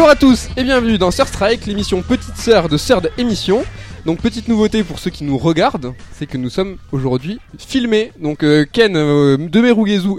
Bonjour 0.00 0.12
à 0.12 0.16
tous 0.16 0.48
et 0.56 0.64
bienvenue 0.64 0.96
dans 0.96 1.10
Sir 1.10 1.28
Strike, 1.28 1.66
l'émission 1.66 2.00
petite 2.00 2.34
sœur 2.38 2.70
de 2.70 2.78
Sœur 2.78 3.02
Émission. 3.18 3.66
Donc 4.06 4.20
petite 4.20 4.48
nouveauté 4.48 4.82
pour 4.82 4.98
ceux 4.98 5.10
qui 5.10 5.24
nous 5.24 5.36
regardent, 5.38 5.92
c'est 6.12 6.26
que 6.26 6.36
nous 6.38 6.50
sommes 6.50 6.76
aujourd'hui 6.92 7.38
filmés. 7.58 8.12
Donc 8.20 8.42
euh, 8.42 8.64
Ken 8.70 8.96
euh, 8.96 9.36
de 9.36 9.60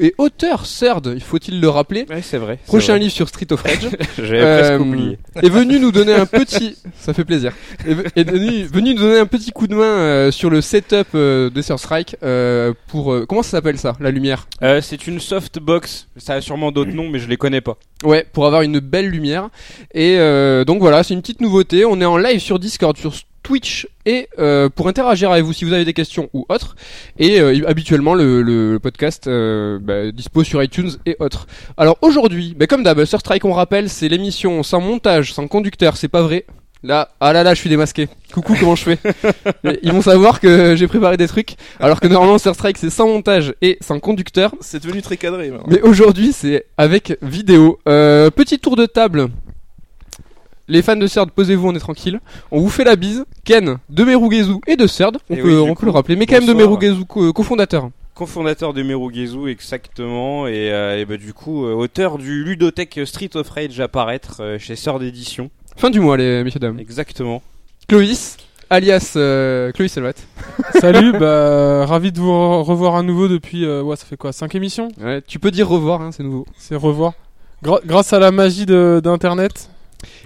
est 0.01 0.13
auteur 0.17 0.63
Third, 0.63 1.13
il 1.15 1.21
faut-il 1.23 1.59
le 1.59 1.67
rappeler. 1.69 2.05
Ouais, 2.09 2.21
c'est 2.21 2.37
vrai. 2.37 2.59
Prochain 2.67 2.97
livre 2.97 3.11
sur 3.11 3.27
Street 3.27 3.47
of 3.51 3.61
Rage. 3.63 3.89
J'avais 4.17 4.39
Euh, 4.41 4.59
presque 4.77 4.81
oublié. 4.81 5.17
est 5.41 5.49
venu 5.49 5.79
nous 5.79 5.91
donner 5.91 6.13
un 6.13 6.25
petit, 6.25 6.77
ça 6.99 7.13
fait 7.13 7.25
plaisir, 7.25 7.53
est, 7.87 7.93
ve- 7.93 8.07
est 8.15 8.29
venu, 8.29 8.63
venu 8.63 8.93
nous 8.93 9.01
donner 9.01 9.19
un 9.19 9.25
petit 9.25 9.51
coup 9.51 9.67
de 9.67 9.75
main 9.75 9.83
euh, 9.83 10.31
sur 10.31 10.49
le 10.49 10.61
setup 10.61 11.07
euh, 11.15 11.49
de 11.49 11.61
Sir 11.61 11.79
Strike 11.79 12.15
euh, 12.23 12.73
pour 12.87 13.11
euh, 13.13 13.25
comment 13.27 13.43
ça 13.43 13.51
s'appelle 13.51 13.77
ça, 13.77 13.95
la 13.99 14.11
lumière? 14.11 14.47
Euh, 14.61 14.81
c'est 14.81 15.07
une 15.07 15.19
softbox. 15.19 16.07
Ça 16.17 16.35
a 16.35 16.41
sûrement 16.41 16.71
d'autres 16.71 16.91
noms, 16.91 17.09
mais 17.09 17.19
je 17.19 17.27
les 17.27 17.37
connais 17.37 17.61
pas. 17.61 17.77
Ouais, 18.03 18.25
pour 18.31 18.45
avoir 18.45 18.61
une 18.61 18.79
belle 18.79 19.07
lumière. 19.09 19.49
Et 19.93 20.17
euh, 20.19 20.65
donc 20.65 20.79
voilà, 20.79 21.03
c'est 21.03 21.13
une 21.13 21.21
petite 21.21 21.41
nouveauté. 21.41 21.85
On 21.85 21.99
est 22.01 22.05
en 22.05 22.17
live 22.17 22.39
sur 22.39 22.59
Discord, 22.59 22.95
sur 22.97 23.13
Twitch 23.43 23.87
et 24.05 24.27
euh, 24.39 24.69
pour 24.69 24.87
interagir 24.87 25.31
avec 25.31 25.43
vous 25.43 25.53
si 25.53 25.65
vous 25.65 25.73
avez 25.73 25.85
des 25.85 25.93
questions 25.93 26.29
ou 26.33 26.45
autres. 26.49 26.75
Et 27.19 27.39
euh, 27.39 27.61
habituellement 27.67 28.13
le, 28.13 28.41
le 28.41 28.79
podcast 28.79 29.27
euh, 29.27 29.79
bah, 29.81 30.11
dispose 30.11 30.45
sur 30.45 30.61
iTunes 30.63 30.91
et 31.05 31.15
autres. 31.19 31.47
Alors 31.77 31.97
aujourd'hui, 32.01 32.55
bah, 32.57 32.67
comme 32.67 32.83
d'hab, 32.83 33.03
Strike 33.05 33.45
on 33.45 33.53
rappelle, 33.53 33.89
c'est 33.89 34.07
l'émission 34.07 34.63
sans 34.63 34.81
montage, 34.81 35.33
sans 35.33 35.47
conducteur, 35.47 35.97
c'est 35.97 36.07
pas 36.07 36.21
vrai. 36.21 36.45
Là, 36.83 37.09
ah 37.19 37.31
là 37.31 37.43
là, 37.43 37.53
je 37.53 37.59
suis 37.59 37.69
démasqué. 37.69 38.07
Coucou, 38.33 38.55
comment 38.59 38.75
je 38.75 38.83
fais 38.83 38.97
Ils 39.83 39.91
vont 39.91 40.01
savoir 40.01 40.39
que 40.39 40.75
j'ai 40.75 40.87
préparé 40.87 41.15
des 41.15 41.27
trucs, 41.27 41.55
alors 41.79 41.99
que 41.99 42.07
normalement 42.07 42.39
Sir 42.39 42.55
Strike 42.55 42.77
c'est 42.77 42.89
sans 42.89 43.07
montage 43.07 43.53
et 43.61 43.77
sans 43.81 43.99
conducteur. 43.99 44.55
C'est 44.61 44.81
devenu 44.81 45.03
très 45.03 45.17
cadré. 45.17 45.51
maintenant. 45.51 45.67
Mais 45.67 45.81
aujourd'hui, 45.81 46.33
c'est 46.33 46.65
avec 46.77 47.17
vidéo. 47.21 47.79
Euh, 47.87 48.31
petit 48.31 48.57
tour 48.57 48.75
de 48.75 48.87
table. 48.87 49.27
Les 50.71 50.81
fans 50.81 50.95
de 50.95 51.05
Serd, 51.05 51.31
posez-vous, 51.31 51.67
on 51.67 51.75
est 51.75 51.79
tranquille. 51.79 52.19
On 52.49 52.61
vous 52.61 52.69
fait 52.69 52.83
la 52.85 52.95
bise. 52.95 53.25
Ken 53.43 53.77
de 53.89 54.03
Merugezu 54.05 54.53
et 54.67 54.75
de 54.77 54.87
Serd, 54.87 55.17
on, 55.29 55.35
Et 55.35 55.41
peut, 55.41 55.47
oui, 55.49 55.63
du 55.65 55.69
on 55.69 55.73
coup, 55.75 55.81
peut 55.81 55.85
le 55.87 55.91
rappeler. 55.91 56.15
Mais 56.15 56.25
quand 56.25 56.35
même 56.39 56.45
de. 56.47 56.53
Merugezu, 56.53 57.03
co- 57.05 57.33
cofondateur. 57.33 57.89
Cofondateur 58.15 58.73
de 58.73 58.81
Merugezu, 58.81 59.49
exactement. 59.49 60.47
Et, 60.47 60.71
euh, 60.71 60.99
et 60.99 61.05
bah, 61.05 61.17
du 61.17 61.33
coup, 61.33 61.65
euh, 61.65 61.73
auteur 61.73 62.17
du 62.17 62.43
ludothèque 62.45 62.99
Street 63.05 63.29
of 63.35 63.49
Rage 63.49 63.79
à 63.81 63.87
paraître 63.89 64.37
euh, 64.41 64.57
chez 64.59 64.75
Sœur 64.77 64.99
d'édition. 64.99 65.49
Fin 65.75 65.89
du 65.89 65.99
mois, 65.99 66.15
les 66.17 66.43
messieurs 66.43 66.59
dames. 66.59 66.79
Exactement. 66.79 67.41
Clovis, 67.89 68.37
alias 68.69 69.13
euh, 69.17 69.71
Clovis 69.73 69.91
Salvat. 69.91 70.13
Salut, 70.79 71.11
bah 71.19 71.85
ravi 71.85 72.11
de 72.13 72.19
vous 72.19 72.29
re- 72.31 72.61
revoir 72.63 72.95
à 72.95 73.03
nouveau 73.03 73.27
depuis 73.27 73.65
euh, 73.65 73.81
ouais, 73.81 73.95
ça 73.97 74.05
fait 74.05 74.17
quoi 74.17 74.31
5 74.31 74.55
émissions? 74.55 74.87
Ouais, 75.01 75.21
tu 75.25 75.37
peux 75.39 75.51
dire 75.51 75.67
revoir, 75.67 76.01
hein, 76.01 76.11
c'est 76.11 76.23
nouveau. 76.23 76.45
C'est 76.57 76.75
revoir. 76.75 77.13
Gra- 77.63 77.81
grâce 77.85 78.13
à 78.13 78.19
la 78.19 78.31
magie 78.31 78.65
de- 78.65 79.01
d'internet. 79.03 79.69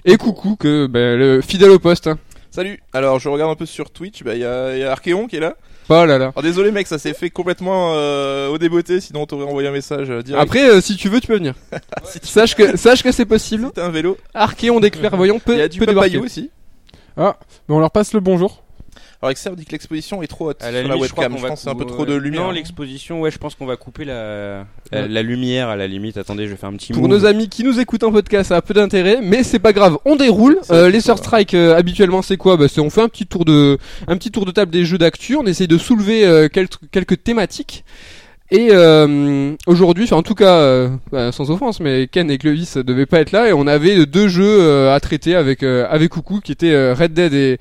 Et 0.05 0.17
coucou, 0.17 0.55
que 0.55 0.87
bah, 0.87 1.15
le 1.15 1.41
fidèle 1.41 1.71
au 1.71 1.79
poste. 1.79 2.07
Hein. 2.07 2.17
Salut. 2.51 2.79
Alors, 2.93 3.19
je 3.19 3.27
regarde 3.27 3.51
un 3.51 3.55
peu 3.55 3.65
sur 3.65 3.91
Twitch. 3.91 4.23
Bah, 4.23 4.33
il 4.35 4.41
y 4.41 4.45
a, 4.45 4.75
il 4.75 4.79
y 4.79 4.83
a 4.83 4.91
Archeon 4.91 5.27
qui 5.27 5.35
est 5.35 5.41
là. 5.41 5.55
Oh 5.89 6.05
là 6.05 6.17
là. 6.17 6.31
Alors, 6.35 6.41
désolé, 6.41 6.71
mec, 6.71 6.87
ça 6.87 6.97
s'est 6.97 7.13
fait 7.13 7.29
complètement 7.29 7.93
euh, 7.95 8.47
au 8.47 8.57
débeauté. 8.57 9.01
Sinon, 9.01 9.23
on 9.23 9.25
t'aurait 9.25 9.45
envoyé 9.45 9.67
un 9.67 9.71
message 9.71 10.09
euh, 10.09 10.21
direct. 10.21 10.41
Après, 10.41 10.69
euh, 10.69 10.81
si 10.81 10.95
tu 10.95 11.09
veux, 11.09 11.19
tu 11.19 11.27
peux 11.27 11.35
venir. 11.35 11.53
sache 12.23 12.55
que, 12.55 12.77
sache 12.77 13.03
que 13.03 13.11
c'est 13.11 13.25
possible. 13.25 13.69
T'as 13.75 13.85
un 13.85 13.89
vélo. 13.89 14.17
Archéon 14.33 14.79
des 14.79 14.89
clairvoyants 14.89 15.39
peut, 15.39 15.53
Il 15.53 15.59
y 15.59 15.61
a 15.61 15.67
du 15.67 15.79
peut 15.79 15.85
débarquer. 15.85 16.11
papayou 16.11 16.25
aussi. 16.25 16.49
Ah, 17.17 17.37
mais 17.67 17.75
on 17.75 17.79
leur 17.79 17.91
passe 17.91 18.13
le 18.13 18.19
bonjour. 18.19 18.64
Alors, 19.25 19.31
Exer 19.31 19.55
dit 19.55 19.65
que 19.65 19.71
l'exposition 19.71 20.21
est 20.21 20.27
trop 20.27 20.49
haute 20.49 20.61
À 20.63 20.69
la 20.69 20.81
sur 20.81 20.87
la 20.89 20.93
limite, 20.95 21.07
je 21.09 21.11
crois 21.13 21.23
webcam. 21.23 21.41
Je 21.41 21.47
pense 21.47 21.59
que 21.59 21.63
c'est 21.63 21.69
un 21.69 21.75
peu 21.75 21.85
trop 21.85 22.05
de 22.05 22.13
lumière. 22.13 22.43
Non, 22.43 22.49
hein. 22.49 22.53
l'exposition, 22.53 23.21
ouais, 23.21 23.31
je 23.31 23.39
pense 23.39 23.55
qu'on 23.55 23.65
va 23.65 23.75
couper 23.75 24.05
la, 24.05 24.65
la, 24.91 25.07
la 25.07 25.21
lumière 25.23 25.69
à 25.69 25.75
la 25.75 25.87
limite. 25.87 26.17
Attendez, 26.17 26.45
je 26.45 26.51
vais 26.51 26.57
faire 26.57 26.69
un 26.69 26.73
petit 26.73 26.93
Pour 26.93 27.01
move. 27.07 27.11
nos 27.11 27.25
amis 27.25 27.49
qui 27.49 27.63
nous 27.63 27.79
écoutent 27.79 28.03
en 28.03 28.11
podcast, 28.11 28.49
ça 28.49 28.57
a 28.57 28.61
peu 28.61 28.75
d'intérêt, 28.75 29.19
mais 29.23 29.41
c'est 29.41 29.57
pas 29.57 29.73
grave. 29.73 29.97
On 30.05 30.15
déroule. 30.15 30.59
Euh, 30.69 30.89
les. 30.89 31.01
Sir 31.01 31.17
Strike 31.17 31.53
euh, 31.55 31.75
habituellement 31.75 32.21
c'est 32.21 32.37
quoi? 32.37 32.55
Bah, 32.57 32.67
c'est 32.67 32.81
on 32.81 32.89
fait 32.91 33.01
un 33.01 33.09
petit 33.09 33.25
tour 33.25 33.45
de 33.45 33.77
un 34.07 34.17
petit 34.17 34.29
tour 34.31 34.45
de 34.45 34.51
table 34.51 34.71
des 34.71 34.85
jeux 34.85 34.97
d'actu. 34.99 35.35
On 35.35 35.45
essaye 35.45 35.67
de 35.67 35.77
soulever 35.77 36.25
euh, 36.25 36.47
quelques, 36.47 36.77
quelques 36.91 37.23
thématiques. 37.23 37.83
Et 38.51 38.67
euh, 38.71 39.53
aujourd'hui, 39.65 40.03
enfin 40.03 40.17
en 40.17 40.21
tout 40.23 40.35
cas, 40.35 40.57
euh, 40.57 40.89
bah, 41.11 41.31
sans 41.31 41.49
offense, 41.49 41.79
mais 41.79 42.07
Ken 42.07 42.29
et 42.29 42.37
Clovis 42.37 42.77
devaient 42.77 43.07
pas 43.07 43.19
être 43.19 43.31
là 43.31 43.49
et 43.49 43.53
on 43.53 43.65
avait 43.65 44.05
deux 44.05 44.27
jeux 44.27 44.61
euh, 44.61 44.93
à 44.95 44.99
traiter 44.99 45.35
avec 45.35 45.63
euh, 45.63 45.87
avec 45.89 46.09
Coucou 46.09 46.41
qui 46.41 46.51
étaient 46.51 46.71
euh, 46.71 46.93
Red 46.93 47.13
Dead 47.13 47.33
et 47.33 47.57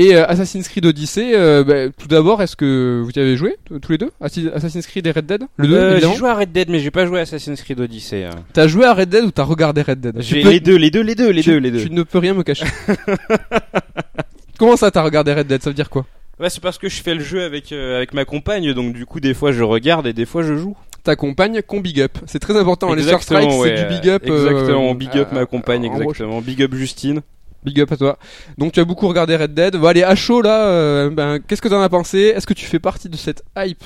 et 0.00 0.14
euh, 0.14 0.24
Assassin's 0.26 0.68
Creed 0.68 0.86
Odyssey. 0.86 1.32
Euh, 1.34 1.64
bah, 1.64 1.92
tout 1.98 2.08
d'abord, 2.08 2.40
est-ce 2.42 2.56
que 2.56 3.02
vous 3.04 3.10
y 3.10 3.18
avez 3.18 3.36
joué 3.36 3.56
tous 3.82 3.92
les 3.92 3.98
deux? 3.98 4.10
Assi- 4.22 4.48
Assassin's 4.54 4.86
Creed 4.86 5.06
et 5.06 5.10
Red 5.10 5.26
Dead? 5.26 5.42
Le 5.56 5.66
2 5.68 5.74
Euh, 5.76 6.00
j'ai 6.00 6.14
joué 6.16 6.28
à 6.28 6.34
Red 6.34 6.52
Dead, 6.52 6.70
mais 6.70 6.78
j'ai 6.78 6.90
pas 6.90 7.04
joué 7.04 7.18
à 7.18 7.22
Assassin's 7.22 7.60
Creed 7.62 7.80
Odyssey. 7.80 8.24
hein. 8.24 8.30
T'as 8.52 8.68
joué 8.68 8.84
à 8.86 8.94
Red 8.94 9.08
Dead 9.08 9.24
ou 9.24 9.30
t'as 9.30 9.42
regardé 9.44 9.82
Red 9.82 10.00
Dead? 10.00 10.16
J'ai 10.20 10.40
peux- 10.42 10.50
les 10.50 10.60
deux, 10.60 10.76
les 10.76 10.90
deux, 10.90 11.02
les 11.02 11.14
deux, 11.14 11.30
les 11.30 11.42
tu, 11.42 11.50
deux, 11.50 11.58
les 11.58 11.70
deux. 11.70 11.82
Tu 11.82 11.90
ne 11.90 12.02
peux 12.04 12.18
rien 12.18 12.34
me 12.34 12.42
cacher. 12.42 12.64
Comment 14.58 14.76
ça 14.76 14.90
t'as 14.90 15.02
regardé 15.02 15.32
Red 15.34 15.46
Dead? 15.46 15.62
Ça 15.62 15.70
veut 15.70 15.74
dire 15.74 15.90
quoi? 15.90 16.06
Ouais, 16.40 16.50
c'est 16.50 16.62
parce 16.62 16.78
que 16.78 16.88
je 16.88 17.02
fais 17.02 17.14
le 17.14 17.22
jeu 17.22 17.42
avec 17.42 17.72
euh, 17.72 17.96
avec 17.96 18.14
ma 18.14 18.24
compagne, 18.24 18.72
donc 18.72 18.92
du 18.92 19.06
coup 19.06 19.18
des 19.20 19.34
fois 19.34 19.50
je 19.52 19.62
regarde 19.64 20.06
et 20.06 20.12
des 20.12 20.26
fois 20.26 20.42
je 20.42 20.54
joue. 20.56 20.76
Ta 21.02 21.16
compagne 21.16 21.62
qu'on 21.62 21.80
big 21.80 22.00
up. 22.00 22.18
C'est 22.26 22.38
très 22.38 22.56
important. 22.56 22.92
Les 22.94 23.02
Star 23.02 23.22
Strike, 23.22 23.44
Exactement, 23.44 23.64
c'est 23.64 23.70
ouais, 23.70 23.88
du 23.94 24.00
big 24.00 24.08
up. 24.10 24.22
euh, 24.28 24.50
Exactement, 24.50 24.94
big 24.94 25.16
up 25.16 25.28
euh, 25.32 25.34
ma 25.34 25.46
compagne, 25.46 25.84
exactement. 25.84 26.40
Big 26.40 26.62
up 26.62 26.74
Justine. 26.74 27.22
Big 27.64 27.80
up 27.80 27.90
à 27.92 27.96
toi. 27.96 28.18
Donc 28.56 28.72
tu 28.72 28.80
as 28.80 28.84
beaucoup 28.84 29.08
regardé 29.08 29.36
Red 29.36 29.54
Dead. 29.54 29.76
Bon 29.76 29.86
allez, 29.86 30.02
à 30.04 30.14
chaud 30.14 30.42
là, 30.42 30.66
euh, 30.68 31.10
ben, 31.10 31.38
qu'est-ce 31.40 31.60
que 31.62 31.68
t'en 31.68 31.80
as 31.82 31.88
pensé? 31.88 32.32
Est-ce 32.34 32.46
que 32.46 32.54
tu 32.54 32.64
fais 32.66 32.78
partie 32.78 33.08
de 33.08 33.16
cette 33.16 33.42
hype 33.56 33.82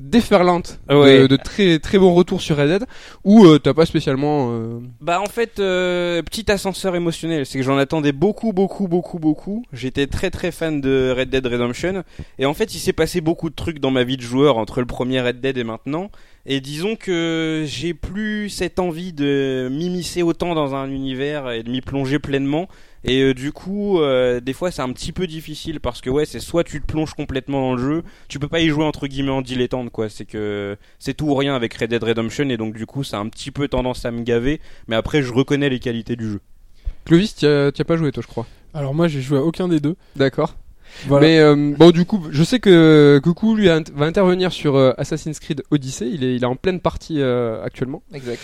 déferlante 0.00 0.78
de- 0.88 0.94
Ouais. 0.94 1.26
de, 1.28 1.36
très 1.36 1.80
très 1.80 1.98
bons 1.98 2.14
retours 2.14 2.40
sur 2.40 2.56
Red 2.56 2.68
Dead? 2.68 2.84
Ou 3.24 3.44
euh, 3.46 3.58
t'as 3.58 3.74
pas 3.74 3.84
spécialement 3.86 4.50
euh, 4.52 4.78
Bah 5.00 5.20
en 5.20 5.26
fait, 5.26 5.54
petit 5.56 6.50
ascenseur 6.50 6.94
émotionnel, 6.94 7.44
c'est 7.46 7.58
que 7.58 7.64
j'en 7.64 7.76
attendais 7.78 8.12
beaucoup, 8.12 8.52
beaucoup, 8.52 8.86
beaucoup, 8.86 9.18
beaucoup. 9.18 9.64
J'étais 9.72 10.06
très 10.06 10.30
très 10.30 10.52
fan 10.52 10.80
de 10.80 11.12
Red 11.16 11.30
Dead 11.30 11.44
Redemption. 11.44 12.04
Et 12.38 12.46
en 12.46 12.54
fait, 12.54 12.74
il 12.74 12.78
s'est 12.78 12.92
passé 12.92 13.20
beaucoup 13.20 13.50
de 13.50 13.54
trucs 13.56 13.80
dans 13.80 13.90
ma 13.90 14.04
vie 14.04 14.16
de 14.16 14.22
joueur 14.22 14.56
entre 14.58 14.78
le 14.80 14.86
premier 14.86 15.20
Red 15.20 15.40
Dead 15.40 15.58
et 15.58 15.64
maintenant. 15.64 16.10
Et 16.46 16.60
disons 16.60 16.94
que 16.96 17.64
j'ai 17.66 17.92
plus 17.92 18.48
cette 18.48 18.78
envie 18.78 19.12
de 19.12 19.68
m'immiscer 19.70 20.22
autant 20.22 20.54
dans 20.54 20.74
un 20.74 20.88
univers 20.88 21.50
et 21.50 21.62
de 21.64 21.70
m'y 21.70 21.80
plonger 21.82 22.18
pleinement. 22.20 22.68
Et 23.04 23.22
euh, 23.22 23.34
du 23.34 23.52
coup, 23.52 24.00
euh, 24.00 24.40
des 24.40 24.52
fois 24.52 24.70
c'est 24.70 24.82
un 24.82 24.92
petit 24.92 25.12
peu 25.12 25.26
difficile 25.26 25.80
parce 25.80 26.00
que 26.00 26.10
ouais, 26.10 26.26
c'est 26.26 26.40
soit 26.40 26.64
tu 26.64 26.80
te 26.80 26.86
plonges 26.86 27.14
complètement 27.14 27.60
dans 27.60 27.74
le 27.74 27.82
jeu, 27.82 28.02
tu 28.28 28.38
peux 28.38 28.48
pas 28.48 28.60
y 28.60 28.68
jouer 28.68 28.84
entre 28.84 29.06
guillemets 29.06 29.30
en 29.30 29.42
dilettante 29.42 29.90
quoi. 29.90 30.08
C'est 30.08 30.24
que 30.24 30.76
c'est 30.98 31.14
tout 31.14 31.26
ou 31.26 31.34
rien 31.34 31.54
avec 31.54 31.74
Red 31.74 31.90
Dead 31.90 32.02
Redemption 32.02 32.48
et 32.48 32.56
donc 32.56 32.74
du 32.74 32.86
coup 32.86 33.04
ça 33.04 33.18
a 33.18 33.20
un 33.20 33.28
petit 33.28 33.50
peu 33.50 33.68
tendance 33.68 34.04
à 34.04 34.10
me 34.10 34.22
gaver. 34.22 34.60
Mais 34.88 34.96
après, 34.96 35.22
je 35.22 35.32
reconnais 35.32 35.68
les 35.68 35.78
qualités 35.78 36.16
du 36.16 36.28
jeu. 36.28 36.40
Clovis, 37.04 37.34
t'y 37.34 37.46
as, 37.46 37.84
pas 37.86 37.96
joué 37.96 38.12
toi, 38.12 38.22
je 38.22 38.28
crois. 38.28 38.46
Alors 38.74 38.94
moi 38.94 39.08
j'ai 39.08 39.22
joué 39.22 39.38
à 39.38 39.42
aucun 39.42 39.68
des 39.68 39.80
deux. 39.80 39.96
D'accord. 40.16 40.54
Voilà. 41.06 41.26
Mais 41.26 41.38
euh, 41.38 41.74
bon, 41.76 41.90
du 41.90 42.04
coup, 42.04 42.26
je 42.30 42.42
sais 42.42 42.60
que 42.60 43.20
Coucou 43.22 43.54
lui 43.54 43.68
va 43.68 44.06
intervenir 44.06 44.52
sur 44.52 44.76
euh, 44.76 44.92
Assassin's 44.98 45.38
Creed 45.38 45.62
Odyssey. 45.70 46.10
Il 46.10 46.24
est, 46.24 46.34
il 46.36 46.42
est 46.42 46.46
en 46.46 46.56
pleine 46.56 46.80
partie 46.80 47.20
euh, 47.20 47.62
actuellement. 47.62 48.02
Exact. 48.12 48.40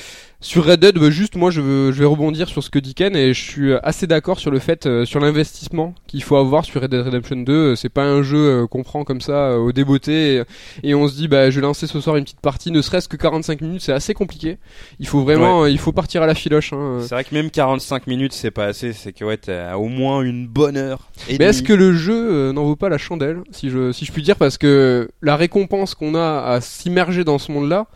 Sur 0.47 0.67
Red 0.67 0.81
Dead, 0.81 0.99
bah, 0.99 1.09
juste 1.09 1.37
moi, 1.37 1.51
je, 1.51 1.63
veux- 1.63 1.91
je 1.91 1.99
vais 1.99 2.05
rebondir 2.05 2.51
sur 2.51 2.63
ce 2.63 2.69
que 2.69 2.79
dit 2.79 2.93
Ken 2.95 3.17
et 3.17 3.33
je 3.33 3.41
suis 3.43 3.73
assez 3.83 4.07
d'accord 4.07 4.39
sur 4.39 4.51
le 4.51 4.59
fait, 4.59 4.85
euh, 4.85 5.07
sur 5.07 5.19
l'investissement 5.19 5.95
qu'il 6.07 6.23
faut 6.23 6.37
avoir 6.37 6.67
sur 6.67 6.83
Red 6.83 6.91
Dead 6.91 7.01
Redemption 7.01 7.37
2. 7.37 7.53
Euh, 7.53 7.77
C'est 7.77 7.89
pas 7.89 8.05
un 8.05 8.23
jeu 8.23 8.37
euh, 8.37 8.67
qu'on 8.67 8.83
prend 8.83 9.05
comme 9.05 9.23
ça 9.23 9.59
au 9.59 9.73
débeauté 9.73 10.43
et, 10.83 10.91
et 10.91 10.95
on 10.95 11.09
se 11.09 11.15
dit, 11.15 11.29
bah, 11.29 11.49
je 11.49 11.55
vais 11.57 11.63
lancer 11.63 11.87
ce 11.87 11.99
soir 11.99 12.17
une 12.17 12.25
petite 12.25 12.43
partie, 12.43 12.71
ne 12.71 12.83
serait-ce 12.83 13.09
que 13.09 13.17
45 13.17 13.63
minutes, 13.63 13.81
c'est 13.81 13.95
assez 13.95 14.13
compliqué. 14.13 14.59
Il 15.01 15.07
faut 15.09 15.23
vraiment, 15.23 15.65
il 15.65 15.79
faut 15.79 15.93
partir 15.93 16.23
à 16.23 16.27
la 16.27 16.35
filoche. 16.35 16.75
Hein. 16.75 16.99
C'est 17.01 17.15
vrai 17.15 17.25
que 17.25 17.35
même 17.35 17.51
45 17.51 18.07
minutes 18.07 18.35
c'est 18.35 18.51
pas 18.51 18.67
assez, 18.67 18.93
c'est 18.93 19.15
que 19.15 19.25
ouais, 19.25 19.39
t'as 19.39 19.77
au 19.77 19.89
moins 19.89 20.21
une 20.21 20.47
bonne 20.47 20.77
heure. 20.77 21.09
Et 21.31 21.39
Mais 21.39 21.47
est-ce 21.47 21.63
que 21.63 21.73
le 21.73 21.95
jeu 21.95 22.53
n'en 22.53 22.65
vaut 22.65 22.77
pas 22.77 22.91
la 22.91 22.99
chandelle, 22.99 23.39
si 23.51 23.71
je, 23.71 23.93
si 23.93 24.05
je 24.05 24.13
puis 24.13 24.21
dire, 24.23 24.37
parce 24.37 24.59
que 24.59 25.09
la 25.23 25.37
récompense 25.37 25.95
qu'on 25.95 26.15
a 26.15 26.43
à 26.45 26.61
s'immerger 26.61 27.25
dans 27.25 27.39
ce 27.39 27.51
monde-là, 27.51 27.87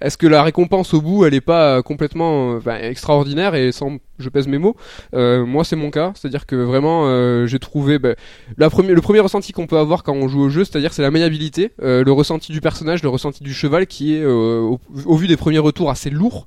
est-ce 0.00 0.18
que 0.18 0.26
la 0.26 0.42
récompense 0.42 0.92
au 0.94 1.00
bout, 1.00 1.24
elle 1.24 1.34
est 1.34 1.40
pas 1.40 1.76
euh, 1.76 1.82
complètement 1.82 2.60
euh, 2.66 2.80
extraordinaire 2.82 3.54
et 3.54 3.72
sans, 3.72 3.96
je 4.18 4.28
pèse 4.28 4.46
mes 4.46 4.58
mots, 4.58 4.76
euh, 5.14 5.46
moi 5.46 5.64
c'est 5.64 5.76
mon 5.76 5.90
cas, 5.90 6.12
c'est-à-dire 6.14 6.46
que 6.46 6.56
vraiment 6.56 6.86
j'ai 7.46 7.58
trouvé 7.58 7.98
bah, 7.98 8.14
le 8.58 9.00
premier 9.00 9.20
ressenti 9.20 9.52
qu'on 9.52 9.66
peut 9.66 9.78
avoir 9.78 10.02
quand 10.02 10.14
on 10.14 10.28
joue 10.28 10.42
au 10.42 10.48
jeu, 10.48 10.64
c'est-à-dire 10.64 10.92
c'est 10.92 11.02
la 11.02 11.10
maniabilité, 11.10 11.72
le 11.78 12.10
ressenti 12.10 12.52
du 12.52 12.60
personnage, 12.60 13.02
le 13.02 13.08
ressenti 13.08 13.42
du 13.42 13.54
cheval 13.54 13.86
qui 13.86 14.16
est 14.16 14.24
au, 14.24 14.78
vu 15.16 15.26
des 15.26 15.36
premiers 15.36 15.58
retours 15.58 15.90
assez 15.90 16.10
lourd. 16.10 16.46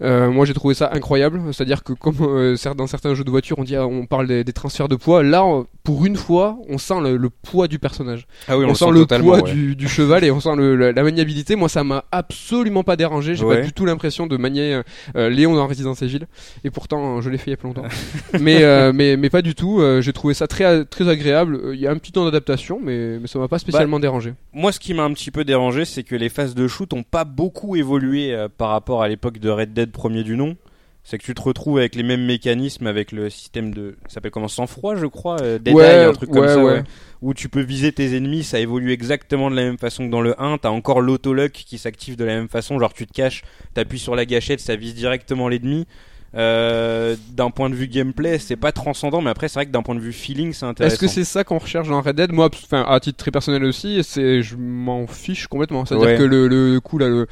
Euh, 0.00 0.30
moi 0.30 0.46
j'ai 0.46 0.54
trouvé 0.54 0.74
ça 0.74 0.90
incroyable, 0.92 1.40
c'est-à-dire 1.52 1.82
que 1.82 1.92
comme 1.92 2.14
euh, 2.20 2.56
dans 2.76 2.86
certains 2.86 3.14
jeux 3.14 3.24
de 3.24 3.30
voiture 3.30 3.58
on 3.58 3.64
dit 3.64 3.76
on 3.76 4.06
parle 4.06 4.28
des, 4.28 4.44
des 4.44 4.52
transferts 4.52 4.88
de 4.88 4.94
poids, 4.94 5.24
là 5.24 5.44
on- 5.44 5.66
pour 5.82 6.06
une 6.06 6.14
fois 6.14 6.56
on 6.68 6.78
sent 6.78 7.00
le, 7.02 7.16
le 7.16 7.30
poids 7.30 7.66
du 7.66 7.80
personnage, 7.80 8.26
Ah 8.46 8.56
oui, 8.56 8.64
on, 8.64 8.70
on, 8.70 8.74
sent, 8.74 8.84
sent 8.84 8.90
le 8.92 9.06
poids 9.06 9.42
ouais. 9.42 9.52
du, 9.52 9.74
du 9.74 9.88
cheval 9.88 10.22
et 10.22 10.30
on 10.30 10.38
sent 10.38 10.54
le- 10.56 10.76
la, 10.76 10.92
la 10.92 11.02
maniabilité. 11.02 11.56
Moi 11.56 11.68
ça 11.68 11.82
m'a 11.82 12.04
absolument 12.12 12.84
pas 12.84 12.94
dérangé, 12.94 13.34
j'ai 13.34 13.44
Ouais. 13.44 13.56
pas 13.60 13.66
du 13.66 13.72
tout 13.72 13.86
l'impression 13.86 14.26
de 14.28 14.36
manier 14.36 14.74
euh, 14.74 14.82
euh, 15.16 15.28
Léon 15.30 15.54
dans 15.56 15.66
Resident 15.66 15.94
Evil 15.94 16.20
et 16.62 16.70
pourtant 16.70 17.20
je 17.20 17.28
l'ai 17.30 17.38
fait 17.38 17.50
il 17.50 17.52
y 17.52 17.54
a 17.54 17.56
pas 17.56 17.66
longtemps. 17.66 17.82
mais, 18.40 18.92
mais 18.92 19.16
mais 19.16 19.30
pas 19.30 19.42
du 19.42 19.54
tout, 19.56 19.82
j'ai 20.00 20.12
trouvé 20.12 20.34
ça 20.34 20.46
très 20.46 20.84
très 20.84 21.08
agréable. 21.08 21.60
Il 21.74 21.80
y 21.80 21.88
a 21.88 21.90
un 21.90 21.96
petit 21.98 22.12
temps 22.12 22.24
d'adaptation 22.24 22.78
mais, 22.82 23.18
mais 23.18 23.26
ça 23.26 23.38
m'a 23.40 23.48
pas 23.48 23.58
spécialement 23.58 23.98
dérangé. 23.98 24.34
Moi, 24.52 24.70
ce 24.72 24.78
qui 24.80 24.94
m'a 24.94 25.02
un 25.04 25.12
petit 25.12 25.30
peu 25.32 25.44
dérangé, 25.44 25.84
c'est 25.84 26.02
que 26.04 26.14
les 26.14 26.28
phases 26.28 26.54
de 26.54 26.68
shoot 26.68 26.92
ont 26.92 27.02
pas 27.02 27.24
beaucoup 27.24 27.74
évolué 27.76 28.36
par 28.58 28.68
rapport 28.70 29.02
à 29.02 29.08
l'époque 29.08 29.38
de 29.38 29.48
Red 29.50 29.72
Dead 29.72 29.87
premier 29.92 30.22
du 30.24 30.36
nom. 30.36 30.56
C'est 31.04 31.16
que 31.16 31.22
tu 31.24 31.32
te 31.32 31.40
retrouves 31.40 31.78
avec 31.78 31.94
les 31.94 32.02
mêmes 32.02 32.26
mécanismes, 32.26 32.86
avec 32.86 33.12
le 33.12 33.30
système 33.30 33.72
de, 33.72 33.96
ça 34.08 34.14
s'appelle 34.14 34.30
comment, 34.30 34.48
sang-froid, 34.48 34.94
je 34.94 35.06
crois, 35.06 35.40
euh, 35.40 35.58
Dead 35.58 35.74
Ouais, 35.74 35.84
Eye, 35.86 36.04
un 36.04 36.12
truc 36.12 36.28
comme 36.30 36.46
ça, 36.46 36.62
ouais. 36.62 36.82
où 37.22 37.32
tu 37.32 37.48
peux 37.48 37.62
viser 37.62 37.92
tes 37.92 38.14
ennemis, 38.14 38.44
ça 38.44 38.60
évolue 38.60 38.92
exactement 38.92 39.50
de 39.50 39.56
la 39.56 39.62
même 39.62 39.78
façon 39.78 40.04
que 40.06 40.10
dans 40.10 40.20
le 40.20 40.38
1. 40.42 40.58
T'as 40.58 40.68
encore 40.68 41.00
l'autolock 41.00 41.52
qui 41.52 41.78
s'active 41.78 42.16
de 42.16 42.24
la 42.24 42.34
même 42.34 42.48
façon, 42.48 42.78
genre 42.78 42.92
tu 42.92 43.06
te 43.06 43.12
caches, 43.14 43.42
t'appuies 43.72 43.98
sur 44.00 44.16
la 44.16 44.26
gâchette, 44.26 44.60
ça 44.60 44.76
vise 44.76 44.94
directement 44.94 45.48
l'ennemi. 45.48 45.86
Euh, 46.34 47.16
d'un 47.32 47.50
point 47.50 47.70
de 47.70 47.74
vue 47.74 47.88
gameplay, 47.88 48.38
c'est 48.38 48.56
pas 48.56 48.70
transcendant, 48.72 49.22
mais 49.22 49.30
après 49.30 49.48
c'est 49.48 49.54
vrai 49.54 49.66
que 49.66 49.70
d'un 49.70 49.82
point 49.82 49.94
de 49.94 50.00
vue 50.00 50.12
feeling, 50.12 50.52
c'est 50.52 50.66
intéressant. 50.66 50.92
Est-ce 50.94 51.00
que 51.00 51.08
c'est 51.08 51.24
ça 51.24 51.42
qu'on 51.42 51.56
recherche 51.56 51.88
dans 51.88 52.02
Red 52.02 52.16
Dead? 52.16 52.32
Moi, 52.32 52.50
à 52.72 53.00
titre 53.00 53.16
très 53.16 53.30
personnel 53.30 53.64
aussi, 53.64 54.04
c'est, 54.04 54.42
je 54.42 54.56
m'en 54.56 55.06
fiche 55.06 55.46
complètement. 55.46 55.86
C'est-à-dire 55.86 56.06
Ouais. 56.08 56.16
que 56.18 56.22
le, 56.22 56.46
le 56.48 56.80
coup 56.80 56.98
là, 56.98 57.08
le, 57.08 57.26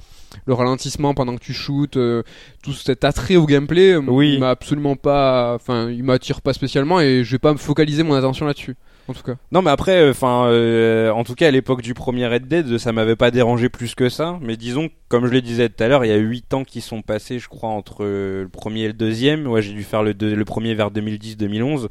le 0.44 0.54
ralentissement 0.54 1.14
pendant 1.14 1.34
que 1.36 1.40
tu 1.42 1.52
shootes, 1.52 1.96
euh, 1.96 2.22
tout 2.62 2.72
cet 2.72 3.04
attrait 3.04 3.36
au 3.36 3.46
gameplay, 3.46 3.92
euh, 3.92 4.02
Oui. 4.06 4.34
il 4.34 4.40
m'a 4.40 4.50
absolument 4.50 4.96
pas, 4.96 5.54
enfin, 5.54 5.90
il 5.90 6.02
m'attire 6.04 6.42
pas 6.42 6.52
spécialement 6.52 7.00
et 7.00 7.22
je 7.24 7.30
vais 7.32 7.38
pas 7.38 7.52
me 7.52 7.58
focaliser 7.58 8.02
mon 8.02 8.14
attention 8.14 8.46
là-dessus. 8.46 8.76
En 9.08 9.12
tout 9.14 9.22
cas. 9.22 9.36
Non 9.52 9.62
mais 9.62 9.70
après, 9.70 10.10
enfin, 10.10 10.46
euh, 10.46 11.10
en 11.12 11.22
tout 11.22 11.36
cas 11.36 11.46
à 11.46 11.50
l'époque 11.52 11.80
du 11.80 11.94
premier 11.94 12.26
Red 12.26 12.48
Dead, 12.48 12.76
ça 12.78 12.90
m'avait 12.92 13.14
pas 13.14 13.30
dérangé 13.30 13.68
plus 13.68 13.94
que 13.94 14.08
ça. 14.08 14.36
Mais 14.42 14.56
disons, 14.56 14.88
comme 15.08 15.26
je 15.26 15.30
le 15.32 15.40
disais 15.42 15.68
tout 15.68 15.80
à 15.84 15.86
l'heure, 15.86 16.04
il 16.04 16.08
y 16.08 16.12
a 16.12 16.16
8 16.16 16.54
ans 16.54 16.64
qui 16.64 16.80
sont 16.80 17.02
passés, 17.02 17.38
je 17.38 17.48
crois, 17.48 17.68
entre 17.68 17.98
euh, 18.00 18.42
le 18.42 18.48
premier 18.48 18.80
et 18.80 18.86
le 18.88 18.92
deuxième. 18.94 19.46
Ouais, 19.46 19.62
j'ai 19.62 19.72
dû 19.74 19.84
faire 19.84 20.02
le, 20.02 20.12
deux- 20.12 20.34
le 20.34 20.44
premier 20.44 20.74
vers 20.74 20.90
2010-2011. 20.90 21.86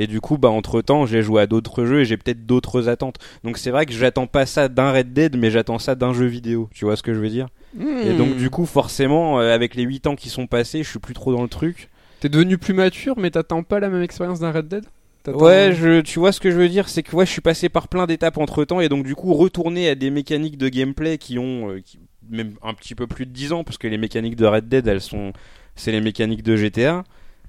Et 0.00 0.06
du 0.06 0.20
coup, 0.20 0.38
bah 0.38 0.48
entre 0.48 0.80
temps, 0.80 1.04
j'ai 1.06 1.22
joué 1.22 1.42
à 1.42 1.46
d'autres 1.46 1.84
jeux 1.84 2.00
et 2.00 2.04
j'ai 2.06 2.16
peut-être 2.16 2.46
d'autres 2.46 2.88
attentes. 2.88 3.16
Donc 3.44 3.58
c'est 3.58 3.70
vrai 3.70 3.86
que 3.86 3.92
j'attends 3.92 4.26
pas 4.26 4.46
ça 4.46 4.68
d'un 4.68 4.92
Red 4.92 5.12
Dead, 5.12 5.36
mais 5.36 5.50
j'attends 5.50 5.78
ça 5.78 5.94
d'un 5.94 6.12
jeu 6.14 6.26
vidéo. 6.26 6.68
Tu 6.74 6.84
vois 6.86 6.96
ce 6.96 7.02
que 7.02 7.12
je 7.14 7.20
veux 7.20 7.28
dire? 7.28 7.48
Et 8.00 8.14
Hmm. 8.14 8.14
donc 8.14 8.36
du 8.36 8.50
coup, 8.50 8.66
forcément, 8.66 9.40
euh, 9.40 9.54
avec 9.54 9.74
les 9.74 9.84
8 9.84 10.06
ans 10.06 10.16
qui 10.16 10.30
sont 10.30 10.46
passés, 10.46 10.82
je 10.82 10.90
suis 10.90 11.00
plus 11.00 11.14
trop 11.14 11.32
dans 11.32 11.42
le 11.42 11.48
truc. 11.48 11.90
t'es 12.20 12.28
devenu 12.28 12.56
plus 12.58 12.72
mature, 12.74 13.18
mais 13.18 13.30
t'attends 13.30 13.62
pas 13.62 13.80
la 13.80 13.88
même 13.90 14.02
expérience 14.02 14.40
d'un 14.40 14.52
Red 14.52 14.68
Dead? 14.68 14.86
Ouais, 15.32 15.72
je, 15.72 16.00
tu 16.00 16.18
vois 16.18 16.32
ce 16.32 16.40
que 16.40 16.50
je 16.50 16.56
veux 16.56 16.68
dire, 16.68 16.88
c'est 16.88 17.04
que 17.04 17.14
ouais, 17.14 17.24
je 17.24 17.30
suis 17.30 17.40
passé 17.40 17.68
par 17.68 17.86
plein 17.86 18.06
d'étapes 18.06 18.36
entre 18.38 18.64
temps 18.64 18.80
et 18.80 18.88
donc 18.88 19.04
du 19.06 19.14
coup 19.14 19.32
retourner 19.32 19.88
à 19.88 19.94
des 19.94 20.10
mécaniques 20.10 20.58
de 20.58 20.68
gameplay 20.68 21.18
qui 21.18 21.38
ont 21.38 21.70
euh, 21.70 21.80
qui- 21.80 22.00
même 22.28 22.54
un 22.62 22.74
petit 22.74 22.96
peu 22.96 23.06
plus 23.06 23.26
de 23.26 23.30
10 23.30 23.52
ans 23.52 23.62
parce 23.62 23.78
que 23.78 23.86
les 23.86 23.96
mécaniques 23.98 24.34
de 24.34 24.46
Red 24.46 24.68
Dead, 24.68 24.88
elles 24.88 25.00
sont 25.00 25.32
c'est 25.76 25.92
les 25.92 26.00
mécaniques 26.00 26.42
de 26.42 26.56
GTA. 26.56 27.04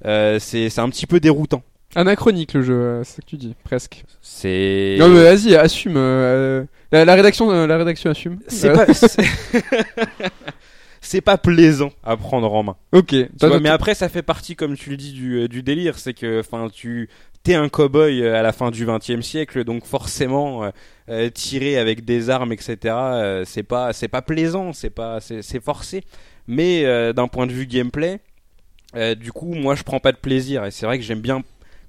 Euh, 0.06 0.38
c'est 0.39 0.77
un 0.80 0.89
petit 0.89 1.07
peu 1.07 1.19
déroutant. 1.19 1.63
Anachronique 1.95 2.53
le 2.53 2.61
jeu, 2.61 2.73
euh, 2.73 3.03
c'est 3.03 3.17
ça 3.17 3.21
que 3.21 3.27
tu 3.27 3.38
dis, 3.38 3.55
presque. 3.63 4.03
C'est 4.21 4.95
Non 4.99 5.09
mais 5.09 5.23
vas-y, 5.23 5.55
assume. 5.55 5.95
euh, 5.97 6.63
la, 6.91 7.05
la 7.05 7.15
rédaction, 7.15 7.51
euh, 7.51 7.67
la 7.67 7.77
rédaction 7.77 8.11
assume. 8.11 8.39
c'est 8.47 8.69
Euh, 8.69 8.85
pas 8.85 8.93
c'est- 11.01 11.21
pas 11.21 11.38
plaisant 11.38 11.91
à 12.03 12.15
prendre 12.15 12.53
en 12.53 12.63
main. 12.63 12.75
Ok. 12.91 13.15
Vois, 13.41 13.59
mais 13.59 13.69
après, 13.69 13.95
ça 13.95 14.07
fait 14.09 14.21
partie, 14.21 14.55
comme 14.55 14.75
tu 14.77 14.91
le 14.91 14.97
dis, 14.97 15.11
du, 15.13 15.47
du 15.49 15.63
délire. 15.63 15.97
C'est 15.97 16.13
que, 16.13 16.39
enfin, 16.39 16.67
tu 16.71 17.09
t'es 17.43 17.55
un 17.55 17.67
cow-boy 17.67 18.23
à 18.27 18.41
la 18.43 18.51
fin 18.53 18.69
du 18.71 18.85
XXe 18.85 19.21
siècle, 19.21 19.63
donc 19.63 19.85
forcément, 19.85 20.71
tirer 21.33 21.77
avec 21.77 22.05
des 22.05 22.29
armes, 22.29 22.53
etc. 22.53 22.77
euh, 22.85 23.43
c'est 23.45 23.63
pas, 23.63 23.91
c'est 23.93 24.07
pas 24.07 24.21
plaisant, 24.21 24.71
c'est 24.73 24.91
pas, 24.91 25.19
c'est 25.19 25.41
c'est 25.41 25.61
forcé. 25.61 26.03
Mais 26.47 26.85
euh, 26.85 27.13
d'un 27.13 27.27
point 27.27 27.47
de 27.47 27.51
vue 27.51 27.65
gameplay, 27.65 28.19
euh, 28.95 29.15
du 29.15 29.31
coup, 29.31 29.53
moi, 29.55 29.73
je 29.75 29.83
prends 29.83 29.99
pas 29.99 30.11
de 30.11 30.17
plaisir. 30.17 30.65
Et 30.65 30.71
c'est 30.71 30.85
vrai 30.85 30.97
que 30.99 31.03
j'aime 31.03 31.21
bien 31.21 31.41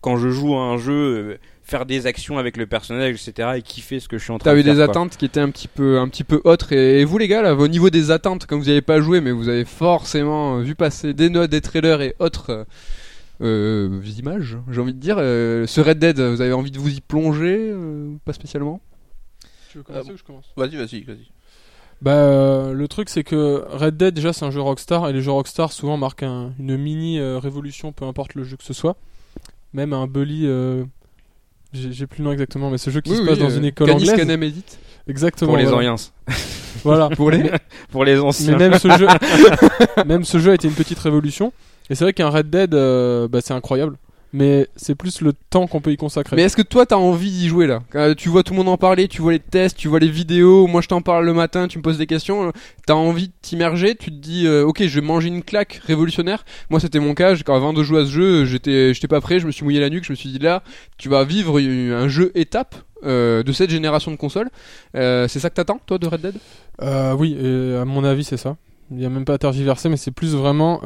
quand 0.02 0.18
je 0.18 0.28
joue 0.28 0.54
à 0.54 0.60
un 0.60 0.76
jeu. 0.76 0.92
euh, 0.92 1.38
faire 1.64 1.86
des 1.86 2.06
actions 2.06 2.38
avec 2.38 2.56
le 2.56 2.66
personnage 2.66 3.14
etc 3.14 3.50
et 3.56 3.62
kiffer 3.62 4.00
ce 4.00 4.08
que 4.08 4.18
je 4.18 4.24
suis 4.24 4.32
en 4.32 4.36
train 4.38 4.50
de 4.50 4.56
T'avais 4.60 4.62
faire 4.64 4.74
des 4.74 4.84
quoi. 4.84 4.90
attentes 4.90 5.16
qui 5.16 5.24
étaient 5.24 5.40
un 5.40 5.48
petit 5.48 5.68
peu, 5.68 6.00
un 6.00 6.08
petit 6.08 6.24
peu 6.24 6.40
autres. 6.44 6.72
Et, 6.72 7.00
et 7.00 7.04
vous 7.04 7.18
les 7.18 7.28
gars, 7.28 7.40
là, 7.40 7.54
au 7.54 7.68
niveau 7.68 7.88
des 7.88 8.10
attentes, 8.10 8.46
comme 8.46 8.58
vous 8.60 8.66
n'avez 8.66 8.82
pas 8.82 9.00
joué, 9.00 9.20
mais 9.20 9.30
vous 9.30 9.48
avez 9.48 9.64
forcément 9.64 10.58
euh, 10.58 10.62
vu 10.62 10.74
passer 10.74 11.14
des 11.14 11.30
notes, 11.30 11.50
des 11.50 11.60
trailers 11.60 12.02
et 12.02 12.16
autres 12.18 12.50
euh, 12.50 12.64
euh, 13.40 14.00
images, 14.18 14.58
j'ai 14.70 14.80
envie 14.80 14.92
de 14.92 14.98
dire. 14.98 15.16
euh, 15.18 15.66
ce 15.68 15.80
Red 15.80 16.00
Dead, 16.00 16.18
vous 16.20 16.40
avez 16.40 16.52
envie 16.52 16.72
de 16.72 16.78
vous 16.80 16.90
y 16.92 17.00
plonger 17.00 17.70
euh, 17.72 18.12
Pas 18.24 18.32
spécialement? 18.32 18.80
Tu 19.70 19.78
veux 19.78 19.84
commencer 19.84 20.12
ou 20.12 20.16
je 20.16 20.24
commence? 20.24 20.52
Vas-y, 20.56 20.76
vas-y, 20.76 21.02
vas-y. 21.04 21.28
Bah, 22.02 22.10
euh, 22.16 22.72
le 22.72 22.88
truc, 22.88 23.08
c'est 23.08 23.22
que 23.24 23.64
Red 23.70 23.96
Dead, 23.96 24.12
déjà, 24.14 24.32
c'est 24.32 24.44
un 24.44 24.50
jeu 24.50 24.60
Rockstar, 24.60 25.08
et 25.08 25.12
les 25.12 25.22
jeux 25.22 25.30
Rockstar 25.30 25.72
souvent 25.72 25.96
marquent 25.96 26.24
un- 26.24 26.52
une 26.58 26.76
mini 26.76 27.20
euh, 27.20 27.38
révolution, 27.38 27.92
peu 27.92 28.04
importe 28.04 28.34
le 28.34 28.42
jeu 28.42 28.56
que 28.56 28.64
ce 28.64 28.72
soit. 28.74 28.96
Même 29.74 29.92
un 29.92 30.06
Bully, 30.06 30.42
euh, 30.46 30.84
j'ai 31.72 32.06
plus 32.06 32.18
le 32.18 32.24
nom 32.24 32.32
exactement, 32.32 32.70
mais 32.70 32.78
ce 32.78 32.90
jeu 32.90 33.00
qui 33.00 33.14
se 33.16 33.22
passe 33.22 33.38
dans 33.38 33.50
une 33.50 33.64
école 33.64 33.86
Canis 33.88 34.02
anglaise. 34.02 34.16
Canem 34.16 34.42
Edit. 34.42 34.64
Exactement. 35.08 35.48
pour 35.50 35.56
les 35.56 35.64
voilà. 35.64 35.76
Oriens 35.76 35.96
Voilà. 36.84 37.08
Pour 37.10 37.30
les- 37.30 37.50
pour 37.90 38.04
les 38.04 38.14
Mais 38.14 38.20
anciens 38.20 38.56
même 38.56 38.78
ce 38.78 38.88
jeu, 38.98 39.06
même 40.06 40.24
ce 40.24 40.38
jeu 40.38 40.50
a 40.50 40.54
été 40.54 40.68
une 40.68 40.74
petite 40.74 40.98
révolution. 40.98 41.52
Et 41.90 41.94
c'est 41.94 42.04
vrai 42.04 42.12
qu'un 42.12 42.28
Red 42.28 42.50
Dead, 42.50 42.74
euh, 42.74 43.28
bah, 43.28 43.40
c'est 43.42 43.54
incroyable. 43.54 43.96
Mais 44.32 44.66
c'est 44.76 44.94
plus 44.94 45.20
le 45.20 45.32
temps 45.50 45.66
qu'on 45.66 45.80
peut 45.80 45.92
y 45.92 45.96
consacrer. 45.96 46.36
Mais 46.36 46.42
est-ce 46.42 46.56
que 46.56 46.62
toi 46.62 46.86
t'as 46.86 46.96
envie 46.96 47.30
d'y 47.30 47.48
jouer 47.48 47.66
là 47.66 47.82
Euh, 47.94 48.14
Tu 48.14 48.28
vois 48.28 48.42
tout 48.42 48.54
le 48.54 48.58
monde 48.58 48.68
en 48.68 48.78
parler, 48.78 49.08
tu 49.08 49.20
vois 49.20 49.32
les 49.32 49.38
tests, 49.38 49.76
tu 49.76 49.88
vois 49.88 49.98
les 49.98 50.08
vidéos, 50.08 50.66
moi 50.66 50.80
je 50.80 50.88
t'en 50.88 51.02
parle 51.02 51.26
le 51.26 51.34
matin, 51.34 51.68
tu 51.68 51.78
me 51.78 51.82
poses 51.82 51.98
des 51.98 52.06
questions, 52.06 52.48
euh, 52.48 52.50
t'as 52.86 52.94
envie 52.94 53.28
de 53.28 53.32
t'immerger, 53.42 53.94
tu 53.94 54.10
te 54.10 54.16
dis 54.16 54.46
euh, 54.46 54.64
ok 54.64 54.82
je 54.84 55.00
vais 55.00 55.06
manger 55.06 55.28
une 55.28 55.42
claque 55.42 55.80
révolutionnaire. 55.86 56.44
Moi 56.70 56.80
c'était 56.80 57.00
mon 57.00 57.14
cas, 57.14 57.36
quand 57.44 57.54
avant 57.54 57.72
de 57.72 57.82
jouer 57.82 58.00
à 58.00 58.04
ce 58.06 58.10
jeu, 58.10 58.44
j'étais 58.44 58.94
j'étais 58.94 59.08
pas 59.08 59.20
prêt, 59.20 59.38
je 59.38 59.46
me 59.46 59.52
suis 59.52 59.64
mouillé 59.64 59.80
la 59.80 59.90
nuque, 59.90 60.04
je 60.04 60.12
me 60.12 60.16
suis 60.16 60.30
dit 60.30 60.38
là 60.38 60.62
tu 60.96 61.08
vas 61.08 61.24
vivre 61.24 61.58
un 61.60 62.08
jeu 62.08 62.32
étape 62.34 62.74
euh, 63.04 63.42
de 63.42 63.50
cette 63.52 63.70
génération 63.70 64.12
de 64.12 64.16
consoles. 64.16 64.48
Euh, 64.96 65.26
c'est 65.26 65.40
ça 65.40 65.50
que 65.50 65.54
t'attends 65.56 65.80
toi 65.86 65.98
de 65.98 66.06
Red 66.06 66.20
Dead? 66.20 66.34
Euh, 66.80 67.12
oui, 67.14 67.36
et 67.36 67.76
à 67.76 67.84
mon 67.84 68.04
avis, 68.04 68.22
c'est 68.22 68.36
ça. 68.36 68.56
Il 68.92 68.98
n'y 68.98 69.04
a 69.04 69.08
même 69.08 69.24
pas 69.24 69.34
à 69.34 69.38
tergiverser, 69.38 69.88
mais 69.88 69.96
c'est 69.96 70.12
plus 70.12 70.34
vraiment. 70.36 70.80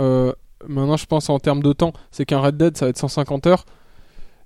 Maintenant, 0.66 0.96
je 0.96 1.06
pense 1.06 1.28
en 1.30 1.38
termes 1.38 1.62
de 1.62 1.72
temps. 1.72 1.92
C'est 2.10 2.24
qu'un 2.24 2.40
Red 2.40 2.56
Dead, 2.56 2.76
ça 2.76 2.86
va 2.86 2.90
être 2.90 2.98
150 2.98 3.46
heures. 3.46 3.64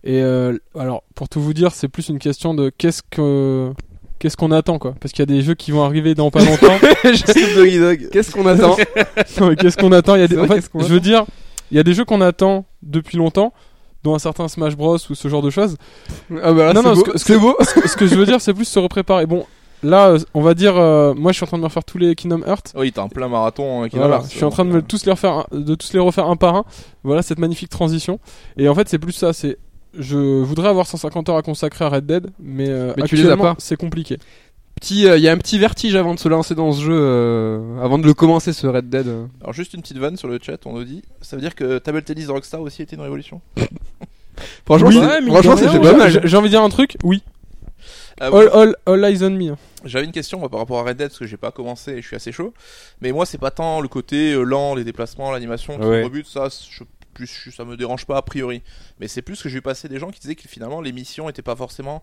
Et 0.02 0.22
euh, 0.22 0.56
alors, 0.78 1.02
pour 1.14 1.28
tout 1.28 1.40
vous 1.40 1.52
dire, 1.54 1.72
c'est 1.72 1.88
plus 1.88 2.08
une 2.08 2.18
question 2.18 2.54
de 2.54 2.70
qu'est-ce 2.76 3.02
que. 3.08 3.72
Qu'est-ce 4.18 4.36
qu'on 4.36 4.50
attend 4.50 4.78
quoi 4.78 4.94
Parce 5.00 5.12
qu'il 5.12 5.20
y 5.20 5.22
a 5.22 5.34
des 5.34 5.40
jeux 5.40 5.54
qui 5.54 5.70
vont 5.70 5.82
arriver 5.82 6.14
dans 6.14 6.30
pas 6.30 6.44
longtemps. 6.44 6.76
Qu'est-ce 7.02 8.30
qu'on 8.32 8.46
attend? 8.46 8.76
Qu'est-ce 9.56 9.78
qu'on 9.78 9.92
attend? 9.92 10.14
Il 10.16 10.20
y 10.20 10.24
a 10.24 10.28
des... 10.28 10.34
C'est 10.34 10.40
En 10.42 10.46
vrai, 10.46 10.60
fait, 10.60 10.70
je 10.78 10.92
veux 10.92 11.00
dire, 11.00 11.24
il 11.70 11.78
y 11.78 11.80
a 11.80 11.82
des 11.82 11.94
jeux 11.94 12.04
qu'on 12.04 12.20
attend 12.20 12.66
depuis 12.82 13.16
longtemps, 13.16 13.54
dont 14.04 14.14
un 14.14 14.18
certain 14.18 14.46
Smash 14.48 14.76
Bros 14.76 14.98
ou 15.08 15.14
ce 15.14 15.28
genre 15.28 15.40
de 15.40 15.48
choses. 15.48 15.76
Ah 16.42 16.52
bah 16.52 16.66
là, 16.66 16.72
Non, 16.74 16.82
non, 16.82 16.92
beau, 16.94 17.04
ce 17.16 17.24
que- 17.24 17.38
beau. 17.38 17.56
Ce 17.62 17.96
que 17.96 18.06
je 18.06 18.14
veux 18.14 18.26
dire, 18.26 18.42
c'est 18.42 18.52
plus 18.52 18.66
se 18.66 18.78
repréparer. 18.78 19.24
Bon, 19.24 19.46
là, 19.82 20.16
on 20.34 20.40
va 20.40 20.54
dire, 20.54 20.76
euh, 20.76 21.14
moi, 21.14 21.32
je 21.32 21.36
suis 21.36 21.44
en 21.44 21.46
train 21.46 21.56
de 21.58 21.62
me 21.62 21.66
refaire 21.66 21.84
tous 21.84 21.98
les 21.98 22.14
Kingdom 22.14 22.42
Hearts. 22.46 22.72
Oui, 22.74 22.92
t'as 22.92 23.02
un 23.02 23.08
plein 23.08 23.28
marathon 23.28 23.84
euh, 23.84 23.88
qui 23.88 23.96
Voilà, 23.96 24.16
démarre, 24.16 24.28
je 24.30 24.36
suis 24.36 24.44
en 24.44 24.50
train 24.50 24.64
de 24.64 24.70
me 24.70 24.82
tous 24.82 25.04
les 25.06 25.12
refaire, 25.12 25.46
de 25.52 25.74
tous 25.74 25.92
les 25.92 25.98
refaire 26.00 26.26
un 26.28 26.36
par 26.36 26.54
un. 26.56 26.64
Voilà 27.04 27.22
cette 27.22 27.38
magnifique 27.38 27.68
transition. 27.70 28.18
Et 28.56 28.68
en 28.68 28.74
fait, 28.74 28.88
c'est 28.88 28.98
plus 28.98 29.12
ça. 29.12 29.32
C'est, 29.32 29.58
je 29.98 30.16
voudrais 30.42 30.68
avoir 30.68 30.86
150 30.86 31.28
heures 31.28 31.36
à 31.36 31.42
consacrer 31.42 31.84
à 31.84 31.88
Red 31.88 32.06
Dead, 32.06 32.30
mais, 32.38 32.68
euh, 32.68 32.92
Mais 32.96 33.04
tu 33.04 33.16
les 33.16 33.22
as 33.22 33.24
actuellement, 33.32 33.54
pas. 33.54 33.56
c'est 33.58 33.76
compliqué. 33.76 34.18
Petit, 34.80 35.06
euh, 35.06 35.18
il 35.18 35.22
y 35.22 35.28
a 35.28 35.32
un 35.32 35.36
petit 35.36 35.58
vertige 35.58 35.94
avant 35.94 36.14
de 36.14 36.18
se 36.18 36.28
lancer 36.28 36.54
dans 36.54 36.72
ce 36.72 36.80
jeu, 36.82 36.96
euh, 36.98 37.78
avant 37.82 37.98
de 37.98 38.06
le 38.06 38.14
commencer 38.14 38.52
ce 38.54 38.66
Red 38.66 38.88
Dead. 38.88 39.06
Alors 39.42 39.52
juste 39.52 39.74
une 39.74 39.82
petite 39.82 39.98
vanne 39.98 40.16
sur 40.16 40.26
le 40.28 40.38
chat, 40.40 40.56
on 40.64 40.72
nous 40.72 40.84
dit, 40.84 41.02
ça 41.20 41.36
veut 41.36 41.42
dire 41.42 41.54
que 41.54 41.78
Table 41.78 42.02
Tennis 42.02 42.28
de 42.28 42.32
Rockstar 42.32 42.62
aussi 42.62 42.80
était 42.82 42.96
une 42.96 43.02
révolution? 43.02 43.40
Franchement, 44.64 44.88
Oui, 44.88 44.94
c'est- 44.94 45.30
ouais, 45.30 45.42
franchement, 45.42 45.80
pas 45.82 45.96
mal. 45.96 46.20
J'ai 46.26 46.36
envie 46.36 46.48
de 46.48 46.52
dire 46.54 46.62
un 46.62 46.68
truc. 46.70 46.96
Oui. 47.04 47.22
Ah, 48.20 48.26
All, 48.26 48.48
all, 48.52 48.76
all 48.86 49.04
eyes 49.04 49.22
on 49.24 49.30
me. 49.30 49.54
J'avais 49.84 50.04
une 50.04 50.12
question 50.12 50.38
moi, 50.38 50.48
par 50.50 50.60
rapport 50.60 50.78
à 50.78 50.82
Red 50.82 50.98
Dead 50.98 51.08
parce 51.08 51.18
que 51.18 51.26
j'ai 51.26 51.38
pas 51.38 51.50
commencé 51.52 51.92
et 51.92 52.02
je 52.02 52.06
suis 52.06 52.16
assez 52.16 52.32
chaud. 52.32 52.52
Mais 53.00 53.12
moi 53.12 53.24
c'est 53.26 53.38
pas 53.38 53.50
tant 53.50 53.80
le 53.80 53.88
côté 53.88 54.32
euh, 54.34 54.42
lent, 54.42 54.74
les 54.74 54.84
déplacements, 54.84 55.32
l'animation 55.32 55.78
qui 55.78 55.84
Ouais. 55.86 56.00
me 56.00 56.04
rebute, 56.04 56.26
ça 56.26 56.48
je, 56.70 56.84
plus, 57.14 57.26
je- 57.46 57.50
ça 57.50 57.64
me 57.64 57.76
dérange 57.76 58.04
pas 58.04 58.18
a 58.18 58.22
priori. 58.22 58.62
Mais 59.00 59.08
c'est 59.08 59.22
plus 59.22 59.42
que 59.42 59.48
j'ai 59.48 59.54
vu 59.56 59.62
passer 59.62 59.88
des 59.88 59.98
gens 59.98 60.10
qui 60.10 60.20
disaient 60.20 60.34
que 60.34 60.46
finalement 60.48 60.80
les 60.82 60.92
missions 60.92 61.28
étaient 61.30 61.40
pas 61.42 61.56
forcément 61.56 62.02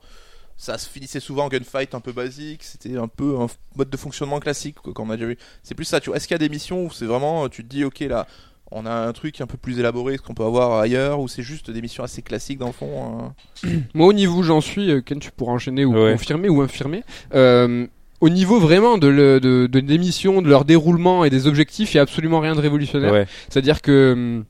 ça 0.59 0.79
se 0.79 0.89
finissait 0.89 1.19
souvent 1.19 1.45
en 1.45 1.49
gunfight 1.49 1.93
un 1.93 1.99
peu 1.99 2.11
basique, 2.11 2.63
c'était 2.63 2.97
un 2.97 3.07
peu 3.07 3.37
un 3.39 3.45
mode 3.75 3.91
de 3.91 3.97
fonctionnement 3.97 4.39
classique 4.39 4.77
qu'on 4.79 5.09
a 5.11 5.15
déjà 5.15 5.27
vu. 5.27 5.37
C'est 5.61 5.75
plus 5.75 5.85
ça, 5.85 5.99
tu 5.99 6.09
vois. 6.09 6.17
Est-ce 6.17 6.27
qu'il 6.27 6.33
y 6.33 6.35
a 6.35 6.39
des 6.39 6.49
missions 6.49 6.83
où 6.85 6.89
c'est 6.91 7.05
vraiment 7.05 7.47
tu 7.47 7.63
te 7.63 7.69
dis 7.69 7.83
OK 7.83 7.99
là 7.99 8.25
on 8.71 8.85
a 8.85 8.91
un 8.91 9.13
truc 9.13 9.39
un 9.41 9.45
peu 9.47 9.57
plus 9.57 9.79
élaboré 9.79 10.17
ce 10.17 10.21
qu'on 10.21 10.33
peut 10.33 10.43
avoir 10.43 10.79
ailleurs 10.79 11.19
ou 11.19 11.27
c'est 11.27 11.43
juste 11.43 11.71
des 11.71 11.81
missions 11.81 12.03
assez 12.03 12.21
classiques 12.21 12.59
dans 12.59 12.67
le 12.67 12.73
fond 12.73 13.33
euh 13.65 13.69
Moi, 13.93 14.07
au 14.07 14.13
niveau 14.13 14.39
où 14.39 14.43
j'en 14.43 14.61
suis, 14.61 14.91
euh, 14.91 15.01
Ken, 15.01 15.19
tu 15.19 15.31
pourras 15.31 15.53
enchaîner 15.53 15.85
ou 15.85 15.93
Ouais. 15.95 16.11
confirmer 16.13 16.49
ou 16.49 16.61
infirmer. 16.61 17.03
Euh, 17.33 17.87
au 18.19 18.29
niveau 18.29 18.59
vraiment 18.59 18.97
de, 18.97 19.07
le, 19.07 19.39
de, 19.39 19.67
de 19.67 19.79
l'émission, 19.79 20.41
de 20.41 20.49
leur 20.49 20.65
déroulement 20.65 21.23
et 21.23 21.29
des 21.29 21.47
objectifs, 21.47 21.93
il 21.93 21.97
y 21.97 21.99
a 21.99 22.03
absolument 22.03 22.39
rien 22.39 22.55
de 22.55 22.59
révolutionnaire. 22.61 23.13
ouais 23.13 23.27
C'est-à-dire 23.49 23.81
que 23.81 24.13
hum, 24.13 24.45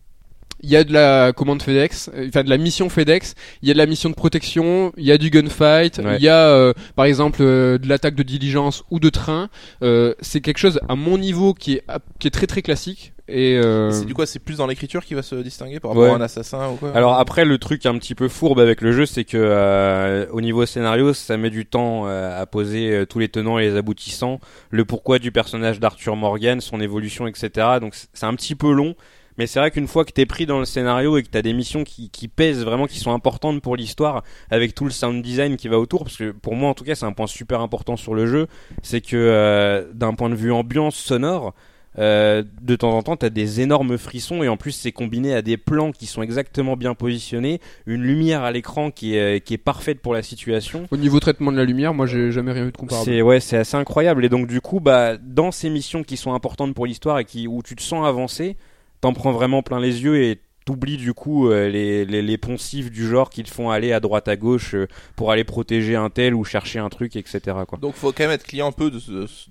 il 0.64 0.70
y 0.72 0.76
a 0.76 0.84
de 0.84 0.92
la 0.92 1.34
commande 1.34 1.62
FedEx, 1.62 2.10
euh, 2.16 2.28
enfin 2.30 2.44
de 2.44 2.50
la 2.50 2.58
mission 2.58 2.90
FedEx, 2.90 3.36
il 3.62 3.68
y 3.68 3.72
a 3.72 3.74
de 3.76 3.78
la 3.78 3.86
mission 3.86 4.10
de 4.10 4.16
protection, 4.16 4.92
il 4.98 5.06
y 5.06 5.12
a 5.12 5.20
du 5.20 5.30
gunfight, 5.30 6.00
Ouais. 6.00 6.16
il 6.18 6.24
y 6.24 6.30
a 6.30 6.48
euh, 6.48 6.74
par 6.96 7.06
exemple 7.06 7.40
euh, 7.42 7.78
de 7.78 7.88
l'attaque 7.88 8.16
de 8.16 8.24
diligence 8.24 8.84
ou 8.90 9.00
de 9.00 9.10
train. 9.10 9.50
Euh, 9.84 10.16
c'est 10.22 10.42
quelque 10.42 10.58
chose 10.58 10.80
à 10.90 10.96
mon 10.96 11.20
niveau 11.20 11.54
qui 11.54 11.74
est 11.74 11.84
qui 12.18 12.28
est 12.28 12.32
très 12.32 12.48
très 12.48 12.64
classique 12.64 13.14
et 13.28 13.58
euh, 13.58 13.92
C'est 13.92 14.06
du 14.06 14.14
quoi 14.14 14.26
C'est 14.26 14.40
plus 14.40 14.58
dans 14.58 14.68
l'écriture 14.68 15.04
qui 15.06 15.14
va 15.14 15.22
se 15.22 15.36
distinguer 15.36 15.80
par 15.80 15.92
rapport 15.92 16.04
Ouais. 16.04 16.10
à 16.12 16.16
un 16.16 16.22
assassin 16.22 16.70
ou 16.70 16.76
quoi 16.76 16.92
Alors 16.96 17.16
après 17.16 17.46
le 17.46 17.58
truc 17.58 17.86
un 17.86 17.98
petit 17.98 18.16
peu 18.16 18.28
fourbe 18.28 18.60
avec 18.60 18.82
le 18.82 18.92
jeu 18.92 19.06
c'est 19.06 19.24
que 19.26 19.38
euh, 19.38 20.26
au 20.32 20.42
niveau 20.42 20.66
scénario 20.66 21.14
ça 21.14 21.38
met 21.38 21.50
du 21.50 21.66
temps 21.66 22.08
euh, 22.08 22.42
à 22.42 22.46
poser 22.46 22.92
euh, 22.92 23.06
tous 23.06 23.20
les 23.20 23.30
tenants 23.30 23.60
et 23.60 23.64
les 23.70 23.76
aboutissants, 23.76 24.40
le 24.70 24.86
pourquoi 24.86 25.20
du 25.20 25.32
personnage 25.32 25.80
d'Arthur 25.80 26.16
Morgan, 26.16 26.62
son 26.62 26.80
évolution 26.82 27.28
etc. 27.28 27.50
Donc 27.82 27.94
c'est 28.14 28.26
un 28.26 28.34
petit 28.36 28.56
peu 28.56 28.72
long 28.72 28.96
Mais 29.38 29.46
c'est 29.46 29.60
vrai 29.60 29.70
qu'une 29.72 29.88
fois 29.88 30.04
que 30.04 30.12
t'es 30.12 30.26
pris 30.26 30.46
dans 30.48 30.58
le 30.60 30.66
scénario 30.66 31.16
et 31.18 31.22
que 31.24 31.30
t'as 31.30 31.44
des 31.44 31.54
missions 31.54 31.84
qui, 31.84 32.10
qui 32.10 32.28
pèsent 32.28 32.64
vraiment, 32.64 32.88
qui 32.88 32.98
sont 32.98 33.12
importantes 33.14 33.62
pour 33.62 33.76
l'histoire, 33.76 34.24
avec 34.50 34.74
tout 34.74 34.84
le 34.86 34.90
sound 34.90 35.22
design 35.22 35.58
qui 35.58 35.68
va 35.68 35.78
autour, 35.78 36.04
parce 36.06 36.18
que 36.18 36.32
pour 36.32 36.56
moi 36.56 36.70
en 36.70 36.74
tout 36.74 36.84
cas 36.84 36.96
c'est 36.96 37.06
un 37.06 37.12
point 37.14 37.28
super 37.28 37.62
important 37.62 37.98
sur 37.98 38.16
le 38.16 38.26
jeu, 38.26 38.48
c'est 38.82 39.02
que 39.02 39.16
euh, 39.16 39.86
d'un 39.94 40.16
point 40.16 40.30
de 40.32 40.36
vue 40.36 40.52
ambiance 40.52 40.96
sonore, 40.96 41.54
euh, 42.00 42.44
de 42.62 42.76
temps 42.76 42.92
en 42.92 43.02
temps, 43.02 43.16
t'as 43.16 43.30
des 43.30 43.62
énormes 43.62 43.98
frissons 43.98 44.44
et 44.44 44.48
en 44.48 44.58
plus 44.58 44.72
c'est 44.72 44.92
combiné 44.92 45.34
à 45.34 45.42
des 45.42 45.58
plans 45.58 45.92
qui 45.92 46.06
sont 46.06 46.22
exactement 46.22 46.78
bien 46.78 46.94
positionnés, 46.94 47.60
une 47.86 48.04
lumière 48.04 48.44
à 48.44 48.52
l'écran 48.52 48.92
qui 48.92 49.16
est, 49.16 49.44
qui 49.44 49.54
est 49.54 49.58
parfaite 49.58 50.00
pour 50.02 50.14
la 50.14 50.22
situation. 50.22 50.88
Au 50.92 50.98
niveau 50.98 51.20
traitement 51.20 51.52
de 51.52 51.58
la 51.58 51.66
lumière, 51.66 51.94
moi 51.94 52.06
j'ai 52.06 52.32
jamais 52.32 52.52
rien 52.52 52.66
vu 52.66 52.72
de 52.72 52.78
comparable. 52.78 53.06
C'est 53.06 53.22
ouais, 53.22 53.40
c'est 53.40 53.58
assez 53.58 53.78
incroyable 53.78 54.26
et 54.26 54.30
donc 54.30 54.48
du 54.48 54.62
coup, 54.62 54.80
bah 54.80 55.18
dans 55.18 55.52
ces 55.52 55.70
missions 55.70 56.04
qui 56.04 56.18
sont 56.18 56.34
importantes 56.34 56.74
pour 56.74 56.86
l'histoire 56.86 57.20
et 57.20 57.26
qui 57.26 57.48
où 57.48 57.64
tu 57.64 57.76
te 57.76 57.82
sens 57.82 58.06
avancer, 58.06 58.58
t'en 59.02 59.14
prends 59.14 59.32
vraiment 59.32 59.64
plein 59.64 59.80
les 59.80 60.04
yeux 60.04 60.22
et 60.22 60.40
t'oublies 60.68 60.98
du 60.98 61.14
coup 61.14 61.50
euh, 61.50 61.70
les, 61.70 62.04
les, 62.06 62.22
les 62.22 62.38
poncifs 62.38 62.92
du 62.92 63.08
genre 63.08 63.30
qui 63.30 63.44
te 63.44 63.50
font 63.50 63.70
aller 63.72 63.94
à 63.94 64.00
droite 64.00 64.28
à 64.28 64.36
gauche 64.36 64.76
euh, 64.76 64.88
pour 65.16 65.32
aller 65.32 65.44
protéger 65.46 65.96
un 65.96 66.10
tel 66.10 66.36
ou 66.36 66.44
chercher 66.44 66.80
un 66.80 66.90
truc, 66.90 67.16
etc. 67.16 67.40
Quoi. 67.68 67.80
Donc 67.82 67.96
faut 67.96 68.12
quand 68.12 68.24
même 68.26 68.32
être 68.32 68.44
client 68.46 68.68
un 68.68 68.72
peu 68.72 68.92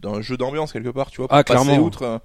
d'un 0.03 0.21
jeu 0.21 0.37
d'ambiance 0.37 0.73
quelque 0.73 0.91
part, 0.91 1.11
tu 1.11 1.19
vois. 1.23 1.29
Pour 1.29 1.37
Ah, 1.37 1.43
passer 1.43 1.65
clairement. 1.65 1.85
outre. 1.85 2.03
euh, 2.03 2.19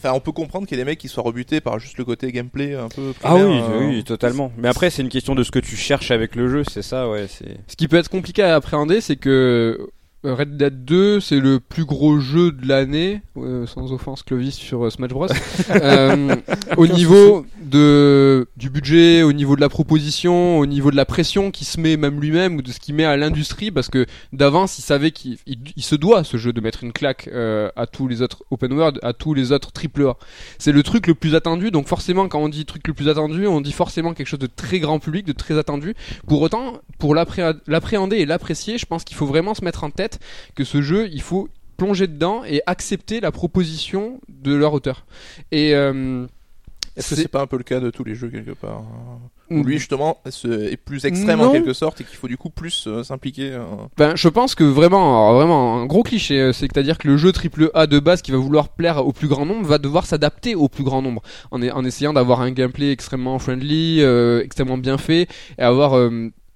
Enfin, 0.00 0.12
on 0.14 0.20
peut 0.20 0.30
comprendre 0.30 0.64
qu'il 0.68 0.78
y 0.78 0.80
a 0.80 0.84
des 0.84 0.88
mecs 0.88 1.00
qui 1.00 1.08
soient 1.08 1.24
rebutés 1.24 1.60
par 1.60 1.80
juste 1.80 1.98
le 1.98 2.04
côté 2.04 2.30
gameplay 2.30 2.74
un 2.76 2.88
peu. 2.88 3.12
Ah 3.24 3.34
oui, 3.34 3.42
euh, 3.60 3.88
oui, 3.88 4.04
totalement. 4.04 4.52
Mais 4.56 4.68
après, 4.68 4.90
c'est 4.90 5.02
une 5.02 5.08
question 5.08 5.34
de 5.34 5.42
ce 5.42 5.50
que 5.50 5.58
tu 5.58 5.74
cherches 5.74 6.12
avec 6.12 6.36
le 6.36 6.48
jeu, 6.48 6.62
c'est 6.62 6.82
ça, 6.82 7.08
ouais. 7.10 7.26
C'est. 7.28 7.56
Ce 7.66 7.74
qui 7.74 7.88
peut 7.88 7.96
être 7.96 8.08
compliqué 8.08 8.44
à 8.44 8.54
appréhender, 8.54 9.00
c'est 9.00 9.16
que 9.16 9.90
Red 10.24 10.56
Dead 10.56 10.84
2, 10.84 11.20
c'est 11.20 11.38
le 11.38 11.60
plus 11.60 11.84
gros 11.84 12.18
jeu 12.18 12.50
de 12.50 12.66
l'année, 12.66 13.22
euh, 13.36 13.66
sans 13.66 13.92
offense 13.92 14.22
Clovis 14.24 14.54
sur 14.56 14.84
euh, 14.86 14.90
Smash 14.90 15.10
Bros. 15.10 15.26
Euh, 15.70 16.34
au 16.76 16.86
niveau 16.86 17.44
de 17.62 18.48
du 18.56 18.70
budget, 18.70 19.22
au 19.22 19.32
niveau 19.32 19.54
de 19.54 19.60
la 19.60 19.68
proposition, 19.68 20.58
au 20.58 20.66
niveau 20.66 20.90
de 20.90 20.96
la 20.96 21.04
pression 21.04 21.50
qui 21.50 21.64
se 21.64 21.78
met 21.80 21.96
même 21.96 22.20
lui-même 22.20 22.56
ou 22.56 22.62
de 22.62 22.72
ce 22.72 22.80
qu'il 22.80 22.94
met 22.94 23.04
à 23.04 23.16
l'industrie, 23.16 23.70
parce 23.70 23.88
que 23.88 24.06
d'avance 24.32 24.78
il 24.78 24.82
savait 24.82 25.10
qu'il 25.10 25.36
il- 25.46 25.58
il 25.76 25.82
se 25.82 25.94
doit 25.94 26.24
ce 26.24 26.36
jeu 26.36 26.52
de 26.52 26.60
mettre 26.60 26.82
une 26.84 26.92
claque 26.92 27.28
euh, 27.32 27.68
à 27.76 27.86
tous 27.86 28.08
les 28.08 28.22
autres 28.22 28.42
open 28.50 28.72
world, 28.72 28.98
à 29.02 29.12
tous 29.12 29.34
les 29.34 29.52
autres 29.52 29.70
triple 29.72 30.06
A. 30.06 30.16
C'est 30.58 30.72
le 30.72 30.82
truc 30.82 31.06
le 31.06 31.14
plus 31.14 31.34
attendu, 31.34 31.70
donc 31.70 31.86
forcément 31.86 32.26
quand 32.28 32.40
on 32.40 32.48
dit 32.48 32.64
truc 32.64 32.86
le 32.88 32.94
plus 32.94 33.08
attendu, 33.08 33.46
on 33.46 33.60
dit 33.60 33.72
forcément 33.72 34.14
quelque 34.14 34.26
chose 34.28 34.38
de 34.40 34.48
très 34.48 34.80
grand 34.80 34.98
public, 34.98 35.26
de 35.26 35.32
très 35.32 35.58
attendu. 35.58 35.94
Pour 36.26 36.40
autant, 36.42 36.78
pour 36.98 37.14
l'appré- 37.14 37.52
l'appréhender 37.66 38.16
et 38.16 38.26
l'apprécier, 38.26 38.78
je 38.78 38.86
pense 38.86 39.04
qu'il 39.04 39.16
faut 39.16 39.26
vraiment 39.26 39.54
se 39.54 39.64
mettre 39.64 39.84
en 39.84 39.90
tête 39.90 40.07
que 40.54 40.64
ce 40.64 40.80
jeu, 40.82 41.08
il 41.12 41.22
faut 41.22 41.48
plonger 41.76 42.06
dedans 42.06 42.42
et 42.44 42.62
accepter 42.66 43.20
la 43.20 43.30
proposition 43.32 44.20
de 44.28 44.54
leur 44.54 44.72
auteur. 44.72 45.04
Et 45.52 45.74
euh, 45.74 46.26
Est-ce 46.96 47.10
que 47.10 47.14
c'est- 47.22 47.28
pas 47.28 47.42
un 47.42 47.46
peu 47.46 47.56
le 47.58 47.62
cas 47.64 47.78
de 47.80 47.90
tous 47.90 48.02
les 48.04 48.14
jeux 48.16 48.28
quelque 48.28 48.52
part 48.52 48.78
hein 48.78 49.18
Mm. 49.50 49.60
Où 49.60 49.64
lui 49.64 49.78
justement 49.78 50.18
est 50.26 50.76
plus 50.76 51.06
extrême 51.06 51.38
Non. 51.38 51.46
en 51.48 51.52
quelque 51.52 51.72
sorte 51.72 52.02
et 52.02 52.04
qu'il 52.04 52.16
faut 52.18 52.28
du 52.28 52.36
coup 52.36 52.50
plus 52.50 52.84
euh, 52.86 53.02
s'impliquer. 53.02 53.52
euh. 53.52 53.64
Ben, 53.96 54.14
je 54.14 54.28
pense 54.28 54.54
que 54.54 54.62
vraiment, 54.62 55.26
alors 55.28 55.36
vraiment, 55.38 55.78
un 55.80 55.86
gros 55.86 56.02
cliché, 56.02 56.52
c'est 56.52 56.76
à 56.76 56.82
dire 56.82 56.98
que 56.98 57.08
le 57.08 57.16
jeu 57.16 57.32
triple 57.32 57.70
A 57.72 57.86
de 57.86 57.98
base 57.98 58.20
qui 58.20 58.30
va 58.30 58.36
vouloir 58.36 58.68
plaire 58.68 59.06
au 59.06 59.12
plus 59.14 59.26
grand 59.26 59.46
nombre 59.46 59.66
va 59.66 59.78
devoir 59.78 60.04
s'adapter 60.04 60.54
au 60.54 60.68
plus 60.68 60.84
grand 60.84 61.00
nombre, 61.00 61.22
en, 61.50 61.62
en 61.66 61.84
essayant 61.86 62.12
d'avoir 62.12 62.42
un 62.42 62.50
gameplay 62.50 62.92
extrêmement 62.92 63.38
friendly, 63.38 64.02
euh, 64.02 64.42
extrêmement 64.44 64.76
bien 64.76 64.98
fait, 64.98 65.28
et 65.58 65.62
avoir 65.62 65.92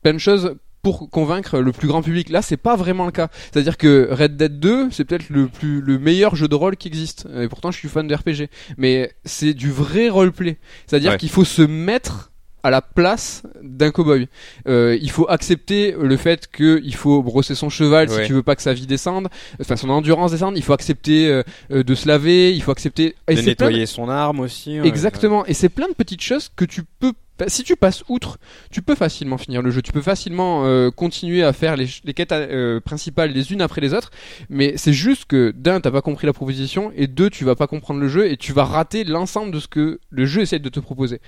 plein 0.02 0.12
de 0.12 0.18
choses 0.18 0.54
pour 0.82 1.08
convaincre 1.10 1.60
le 1.60 1.70
plus 1.72 1.86
grand 1.88 2.02
public. 2.02 2.28
Là, 2.28 2.42
c'est 2.42 2.56
pas 2.56 2.74
vraiment 2.76 3.06
le 3.06 3.12
cas. 3.12 3.28
C'est-à-dire 3.52 3.76
que 3.76 4.08
Red 4.10 4.36
Dead 4.36 4.58
2, 4.58 4.88
c'est 4.90 5.04
peut-être 5.04 5.30
le 5.30 5.46
plus 5.46 5.80
le 5.80 5.98
meilleur 5.98 6.34
jeu 6.34 6.48
de 6.48 6.54
rôle 6.56 6.76
qui 6.76 6.88
existe. 6.88 7.26
Et 7.40 7.46
pourtant, 7.48 7.70
je 7.70 7.78
suis 7.78 7.88
fan 7.88 8.06
de 8.08 8.14
RPG, 8.14 8.48
mais 8.76 9.12
c'est 9.24 9.54
du 9.54 9.70
vrai 9.70 10.08
roleplay. 10.08 10.58
C'est-à 10.86 10.98
dire 10.98 11.12
Ouais. 11.12 11.18
qu'il 11.18 11.28
faut 11.30 11.44
se 11.44 11.62
mettre 11.62 12.30
à 12.64 12.70
la 12.70 12.80
place 12.80 13.42
d'un 13.62 13.90
cowboy. 13.90 14.28
Euh, 14.68 14.96
il 15.02 15.10
faut 15.10 15.28
accepter 15.28 15.96
le 16.00 16.16
fait 16.16 16.48
qu'il 16.50 16.94
faut 16.94 17.20
brosser 17.22 17.54
son 17.56 17.68
cheval 17.68 18.08
si 18.08 18.24
tu 18.24 18.32
veux 18.34 18.42
pas 18.44 18.54
que 18.54 18.62
sa 18.62 18.72
vie 18.72 18.86
descende, 18.86 19.28
enfin 19.60 19.74
son 19.76 19.88
endurance 19.90 20.30
descende. 20.30 20.56
Il 20.56 20.62
faut 20.62 20.72
accepter 20.72 21.28
euh, 21.28 21.42
euh, 21.72 21.82
de 21.82 21.94
se 21.96 22.06
laver, 22.06 22.52
il 22.54 22.62
faut 22.62 22.70
accepter 22.70 23.16
et 23.28 23.34
de 23.34 23.40
plein 23.40 23.46
nettoyer 23.50 23.86
son 23.86 24.08
arme 24.08 24.38
aussi. 24.40 24.80
ouais. 24.80 24.86
Exactement. 24.86 25.44
Et 25.46 25.54
c'est 25.54 25.70
plein 25.70 25.88
de 25.88 25.94
petites 25.94 26.22
choses 26.22 26.50
que 26.54 26.64
tu 26.64 26.82
peux. 27.00 27.12
Si 27.49 27.62
tu 27.62 27.76
passes 27.76 28.04
outre, 28.08 28.38
tu 28.70 28.82
peux 28.82 28.94
facilement 28.94 29.38
finir 29.38 29.62
le 29.62 29.70
jeu. 29.70 29.82
Tu 29.82 29.92
peux 29.92 30.02
facilement 30.02 30.64
euh, 30.64 30.90
continuer 30.90 31.42
à 31.42 31.52
faire 31.52 31.76
les, 31.76 31.87
quêtes 32.14 32.32
euh, 32.32 32.80
principales 32.80 33.32
les 33.32 33.52
unes 33.52 33.62
après 33.62 33.80
les 33.80 33.94
autres. 33.94 34.11
Mais 34.49 34.75
c'est 34.76 34.92
juste 34.92 35.26
que 35.26 35.52
d'un, 35.56 35.80
t'as 35.80 35.90
pas 35.90 36.02
compris 36.02 36.26
la 36.26 36.32
proposition, 36.32 36.92
et 36.96 37.06
deux, 37.06 37.30
tu 37.30 37.44
vas 37.44 37.54
pas 37.54 37.66
comprendre 37.66 38.00
le 38.00 38.08
jeu 38.08 38.30
et 38.30 38.37
tu 38.37 38.52
vas 38.52 38.64
rater 38.64 39.04
l'ensemble 39.04 39.52
de 39.52 39.61
ce 39.61 39.68
que 39.68 40.00
le 40.11 40.26
jeu 40.26 40.42
essaie 40.42 40.58
de 40.58 40.68
te 40.68 40.80
proposer. 40.80 41.20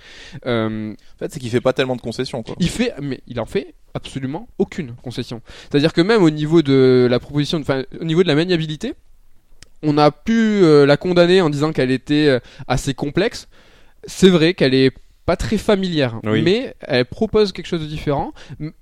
Euh, 0.47 0.93
En 0.93 1.19
fait, 1.19 1.33
c'est 1.33 1.41
qu'il 1.41 1.51
fait 1.51 1.61
pas 1.61 1.73
tellement 1.73 1.97
de 1.97 2.01
concessions 2.01 2.43
quoi. 2.43 2.57
il 2.59 2.69
fait, 2.69 2.93
mais 3.01 3.21
il 3.27 3.41
en 3.41 3.47
fait 3.47 3.75
absolument 3.95 4.49
aucune 4.59 4.95
concession. 5.03 5.41
C'est-à-dire 5.71 5.93
que 5.93 6.01
même 6.01 6.23
au 6.23 6.31
niveau 6.31 6.63
de 6.63 7.07
la 7.09 7.21
proposition, 7.21 7.59
enfin 7.59 7.85
au 8.01 8.05
niveau 8.05 8.23
de 8.23 8.29
la 8.29 8.35
maniabilité, 8.35 8.95
on 9.83 9.99
a 9.99 10.11
pu 10.11 10.63
la 10.87 10.97
condamner 10.97 11.41
en 11.41 11.51
disant 11.51 11.73
qu'elle 11.73 11.91
était 11.91 12.41
assez 12.67 12.95
complexe. 12.95 13.49
C'est 14.07 14.31
vrai 14.31 14.55
qu'elle 14.55 14.75
est 14.75 14.93
pas 15.27 15.37
très 15.37 15.57
familière, 15.59 16.21
Oui. 16.25 16.43
mais 16.43 16.75
elle 16.81 17.05
propose 17.07 17.53
quelque 17.53 17.67
chose 17.67 17.81
de 17.81 17.87
différent. 17.87 18.33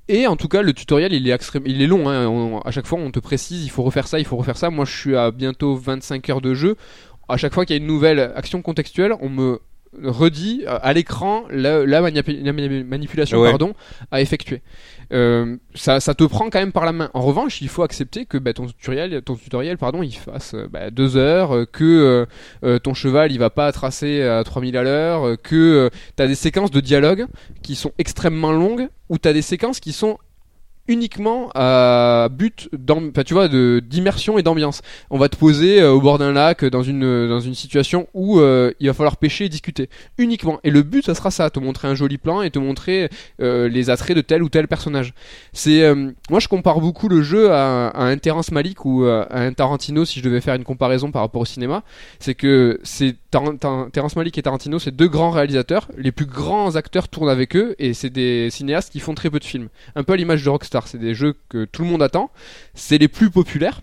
Et 0.09 0.27
en 0.27 0.37
tout 0.37 0.49
cas, 0.49 0.63
le 0.63 0.73
tutoriel, 0.73 1.13
il 1.13 1.29
est 1.29 1.33
extrême, 1.33 1.63
il 1.67 1.81
est 1.83 1.87
long. 1.87 2.09
Hein. 2.09 2.27
On- 2.27 2.59
à 2.61 2.71
chaque 2.73 2.87
fois, 2.87 2.99
on 2.99 3.11
te 3.11 3.21
précise, 3.21 3.65
il 3.65 3.71
faut 3.71 3.83
refaire 3.85 4.09
ça, 4.09 4.19
il 4.19 4.25
faut 4.25 4.37
refaire 4.37 4.57
ça. 4.57 4.71
Moi, 4.71 4.85
je 4.85 4.97
suis 4.97 5.17
à 5.17 5.31
bientôt 5.31 5.77
25 5.77 6.29
heures 6.31 6.41
de 6.41 6.55
jeu. 6.55 6.77
À 7.29 7.37
chaque 7.37 7.55
fois 7.55 7.65
qu'il 7.65 7.77
y 7.77 7.79
a 7.79 7.81
une 7.83 7.87
nouvelle 7.89 8.19
action 8.35 8.61
contextuelle, 8.63 9.13
on 9.21 9.29
me 9.29 9.61
redit 10.03 10.65
euh, 10.67 10.79
à 10.83 10.93
l'écran 10.93 11.45
la, 11.51 11.85
la 11.85 12.01
manipu- 12.01 12.43
la 12.43 12.53
mani- 12.53 12.85
manipulation 12.85 13.41
Ouais. 13.41 13.51
pardon 13.51 13.75
à 14.11 14.21
effectuer. 14.21 14.63
Euh, 15.13 15.57
ça, 15.75 16.01
ça 16.01 16.15
te 16.15 16.25
prend 16.25 16.49
quand 16.49 16.59
même 16.59 16.73
par 16.73 16.87
la 16.87 16.93
main. 16.93 17.11
En 17.13 17.21
revanche, 17.21 17.61
il 17.61 17.69
faut 17.69 17.83
accepter 17.83 18.25
que 18.25 18.39
bah, 18.39 18.55
ton 18.55 18.67
tutoriel, 18.67 19.21
ton 19.23 19.35
tutoriel 19.37 19.77
pardon, 19.77 20.03
il 20.03 20.13
fasse 20.13 20.55
euh, 20.55 20.67
bah, 20.71 20.91
deux 20.91 21.17
heures, 21.17 21.55
euh, 21.55 21.65
que 21.67 21.85
euh, 21.85 22.27
euh, 22.65 22.79
ton 22.79 22.95
cheval 22.95 23.31
il 23.33 23.39
va 23.39 23.51
pas 23.51 23.71
tracer 23.73 24.23
à 24.23 24.43
3000 24.43 24.77
à 24.77 24.83
l'heure, 24.83 25.27
euh, 25.29 25.37
que 25.37 25.91
tu 26.17 26.23
as 26.23 26.27
des 26.27 26.35
séquences 26.35 26.71
de 26.71 26.81
dialogue 26.81 27.27
qui 27.63 27.75
sont 27.75 27.93
extrêmement 27.99 28.53
longues, 28.53 28.89
ou 29.11 29.19
tu 29.19 29.29
as 29.29 29.33
des 29.35 29.43
séquences 29.43 29.81
qui 29.81 29.93
sont 29.93 30.17
uniquement 30.89 31.51
à 31.55 32.29
but 32.31 32.69
tu 33.25 33.35
vois 33.35 33.49
d'immersion 33.49 34.39
et 34.39 34.43
d'ambiance. 34.43 34.83
On 35.11 35.19
va 35.19 35.29
te 35.29 35.37
poser 35.37 35.81
euh, 35.81 35.93
au 35.93 36.01
bord 36.01 36.19
d'un 36.19 36.33
lac 36.33 36.65
dans 36.65 36.83
une 36.83 37.05
euh, 37.05 37.29
dans 37.29 37.41
une 37.41 37.55
situation 37.55 38.09
où 38.15 38.41
euh, 38.41 38.73
il 38.81 38.89
va 38.89 38.95
falloir 38.95 39.17
pêcher 39.17 39.45
et 39.45 39.49
discuter 39.49 39.89
uniquement. 40.19 40.61
Et 40.65 40.71
le 40.71 40.83
but 40.83 41.05
ça 41.05 41.15
sera 41.15 41.31
ça, 41.31 41.51
te 41.51 41.61
montrer 41.61 41.89
un 41.89 41.95
joli 41.95 42.19
plan 42.19 42.43
et 42.43 42.51
te 42.51 42.59
montrer 42.59 43.09
les 43.39 43.91
attraits 43.91 44.17
de 44.17 44.23
tel 44.23 44.43
ou 44.43 44.49
tel 44.49 44.69
personnage. 44.69 45.15
Moi 45.67 46.41
je 46.41 46.49
compare 46.49 46.81
beaucoup 46.81 47.09
le 47.09 47.23
jeu 47.23 47.53
à, 47.53 47.89
à 47.89 48.05
un 48.05 48.17
Terrence 48.17 48.51
Malick 48.51 48.85
ou 48.85 49.05
à 49.05 49.29
un 49.31 49.53
Tarantino 49.53 50.05
si 50.05 50.21
je 50.21 50.25
devais 50.25 50.41
faire 50.41 50.55
une 50.55 50.65
comparaison 50.65 51.11
par 51.11 51.23
rapport 51.23 51.43
au 51.43 51.47
cinéma, 51.47 51.83
c'est 52.19 52.35
que 52.35 52.81
c'est 52.83 53.17
Terrence 53.31 54.17
Malick 54.17 54.37
et 54.37 54.43
Tarantino, 54.43 54.79
c'est 54.79 54.95
deux 54.95 55.09
grands 55.09 55.31
réalisateurs, 55.31 55.89
les 55.97 56.13
plus 56.13 56.27
grands 56.27 56.77
acteurs 56.77 57.09
tournent 57.09 57.31
avec 57.31 57.57
eux 57.57 57.75
et 57.79 57.95
c'est 57.95 58.11
des 58.11 58.51
cinéastes 58.51 58.93
qui 58.93 59.01
font 59.01 59.15
très 59.15 59.31
peu 59.31 59.39
de 59.39 59.45
films. 59.45 59.69
Un 59.97 60.03
peu 60.03 60.13
à 60.13 60.17
l'image 60.17 60.45
de 60.45 60.51
Rockstar, 60.51 60.82
c'est 60.89 60.99
des 60.99 61.15
jeux 61.15 61.35
que 61.49 61.65
tout 61.65 61.83
le 61.83 61.89
monde 61.89 62.03
attend, 62.03 62.31
c'est 62.75 62.99
les 62.99 63.09
plus 63.09 63.31
populaires. 63.31 63.81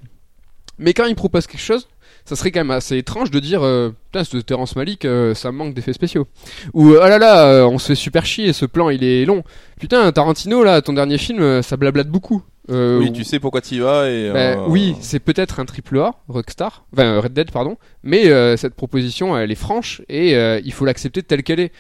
Mais 0.77 0.94
quand 0.94 1.06
ils 1.06 1.15
proposent 1.15 1.48
quelque 1.48 1.60
chose, 1.62 1.88
ça 2.25 2.36
serait 2.36 2.51
quand 2.51 2.60
même 2.62 2.72
assez 2.72 2.98
étrange 2.98 3.32
de 3.32 3.39
dire 3.39 3.63
euh, 3.63 3.89
putain 4.12 4.24
ce 4.24 4.38
Terrence 4.38 4.75
Malick 4.75 5.03
euh, 5.03 5.34
ça 5.34 5.51
manque 5.51 5.74
d'effets 5.74 5.94
spéciaux 5.94 6.27
ou 6.74 6.94
ah 7.01 7.10
là 7.10 7.18
là 7.18 7.46
euh, 7.48 7.65
on 7.65 7.79
se 7.79 7.88
fait 7.88 7.96
super 7.96 8.24
chier 8.25 8.53
ce 8.53 8.65
plan 8.65 8.89
il 8.91 9.03
est 9.03 9.25
long 9.25 9.44
putain 9.79 10.12
Tarantino 10.12 10.63
là 10.63 10.82
ton 10.84 10.94
dernier 10.94 11.18
film 11.18 11.63
ça 11.63 11.75
blablate 11.75 12.08
beaucoup 12.10 12.44
oui, 12.68 12.75
ou- 12.75 13.10
tu 13.10 13.24
sais 13.24 13.39
pourquoi 13.39 13.62
tu 13.62 13.75
y 13.75 13.79
vas 13.79 14.08
et. 14.08 14.29
euh, 14.29 14.56
oui, 14.68 14.96
c'est 15.01 15.20
peut-être 15.20 15.60
un 15.60 15.65
triple 15.65 15.98
A, 16.00 16.13
Rockstar, 16.27 16.86
enfin 16.94 17.20
Red 17.20 17.34
Dead, 17.34 17.50
pardon, 17.50 17.77
mais 18.03 18.25
cette 18.58 18.75
proposition, 18.75 19.36
elle 19.36 19.51
est 19.51 19.56
franche 19.56 20.03
et 20.08 20.34
il 20.63 20.72
faut 20.72 20.86
l'accepter 20.86 21.24
telle 21.24 21.41
qu'elle 21.41 21.62
est. 21.62 21.72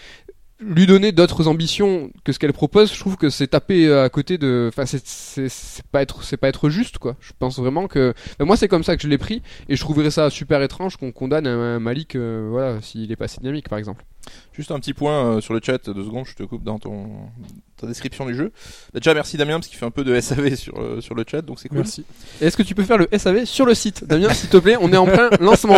Lui 0.61 0.85
donner 0.85 1.13
d'autres 1.13 1.47
ambitions 1.47 2.11
que 2.25 2.33
ce 2.33 2.39
qu'elle 2.39 2.51
propose, 2.51 2.93
je 2.93 2.99
trouve 2.99 3.15
que 3.15 3.29
c'est 3.29 3.47
taper 3.47 3.87
euh, 3.87 4.03
à 4.03 4.09
côté 4.09 4.37
de, 4.37 4.69
enfin 4.69 4.85
c'est 4.85 5.85
pas 5.91 6.01
être 6.01 6.23
c'est 6.23 6.35
pas 6.35 6.49
être 6.49 6.69
juste 6.69 6.97
quoi. 6.97 7.15
Je 7.21 7.31
pense 7.37 7.57
vraiment 7.59 7.87
que, 7.87 8.13
moi 8.41 8.57
c'est 8.57 8.67
comme 8.67 8.83
ça 8.83 8.97
que 8.97 9.01
je 9.01 9.07
l'ai 9.07 9.17
pris 9.17 9.41
et 9.69 9.77
je 9.77 9.81
trouverais 9.81 10.11
ça 10.11 10.29
super 10.29 10.61
étrange 10.61 10.97
qu'on 10.97 11.13
condamne 11.13 11.47
un, 11.47 11.75
un 11.75 11.79
Malik, 11.79 12.15
euh, 12.15 12.49
voilà, 12.51 12.81
s'il 12.81 13.09
est 13.09 13.15
pas 13.15 13.25
assez 13.25 13.39
dynamique 13.39 13.69
par 13.69 13.79
exemple. 13.79 14.03
Juste 14.53 14.71
un 14.71 14.79
petit 14.79 14.93
point 14.93 15.25
euh, 15.37 15.41
sur 15.41 15.53
le 15.53 15.61
chat, 15.63 15.89
deux 15.89 16.03
secondes, 16.03 16.25
je 16.25 16.35
te 16.35 16.43
coupe 16.43 16.63
dans 16.63 16.77
ton 16.79 17.07
ta 17.79 17.87
description 17.87 18.25
du 18.25 18.35
jeu. 18.35 18.51
Déjà 18.93 19.13
merci 19.13 19.37
Damien 19.37 19.53
parce 19.53 19.67
qu'il 19.69 19.77
fait 19.77 19.85
un 19.85 19.91
peu 19.91 20.03
de 20.03 20.19
SAV 20.19 20.55
sur 20.57 20.77
euh, 20.79 20.99
sur 20.99 21.15
le 21.15 21.23
chat, 21.25 21.41
donc 21.41 21.59
c'est 21.59 21.69
cool. 21.69 21.77
Merci. 21.77 22.03
Et 22.41 22.45
Est-ce 22.47 22.57
que 22.57 22.63
tu 22.63 22.75
peux 22.75 22.83
faire 22.83 22.97
le 22.97 23.07
SAV 23.17 23.45
sur 23.45 23.65
le 23.65 23.73
site, 23.73 24.03
Damien, 24.03 24.33
s'il 24.33 24.49
te 24.49 24.57
plaît 24.57 24.75
On 24.81 24.91
est 24.91 24.97
en 24.97 25.05
plein 25.05 25.29
lancement. 25.39 25.77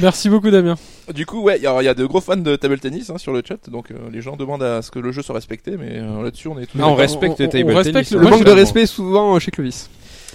Merci 0.00 0.30
beaucoup 0.30 0.50
Damien. 0.50 0.76
Du 1.12 1.26
coup, 1.26 1.42
ouais, 1.42 1.56
il 1.58 1.62
y, 1.64 1.66
a 1.66 1.82
il 1.82 1.84
y 1.84 1.88
a 1.88 1.94
de 1.94 2.06
gros 2.06 2.20
fans 2.20 2.36
de 2.36 2.54
table 2.54 2.78
tennis 2.78 3.10
hein, 3.10 3.18
sur 3.18 3.32
le 3.32 3.42
chat, 3.46 3.68
donc 3.68 3.90
euh, 3.90 3.96
les 4.12 4.20
gens 4.22 4.36
demandent 4.36 4.62
à 4.62 4.82
ce 4.82 4.92
que 4.92 5.00
le 5.00 5.10
jeu 5.10 5.22
soit 5.22 5.34
respecté, 5.34 5.76
mais 5.76 5.98
euh, 5.98 6.22
là-dessus 6.22 6.46
on 6.48 6.58
est 6.60 6.66
tous. 6.66 6.78
Non, 6.78 6.84
on 6.84 6.88
d'accord. 6.90 6.98
respecte 7.00 7.40
on- 7.40 7.44
on 7.44 7.48
table 7.48 7.72
respecte 7.72 8.08
tennis. 8.10 8.24
le- 8.24 8.30
manque 8.30 8.44
de 8.44 8.50
respect 8.52 8.86
souvent 8.86 9.34
euh, 9.34 9.38
chez 9.40 9.50
Clovis. 9.50 9.90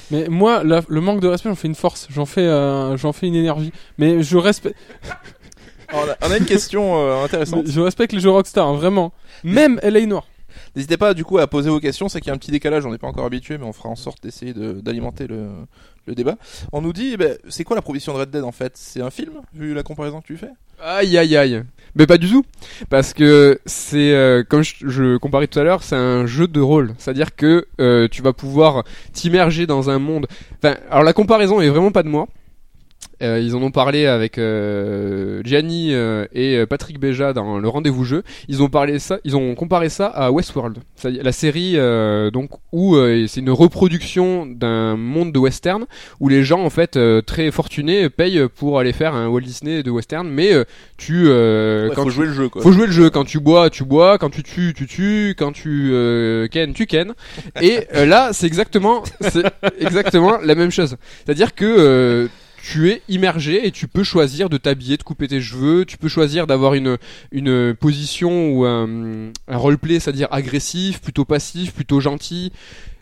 Mais 0.10 0.28
moi, 0.30 0.64
la- 0.64 0.84
le 0.88 1.02
manque 1.02 1.20
de 1.20 1.28
respect, 1.28 1.50
j'en 1.50 1.56
fais 1.56 1.68
une 1.68 1.76
force. 1.76 2.08
J'en 2.10 2.26
fais, 2.26 2.40
euh, 2.40 2.96
j'en 2.96 3.12
fais 3.12 3.28
une 3.28 3.36
énergie. 3.36 3.74
Mais 3.98 4.24
je 4.24 4.38
respecte. 4.38 4.78
On, 5.94 5.98
a, 6.00 6.28
on 6.28 6.32
a 6.32 6.38
une 6.38 6.46
question 6.46 6.98
euh, 7.00 7.24
intéressante. 7.24 7.68
Je 7.68 7.80
respecte 7.82 8.14
les 8.14 8.20
jeux 8.20 8.30
Rockstar, 8.30 8.68
hein, 8.68 8.76
vraiment. 8.76 9.14
Même 9.44 9.80
LA 9.84 10.06
Noir. 10.06 10.28
N'hésitez 10.76 10.98
pas 10.98 11.14
du 11.14 11.24
coup 11.24 11.38
à 11.38 11.48
poser 11.48 11.70
vos 11.70 11.80
questions, 11.80 12.10
c'est 12.10 12.20
qu'il 12.20 12.28
y 12.28 12.32
a 12.32 12.34
un 12.34 12.38
petit 12.38 12.52
décalage, 12.52 12.86
on 12.86 12.92
n'est 12.92 12.98
pas 12.98 13.08
encore 13.08 13.26
habitué, 13.26 13.58
mais 13.58 13.66
on 13.66 13.74
fera 13.74 13.90
en 13.90 13.96
sorte 13.96 14.22
d'essayer 14.24 14.54
de- 14.54 14.74
d'alimenter 14.74 15.28
le, 15.28 15.48
le 16.06 16.16
débat. 16.16 16.36
On 16.72 16.82
nous 16.82 16.94
dit, 16.94 17.12
eh 17.14 17.18
ben, 17.18 17.38
c'est 17.50 17.64
quoi 17.64 17.76
la 17.76 17.82
proposition 17.82 18.14
de 18.14 18.20
Red 18.20 18.30
Dead 18.32 18.44
en 18.44 18.52
fait? 18.52 18.74
C'est 18.76 19.02
un 19.02 19.10
film, 19.10 19.34
vu 19.54 19.74
la 19.74 19.84
comparaison 19.84 20.20
que 20.22 20.28
tu 20.28 20.38
fais? 20.38 20.50
Aïe 20.84 21.18
aïe 21.18 21.36
aïe. 21.38 21.64
Mais 21.96 22.06
pas 22.06 22.18
du 22.18 22.30
tout. 22.30 22.44
Parce 22.90 23.14
que 23.14 23.60
c'est, 23.66 24.12
euh, 24.14 24.44
comme 24.48 24.62
je, 24.64 24.76
je 24.88 25.18
comparais 25.18 25.48
tout 25.48 25.58
à 25.60 25.64
l'heure, 25.64 25.82
c'est 25.84 25.96
un 25.96 26.28
jeu 26.28 26.48
de 26.48 26.60
rôle. 26.60 26.94
C'est-à-dire 27.00 27.36
que 27.36 27.66
euh, 27.80 28.08
tu 28.10 28.22
vas 28.22 28.34
pouvoir 28.34 28.84
t'immerger 29.14 29.66
dans 29.66 29.90
un 29.90 29.98
monde. 30.00 30.28
Enfin, 30.62 30.76
alors 30.92 31.04
la 31.04 31.14
comparaison 31.14 31.60
est 31.62 31.70
vraiment 31.70 31.92
pas 31.92 32.04
de 32.04 32.10
moi. 32.10 32.28
Euh, 33.24 33.40
ils 33.40 33.56
en 33.56 33.62
ont 33.64 33.72
parlé 33.72 34.06
avec 34.06 34.38
euh, 34.38 35.42
Gianni 35.44 35.94
euh, 35.94 36.26
et 36.34 36.56
euh, 36.58 36.66
Patrick 36.68 37.00
Béja 37.00 37.34
dans 37.34 37.58
le 37.60 37.68
rendez-vous 37.68 38.04
jeu. 38.06 38.24
Ils 38.48 38.62
ont 38.62 38.70
parlé 38.70 39.00
ça, 39.00 39.18
ils 39.24 39.36
ont 39.36 39.56
comparé 39.56 39.90
ça 39.90 40.06
à 40.08 40.32
Westworld, 40.32 40.78
c'est-à-dire 40.96 41.24
la 41.24 41.32
série 41.32 41.74
euh, 41.78 42.30
donc 42.30 42.52
où 42.72 42.96
euh, 42.96 43.26
c'est 43.28 43.40
une 43.40 43.50
reproduction 43.50 44.46
d'un 44.46 44.96
monde 44.98 45.32
de 45.32 45.40
western 45.40 45.86
où 46.20 46.30
les 46.30 46.44
gens 46.44 46.62
en 46.64 46.70
fait 46.70 46.96
euh, 46.96 47.22
très 47.22 47.50
fortunés 47.52 48.10
payent 48.10 48.44
pour 48.56 48.80
aller 48.80 48.94
faire 48.94 49.16
un 49.16 49.28
Walt 49.28 49.42
Disney 49.42 49.82
de 49.84 49.90
western, 49.90 50.28
mais 50.30 50.54
euh, 50.54 50.64
tu 50.98 51.26
euh, 51.28 51.90
Ouais, 51.90 51.96
quand 51.96 52.04
faut 52.04 52.10
tu- 52.10 52.16
jouer 52.16 52.26
le 52.28 52.34
jeu 52.34 52.50
quoi. 52.50 52.62
faut 52.62 52.72
jouer 52.72 52.86
le 52.86 52.92
jeu. 52.92 53.10
Quand 53.10 53.26
tu 53.26 53.40
bois, 53.40 53.70
tu 53.70 53.84
bois. 53.84 54.18
Quand 54.18 54.30
tu 54.30 54.44
tues, 54.44 54.74
tu 54.76 54.86
tues. 54.88 55.36
Quand 55.38 55.52
tu 55.52 55.90
euh, 55.94 56.48
ken, 56.48 56.74
tu 56.74 56.86
ken. 56.86 57.14
Et 57.62 57.80
euh, 57.96 58.06
là, 58.06 58.30
c'est 58.34 58.46
exactement, 58.48 59.04
c'est 59.22 59.44
exactement 59.80 60.38
la 60.44 60.56
même 60.56 60.72
chose. 60.72 60.98
C'est-à-dire 61.26 61.56
que 61.56 61.66
euh, 61.66 62.28
tu 62.70 62.90
es 62.90 63.02
immergé 63.08 63.66
et 63.66 63.72
tu 63.72 63.88
peux 63.88 64.04
choisir 64.04 64.50
de 64.50 64.58
t'habiller, 64.58 64.98
de 64.98 65.04
couper 65.04 65.30
tes 65.30 65.40
cheveux. 65.40 65.86
Tu 65.86 65.98
peux 65.98 66.10
choisir 66.10 66.48
d'avoir 66.48 66.74
une 66.74 66.98
une 67.32 67.74
position 67.74 68.50
ou 68.50 68.66
un, 68.66 69.32
un 69.48 69.58
roleplay, 69.58 70.02
c'est-à-dire 70.02 70.28
agressif, 70.32 71.00
plutôt 71.00 71.24
passif, 71.24 71.74
plutôt 71.74 72.02
gentil. 72.02 72.52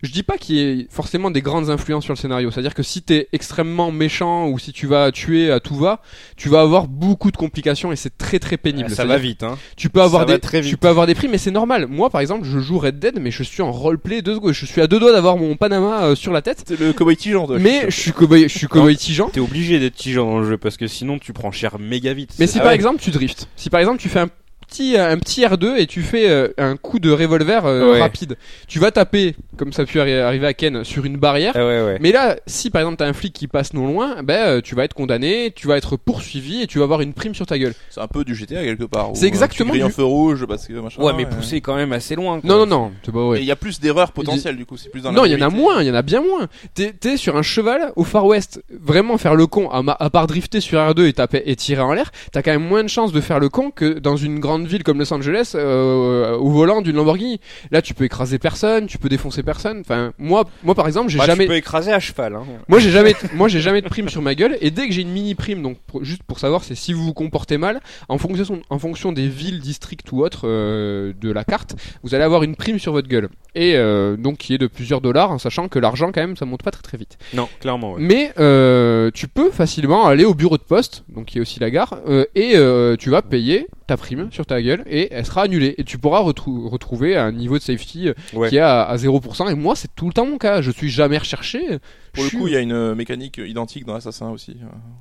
Je 0.05 0.11
dis 0.11 0.21
pas 0.23 0.37
qu'il 0.37 0.55
y 0.55 0.59
ait 0.59 0.87
forcément 0.91 1.31
des 1.31 1.41
grandes 1.41 1.69
influences 1.71 2.03
sur 2.03 2.13
le 2.13 2.17
scénario. 2.19 2.51
C'est-à-dire 2.51 2.75
que 2.75 2.83
si 2.83 3.01
t'es 3.01 3.27
extrêmement 3.33 3.91
méchant 3.91 4.47
ou 4.47 4.59
si 4.59 4.71
tu 4.71 4.85
vas 4.85 5.11
tuer 5.11 5.49
à 5.51 5.59
tout 5.59 5.75
va, 5.75 6.01
tu 6.37 6.47
vas 6.47 6.61
avoir 6.61 6.87
beaucoup 6.87 7.31
de 7.31 7.37
complications 7.37 7.91
et 7.91 7.95
c'est 7.95 8.15
très 8.17 8.37
très 8.37 8.57
pénible. 8.57 8.89
Ça 8.91 9.05
va 9.05 9.17
vite, 9.17 9.41
hein. 9.43 9.57
tu 9.75 9.89
peux 9.89 10.01
avoir 10.01 10.27
Ça 10.27 10.33
des 10.35 10.39
très 10.39 10.61
vite. 10.61 10.69
tu 10.69 10.77
peux 10.77 10.87
avoir 10.87 11.07
des 11.07 11.15
prix 11.15 11.27
mais 11.27 11.39
c'est 11.39 11.49
normal. 11.51 11.87
Moi 11.87 12.09
par 12.11 12.21
exemple, 12.21 12.45
je 12.45 12.59
joue 12.59 12.77
Red 12.77 12.99
Dead 12.99 13.17
mais 13.19 13.31
je 13.31 13.41
suis 13.41 13.63
en 13.63 13.71
roleplay 13.71 14.21
deux 14.21 14.35
secondes, 14.35 14.53
je 14.53 14.65
suis 14.65 14.79
à 14.81 14.87
deux 14.87 14.99
doigts 14.99 15.11
d'avoir 15.11 15.37
mon 15.37 15.55
Panama 15.55 16.03
euh, 16.03 16.15
sur 16.15 16.31
la 16.31 16.41
tête. 16.43 16.63
C'est 16.67 16.79
le 16.79 16.93
cowboy 16.93 17.17
tigeant. 17.17 17.47
toi, 17.47 17.57
Mais 17.59 17.85
je 17.89 17.95
suis 17.99 18.11
cowboy 18.11 18.43
je 18.43 18.57
suis 18.57 18.67
cowboy 18.67 18.95
tigeant. 18.95 19.29
T'es 19.29 19.39
obligé 19.39 19.79
d'être 19.79 19.95
tigeant 19.95 20.25
dans 20.29 20.39
le 20.39 20.47
jeu 20.47 20.57
parce 20.57 20.77
que 20.77 20.85
sinon 20.85 21.17
tu 21.17 21.33
prends 21.33 21.51
cher 21.51 21.79
méga 21.79 22.13
vite. 22.13 22.35
Mais 22.37 22.45
si 22.47 22.59
Ah 22.59 22.61
par 22.61 22.69
ouais. 22.69 22.75
exemple 22.75 23.01
tu 23.01 23.09
drifts, 23.09 23.47
si 23.55 23.69
par 23.71 23.79
exemple 23.79 23.99
tu 23.99 24.09
fais 24.09 24.19
un 24.19 24.29
petit 24.67 24.97
un 24.97 25.17
petit 25.17 25.41
R2 25.43 25.77
et 25.77 25.87
tu 25.87 26.01
fais 26.01 26.29
euh, 26.29 26.49
un 26.57 26.75
coup 26.77 26.99
de 26.99 27.11
revolver 27.11 27.65
euh, 27.65 27.91
Ouais. 27.93 27.99
rapide, 28.01 28.37
tu 28.67 28.79
vas 28.79 28.91
taper 28.91 29.35
comme 29.57 29.71
ça 29.73 29.83
a 29.83 29.85
pu 29.85 29.99
arri- 29.99 30.19
arriver 30.19 30.47
à 30.47 30.53
Ken 30.53 30.83
sur 30.83 31.05
une 31.05 31.17
barrière. 31.17 31.53
Ah 31.55 31.59
ouais, 31.65 31.81
ouais. 31.83 31.97
Mais 32.01 32.11
là, 32.11 32.35
si 32.47 32.69
par 32.69 32.81
exemple 32.81 32.97
t'as 32.97 33.07
un 33.07 33.13
flic 33.13 33.33
qui 33.33 33.47
passe 33.47 33.73
non 33.73 33.87
loin, 33.87 34.21
ben 34.23 34.47
euh, 34.47 34.61
tu 34.61 34.75
vas 34.75 34.83
être 34.83 34.93
condamné, 34.93 35.51
tu 35.55 35.67
vas 35.67 35.77
être 35.77 35.97
poursuivi 35.97 36.61
et 36.61 36.67
tu 36.67 36.77
vas 36.79 36.83
avoir 36.83 37.01
une 37.01 37.13
prime 37.13 37.35
sur 37.35 37.45
ta 37.45 37.57
gueule. 37.57 37.73
C'est 37.89 38.01
un 38.01 38.07
peu 38.07 38.23
du 38.23 38.35
GTA 38.35 38.63
quelque 38.63 38.83
part. 38.85 39.11
C'est 39.13 39.25
euh, 39.25 39.27
exactement 39.27 39.73
Tu 39.73 39.79
du- 39.83 39.91
feu 39.91 40.03
rouge 40.03 40.45
parce 40.45 40.67
que 40.67 40.73
machin. 40.73 41.01
Ouais, 41.01 41.13
mais 41.15 41.25
poussé 41.25 41.61
quand 41.61 41.75
même 41.75 41.93
assez 41.93 42.15
loin. 42.15 42.39
quoi. 42.41 42.49
Non 42.49 42.65
non 42.65 42.91
non, 43.05 43.35
il 43.35 43.43
y 43.43 43.51
a 43.51 43.55
plus 43.55 43.79
d'erreurs 43.79 44.11
potentielles 44.11 44.57
du 44.57 44.65
coup, 44.65 44.77
c'est 44.77 44.89
plus 44.89 45.01
dans 45.01 45.11
Non, 45.11 45.25
il 45.25 45.31
y 45.31 45.35
en 45.35 45.45
a 45.45 45.49
moins, 45.49 45.81
il 45.81 45.87
y 45.87 45.91
en 45.91 45.95
a 45.95 46.01
bien 46.01 46.21
moins. 46.21 46.47
T'es, 46.73 47.17
sur 47.17 47.37
un 47.37 47.41
cheval 47.41 47.93
au 47.95 48.03
Far 48.03 48.25
West, 48.25 48.63
vraiment 48.69 49.17
faire 49.17 49.35
le 49.35 49.47
con, 49.47 49.69
à, 49.69 49.81
ma- 49.81 49.95
à 49.99 50.09
part 50.09 50.27
drifter 50.27 50.59
sur 50.59 50.79
R2 50.79 51.05
et, 51.07 51.13
taper, 51.13 51.43
et 51.45 51.55
tirer 51.55 51.81
en 51.81 51.93
l'air, 51.93 52.11
t'as 52.31 52.41
quand 52.41 52.51
même 52.51 52.67
moins 52.67 52.83
de 52.83 52.89
chances 52.89 53.11
de 53.13 53.21
faire 53.21 53.39
le 53.39 53.49
con 53.49 53.71
que 53.71 53.99
dans 53.99 54.15
une 54.17 54.39
grande 54.39 54.54
ville 54.63 54.83
comme 54.83 54.99
Los 54.99 55.13
Angeles 55.13 55.51
euh, 55.55 56.37
au 56.37 56.49
volant 56.49 56.81
d'une 56.81 56.95
Lamborghini. 56.95 57.39
Là, 57.71 57.81
tu 57.81 57.93
peux 57.93 58.05
écraser 58.05 58.39
personne, 58.39 58.87
tu 58.87 58.97
peux 58.97 59.09
défoncer 59.09 59.43
personne. 59.43 59.79
Enfin, 59.81 60.13
moi, 60.17 60.45
moi 60.63 60.75
par 60.75 60.87
exemple, 60.87 61.09
j'ai 61.09 61.17
Bah, 61.17 61.25
jamais. 61.25 61.43
Tu 61.45 61.49
peux 61.49 61.55
écraser 61.57 61.91
à 61.91 61.99
cheval. 61.99 62.35
Hein. 62.35 62.43
Moi 62.67 62.79
j'ai 62.79 62.91
jamais, 62.91 63.13
moi 63.33 63.47
j'ai 63.47 63.59
jamais 63.59 63.81
de 63.81 63.89
prime 63.89 64.07
sur 64.09 64.21
ma 64.21 64.35
gueule 64.35 64.57
et 64.61 64.71
dès 64.71 64.87
que 64.87 64.93
j'ai 64.93 65.01
une 65.01 65.11
mini 65.11 65.35
prime, 65.35 65.61
donc 65.61 65.77
pour- 65.87 66.03
juste 66.03 66.23
pour 66.23 66.39
savoir, 66.39 66.63
c'est 66.63 66.75
si 66.75 66.93
vous 66.93 67.03
vous 67.03 67.13
comportez 67.13 67.57
mal, 67.57 67.81
en 68.09 68.17
fonction, 68.17 68.61
en 68.69 68.79
fonction 68.79 69.11
des 69.11 69.27
villes, 69.27 69.59
districts 69.59 70.11
ou 70.11 70.23
autres 70.23 70.41
euh, 70.47 71.13
de 71.19 71.31
la 71.31 71.43
carte, 71.43 71.75
vous 72.03 72.15
allez 72.15 72.23
avoir 72.23 72.43
une 72.43 72.55
prime 72.55 72.79
sur 72.79 72.91
votre 72.93 73.07
gueule 73.07 73.29
et 73.55 73.75
euh, 73.75 74.15
donc 74.17 74.37
qui 74.37 74.53
est 74.53 74.57
de 74.57 74.67
plusieurs 74.67 75.01
dollars, 75.01 75.31
en 75.31 75.37
sachant 75.39 75.67
que 75.67 75.79
l'argent 75.79 76.11
quand 76.13 76.21
même 76.21 76.35
ça 76.37 76.45
monte 76.45 76.63
pas 76.63 76.71
très 76.71 76.81
très 76.83 76.97
vite. 76.97 77.17
Non, 77.33 77.47
clairement. 77.59 77.93
Ouais. 77.93 78.01
Mais 78.01 78.31
euh, 78.39 79.11
tu 79.13 79.27
peux 79.27 79.49
facilement 79.51 80.05
aller 80.07 80.25
au 80.25 80.33
bureau 80.33 80.57
de 80.57 80.63
poste, 80.63 81.03
donc 81.09 81.25
qui 81.25 81.37
est 81.37 81.41
aussi 81.41 81.59
la 81.59 81.69
gare, 81.69 81.97
euh, 82.07 82.25
et 82.35 82.51
euh, 82.55 82.95
tu 82.97 83.09
vas 83.09 83.21
payer 83.21 83.67
ta 83.87 83.97
prime 83.97 84.29
sur 84.31 84.44
ta 84.45 84.61
gueule 84.61 84.83
et 84.87 85.07
elle 85.11 85.25
sera 85.25 85.43
annulée 85.43 85.75
et 85.77 85.83
tu 85.83 85.97
pourras 85.97 86.21
retrou- 86.21 86.67
retrouver 86.69 87.15
un 87.17 87.31
niveau 87.31 87.57
de 87.57 87.63
safety 87.63 88.07
euh, 88.09 88.13
Ouais. 88.33 88.49
qui 88.49 88.57
est 88.57 88.59
à, 88.59 88.83
à 88.83 88.95
0% 88.97 89.49
et 89.51 89.55
moi 89.55 89.75
c'est 89.75 89.93
tout 89.95 90.07
le 90.07 90.13
temps 90.13 90.25
mon 90.25 90.37
cas, 90.37 90.61
je 90.61 90.71
suis 90.71 90.89
jamais 90.89 91.17
recherché. 91.17 91.79
Pour 92.13 92.23
le 92.23 92.29
coup, 92.29 92.37
suis- 92.43 92.51
il 92.51 92.53
y 92.53 92.55
a 92.55 92.61
une 92.61 92.71
euh, 92.71 92.95
mécanique 92.95 93.39
euh, 93.39 93.47
identique 93.47 93.83
dans 93.85 93.95
Assassin 93.95 94.29
aussi. 94.29 94.55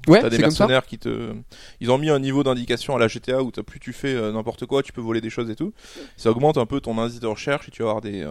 ouais, 0.08 0.20
T'as 0.20 0.28
des 0.30 0.36
c'est 0.36 0.42
comme 0.42 0.50
ça. 0.50 0.64
mercenaires 0.64 0.86
qui 0.86 0.98
te. 0.98 1.32
Ils 1.80 1.90
ont 1.90 1.98
mis 1.98 2.10
un 2.10 2.18
niveau 2.18 2.42
d'indication 2.42 2.96
à 2.96 2.98
la 2.98 3.06
GTA 3.08 3.42
où 3.42 3.50
t'as 3.52 3.62
plus 3.62 3.78
tu 3.80 3.92
fais 3.92 4.14
n'importe 4.32 4.66
quoi, 4.66 4.82
tu 4.82 4.92
peux 4.92 5.00
voler 5.00 5.20
des 5.20 5.30
choses 5.30 5.48
et 5.50 5.54
tout. 5.54 5.72
Ça 6.16 6.30
augmente 6.30 6.58
un 6.58 6.66
peu 6.66 6.80
ton 6.80 6.98
indice 6.98 7.20
de 7.20 7.26
recherche 7.28 7.68
et 7.68 7.70
tu 7.70 7.82
vas 7.82 7.90
avoir 7.90 8.00
des. 8.02 8.22
euh, 8.22 8.30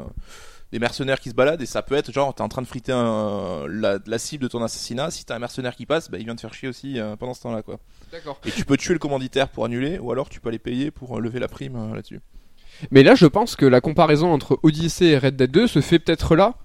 des 0.73 0.79
mercenaires 0.79 1.19
qui 1.21 1.29
se 1.29 1.35
baladent 1.35 1.61
et 1.61 1.65
ça 1.65 1.81
peut 1.83 1.95
être 1.95 2.11
genre 2.11 2.33
t'es 2.35 2.41
en 2.41 2.49
train 2.49 2.61
de 2.61 2.67
friter 2.67 2.91
un, 2.91 3.65
la, 3.69 3.99
la 4.05 4.17
cible 4.17 4.43
de 4.43 4.47
ton 4.49 4.61
assassinat 4.61 5.09
si 5.11 5.23
t'as 5.23 5.35
un 5.35 5.39
mercenaire 5.39 5.75
qui 5.75 5.85
passe 5.85 6.09
bah 6.11 6.17
il 6.19 6.25
vient 6.25 6.35
te 6.35 6.41
faire 6.41 6.53
chier 6.53 6.67
aussi 6.67 6.99
euh, 6.99 7.15
pendant 7.15 7.33
ce 7.33 7.41
temps 7.43 7.51
là 7.53 7.61
quoi 7.61 7.77
D'accord. 8.11 8.39
et 8.45 8.51
tu 8.51 8.65
peux 8.65 8.75
tuer 8.75 8.93
le 8.93 8.99
commanditaire 8.99 9.47
pour 9.49 9.63
annuler 9.65 9.99
ou 9.99 10.11
alors 10.11 10.27
tu 10.29 10.41
peux 10.41 10.49
aller 10.49 10.59
payer 10.59 10.91
pour 10.91 11.17
euh, 11.17 11.21
lever 11.21 11.39
la 11.39 11.47
prime 11.47 11.75
euh, 11.77 11.95
là-dessus 11.95 12.19
Mais 12.91 13.03
là, 13.03 13.13
je 13.15 13.27
pense 13.27 13.55
que 13.55 13.65
la 13.67 13.81
comparaison 13.81 14.33
entre 14.33 14.59
Odyssey 14.63 15.05
et 15.09 15.17
Red 15.17 15.35
Dead 15.35 15.51
2 15.51 15.67
se 15.67 15.79
fait 15.79 15.99
peut-être 15.99 16.35
là. 16.35 16.55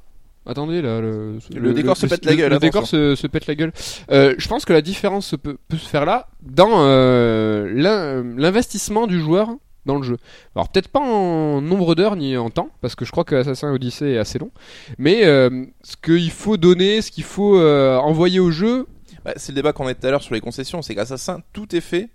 Attendez, 0.47 0.81
là, 0.81 1.01
le, 1.03 1.39
Le 1.55 1.75
décor 1.75 1.99
se 1.99 2.07
pète 2.07 2.25
la 2.25 2.35
gueule, 2.35 2.51
Le 2.53 2.59
décor 2.59 2.87
se, 2.87 3.15
se 3.15 3.27
pète 3.27 3.47
la 3.47 3.55
gueule. 3.55 3.73
Euh, 4.11 4.35
je 4.39 4.49
pense 4.49 4.65
que 4.65 4.73
la 4.73 4.81
différence 4.81 5.27
se 5.27 5.37
peut, 5.37 5.59
peut 5.69 5.77
se 5.77 5.87
faire 5.87 6.07
là 6.07 6.29
dans 6.41 6.71
euh, 6.87 7.71
l'in- 7.75 8.25
l'investissement 8.39 9.07
du 9.07 9.21
joueur 9.21 9.51
dans 9.89 9.97
le 9.97 10.05
jeu. 10.05 10.19
Alors 10.55 10.69
peut-être 10.69 10.89
pas 10.89 11.01
en 11.01 11.61
nombre 11.61 11.97
d'heures 11.97 12.15
ni 12.15 12.37
en 12.37 12.51
temps, 12.51 12.71
parce 12.81 12.95
que 12.95 13.05
je 13.05 13.11
crois 13.11 13.25
que 13.25 13.35
Assassin 13.35 13.73
Odyssey 13.73 14.13
est 14.13 14.19
assez 14.19 14.39
long. 14.39 14.53
Mais 14.99 15.25
euh, 15.25 15.65
ce 15.83 15.97
qu'il 15.97 16.31
faut 16.31 16.57
donner, 16.57 17.03
ce 17.03 17.11
qu'il 17.11 17.25
faut 17.25 17.59
euh, 17.59 17.97
envoyer 17.97 18.39
au 18.39 18.53
jeu, 18.53 18.87
Bah, 19.25 19.33
c'est 19.37 19.51
le 19.53 19.57
débat 19.57 19.73
qu'on 19.73 19.89
a 19.89 19.95
tout 19.95 20.07
à 20.07 20.11
l'heure 20.11 20.23
sur 20.23 20.35
les 20.35 20.41
concessions, 20.41 20.81
c'est 20.83 20.95
qu'Assassin, 20.95 21.41
tout 21.53 21.75
est 21.75 21.81
fait 21.81 22.09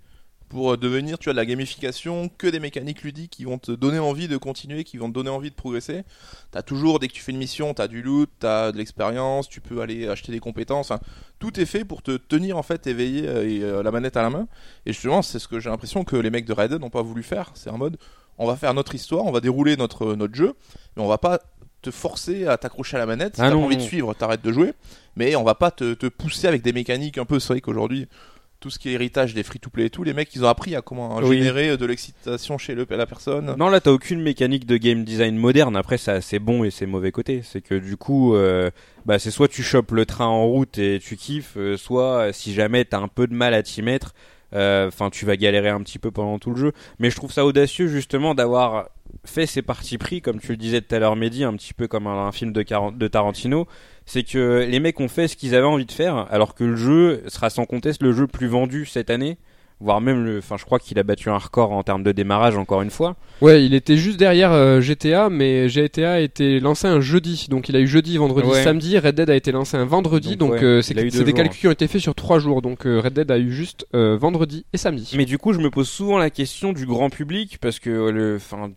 pour 0.53 0.73
euh, 0.73 0.77
devenir, 0.77 1.17
tu 1.17 1.29
as 1.29 1.33
de 1.33 1.37
la 1.37 1.45
gamification, 1.45 2.29
que 2.37 2.47
des 2.47 2.59
mécaniques 2.59 3.01
ludiques 3.01 3.31
qui 3.31 3.43
vont 3.43 3.57
te 3.57 3.71
donner 3.71 3.99
envie 3.99 4.27
de 4.27 4.37
continuer, 4.37 4.83
qui 4.83 4.97
vont 4.97 5.09
te 5.09 5.13
donner 5.13 5.31
envie 5.31 5.49
de 5.49 5.55
progresser. 5.55 6.03
T'as 6.51 6.61
toujours, 6.61 6.99
dès 6.99 7.07
que 7.07 7.13
tu 7.13 7.21
fais 7.21 7.31
une 7.31 7.39
mission, 7.39 7.73
t'as 7.73 7.87
du 7.87 8.01
loot, 8.01 8.29
t'as 8.39 8.71
de 8.71 8.77
l'expérience, 8.77 9.49
tu 9.49 9.59
peux 9.59 9.81
aller 9.81 10.07
acheter 10.07 10.31
des 10.31 10.39
compétences. 10.39 10.93
Tout 11.39 11.59
est 11.59 11.65
fait 11.65 11.83
pour 11.83 12.03
te 12.03 12.15
tenir 12.15 12.55
en 12.55 12.63
fait 12.63 12.85
éveillé 12.87 13.27
euh, 13.27 13.49
et 13.49 13.63
euh, 13.63 13.83
la 13.83 13.91
manette 13.91 14.15
à 14.15 14.21
la 14.21 14.29
main. 14.29 14.47
Et 14.85 14.93
justement, 14.93 15.21
c'est 15.21 15.39
ce 15.39 15.47
que 15.47 15.59
j'ai 15.59 15.69
l'impression 15.69 16.03
que 16.03 16.15
les 16.15 16.29
mecs 16.29 16.45
de 16.45 16.53
Red 16.53 16.69
Dead 16.69 16.79
n'ont 16.79 16.91
pas 16.91 17.01
voulu 17.01 17.23
faire. 17.23 17.51
C'est 17.55 17.71
un 17.71 17.77
mode, 17.77 17.97
on 18.37 18.45
va 18.45 18.55
faire 18.55 18.73
notre 18.73 18.93
histoire, 18.95 19.25
on 19.25 19.31
va 19.31 19.41
dérouler 19.41 19.75
notre 19.75 20.15
notre 20.15 20.35
jeu, 20.35 20.53
mais 20.95 21.03
on 21.03 21.07
va 21.07 21.17
pas 21.17 21.39
te 21.81 21.91
forcer 21.91 22.45
à 22.45 22.57
t'accrocher 22.57 22.95
à 22.95 22.99
la 22.99 23.05
manette. 23.07 23.35
Si 23.35 23.41
Ah 23.41 23.49
t'as 23.49 23.55
envie 23.55 23.75
de 23.75 23.81
suivre, 23.81 24.13
t'arrêtes 24.13 24.43
de 24.43 24.51
jouer. 24.51 24.73
Mais 25.15 25.35
on 25.35 25.43
va 25.43 25.55
pas 25.55 25.71
te, 25.71 25.95
te 25.95 26.05
pousser 26.05 26.47
avec 26.47 26.61
des 26.61 26.73
mécaniques 26.73 27.17
un 27.17 27.25
peu. 27.25 27.39
C'est 27.39 27.53
vrai 27.53 27.61
qu'aujourd'hui, 27.61 28.07
tout 28.63 28.69
ce 28.69 28.79
qui 28.79 28.87
est 28.89 28.93
héritage 28.93 29.33
des 29.33 29.43
free-to-play 29.43 29.87
et 29.87 29.89
tout, 29.89 30.03
les 30.03 30.13
mecs, 30.13 30.33
ils 30.35 30.45
ont 30.45 30.47
appris 30.47 30.73
à 30.73 30.81
comment 30.81 31.17
Oui. 31.17 31.37
générer 31.39 31.75
de 31.75 31.85
l'excitation 31.85 32.57
chez 32.57 32.75
le, 32.75 32.87
la 32.89 33.05
personne. 33.05 33.53
Non, 33.59 33.67
là, 33.67 33.81
t'as 33.81 33.91
aucune 33.91 34.21
mécanique 34.21 34.65
de 34.65 34.77
game 34.77 35.03
design 35.03 35.35
moderne. 35.35 35.75
Après, 35.75 35.97
ça, 35.97 36.21
c'est 36.21 36.39
bon 36.39 36.63
et 36.63 36.71
c'est 36.71 36.85
mauvais 36.85 37.11
côté. 37.11 37.41
C'est 37.43 37.59
que 37.59 37.75
du 37.75 37.97
coup, 37.97 38.35
euh, 38.35 38.71
bah, 39.05 39.19
c'est 39.19 39.31
soit 39.31 39.49
tu 39.49 39.63
chopes 39.63 39.91
le 39.91 40.05
train 40.05 40.27
en 40.27 40.45
route 40.45 40.77
et 40.77 40.99
tu 41.03 41.17
kiffes, 41.17 41.57
euh, 41.57 41.75
soit 41.75 42.27
euh, 42.27 42.31
si 42.31 42.53
jamais 42.53 42.85
t'as 42.85 42.99
un 42.99 43.09
peu 43.09 43.27
de 43.27 43.33
mal 43.33 43.53
à 43.53 43.61
t'y 43.63 43.81
mettre, 43.81 44.13
euh, 44.53 44.87
enfin, 44.87 45.09
tu 45.09 45.25
vas 45.25 45.35
galérer 45.35 45.67
un 45.69 45.81
petit 45.81 45.99
peu 45.99 46.09
pendant 46.09 46.39
tout 46.39 46.51
le 46.51 46.55
jeu. 46.55 46.71
Mais 46.99 47.09
je 47.09 47.17
trouve 47.17 47.33
ça 47.33 47.45
audacieux 47.45 47.87
justement 47.87 48.33
d'avoir 48.33 48.87
fait 49.25 49.45
ces 49.45 49.61
parties 49.61 49.97
pris, 49.97 50.21
comme 50.21 50.39
tu 50.39 50.51
le 50.51 50.57
disais 50.57 50.79
tout 50.79 50.95
à 50.95 50.99
l'heure, 50.99 51.17
Mehdi, 51.17 51.43
un 51.43 51.53
petit 51.57 51.73
peu 51.73 51.89
comme 51.89 52.07
un, 52.07 52.27
un 52.27 52.31
film 52.31 52.53
de 52.53 53.07
Tarantino. 53.09 53.67
C'est 54.05 54.23
que 54.23 54.65
les 54.69 54.79
mecs 54.79 54.99
ont 54.99 55.07
fait 55.07 55.27
ce 55.27 55.35
qu'ils 55.37 55.55
avaient 55.55 55.65
envie 55.65 55.85
de 55.85 55.91
faire, 55.91 56.27
alors 56.31 56.55
que 56.55 56.63
le 56.63 56.75
jeu 56.75 57.23
sera 57.27 57.49
sans 57.49 57.65
conteste 57.65 58.01
le 58.03 58.11
jeu 58.13 58.27
plus 58.27 58.47
vendu 58.47 58.85
cette 58.85 59.09
année. 59.09 59.37
Voire 59.79 59.99
même 59.99 60.23
le, 60.23 60.37
enfin, 60.37 60.55
je 60.57 60.63
crois 60.63 60.79
qu'il 60.79 60.97
a 60.99 61.03
battu 61.03 61.29
un 61.29 61.37
record 61.37 61.71
en 61.73 61.83
termes 61.83 62.03
de 62.03 62.13
démarrage 62.13 62.55
encore 62.55 62.81
une 62.83 62.91
fois. 62.91 63.17
Ouais, 63.41 63.65
il 63.65 63.73
était 63.73 63.97
juste 63.97 64.17
derrière 64.17 64.53
euh, 64.53 64.79
GTA, 64.79 65.29
mais 65.29 65.67
GTA 65.67 66.13
a 66.13 66.19
été 66.19 66.61
lancé 66.61 66.87
un 66.87 67.01
jeudi, 67.01 67.47
donc 67.49 67.67
il 67.67 67.75
a 67.75 67.79
eu 67.79 67.87
jeudi, 67.87 68.15
vendredi, 68.17 68.47
Ouais. 68.47 68.63
samedi. 68.63 68.97
Red 68.97 69.15
Dead 69.15 69.29
a 69.29 69.35
été 69.35 69.51
lancé 69.51 69.75
un 69.75 69.83
vendredi, 69.83 70.37
Donc, 70.37 70.51
donc, 70.51 70.59
ouais, 70.61 70.63
euh, 70.63 70.81
c'est 70.81 70.93
des 70.93 71.09
jours. 71.09 71.25
calculs 71.33 71.59
qui 71.59 71.67
ont 71.67 71.71
été 71.71 71.87
faits 71.87 71.99
sur 72.01 72.15
trois 72.15 72.39
jours, 72.39 72.61
donc 72.61 72.85
euh, 72.85 73.01
Red 73.03 73.13
Dead 73.13 73.29
a 73.31 73.37
eu 73.37 73.51
juste 73.51 73.85
vendredi 73.91 74.65
et 74.71 74.77
samedi. 74.77 75.15
Mais 75.17 75.25
du 75.25 75.37
coup, 75.37 75.51
je 75.51 75.59
me 75.59 75.69
pose 75.69 75.89
souvent 75.89 76.17
la 76.17 76.29
question 76.29 76.71
du 76.71 76.85
grand 76.85 77.09
public 77.09 77.57
parce 77.59 77.79
que 77.79 77.89
le, 77.89 78.35
enfin, 78.37 78.71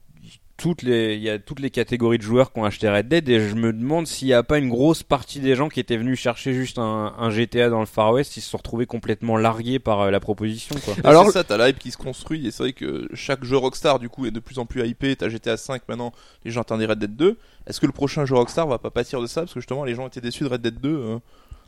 toutes 0.57 0.83
les, 0.83 1.16
il 1.16 1.23
y 1.23 1.29
a 1.29 1.38
toutes 1.38 1.61
les 1.61 1.71
catégories 1.71 2.19
de 2.19 2.23
joueurs 2.23 2.53
qui 2.53 2.59
ont 2.61 2.64
acheté 2.64 2.88
Red 2.88 3.09
Dead 3.09 3.29
et 3.29 3.49
je 3.49 3.55
me 3.55 3.73
demande 3.73 4.07
s'il 4.07 4.29
n'y 4.29 4.35
a 4.35 4.42
pas 4.42 4.59
une 4.59 4.69
grosse 4.69 5.03
partie 5.03 5.40
des 5.40 5.55
gens 5.55 5.69
qui 5.69 5.81
étaient 5.81 5.97
venus 5.97 6.19
chercher 6.19 6.55
juste 6.55 6.79
un, 6.79 7.14
un 7.19 7.31
GTA 7.31 7.69
dans 7.69 7.81
le 7.81 7.87
Far 7.87 8.12
West, 8.12 8.37
ils 8.37 8.40
se 8.40 8.51
sont 8.51 8.57
retrouvés 8.57 8.87
complètement 8.87 9.37
largués 9.37 9.79
par 9.79 10.01
euh, 10.01 10.11
la 10.11 10.19
proposition, 10.21 10.75
quoi. 10.85 10.95
Alors 11.05 11.31
ça, 11.31 11.45
t'as 11.45 11.57
la 11.57 11.69
hype 11.69 11.79
qui 11.79 11.90
se 11.90 11.99
construit 11.99 12.47
et 12.47 12.51
c'est 12.51 12.62
vrai 12.62 12.73
que 12.73 13.09
chaque 13.12 13.45
jeu 13.45 13.57
Rockstar 13.57 13.99
du 13.99 14.09
coup 14.09 14.25
est 14.27 14.31
de 14.31 14.40
plus 14.40 14.59
en 14.59 14.66
plus 14.66 14.87
hypé. 14.87 15.14
T'as 15.16 15.29
GTA 15.29 15.57
5 15.57 15.83
maintenant, 15.88 16.12
les 16.45 16.51
gens 16.51 16.62
attendent 16.62 16.83
Red 16.83 16.99
Dead 16.99 17.16
2. 17.16 17.37
Est-ce 17.66 17.81
que 17.81 17.87
le 17.87 17.92
prochain 17.92 18.25
jeu 18.25 18.35
Rockstar 18.35 18.66
va 18.66 18.79
pas 18.79 18.90
pâtir 18.90 19.21
de 19.21 19.27
ça? 19.27 19.42
Parce 19.42 19.53
que 19.53 19.61
justement 19.61 19.85
les 19.85 19.95
gens 19.95 20.07
étaient 20.07 20.21
déçus 20.21 20.45
de 20.45 20.49
Red 20.49 20.62
Dead 20.62 20.81
2, 20.81 20.88
euh, 20.88 21.19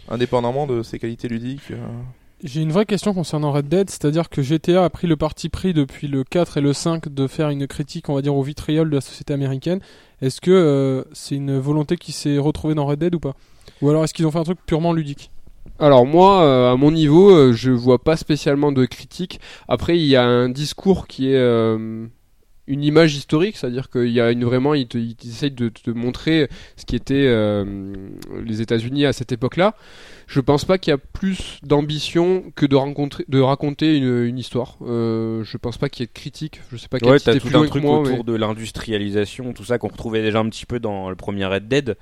indépendamment 0.09 0.67
de 0.67 0.83
ses 0.83 0.99
qualités 0.99 1.29
ludiques. 1.29 1.71
euh. 1.73 1.87
J'ai 2.45 2.63
une 2.63 2.71
vraie 2.71 2.87
question 2.87 3.15
concernant 3.15 3.51
Red 3.51 3.69
Dead, 3.69 3.91
c'est-à-dire 3.91 4.29
que 4.29 4.43
GTA 4.43 4.85
a 4.85 4.91
pris 4.91 5.09
le 5.09 5.17
parti 5.17 5.49
pris 5.49 5.75
depuis 5.75 6.07
le 6.07 6.23
4 6.23 6.59
et 6.59 6.61
le 6.61 6.73
5 6.73 7.09
de 7.09 7.27
faire 7.27 7.49
une 7.51 7.67
critique, 7.67 8.09
on 8.09 8.15
va 8.15 8.23
dire, 8.23 8.37
au 8.37 8.43
vitriol 8.43 8.89
de 8.89 8.95
la 8.95 9.01
société 9.01 9.35
américaine. 9.35 9.81
Est-ce 10.23 10.41
que 10.41 10.53
euh, 10.53 11.03
c'est 11.13 11.35
une 11.35 11.59
volonté 11.59 11.97
qui 11.97 12.13
s'est 12.13 12.39
retrouvée 12.39 12.77
dans 12.77 12.87
Red 12.87 13.01
Dead 13.01 13.15
ou 13.17 13.19
pas? 13.19 13.35
Ou 13.83 13.91
alors 13.91 14.05
est-ce 14.05 14.15
qu'ils 14.15 14.25
ont 14.25 14.31
fait 14.31 14.39
un 14.39 14.45
truc 14.45 14.61
purement 14.65 14.93
ludique? 14.93 15.33
Alors 15.81 16.07
moi, 16.07 16.45
euh, 16.45 16.73
à 16.73 16.77
mon 16.77 16.93
niveau, 16.93 17.31
euh, 17.31 17.53
je 17.53 17.73
vois 17.73 17.99
pas 17.99 18.17
spécialement 18.17 18.71
de 18.71 18.85
critique. 18.85 19.41
Après, 19.67 19.99
il 19.99 20.07
y 20.07 20.15
a 20.15 20.23
un 20.23 20.49
discours 20.49 21.09
qui 21.09 21.33
est 21.33 21.77
une 22.69 22.85
image 22.85 23.17
historique, 23.17 23.57
c'est-à-dire 23.57 23.91
qu'il 23.91 24.11
y 24.11 24.21
a 24.21 24.31
une 24.31 24.45
vraiment, 24.45 24.75
ils, 24.75 24.87
te, 24.87 24.99
ils 24.99 25.17
essayent 25.25 25.51
de 25.51 25.69
te 25.71 25.91
montrer 25.91 26.49
ce 26.77 26.85
qui 26.85 26.95
était 26.95 27.15
euh, 27.27 27.65
les 28.45 28.61
États-Unis 28.61 29.07
à 29.07 29.13
cette 29.13 29.33
époque-là. 29.33 29.75
Je 30.27 30.41
pense 30.41 30.65
pas 30.67 30.77
qu'il 30.79 30.91
y 30.91 30.95
a 30.95 30.99
plus 30.99 31.59
d'ambition 31.63 32.45
que 32.55 32.67
de 32.67 32.77
rencontrer, 32.77 33.25
de 33.29 33.41
raconter 33.41 33.97
une, 33.97 34.25
une 34.25 34.39
histoire. 34.39 34.77
Euh, 34.87 35.43
je 35.45 35.57
pense 35.57 35.79
pas 35.79 35.89
qu'il 35.89 36.03
y 36.03 36.05
ait 36.05 36.07
de 36.07 36.13
critique. 36.13 36.61
Je 36.71 36.77
sais 36.77 36.89
pas 36.89 36.99
quel 37.01 37.09
Ouais, 37.11 37.19
t'as 37.19 37.39
tout 37.39 37.49
un 37.55 37.67
truc 37.67 37.83
moi, 37.83 38.01
autour 38.01 38.19
mais- 38.19 38.23
de 38.25 38.35
l'industrialisation, 38.35 39.53
tout 39.55 39.65
ça 39.65 39.79
qu'on 39.79 39.89
retrouvait 39.89 40.23
déjà 40.23 40.41
un 40.41 40.49
petit 40.49 40.67
peu 40.67 40.79
dans 40.79 41.09
le 41.11 41.17
premier 41.17 41.47
Red 41.47 41.69
Dead. 41.69 41.97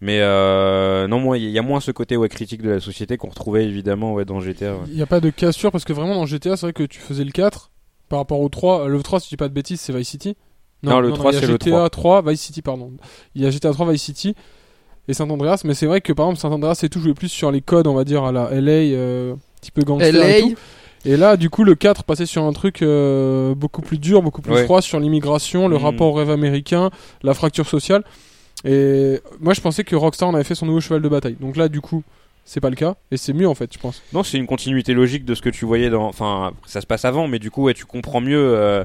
Mais 0.00 0.20
euh, 0.20 1.08
non, 1.08 1.18
moi, 1.18 1.38
il 1.38 1.50
y 1.50 1.58
a 1.58 1.62
moins 1.62 1.80
ce 1.80 1.90
côté 1.90 2.16
ouais, 2.16 2.28
critique 2.28 2.62
de 2.62 2.70
la 2.70 2.80
société 2.80 3.16
qu'on 3.16 3.28
retrouvait 3.30 3.64
évidemment 3.64 4.14
ouais, 4.14 4.24
dans 4.24 4.40
GTA. 4.40 4.74
ouais. 4.74 4.80
Il 4.88 4.94
n'y 4.94 5.02
a 5.02 5.06
pas 5.06 5.20
de 5.20 5.30
cassure 5.30 5.72
parce 5.72 5.84
que 5.84 5.92
vraiment 5.92 6.14
dans 6.14 6.26
GTA, 6.26 6.56
c'est 6.56 6.66
vrai 6.66 6.72
que 6.72 6.84
tu 6.84 7.00
faisais 7.00 7.24
le 7.24 7.32
4 7.32 7.70
par 8.08 8.18
rapport 8.20 8.40
au 8.40 8.48
3. 8.48 8.88
Le 8.88 9.02
3, 9.02 9.20
si 9.20 9.26
je 9.26 9.30
dis 9.30 9.36
pas 9.36 9.48
de 9.48 9.54
bêtises, 9.54 9.80
c'est 9.80 9.92
Vice 9.92 10.08
City. 10.08 10.36
Non, 10.82 11.00
le 11.00 11.10
3, 11.12 11.32
il 11.32 11.34
y 11.34 11.38
a 11.38 11.40
c'est 11.40 11.46
le 11.46 11.52
GTA 11.54 11.88
3, 11.90 12.22
Vice 12.22 12.40
City, 12.40 12.62
pardon. 12.62 12.92
Il 13.34 13.42
y 13.42 13.46
a 13.46 13.50
GTA 13.50 13.72
3, 13.72 13.90
Vice 13.92 14.02
City 14.02 14.34
et 15.08 15.14
Saint 15.14 15.28
Andreas. 15.30 15.62
Mais 15.64 15.74
c'est 15.74 15.86
vrai 15.86 16.00
que 16.00 16.12
par 16.12 16.26
exemple, 16.26 16.40
Saint 16.40 16.52
Andreas, 16.52 16.76
c'est 16.76 16.88
tout 16.88 17.00
joué 17.00 17.14
plus 17.14 17.28
sur 17.28 17.50
les 17.50 17.60
codes, 17.60 17.86
on 17.86 17.94
va 17.94 18.04
dire, 18.04 18.24
à 18.24 18.32
la 18.32 18.50
LA, 18.52 18.72
euh, 18.72 19.34
petit 19.60 19.70
peu 19.72 19.82
gangster 19.82 20.14
et 20.28 20.40
tout. 20.42 20.54
Et 21.04 21.16
là, 21.16 21.36
du 21.36 21.48
coup, 21.50 21.64
le 21.64 21.74
4 21.74 22.04
passait 22.04 22.26
sur 22.26 22.42
un 22.44 22.52
truc 22.52 22.82
euh, 22.82 23.54
beaucoup 23.54 23.82
plus 23.82 23.98
dur, 23.98 24.20
beaucoup 24.22 24.42
plus 24.42 24.52
Ouais. 24.52 24.64
froid 24.64 24.82
sur 24.82 24.98
l'immigration, 25.00 25.68
le 25.68 25.76
Mhm. 25.76 25.82
rapport 25.84 26.08
au 26.08 26.12
rêve 26.12 26.30
américain, 26.30 26.90
la 27.22 27.34
fracture 27.34 27.68
sociale. 27.68 28.04
Et 28.64 29.20
moi, 29.40 29.54
je 29.54 29.60
pensais 29.60 29.84
que 29.84 29.94
Rockstar 29.94 30.28
en 30.28 30.34
avait 30.34 30.44
fait 30.44 30.56
son 30.56 30.66
nouveau 30.66 30.80
cheval 30.80 31.00
de 31.00 31.08
bataille. 31.08 31.36
Donc 31.40 31.56
là, 31.56 31.68
du 31.68 31.80
coup, 31.80 32.02
c'est 32.48 32.60
pas 32.60 32.70
le 32.70 32.76
cas. 32.76 32.96
Et 33.10 33.18
c'est 33.18 33.34
mieux, 33.34 33.46
en 33.46 33.54
fait, 33.54 33.70
je 33.72 33.78
pense. 33.78 34.02
Non, 34.14 34.22
c'est 34.22 34.38
une 34.38 34.46
continuité 34.46 34.94
logique 34.94 35.26
de 35.26 35.34
ce 35.34 35.42
que 35.42 35.50
tu 35.50 35.66
voyais 35.66 35.90
dans. 35.90 36.06
Enfin, 36.06 36.52
ça 36.64 36.80
se 36.80 36.86
passe 36.86 37.04
avant, 37.04 37.28
mais 37.28 37.38
du 37.38 37.50
coup, 37.50 37.70
tu 37.74 37.84
comprends 37.84 38.22
mieux. 38.22 38.56
euh, 38.56 38.84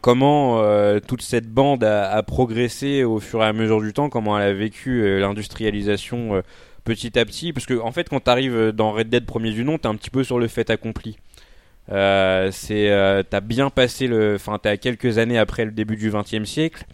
comment 0.00 0.62
euh, 0.62 1.00
toute 1.00 1.22
cette 1.22 1.48
bande 1.48 1.82
a, 1.82 2.22
progressé 2.22 3.02
au 3.02 3.18
fur 3.18 3.42
et 3.42 3.46
à 3.46 3.52
mesure 3.52 3.80
du 3.80 3.92
temps, 3.92 4.08
comment 4.08 4.38
elle 4.38 4.48
a 4.50 4.52
vécu 4.52 5.02
euh, 5.02 5.18
l'industrialisation 5.18 6.42
petit 6.84 7.18
à 7.18 7.24
petit, 7.24 7.52
parce 7.52 7.66
que 7.66 7.80
en 7.80 7.90
fait, 7.90 8.08
quand 8.08 8.20
t'arrives 8.20 8.70
dans 8.70 8.92
Red 8.92 9.08
Dead 9.08 9.26
premier 9.26 9.50
du 9.50 9.64
nom, 9.64 9.78
t'es 9.78 9.88
un 9.88 9.96
petit 9.96 10.10
peu 10.10 10.22
sur 10.22 10.38
le 10.38 10.46
fait 10.46 10.70
accompli. 10.70 11.18
C'est, 11.88 13.24
t'as 13.28 13.40
bien 13.40 13.70
passé 13.70 14.06
le, 14.06 14.36
enfin, 14.36 14.58
t'es 14.62 14.68
à 14.68 14.76
quelques 14.76 15.18
années 15.18 15.38
après 15.38 15.64
le 15.64 15.72
début 15.72 15.96
du 15.96 16.12
XXe 16.12 16.44
siècle, 16.44 16.84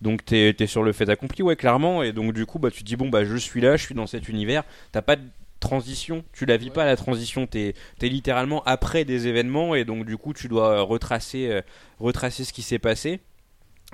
donc 0.00 0.24
t'es, 0.24 0.54
t'es 0.56 0.66
sur 0.66 0.82
le 0.82 0.92
fait 0.92 1.08
accompli, 1.08 1.42
ouais, 1.42 1.56
clairement, 1.56 2.02
et 2.02 2.12
donc 2.12 2.32
du 2.32 2.46
coup, 2.46 2.58
bah, 2.58 2.70
tu 2.70 2.80
te 2.80 2.86
dis 2.86 2.96
bon, 2.96 3.08
bah, 3.08 3.24
je 3.24 3.36
suis 3.36 3.60
là, 3.60 3.76
je 3.76 3.84
suis 3.84 3.94
dans 3.94 4.06
cet 4.06 4.28
univers, 4.28 4.64
t'as 4.92 5.02
pas 5.02 5.16
de 5.16 5.22
transition, 5.60 6.24
tu 6.32 6.44
la 6.44 6.56
vis 6.56 6.70
pas 6.70 6.84
la 6.84 6.96
transition, 6.96 7.46
t'es, 7.46 7.74
t'es 7.98 8.08
littéralement 8.08 8.62
après 8.64 9.04
des 9.04 9.28
événements, 9.28 9.74
et 9.74 9.84
donc 9.84 10.04
du 10.04 10.16
coup, 10.16 10.34
tu 10.34 10.48
dois 10.48 10.70
euh, 10.70 10.82
retracer, 10.82 11.48
euh, 11.48 11.62
retracer 11.98 12.44
ce 12.44 12.52
qui 12.52 12.62
s'est 12.62 12.78
passé. 12.78 13.20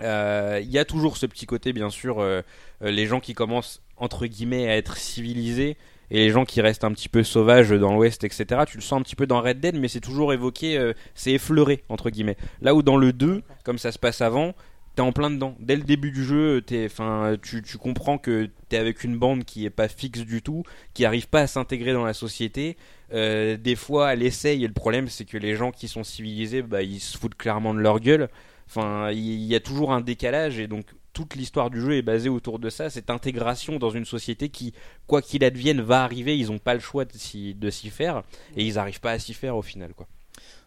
Euh, 0.02 0.60
Il 0.62 0.70
y 0.70 0.78
a 0.78 0.84
toujours 0.84 1.16
ce 1.16 1.26
petit 1.26 1.46
côté, 1.46 1.72
bien 1.72 1.90
sûr, 1.90 2.20
euh, 2.20 2.42
les 2.80 3.06
gens 3.06 3.20
qui 3.20 3.34
commencent 3.34 3.82
entre 3.96 4.26
guillemets 4.26 4.68
à 4.68 4.76
être 4.76 4.96
civilisés 4.96 5.76
et 6.10 6.16
les 6.16 6.30
gens 6.30 6.44
qui 6.44 6.60
restent 6.60 6.84
un 6.84 6.92
petit 6.92 7.08
peu 7.08 7.22
sauvages 7.22 7.70
dans 7.70 7.94
l'Ouest, 7.94 8.24
etc. 8.24 8.62
Tu 8.66 8.78
le 8.78 8.82
sens 8.82 8.98
un 8.98 9.02
petit 9.02 9.14
peu 9.14 9.26
dans 9.26 9.40
Red 9.40 9.60
Dead, 9.60 9.76
mais 9.76 9.88
c'est 9.88 10.00
toujours 10.00 10.32
évoqué, 10.32 10.76
euh, 10.76 10.92
c'est 11.14 11.32
effleuré 11.32 11.84
entre 11.88 12.10
guillemets. 12.10 12.36
Là 12.62 12.74
où 12.74 12.82
dans 12.82 12.96
le 12.96 13.12
2, 13.12 13.42
comme 13.62 13.78
ça 13.78 13.92
se 13.92 13.98
passe 13.98 14.20
avant, 14.20 14.54
t'es 14.94 15.03
en 15.03 15.12
plein 15.12 15.31
dedans. 15.31 15.57
Dès 15.61 15.76
le 15.76 15.83
début 15.83 16.11
du 16.11 16.24
jeu, 16.24 16.62
t'es, 16.62 16.87
enfin, 16.87 17.37
tu, 17.42 17.62
tu 17.62 17.79
comprends 17.79 18.18
que 18.18 18.48
t'es 18.68 18.76
avec 18.76 19.05
une 19.05 19.16
bande 19.16 19.44
qui 19.44 19.64
est 19.64 19.70
pas 19.70 19.88
fixe 19.88 20.20
du 20.20 20.42
tout, 20.42 20.64
qui 20.94 21.05
arrive 21.05 21.29
pas 21.29 21.40
à 21.40 21.46
s'intégrer 21.46 21.92
dans 21.92 22.05
la 22.05 22.14
société. 22.14 22.76
Euh, 23.12 23.57
des 23.57 23.76
fois, 23.76 24.12
elle 24.12 24.22
essaye, 24.22 24.64
et 24.64 24.68
le 24.68 24.72
problème, 24.72 25.09
c'est 25.09 25.24
que 25.24 25.37
les 25.37 25.57
gens 25.57 25.72
qui 25.72 25.88
sont 25.88 26.05
civilisés, 26.05 26.62
bah, 26.62 26.83
ils 26.83 27.00
se 27.00 27.18
foutent 27.18 27.35
clairement 27.35 27.74
de 27.74 27.81
leur 27.81 28.00
gueule. 28.00 28.29
Enfin, 28.68 29.11
il 29.11 29.42
y 29.44 29.55
a 29.55 29.61
toujours 29.61 29.92
un 29.92 30.00
décalage, 30.00 30.61
et 30.61 30.68
donc 30.68 30.87
toute 31.12 31.35
l'histoire 31.35 31.70
du 31.70 31.81
jeu 31.81 31.96
est 31.96 32.03
basée 32.03 32.29
autour 32.29 32.61
de 32.61 32.70
ça, 32.70 32.88
cette 32.88 33.11
intégration 33.11 33.79
dans 33.79 33.90
une 33.90 34.05
société 34.05 34.48
qui, 34.48 34.74
quoi 35.09 35.22
qu'il 35.22 35.42
advienne, 35.42 35.81
va 35.81 36.05
arriver. 36.05 36.38
Ils 36.38 36.46
n'ont 36.48 36.59
pas 36.59 36.74
le 36.74 36.81
choix 36.81 37.05
de 37.05 37.70
s'y 37.70 37.90
faire, 37.90 38.22
et 38.57 38.64
ils 38.64 38.74
n'arrivent 38.74 39.00
pas 39.00 39.12
à 39.12 39.18
s'y 39.18 39.35
faire 39.35 39.57
au 39.57 39.62
final, 39.62 39.92
quoi. 39.94 40.07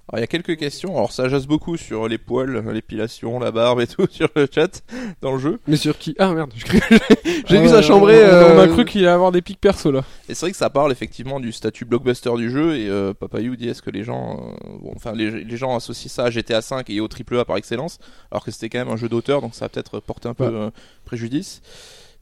Alors 0.09 0.19
il 0.19 0.21
y 0.21 0.23
a 0.25 0.27
quelques 0.27 0.57
questions. 0.57 0.95
Alors 0.97 1.11
ça 1.13 1.29
jase 1.29 1.47
beaucoup 1.47 1.77
sur 1.77 2.07
les 2.09 2.17
poils, 2.17 2.63
l'épilation, 2.71 3.39
la 3.39 3.51
barbe 3.51 3.79
et 3.81 3.87
tout 3.87 4.05
sur 4.11 4.27
le 4.35 4.47
chat 4.53 4.83
dans 5.21 5.31
le 5.31 5.39
jeu. 5.39 5.59
Mais 5.65 5.77
sur 5.77 5.97
qui? 5.97 6.13
Ah 6.19 6.33
merde, 6.33 6.51
j'ai 7.47 7.59
vu 7.61 7.69
ça 7.69 7.81
chambrer. 7.81 8.21
On, 8.25 8.27
on 8.27 8.59
a 8.59 8.67
euh, 8.67 8.67
cru 8.67 8.83
qu'il 8.85 9.01
allait 9.01 9.09
avoir 9.13 9.31
des 9.31 9.41
pics 9.41 9.61
perso, 9.61 9.91
là. 9.91 10.01
Et 10.27 10.33
c'est 10.35 10.41
vrai 10.45 10.51
que 10.51 10.57
ça 10.57 10.69
parle 10.69 10.91
effectivement 10.91 11.39
du 11.39 11.51
statut 11.53 11.85
blockbuster 11.85 12.31
du 12.35 12.51
jeu 12.51 12.75
et 12.75 12.89
euh, 12.89 13.13
Papayou 13.13 13.55
dit 13.55 13.69
est-ce 13.69 13.81
que 13.81 13.89
les 13.91 14.03
gens, 14.03 14.39
euh, 14.65 14.67
bon, 14.81 14.91
enfin 14.95 15.13
les, 15.13 15.31
les 15.43 15.57
gens 15.57 15.75
associent 15.75 16.09
ça 16.11 16.25
à 16.25 16.29
GTA 16.29 16.61
5 16.61 16.89
et 16.89 16.99
au 16.99 17.07
AAA 17.07 17.45
par 17.45 17.55
excellence, 17.57 17.97
alors 18.29 18.43
que 18.43 18.51
c'était 18.51 18.69
quand 18.69 18.79
même 18.79 18.89
un 18.93 18.97
jeu 18.97 19.07
d'auteur 19.09 19.41
donc 19.41 19.55
ça 19.55 19.65
a 19.65 19.69
peut-être 19.69 19.99
porté 20.01 20.27
un 20.27 20.33
peu 20.33 20.43
Ouais. 20.43 20.49
euh, 20.53 20.69
préjudice. 21.05 21.61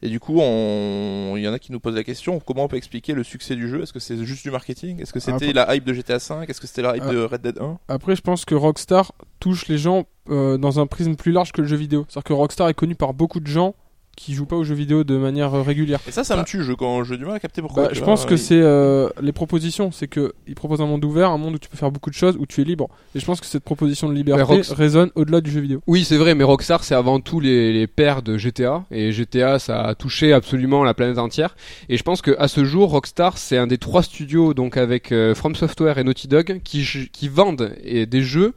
Et 0.03 0.09
du 0.09 0.19
coup, 0.19 0.39
on... 0.39 1.33
il 1.37 1.43
y 1.43 1.47
en 1.47 1.53
a 1.53 1.59
qui 1.59 1.71
nous 1.71 1.79
posent 1.79 1.95
la 1.95 2.03
question 2.03 2.39
comment 2.39 2.63
on 2.63 2.67
peut 2.67 2.77
expliquer 2.77 3.13
le 3.13 3.23
succès 3.23 3.55
du 3.55 3.67
jeu? 3.69 3.83
Est-ce 3.83 3.93
que 3.93 3.99
c'est 3.99 4.17
juste 4.25 4.43
du 4.43 4.49
marketing? 4.51 4.99
Est-ce 5.01 5.13
que 5.13 5.19
c'était 5.19 5.49
Après- 5.49 5.53
la 5.53 5.75
hype 5.75 5.83
de 5.83 5.93
GTA 5.93 6.17
5 6.19 6.49
Est-ce 6.49 6.59
que 6.59 6.67
c'était 6.67 6.81
la 6.81 6.95
hype 6.97 7.03
Ah. 7.07 7.11
de 7.11 7.19
Red 7.23 7.41
Dead 7.41 7.59
1 7.59 7.77
Après, 7.87 8.15
je 8.15 8.21
pense 8.21 8.43
que 8.45 8.55
Rockstar 8.55 9.11
touche 9.39 9.67
les 9.67 9.77
gens 9.77 10.05
euh, 10.29 10.57
dans 10.57 10.79
un 10.79 10.87
prisme 10.87 11.15
plus 11.15 11.31
large 11.31 11.51
que 11.51 11.61
le 11.61 11.67
jeu 11.67 11.75
vidéo. 11.77 12.05
C'est-à-dire 12.09 12.23
que 12.23 12.33
Rockstar 12.33 12.69
est 12.69 12.73
connu 12.73 12.95
par 12.95 13.13
beaucoup 13.13 13.39
de 13.39 13.47
gens 13.47 13.75
qui 14.21 14.33
jouent 14.33 14.45
pas 14.45 14.55
aux 14.55 14.63
jeux 14.63 14.75
vidéo 14.75 15.03
de 15.03 15.17
manière 15.17 15.53
euh, 15.53 15.61
régulière. 15.61 15.99
Et 16.07 16.11
ça, 16.11 16.23
ça 16.23 16.35
Bah. 16.35 16.41
me 16.41 16.45
tue. 16.45 16.63
Je, 16.63 16.73
quand 16.73 17.03
j'ai 17.03 17.17
du 17.17 17.25
mal 17.25 17.35
à 17.35 17.39
capter 17.39 17.61
pourquoi. 17.61 17.83
Bah, 17.83 17.89
je 17.91 17.99
vois, 17.99 18.05
pense 18.07 18.25
que 18.25 18.37
c'est 18.37 18.59
euh, 18.61 19.09
les 19.21 19.31
propositions, 19.31 19.91
c'est 19.91 20.07
que 20.07 20.33
ils 20.47 20.55
proposent 20.55 20.81
un 20.81 20.85
monde 20.85 21.03
ouvert, 21.03 21.31
un 21.31 21.37
monde 21.37 21.55
où 21.55 21.57
tu 21.59 21.69
peux 21.69 21.77
faire 21.77 21.91
beaucoup 21.91 22.09
de 22.09 22.15
choses, 22.15 22.37
où 22.39 22.45
tu 22.45 22.61
es 22.61 22.63
libre. 22.63 22.87
Et 23.15 23.19
je 23.19 23.25
pense 23.25 23.39
que 23.41 23.45
cette 23.47 23.63
proposition 23.63 24.07
de 24.09 24.13
liberté 24.13 24.61
résonne 24.75 25.09
au-delà 25.15 25.41
du 25.41 25.49
jeu 25.51 25.61
vidéo. 25.61 25.81
Oui, 25.87 26.03
c'est 26.03 26.17
vrai, 26.17 26.35
mais 26.35 26.43
Rockstar, 26.43 26.83
c'est 26.83 26.95
avant 26.95 27.19
tout 27.19 27.39
les, 27.39 27.73
les 27.73 27.87
pères 27.87 28.21
de 28.21 28.37
GTA. 28.37 28.83
Et 28.91 29.11
GTA, 29.11 29.57
ça 29.59 29.81
a 29.81 29.95
touché 29.95 30.33
absolument 30.33 30.83
la 30.83 30.93
planète 30.93 31.17
entière. 31.17 31.55
Et 31.89 31.97
je 31.97 32.03
pense 32.03 32.21
que 32.21 32.35
à 32.37 32.47
ce 32.47 32.63
jour, 32.63 32.91
Rockstar, 32.91 33.37
c'est 33.37 33.57
un 33.57 33.67
des 33.67 33.77
trois 33.77 34.03
studios, 34.03 34.53
donc 34.53 34.77
avec 34.77 35.11
euh, 35.11 35.33
From 35.33 35.55
Software 35.55 35.97
et 35.97 36.03
Naughty 36.03 36.27
Dog, 36.27 36.61
qui, 36.63 36.85
qui 37.11 37.27
vendent 37.27 37.73
et, 37.83 38.05
des 38.05 38.21
jeux 38.21 38.53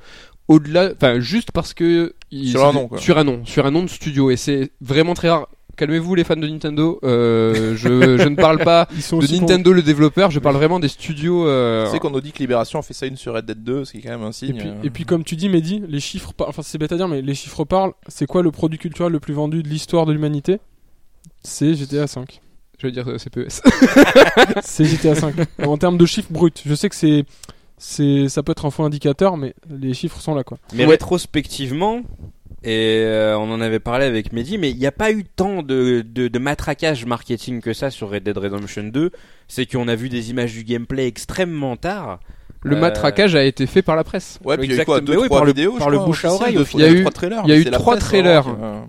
au-delà, 0.49 0.91
enfin, 0.95 1.21
juste 1.21 1.53
parce 1.53 1.73
que. 1.73 2.13
ils- 2.31 2.51
Sur 2.51 2.67
un 2.67 2.73
nom, 2.75 2.89
quoi. 2.89 2.99
Sur 2.99 3.17
un 3.17 3.25
nom, 3.25 3.47
sur 3.47 3.65
un 3.65 3.71
nom 3.71 3.83
de 3.83 3.89
studio. 3.89 4.31
Et 4.31 4.37
c'est 4.37 4.73
vraiment 4.83 5.15
très 5.15 5.31
rare. 5.31 5.49
Calmez-vous 5.77 6.15
les 6.15 6.25
fans 6.25 6.37
de 6.37 6.47
Nintendo, 6.47 6.99
euh, 7.05 7.75
je, 7.77 8.17
je 8.19 8.29
ne 8.29 8.37
parle 8.37 8.59
pas 8.63 8.87
Ils 8.95 9.03
sont 9.03 9.19
de 9.19 9.27
Nintendo 9.27 9.73
le 9.73 9.83
développeur, 9.83 10.31
je 10.31 10.39
parle 10.39 10.57
vraiment 10.57 10.79
des 10.81 10.89
studios. 10.89 11.47
euh, 11.49 11.87
Tu 11.87 11.93
sais 11.93 11.99
qu'on 11.99 12.11
nous 12.11 12.21
dit 12.21 12.33
que 12.33 12.39
Libération 12.39 12.79
a 12.79 12.83
fait 12.83 12.95
ça 12.95 13.07
une 13.07 13.17
sur 13.17 13.35
Red 13.35 13.45
Dead 13.47 13.63
2, 13.65 13.85
ce 13.85 13.93
qui 13.93 13.99
est 13.99 14.03
quand 14.03 14.11
même 14.11 14.23
un 14.23 14.31
Et 14.31 14.33
signe. 14.33 14.57
puis, 14.59 14.69
euh. 14.69 14.75
et 14.85 14.91
puis 14.91 15.05
comme 15.05 15.25
tu 15.25 15.37
dis, 15.37 15.49
Mehdi, 15.49 15.83
les 15.89 16.01
chiffres, 16.01 16.33
par- 16.33 16.49
enfin 16.49 16.63
c'est 16.63 16.79
bête 16.79 16.93
à 16.93 16.97
dire, 16.97 17.09
mais 17.09 17.23
les 17.23 17.35
chiffres 17.35 17.65
parlent. 17.65 17.93
C'est 18.09 18.27
quoi 18.27 18.43
le 18.43 18.51
produit 18.51 18.79
culturel 18.79 19.13
le 19.13 19.21
plus 19.21 19.35
vendu 19.35 19.63
de 19.63 19.69
l'histoire 19.69 20.07
de 20.07 20.13
l'humanité? 20.13 20.59
C'est 21.43 21.75
GTA 21.75 22.07
5. 22.07 22.41
Je 22.79 22.87
veux 22.89 22.93
dire 22.93 23.09
euh, 23.09 23.19
CPES. 23.19 23.61
c'est 24.63 24.85
GTA 24.85 25.15
5. 25.17 25.35
en 25.65 25.77
termes 25.79 25.97
de 25.99 26.07
chiffres 26.07 26.31
bruts, 26.33 26.51
je 26.65 26.75
sais 26.75 26.89
que 26.89 26.95
c'est, 26.97 27.25
c'est, 27.79 28.29
ça 28.29 28.43
peut 28.43 28.53
être 28.53 28.67
un 28.67 28.71
faux 28.71 28.83
indicateur, 28.85 29.37
mais 29.37 29.55
les 29.71 29.95
chiffres 29.95 30.21
sont 30.21 30.35
là 30.35 30.45
quoi. 30.45 30.59
Mais 30.75 30.85
Ouais. 30.85 30.91
rétrospectivement, 30.93 32.03
et 32.65 33.03
euh, 33.05 33.37
on 33.39 33.51
en 33.53 33.61
avait 33.61 33.79
parlé 33.79 34.07
avec 34.07 34.33
Mehdi, 34.33 34.59
mais 34.59 34.71
il 34.71 34.79
n'y 34.79 34.87
a 34.87 34.93
pas 34.93 35.13
eu 35.13 35.25
tant 35.25 35.63
de, 35.63 36.03
de, 36.07 36.29
de 36.29 36.39
matraquage 36.39 37.05
marketing 37.07 37.61
que 37.61 37.73
ça 37.73 37.91
sur 37.91 38.11
Red 38.11 38.23
Dead 38.25 38.37
Redemption 38.37 38.85
2. 38.85 39.11
C'est 39.49 39.67
qu'on 39.67 39.87
a 39.89 39.95
vu 39.95 40.09
des 40.09 40.31
images 40.31 40.53
du 40.53 40.65
gameplay 40.65 41.07
extrêmement 41.07 41.77
tard. 41.77 42.21
Le 42.63 42.77
Euh, 42.77 42.81
matraquage 42.81 43.35
a 43.37 43.45
été 43.45 43.67
fait 43.67 43.83
par 43.83 43.95
la 43.97 44.05
presse. 44.05 44.39
Ouais, 44.45 44.57
puis 44.57 44.67
il 44.67 44.75
y 44.75 44.79
a 44.79 44.83
eu 44.83 44.85
quoi 44.87 45.01
deux, 45.03 45.19
oui, 45.19 45.29
par 45.29 45.45
le- 45.45 45.49
vidéos, 45.53 45.77
par 45.79 45.91
le 45.91 45.99
bouche 45.99 46.25
à 46.25 46.33
oreille. 46.33 46.59
Il 46.75 46.81
y 46.81 46.85
a 46.85 46.91
eu- 46.91 47.01
trois 47.03 47.11
trailers. 47.13 47.43
il 47.45 47.51
y 47.51 47.53
a 47.53 47.57
eu 47.59 47.65
trois 47.71 47.97
presse, 47.97 48.05
trailers. 48.09 48.45
qui, 48.45 48.51
euh, 48.63 48.81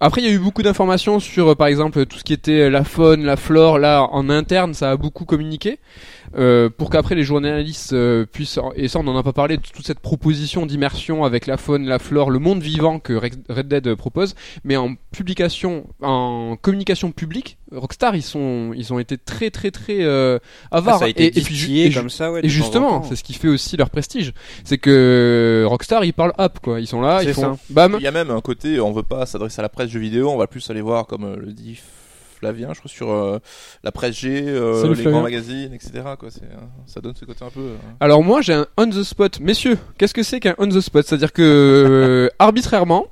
Après, 0.00 0.20
il 0.20 0.28
y 0.28 0.30
a 0.30 0.32
eu 0.32 0.38
beaucoup 0.38 0.62
d'informations 0.62 1.18
sur, 1.18 1.48
euh, 1.48 1.54
par 1.56 1.66
exemple, 1.66 2.06
tout 2.06 2.18
ce 2.18 2.22
qui 2.22 2.32
était 2.32 2.70
la 2.70 2.84
faune, 2.84 3.24
la 3.24 3.34
flore. 3.36 3.80
Là, 3.80 4.04
en 4.12 4.30
interne, 4.30 4.72
ça 4.72 4.92
a 4.92 4.96
beaucoup 4.96 5.24
communiqué. 5.24 5.80
Euh, 6.36 6.68
pour 6.68 6.90
qu'après 6.90 7.14
les 7.14 7.22
journalistes 7.22 7.92
euh, 7.92 8.26
puissent, 8.26 8.58
et 8.76 8.88
ça 8.88 8.98
on 8.98 9.04
n'en 9.04 9.16
a 9.16 9.22
pas 9.22 9.32
parlé, 9.32 9.56
de 9.56 9.62
toute 9.62 9.86
cette 9.86 10.00
proposition 10.00 10.66
d'immersion 10.66 11.24
avec 11.24 11.46
la 11.46 11.56
faune, 11.56 11.86
la 11.86 11.98
flore, 11.98 12.30
le 12.30 12.38
monde 12.38 12.62
vivant 12.62 12.98
que 12.98 13.12
Red 13.12 13.36
Red 13.48 13.68
Dead 13.68 13.94
propose, 13.94 14.34
mais 14.64 14.76
en 14.76 14.94
publication, 15.12 15.86
en 16.02 16.56
communication 16.60 17.12
publique, 17.12 17.58
Rockstar 17.72 18.16
ils 18.16 18.22
sont, 18.22 18.72
ils 18.74 18.92
ont 18.92 18.98
été 18.98 19.18
très 19.18 19.50
très 19.50 19.70
très 19.70 20.02
euh, 20.02 20.38
avares. 20.70 20.96
Ah, 20.96 20.98
ça 21.00 21.04
a 21.06 21.08
été 21.08 21.26
et, 21.26 21.38
et 21.38 21.42
puis 21.42 21.80
et 21.80 21.92
comme 21.92 22.10
ça, 22.10 22.32
ouais. 22.32 22.40
et 22.42 22.48
justement, 22.48 23.02
c'est 23.02 23.16
ce 23.16 23.24
qui 23.24 23.34
fait 23.34 23.48
aussi 23.48 23.76
leur 23.76 23.90
prestige. 23.90 24.32
C'est 24.64 24.78
que 24.78 25.64
Rockstar, 25.66 26.04
ils 26.04 26.12
parlent 26.12 26.34
app, 26.38 26.60
quoi. 26.60 26.80
Ils 26.80 26.86
sont 26.86 27.00
là, 27.00 27.22
ils 27.22 27.34
font 27.34 27.54
ça. 27.54 27.60
bam. 27.70 27.96
Il 27.98 28.04
y 28.04 28.06
a 28.06 28.12
même 28.12 28.30
un 28.30 28.40
côté, 28.40 28.80
on 28.80 28.92
veut 28.92 29.02
pas 29.02 29.26
s'adresser 29.26 29.60
à 29.60 29.62
la 29.62 29.68
presse 29.68 29.90
jeux 29.90 30.00
vidéo, 30.00 30.30
on 30.30 30.36
va 30.36 30.46
plus 30.46 30.68
aller 30.70 30.80
voir, 30.80 31.06
comme 31.06 31.24
euh, 31.24 31.36
le 31.36 31.52
dit 31.52 31.80
Flavien, 32.38 32.68
je 32.74 32.78
crois, 32.78 32.90
sur 32.90 33.10
euh, 33.10 33.38
la 33.82 33.92
presse 33.92 34.16
G, 34.16 34.42
euh, 34.46 34.80
Salut, 34.80 34.90
les 34.94 35.02
Flavien. 35.02 35.10
grands 35.12 35.22
magazines, 35.22 35.72
etc. 35.74 35.92
Quoi. 36.18 36.30
C'est, 36.30 36.42
euh, 36.44 36.56
ça 36.86 37.00
donne 37.00 37.14
ce 37.18 37.24
côté 37.24 37.44
un 37.44 37.50
peu. 37.50 37.60
euh, 37.60 37.76
Alors 38.00 38.22
moi, 38.22 38.40
j'ai 38.42 38.52
un 38.54 38.66
on 38.76 38.86
the 38.88 39.02
spot. 39.02 39.40
Messieurs, 39.40 39.78
qu'est-ce 39.98 40.14
que 40.14 40.22
c'est 40.22 40.40
qu'un 40.40 40.54
on 40.58 40.68
the 40.68 40.80
spot? 40.80 41.06
C'est-à-dire 41.06 41.32
que 41.32 41.42
euh, 41.42 42.28
arbitrairement, 42.38 43.06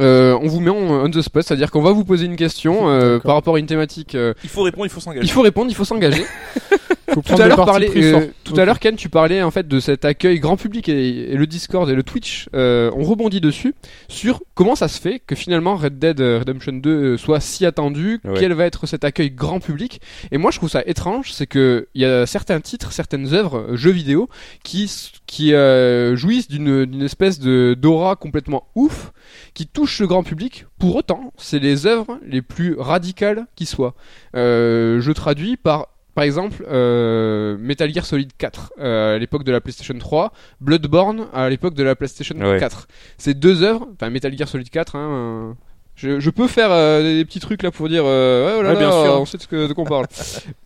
euh, 0.00 0.38
on 0.40 0.46
vous 0.46 0.60
met 0.60 0.70
en 0.70 0.76
on 0.76 1.10
the 1.10 1.22
spot, 1.22 1.42
c'est-à-dire 1.44 1.70
qu'on 1.70 1.82
va 1.82 1.90
vous 1.92 2.04
poser 2.04 2.26
une 2.26 2.36
question 2.36 2.88
euh, 2.88 3.18
par 3.18 3.34
rapport 3.34 3.56
à 3.56 3.58
une 3.58 3.66
thématique. 3.66 4.14
euh, 4.14 4.34
Il 4.44 4.50
faut 4.50 4.62
répondre, 4.62 4.86
il 4.86 4.90
faut 4.90 5.00
s'engager. 5.00 5.26
il 5.26 5.30
faut 5.30 5.42
répondre, 5.42 5.70
il 5.70 5.74
faut 5.74 5.84
s'engager. 5.84 6.24
Faut 7.08 7.14
tout 7.16 7.22
prendre 7.22 7.40
à 7.40 7.44
des 7.44 7.48
l'heure, 7.48 7.56
partis 7.56 7.70
parler, 7.70 7.86
pris 7.88 8.04
euh, 8.04 8.26
tout 8.44 8.54
à 8.58 8.64
l'heure, 8.64 8.78
Ken, 8.78 8.94
tu 8.96 9.08
parlais 9.08 9.42
en 9.42 9.50
fait 9.50 9.66
de 9.66 9.80
cet 9.80 10.04
accueil 10.04 10.40
grand 10.40 10.56
public 10.56 10.88
et, 10.88 11.32
et 11.32 11.36
le 11.36 11.46
Discord 11.46 11.88
et 11.88 11.94
le 11.94 12.02
Twitch. 12.02 12.48
euh, 12.54 12.90
on 12.94 13.02
rebondit 13.02 13.40
dessus 13.40 13.74
sur 14.08 14.42
comment 14.54 14.74
ça 14.74 14.88
se 14.88 15.00
fait 15.00 15.18
que 15.18 15.34
finalement 15.34 15.76
Red 15.76 15.98
Dead 15.98 16.20
Redemption 16.20 16.72
2 16.74 16.90
euh, 16.90 17.16
soit 17.16 17.40
si 17.40 17.64
attendu. 17.66 18.20
Ouais. 18.24 18.34
Quel 18.38 18.52
va 18.52 18.66
être 18.66 18.86
cet 18.86 19.04
accueil 19.04 19.30
grand 19.30 19.60
public 19.60 20.00
Et 20.32 20.38
moi, 20.38 20.50
je 20.50 20.58
trouve 20.58 20.68
ça 20.70 20.82
étrange, 20.86 21.32
c'est 21.32 21.46
que 21.46 21.88
il 21.94 22.02
y 22.02 22.04
a 22.04 22.26
certains 22.26 22.60
titres, 22.60 22.92
certaines 22.92 23.32
œuvres, 23.34 23.58
euh, 23.70 23.76
jeux 23.76 23.90
vidéo, 23.90 24.28
qui 24.62 24.84
s- 24.84 25.12
qui 25.26 25.54
euh, 25.54 26.14
jouissent 26.16 26.48
d'une 26.48 26.84
d'une 26.84 27.02
espèce 27.02 27.38
de 27.40 27.74
d'aura 27.78 28.16
complètement 28.16 28.68
ouf, 28.74 29.12
qui 29.54 29.66
touchent 29.66 30.00
le 30.00 30.06
grand 30.06 30.22
public. 30.22 30.66
Pour 30.78 30.96
autant, 30.96 31.32
c'est 31.36 31.58
les 31.58 31.86
œuvres 31.86 32.18
les 32.26 32.42
plus 32.42 32.74
radicales 32.78 33.46
qui 33.56 33.66
soient. 33.66 33.94
Euh, 34.36 35.00
je 35.00 35.12
traduis 35.12 35.56
par 35.56 35.88
par 36.18 36.24
exemple, 36.24 36.64
euh, 36.68 37.56
Metal 37.60 37.94
Gear 37.94 38.04
Solid 38.04 38.32
4 38.36 38.72
euh, 38.80 39.14
à 39.14 39.18
l'époque 39.18 39.44
de 39.44 39.52
la 39.52 39.60
PlayStation 39.60 39.96
3, 39.96 40.32
Bloodborne 40.60 41.28
à 41.32 41.48
l'époque 41.48 41.74
de 41.74 41.84
la 41.84 41.94
PlayStation 41.94 42.34
Ouais. 42.40 42.58
4. 42.58 42.88
Ces 43.18 43.34
deux 43.34 43.62
œuvres, 43.62 43.86
enfin 43.94 44.10
Metal 44.10 44.36
Gear 44.36 44.48
Solid 44.48 44.68
4, 44.68 44.96
hein, 44.96 44.98
euh, 44.98 45.52
je, 45.94 46.18
je 46.18 46.30
peux 46.30 46.48
faire 46.48 46.72
euh, 46.72 47.02
des 47.18 47.24
petits 47.24 47.38
trucs 47.38 47.62
là 47.62 47.70
pour 47.70 47.88
dire, 47.88 48.02
euh, 48.04 48.46
ouais, 48.48 48.56
oh 48.58 48.62
là 48.62 48.70
Ouais, 48.70 48.78
bien 48.78 48.88
là, 48.90 49.04
sûr. 49.04 49.20
on 49.20 49.26
sait 49.26 49.36
de, 49.38 49.42
ce 49.44 49.46
que- 49.46 49.68
de 49.68 49.72
quoi 49.72 49.84
on 49.84 49.86
parle. 49.86 50.06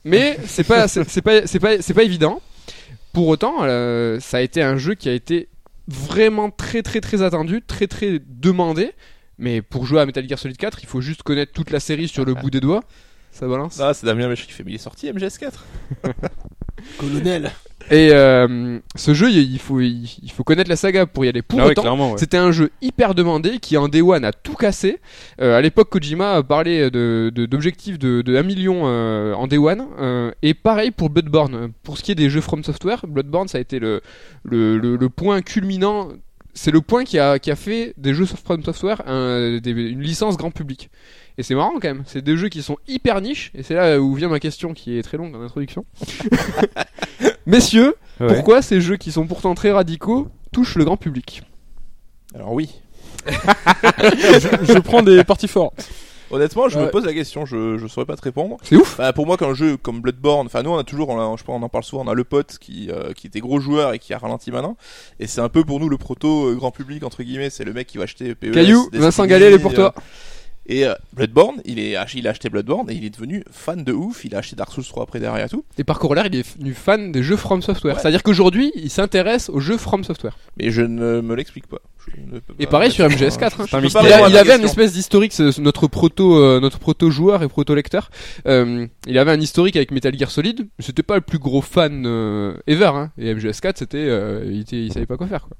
Mais 0.07 0.39
c'est 0.47 0.65
pas, 0.65 0.89
c'est 0.89 1.07
c'est 1.07 1.21
pas, 1.21 1.47
c'est 1.47 1.61
pas, 1.61 1.83
c'est 1.83 1.93
pas 1.93 2.03
évident. 2.05 2.41
Pour 3.13 3.29
autant, 3.29 3.57
euh, 3.61 4.21
ça 4.21 4.39
a 4.39 4.41
été 4.41 4.63
un 4.63 4.79
jeu 4.79 4.95
qui 4.95 5.11
a 5.11 5.13
été 5.13 5.49
vraiment 5.87 6.49
très 6.49 6.81
très 6.81 7.03
très 7.03 7.21
attendu, 7.21 7.61
très 7.61 7.89
très 7.89 8.21
demandé. 8.27 8.93
Mais 9.37 9.61
pour 9.61 9.85
jouer 9.85 10.01
à 10.01 10.07
Metal 10.07 10.27
Gear 10.27 10.39
Solid 10.39 10.57
4, 10.57 10.79
il 10.83 10.87
faut 10.87 11.03
juste 11.03 11.23
connaître 11.25 11.53
toute 11.53 11.71
la 11.71 11.81
série 11.81 12.09
sur 12.09 12.25
le 12.25 12.33
bout 12.33 12.49
des 12.51 12.61
doigts. 12.61 12.81
Ça 13.33 13.49
balance. 13.49 13.81
Ah, 13.81 13.95
c'est 13.95 14.07
Damien 14.07 14.29
Méchi 14.29 14.47
qui 14.47 14.53
fait, 14.53 14.63
mais 14.63 14.73
il 14.73 14.75
est 14.77 14.79
sorti 14.79 15.11
MGS4. 15.11 15.53
Colonel. 16.99 17.51
Et 17.91 18.11
euh, 18.13 18.79
ce 18.95 19.13
jeu, 19.13 19.31
il 19.31 19.59
faut, 19.59 19.81
il, 19.81 20.31
faut 20.33 20.45
connaître 20.45 20.71
la 20.71 20.77
saga 20.77 21.05
pour 21.07 21.25
y 21.25 21.29
aller. 21.29 21.43
Pour 21.43 21.59
Ah 21.61 21.65
ouais, 21.65 21.71
autant, 21.73 21.83
clairement, 21.83 22.13
ouais. 22.13 22.19
c'était 22.19 22.37
un 22.37 22.53
jeu 22.53 22.71
hyper 22.81 23.15
demandé 23.15 23.59
qui 23.59 23.77
en 23.77 23.89
Day 23.89 24.03
One 24.03 24.25
a 24.25 24.33
tout 24.33 24.55
cassé. 24.55 25.01
Euh, 25.41 25.57
à 25.57 25.61
l'époque, 25.61 25.91
Kojima 25.91 26.43
parlé 26.43 26.91
de, 26.91 27.33
de- 27.35 27.47
d'objectifs 27.47 27.99
de, 27.99 28.23
de 28.23 28.37
1 28.37 28.43
million 28.45 28.83
euh, 28.85 29.35
en 29.35 29.47
Day 29.49 29.59
One. 29.59 29.85
Euh, 29.99 30.31
et 30.43 30.55
pareil 30.55 30.91
pour 30.93 31.11
Bloodborne. 31.11 31.73
Pour 31.83 31.99
ce 31.99 32.03
qui 32.03 32.13
est 32.13 32.17
des 32.17 32.31
jeux 32.31 32.41
From 32.41 32.63
Software, 32.63 33.05
Bloodborne, 33.07 33.49
ça 33.49 33.59
a 33.59 33.61
été 33.61 33.79
le, 33.79 34.01
le, 34.45 34.79
le, 34.79 34.97
le 34.97 35.09
point 35.09 35.43
culminant. 35.43 36.09
C'est 36.55 36.71
le 36.71 36.81
point 36.83 37.05
qui 37.05 37.19
a, 37.19 37.39
qui 37.39 37.51
a 37.51 37.57
fait 37.57 37.95
des 37.97 38.13
jeux 38.15 38.27
From 38.27 38.63
Software 38.63 39.03
un- 39.09 39.59
des- 39.59 39.71
une 39.71 40.03
licence 40.03 40.37
grand 40.37 40.51
public. 40.51 40.91
Et 41.39 41.43
c'est 41.43 41.55
marrant 41.55 41.73
quand 41.75 41.89
même. 41.89 42.03
C'est 42.07 42.21
des 42.23 42.37
jeux 42.37 42.51
qui 42.51 42.63
sont 42.63 42.77
hyper 42.87 43.21
niches. 43.23 43.51
Et 43.55 43.63
c'est 43.63 43.75
là 43.75 43.99
où 44.01 44.15
vient 44.15 44.29
ma 44.29 44.39
question 44.41 44.75
qui 44.75 44.99
est 44.99 45.03
très 45.03 45.17
longue 45.17 45.35
en 45.35 45.41
introduction. 45.43 45.85
Messieurs, 47.47 47.95
Ouais. 48.21 48.27
pourquoi 48.29 48.61
ces 48.63 48.81
jeux 48.81 48.97
qui 48.99 49.11
sont 49.11 49.27
pourtant 49.27 49.55
très 49.55 49.73
radicaux 49.73 50.29
touchent 50.53 50.77
le 50.77 50.85
grand 50.85 50.97
public? 50.99 51.43
Alors 52.35 52.53
oui. 52.53 52.71
je, 53.27 54.73
je 54.75 54.79
prends 54.79 55.03
des 55.03 55.25
parties 55.25 55.49
fortes. 55.49 55.89
Honnêtement, 56.33 56.69
je 56.69 56.79
Ouais. 56.79 56.87
me 56.87 56.91
pose 56.91 57.05
la 57.05 57.13
question, 57.13 57.45
je, 57.47 57.79
je 57.79 57.87
saurais 57.87 58.07
pas 58.07 58.17
te 58.17 58.23
répondre. 58.23 58.57
C'est 58.63 58.77
ouf 58.77 58.97
Bah, 58.97 59.13
pour 59.13 59.27
moi, 59.27 59.37
qu'un 59.37 59.55
jeu 59.55 59.77
comme 59.77 60.01
Bloodborne, 60.01 60.47
enfin 60.47 60.63
nous 60.63 60.71
on 60.71 60.79
a 60.79 60.85
toujours, 60.85 61.11
on, 61.11 61.21
a- 61.21 61.37
je 61.37 61.45
pense, 61.45 61.61
on 61.61 61.63
en 61.65 61.69
parle 61.69 61.85
souvent, 61.85 62.05
on 62.05 62.09
a 62.09 62.15
le 62.15 62.25
pote 62.25 62.57
qui, 62.61 62.91
euh, 62.91 63.13
qui 63.13 63.27
était 63.29 63.41
gros 63.41 63.61
joueur 63.61 63.93
et 63.93 63.99
qui 63.99 64.13
a 64.15 64.19
ralenti 64.19 64.51
maintenant, 64.51 64.77
et 65.21 65.27
c'est 65.27 65.41
un 65.43 65.49
peu 65.49 65.63
pour 65.65 65.79
nous 65.79 65.89
le 65.89 65.99
proto 65.99 66.47
euh, 66.49 66.55
grand 66.55 66.71
public 66.71 67.05
entre 67.05 67.23
guillemets, 67.23 67.51
c'est 67.51 67.65
le 67.65 67.73
mec 67.73 67.87
qui 67.87 67.99
va 67.99 68.05
acheter 68.05 68.35
PES, 68.35 68.51
Caillou, 68.53 68.81
Destiny, 68.85 69.03
Vincent 69.03 69.27
Gallet, 69.27 69.47
elle 69.47 69.55
est 69.55 69.59
pour 69.59 69.73
euh, 69.73 69.75
toi. 69.77 69.95
Et 70.67 70.87
euh, 70.87 70.95
Bloodborne, 71.13 71.57
il, 71.65 71.79
est, 71.81 71.97
ach- 71.97 72.15
il 72.15 72.27
a 72.29 72.31
acheté 72.31 72.49
Bloodborne 72.49 72.89
et 72.91 72.95
il 72.95 73.05
est 73.05 73.11
devenu 73.11 73.43
fan 73.51 73.83
de 73.83 73.93
ouf. 73.93 74.25
Il 74.25 74.35
a 74.35 74.39
acheté 74.39 74.55
Dark 74.55 74.73
Souls 74.73 74.85
3 74.85 75.03
après 75.03 75.19
derrière 75.19 75.45
et 75.47 75.49
tout. 75.49 75.65
Et 75.77 75.83
par 75.85 75.99
corollaire, 75.99 76.27
il 76.27 76.37
est 76.37 76.57
devenu 76.57 76.73
fan 76.73 77.11
des 77.11 77.23
jeux 77.23 77.37
From 77.37 77.63
Software. 77.63 77.95
Ouais. 77.97 78.01
C'est-à-dire 78.01 78.23
qu'aujourd'hui, 78.23 78.71
il 78.77 78.89
s'intéresse 78.91 79.49
aux 79.51 79.59
jeux 79.61 79.77
From 79.77 80.05
Software. 80.05 80.37
Mais 80.59 80.71
je 80.71 80.83
ne 80.83 81.21
me 81.21 81.35
l'explique 81.35 81.67
pas. 81.67 81.79
Je 82.07 82.21
ne 82.35 82.39
peux 82.41 82.55
Et 82.61 82.67
pareil 82.67 82.91
sur 82.93 83.09
ça, 83.09 83.15
MGS4. 83.15 83.63
hein. 83.63 83.67
Il, 84.29 84.37
a- 84.37 84.41
avait 84.41 84.53
un 84.55 84.63
espèce 84.63 84.93
d'historique, 84.93 85.37
notre 85.59 85.87
proto, 85.89 86.37
euh, 86.37 86.61
notre 86.61 86.79
proto 86.79 87.11
joueur 87.11 87.43
et 87.43 87.49
proto 87.49 87.75
lecteur. 87.75 88.11
Euh, 88.47 88.87
il 89.07 89.19
avait 89.19 89.31
un 89.33 89.41
historique 89.41 89.77
avec 89.77 89.91
Metal 89.91 90.17
Gear 90.17 90.31
Solid. 90.31 90.69
C'était 90.79 91.03
pas 91.03 91.17
le 91.17 91.21
plus 91.23 91.39
gros 91.39 91.61
fan 91.63 92.05
euh, 92.07 92.55
ever. 92.69 92.87
Hein. 92.95 93.11
Et 93.19 93.35
MGS4, 93.35 93.73
c'était, 93.77 93.99
euh, 93.99 94.43
il, 94.47 94.65
il 94.77 94.93
savait 94.93 95.07
pas 95.07 95.17
quoi 95.17 95.27
faire. 95.27 95.43
Quoi. 95.49 95.57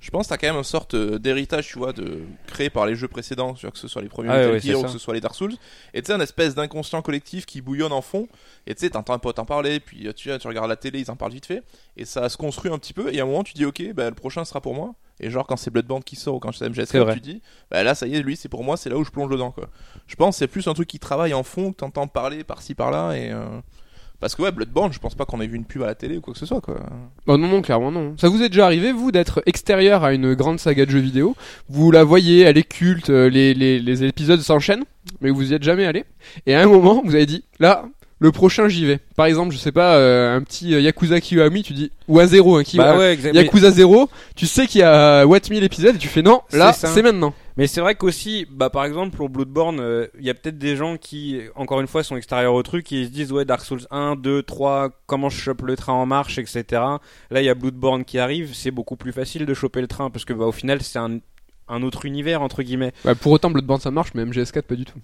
Je 0.00 0.10
pense 0.10 0.26
que 0.26 0.28
t'as 0.30 0.36
quand 0.38 0.46
même 0.46 0.56
une 0.56 0.62
sorte 0.64 0.94
euh, 0.94 1.18
d'héritage, 1.18 1.66
tu 1.66 1.78
vois, 1.78 1.92
de 1.92 2.20
créé 2.46 2.70
par 2.70 2.86
les 2.86 2.94
jeux 2.94 3.08
précédents, 3.08 3.54
que 3.54 3.68
ce 3.78 3.88
soit 3.88 4.00
les 4.00 4.08
premiers 4.08 4.28
Ah 4.30 4.58
Gear 4.58 4.78
ou 4.78 4.82
que 4.84 4.88
ce 4.90 4.98
soit 4.98 5.14
les 5.14 5.20
Dark 5.20 5.34
Souls. 5.34 5.54
Et 5.92 6.00
tu 6.02 6.06
sais, 6.06 6.12
un 6.12 6.20
espèce 6.20 6.54
d'inconscient 6.54 7.02
collectif 7.02 7.46
qui 7.46 7.60
bouillonne 7.60 7.92
en 7.92 8.00
fond. 8.00 8.28
Et 8.68 8.74
tu 8.74 8.80
sais, 8.80 8.90
t'entends 8.90 9.14
un 9.14 9.18
pote 9.18 9.38
en 9.40 9.44
parler, 9.44 9.80
puis 9.80 10.06
euh, 10.06 10.12
tu, 10.12 10.30
tu 10.38 10.46
regardes 10.48 10.68
la 10.68 10.76
télé, 10.76 11.00
ils 11.00 11.10
en 11.10 11.16
parlent 11.16 11.32
vite 11.32 11.46
fait. 11.46 11.64
Et 11.96 12.04
ça 12.04 12.28
se 12.28 12.36
construit 12.36 12.70
un 12.72 12.78
petit 12.78 12.92
peu. 12.92 13.12
Et 13.12 13.18
à 13.18 13.24
un 13.24 13.26
moment, 13.26 13.42
tu 13.42 13.54
dis, 13.54 13.64
ok, 13.64 13.92
bah, 13.94 14.08
le 14.08 14.14
prochain 14.14 14.44
sera 14.44 14.60
pour 14.60 14.74
moi. 14.74 14.94
Et 15.20 15.30
genre, 15.30 15.46
quand 15.48 15.56
c'est 15.56 15.70
Bloodborne 15.72 16.04
qui 16.04 16.14
sort 16.14 16.36
ou 16.36 16.38
quand 16.38 16.52
c'est 16.52 16.72
C'est 16.72 16.82
MGS4, 16.84 16.98
vrai. 17.00 17.14
tu 17.14 17.20
dis, 17.20 17.42
bah 17.70 17.82
là, 17.82 17.96
ça 17.96 18.06
y 18.06 18.14
est, 18.14 18.22
lui, 18.22 18.36
c'est 18.36 18.48
pour 18.48 18.62
moi, 18.62 18.76
c'est 18.76 18.90
là 18.90 18.96
où 18.96 19.04
je 19.04 19.10
plonge 19.10 19.30
dedans, 19.30 19.50
quoi. 19.50 19.68
Je 20.06 20.14
pense 20.14 20.36
que 20.36 20.38
c'est 20.38 20.46
plus 20.46 20.68
un 20.68 20.74
truc 20.74 20.86
qui 20.86 21.00
travaille 21.00 21.34
en 21.34 21.42
fond, 21.42 21.72
que 21.72 21.78
t'entends 21.78 22.06
parler 22.06 22.44
par-ci 22.44 22.76
par-là. 22.76 23.14
Et. 23.16 23.32
euh, 23.32 23.60
Parce 24.20 24.34
que 24.34 24.42
ouais, 24.42 24.50
Bloodborne, 24.50 24.92
je 24.92 24.98
pense 24.98 25.14
pas 25.14 25.24
qu'on 25.24 25.40
ait 25.40 25.46
vu 25.46 25.56
une 25.56 25.64
pub 25.64 25.82
à 25.82 25.86
la 25.86 25.94
télé 25.94 26.16
ou 26.16 26.20
quoi 26.20 26.32
que 26.34 26.40
ce 26.40 26.46
soit, 26.46 26.60
quoi. 26.60 26.76
Bah 27.26 27.36
non, 27.36 27.46
non, 27.46 27.62
clairement 27.62 27.92
non. 27.92 28.16
Ça 28.18 28.28
vous 28.28 28.42
est 28.42 28.48
déjà 28.48 28.64
arrivé, 28.64 28.90
vous, 28.90 29.12
d'être 29.12 29.42
extérieur 29.46 30.02
à 30.02 30.12
une 30.12 30.34
grande 30.34 30.58
saga 30.58 30.86
de 30.86 30.90
jeux 30.90 30.98
vidéo? 30.98 31.36
Vous 31.68 31.92
la 31.92 32.02
voyez, 32.02 32.40
elle 32.40 32.58
est 32.58 32.68
culte, 32.68 33.10
euh, 33.10 33.30
les, 33.30 33.54
les, 33.54 33.78
les 33.78 34.04
épisodes 34.04 34.40
s'enchaînent, 34.40 34.84
mais 35.20 35.30
vous 35.30 35.52
y 35.52 35.54
êtes 35.54 35.62
jamais 35.62 35.86
allé. 35.86 36.04
Et 36.46 36.54
à 36.54 36.60
un 36.62 36.66
moment, 36.66 37.00
vous 37.04 37.14
avez 37.14 37.26
dit, 37.26 37.44
là, 37.60 37.84
le 38.18 38.32
prochain, 38.32 38.68
j'y 38.68 38.84
vais. 38.84 38.98
Par 39.14 39.26
exemple, 39.26 39.52
je 39.54 39.58
sais 39.58 39.70
pas, 39.70 39.94
euh, 39.94 40.36
un 40.36 40.42
petit 40.42 40.74
euh, 40.74 40.80
Yakuza 40.80 41.20
Kiwami, 41.20 41.62
tu 41.62 41.72
dis, 41.72 41.92
ou 42.08 42.18
un 42.18 42.26
zéro, 42.26 42.60
Kiwami. 42.62 42.90
Bah 42.90 42.98
ouais. 42.98 43.18
Yakuza 43.32 43.70
0, 43.70 44.10
tu 44.34 44.46
sais 44.46 44.66
qu'il 44.66 44.80
y 44.80 44.84
a 44.84 45.24
what 45.26 45.38
1000 45.48 45.62
épisodes 45.62 45.94
et 45.94 45.98
tu 45.98 46.08
fais 46.08 46.22
non, 46.22 46.40
là 46.52 46.72
c'est 46.72 47.02
maintenant. 47.02 47.34
Mais 47.58 47.66
c'est 47.66 47.80
vrai 47.80 47.96
qu'aussi, 47.96 48.46
bah 48.48 48.70
par 48.70 48.84
exemple 48.84 49.16
pour 49.16 49.28
Bloodborne, 49.28 49.80
euh, 49.80 50.06
il 50.18 50.24
y 50.24 50.30
a 50.30 50.34
peut-être 50.34 50.58
des 50.58 50.76
gens 50.76 50.96
qui, 50.96 51.40
encore 51.56 51.80
une 51.80 51.88
fois, 51.88 52.04
sont 52.04 52.16
extérieurs 52.16 52.54
au 52.54 52.62
truc 52.62 52.92
et 52.92 53.00
ils 53.00 53.06
se 53.06 53.10
disent 53.10 53.32
ouais 53.32 53.44
Dark 53.44 53.64
Souls 53.64 53.84
1, 53.90 54.14
2, 54.14 54.44
3, 54.44 54.90
comment 55.06 55.28
je 55.28 55.40
chope 55.40 55.62
le 55.62 55.74
train 55.74 55.92
en 55.92 56.06
marche, 56.06 56.38
etc. 56.38 56.64
Là 57.30 57.42
il 57.42 57.44
y 57.44 57.48
a 57.48 57.54
Bloodborne 57.54 58.04
qui 58.04 58.20
arrive, 58.20 58.54
c'est 58.54 58.70
beaucoup 58.70 58.94
plus 58.94 59.10
facile 59.10 59.44
de 59.44 59.54
choper 59.54 59.80
le 59.80 59.88
train 59.88 60.08
parce 60.08 60.24
que 60.24 60.32
bah 60.32 60.46
au 60.46 60.52
final 60.52 60.82
c'est 60.82 61.00
un 61.00 61.18
un 61.66 61.82
autre 61.82 62.04
univers 62.06 62.42
entre 62.42 62.62
guillemets. 62.62 62.92
Bah, 63.04 63.16
pour 63.16 63.32
autant 63.32 63.50
Bloodborne 63.50 63.80
ça 63.80 63.90
marche, 63.90 64.10
mais 64.14 64.24
MGS4 64.24 64.62
pas 64.62 64.76
du 64.76 64.84
tout. 64.84 65.00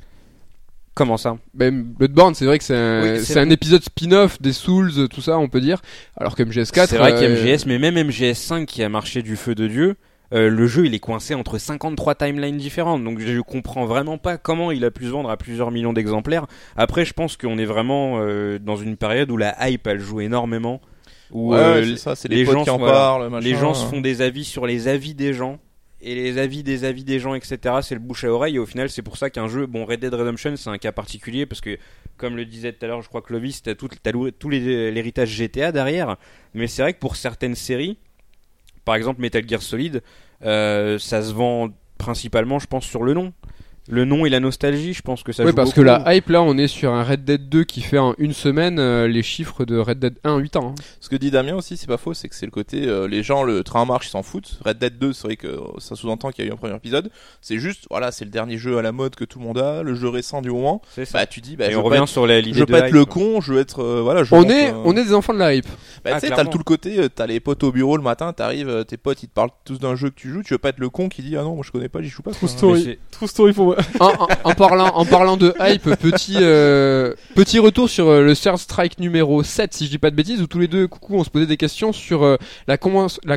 Comment 0.94 1.16
ça? 1.16 1.36
Bah, 1.54 1.72
Bloodborne 1.72 2.36
c'est 2.36 2.46
vrai 2.46 2.58
que 2.58 2.64
c'est 2.64 2.76
un, 2.76 3.46
Oui, 3.46 3.52
épisode 3.52 3.82
spin-off 3.82 4.40
des 4.40 4.52
Souls, 4.52 5.08
tout 5.08 5.20
ça 5.20 5.38
on 5.38 5.48
peut 5.48 5.60
dire. 5.60 5.82
Alors 6.16 6.36
que 6.36 6.44
MGS4... 6.44 6.86
C'est 6.86 6.98
vrai 6.98 7.14
qu'il 7.14 7.22
y 7.22 7.26
a 7.26 7.30
euh, 7.30 7.56
MGS, 7.56 7.66
mais 7.66 7.80
même 7.80 7.96
MGS5 7.96 8.64
qui 8.64 8.84
a 8.84 8.88
marché 8.88 9.22
du 9.22 9.34
feu 9.34 9.56
de 9.56 9.66
Dieu, 9.66 9.96
euh, 10.32 10.48
le 10.48 10.66
jeu 10.66 10.86
il 10.86 10.94
est 10.94 11.00
coincé 11.00 11.34
entre 11.34 11.58
53 11.58 12.14
timelines 12.14 12.56
différentes. 12.56 13.04
Donc 13.04 13.20
je 13.20 13.40
comprends 13.40 13.84
vraiment 13.84 14.18
pas 14.18 14.38
comment 14.38 14.70
il 14.70 14.84
a 14.84 14.90
pu 14.90 15.04
se 15.04 15.10
vendre 15.10 15.30
à 15.30 15.36
plusieurs 15.36 15.70
millions 15.70 15.92
d'exemplaires. 15.92 16.46
Après, 16.76 17.04
je 17.04 17.12
pense 17.12 17.36
qu'on 17.36 17.58
est 17.58 17.64
vraiment 17.64 18.20
euh, 18.20 18.58
dans 18.58 18.76
une 18.76 18.96
période 18.96 19.30
où 19.30 19.36
la 19.36 19.68
hype 19.68 19.86
elle 19.86 20.00
joue 20.00 20.20
énormément. 20.20 20.80
Où 21.30 21.52
Ouais, 21.52 21.58
euh, 21.58 21.84
c'est 21.84 21.96
ça, 21.96 22.14
c'est 22.16 22.28
les, 22.28 22.36
les 22.36 22.44
gens 22.44 22.64
qui 22.64 22.70
en 22.70 22.78
voilà. 22.78 22.92
parlent, 22.92 23.30
machin. 23.30 23.44
les 23.44 23.54
gens 23.54 23.74
se 23.74 23.86
font 23.86 24.00
des 24.00 24.22
avis 24.22 24.44
sur 24.44 24.66
les 24.66 24.88
avis 24.88 25.14
des 25.14 25.32
gens. 25.32 25.58
Et 26.06 26.14
les 26.14 26.36
avis 26.36 26.62
des 26.62 26.84
avis 26.84 27.02
des 27.02 27.18
gens, 27.18 27.34
etc., 27.34 27.76
c'est 27.80 27.94
le 27.94 28.00
bouche 28.00 28.24
à 28.24 28.28
oreille. 28.28 28.56
Et 28.56 28.58
au 28.58 28.66
final, 28.66 28.90
c'est 28.90 29.00
pour 29.00 29.16
ça 29.16 29.30
qu'un 29.30 29.48
jeu, 29.48 29.64
bon, 29.64 29.86
Red 29.86 30.00
Dead 30.00 30.12
Redemption, 30.12 30.54
c'est 30.56 30.68
un 30.68 30.76
cas 30.76 30.92
particulier 30.92 31.46
parce 31.46 31.62
que, 31.62 31.78
comme 32.18 32.36
le 32.36 32.44
disait 32.44 32.74
tout 32.74 32.84
à 32.84 32.88
l'heure, 32.88 33.00
je 33.00 33.08
crois 33.08 33.22
que 33.22 33.28
Clovis, 33.28 33.62
t'as 33.62 33.74
tout, 33.74 33.88
tout 34.38 34.50
l'héritage 34.50 35.30
GTA 35.30 35.72
derrière. 35.72 36.18
Mais 36.52 36.66
c'est 36.66 36.82
vrai 36.82 36.92
que 36.92 36.98
pour 36.98 37.16
certaines 37.16 37.54
séries, 37.54 37.96
par 38.84 38.94
exemple 38.94 39.20
Metal 39.20 39.46
Gear 39.48 39.62
Solid, 39.62 40.02
euh, 40.44 40.98
ça 40.98 41.22
se 41.22 41.32
vend 41.32 41.70
principalement, 41.98 42.58
je 42.58 42.66
pense, 42.66 42.84
sur 42.84 43.02
le 43.02 43.14
nom. 43.14 43.32
Le 43.86 44.06
nom 44.06 44.24
et 44.24 44.30
la 44.30 44.40
nostalgie, 44.40 44.94
je 44.94 45.02
pense 45.02 45.22
que 45.22 45.32
ça 45.32 45.42
Oui, 45.44 45.50
joue 45.50 45.56
parce 45.56 45.74
que 45.74 45.82
la 45.82 46.14
hype 46.14 46.30
là, 46.30 46.40
on 46.40 46.56
est 46.56 46.68
sur 46.68 46.90
un 46.92 47.04
Red 47.04 47.24
Dead 47.26 47.50
2 47.50 47.64
qui 47.64 47.82
fait 47.82 47.98
en 47.98 48.14
une 48.16 48.32
semaine 48.32 48.78
euh, 48.78 49.06
les 49.06 49.22
chiffres 49.22 49.66
de 49.66 49.76
Red 49.76 49.98
Dead 49.98 50.14
1 50.24 50.32
en 50.32 50.38
8 50.38 50.56
ans. 50.56 50.68
hein. 50.78 50.82
Ce 51.00 51.10
que 51.10 51.16
dit 51.16 51.30
Damien 51.30 51.54
aussi, 51.54 51.76
c'est 51.76 51.86
pas 51.86 51.98
faux, 51.98 52.14
c'est 52.14 52.30
que 52.30 52.34
c'est 52.34 52.46
le 52.46 52.50
côté 52.50 52.86
euh, 52.88 53.06
les 53.06 53.22
gens, 53.22 53.42
le 53.42 53.62
train 53.62 53.80
en 53.82 53.86
marche, 53.86 54.06
ils 54.06 54.10
s'en 54.10 54.22
foutent. 54.22 54.58
Red 54.64 54.78
Dead 54.78 54.98
2, 54.98 55.12
c'est 55.12 55.26
vrai 55.26 55.36
que 55.36 55.48
euh, 55.48 55.58
ça 55.78 55.96
sous-entend 55.96 56.30
qu'il 56.30 56.44
y 56.44 56.48
a 56.48 56.50
eu 56.50 56.54
un 56.54 56.56
premier 56.56 56.74
épisode. 56.76 57.10
C'est 57.42 57.58
juste, 57.58 57.84
voilà, 57.90 58.10
c'est 58.10 58.24
le 58.24 58.30
dernier 58.30 58.56
jeu 58.56 58.78
à 58.78 58.82
la 58.82 58.92
mode 58.92 59.16
que 59.16 59.24
tout 59.26 59.38
le 59.38 59.44
monde 59.44 59.58
a, 59.58 59.82
le 59.82 59.94
jeu 59.94 60.08
récent 60.08 60.40
du 60.40 60.50
moment. 60.50 60.80
C'est 60.94 61.04
ça. 61.04 61.18
Bah, 61.18 61.26
tu 61.26 61.42
dis, 61.42 61.56
bah, 61.56 61.66
et 61.68 61.72
je 61.72 61.76
on 61.76 61.80
veux 61.80 61.82
pas 61.84 61.88
revient 61.90 62.02
être, 62.04 62.08
sur 62.08 62.26
la- 62.26 62.40
je 62.40 62.48
veux 62.54 62.64
de 62.64 62.72
pas 62.72 62.78
être 62.78 62.86
hype, 62.86 62.94
le 62.94 63.04
quoi. 63.04 63.14
con, 63.22 63.40
je 63.42 63.52
veux 63.52 63.60
être, 63.60 63.82
euh, 63.82 64.00
voilà, 64.02 64.24
je 64.24 64.34
On 64.34 64.38
monte, 64.38 64.50
est, 64.50 64.70
euh, 64.70 64.82
on 64.86 64.96
est 64.96 65.04
des 65.04 65.12
enfants 65.12 65.34
de 65.34 65.38
la 65.40 65.54
hype. 65.54 65.66
Bah, 66.02 66.12
Ah, 66.14 66.14
tu 66.14 66.20
sais, 66.20 66.28
t'as 66.28 66.34
clairement. 66.36 66.50
tout 66.52 66.58
le 66.58 66.64
côté, 66.64 66.98
euh, 67.00 67.08
t'as 67.14 67.26
les 67.26 67.38
potes 67.38 67.62
au 67.64 67.70
bureau 67.70 67.98
le 67.98 68.02
matin, 68.02 68.32
t'arrives, 68.32 68.70
euh, 68.70 68.82
tes 68.84 68.96
potes 68.96 69.22
ils 69.22 69.28
te 69.28 69.34
parlent 69.34 69.50
tous 69.66 69.78
d'un 69.78 69.94
jeu 69.94 70.08
que 70.08 70.14
tu 70.14 70.30
joues, 70.32 70.42
tu 70.42 70.54
veux 70.54 70.58
pas 70.58 70.70
être 70.70 70.78
le 70.78 70.88
con 70.88 71.10
qui 71.10 71.20
dit 71.20 71.36
ah 71.36 71.42
non, 71.42 71.54
moi 71.54 71.64
je 71.66 71.70
connais 71.70 71.90
pas, 71.90 72.00
j'y 72.00 72.08
joue 72.08 72.22
pas. 72.22 72.30
True 72.30 72.48
story. 72.48 72.98
True 73.10 73.28
story 73.28 73.52
pour 73.52 73.66
moi. 73.66 73.73
En, 74.00 74.06
en- 74.08 74.28
en 74.44 74.54
parlant, 74.54 74.88
en 74.94 75.04
parlant 75.04 75.36
de 75.36 75.54
hype, 75.60 75.84
petit, 75.96 76.36
euh, 76.40 77.14
petit 77.34 77.58
retour 77.58 77.88
sur 77.88 78.08
euh, 78.08 78.22
le 78.22 78.34
Third 78.36 78.58
Strike 78.58 78.98
numéro 78.98 79.42
7, 79.42 79.72
si 79.74 79.86
je 79.86 79.90
dis 79.90 79.98
pas 79.98 80.10
de 80.10 80.16
bêtises, 80.16 80.40
où 80.42 80.46
tous 80.46 80.58
les 80.58 80.68
deux, 80.68 80.86
coucou, 80.88 81.16
on 81.16 81.24
se 81.24 81.30
posait 81.30 81.46
des 81.46 81.56
questions 81.56 81.92
sur 81.92 82.22
euh, 82.24 82.36
la, 82.66 82.76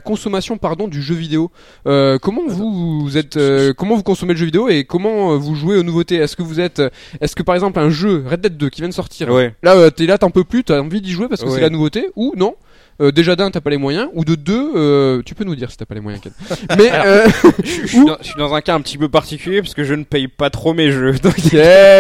consommation 0.02 0.58
pardon, 0.58 0.88
du 0.88 1.02
jeu 1.02 1.16
vidéo. 1.16 1.52
Euh, 1.88 2.18
comment 2.20 2.44
vous, 2.48 3.02
vous 3.02 3.18
êtes, 3.18 3.38
euh, 3.38 3.74
comment 3.74 3.96
vous 3.96 4.04
consommez 4.04 4.34
le 4.34 4.40
jeu 4.40 4.46
vidéo 4.46 4.70
et 4.70 4.84
comment 4.84 5.34
euh, 5.34 5.38
vous 5.38 5.56
jouez 5.56 5.78
aux 5.78 5.84
nouveautés? 5.84 6.16
Est-ce 6.16 6.36
que 6.36 6.44
vous 6.44 6.60
êtes, 6.60 6.82
est-ce 7.22 7.36
que 7.36 7.44
par 7.44 7.56
exemple 7.56 7.80
un 7.80 7.90
jeu 7.90 8.24
Red 8.30 8.42
Dead 8.42 8.58
2 8.58 8.70
qui 8.70 8.82
vient 8.82 8.90
de 8.90 8.94
sortir, 8.94 9.30
Ouais. 9.30 9.54
là 9.64 9.90
t'es 9.92 10.06
là, 10.06 10.18
t'en 10.18 10.30
peux 10.30 10.44
plus, 10.44 10.64
t'as 10.64 10.80
envie 10.82 11.02
d'y 11.02 11.12
jouer 11.12 11.28
parce 11.28 11.42
que 11.42 11.48
Ouais. 11.48 11.56
c'est 11.56 11.62
la 11.62 11.70
nouveauté, 11.70 12.10
ou 12.16 12.34
non? 12.38 12.56
Euh, 13.02 13.12
déjà 13.12 13.36
d'un 13.36 13.52
t'as 13.52 13.62
pas 13.62 13.70
les 13.70 13.78
moyens 13.78 14.10
ou 14.14 14.26
de 14.26 14.36
deux 14.36 14.72
euh, 14.76 15.22
tu 15.26 15.36
peux 15.36 15.44
nous 15.44 15.56
dire 15.56 15.70
si 15.72 15.78
t'as 15.78 15.86
pas 15.86 15.96
les 15.96 16.02
moyens 16.02 16.24
Ken. 16.24 16.32
mais 16.78 16.90
euh, 16.94 17.28
Je 17.64 17.88
suis, 17.88 18.06
dans, 18.06 18.18
je 18.20 18.26
suis 18.28 18.38
dans 18.38 18.54
un 18.54 18.62
cas 18.62 18.74
un 18.76 18.82
petit 18.82 18.98
peu 18.98 19.10
particulier 19.10 19.62
parce 19.62 19.74
que 19.74 19.84
je 19.84 19.94
ne 19.94 20.04
paye 20.04 20.28
pas 20.28 20.50
trop 20.50 20.74
mes 20.74 20.92
jeux. 20.92 21.14
Donc, 21.24 21.36
eh 21.54 21.56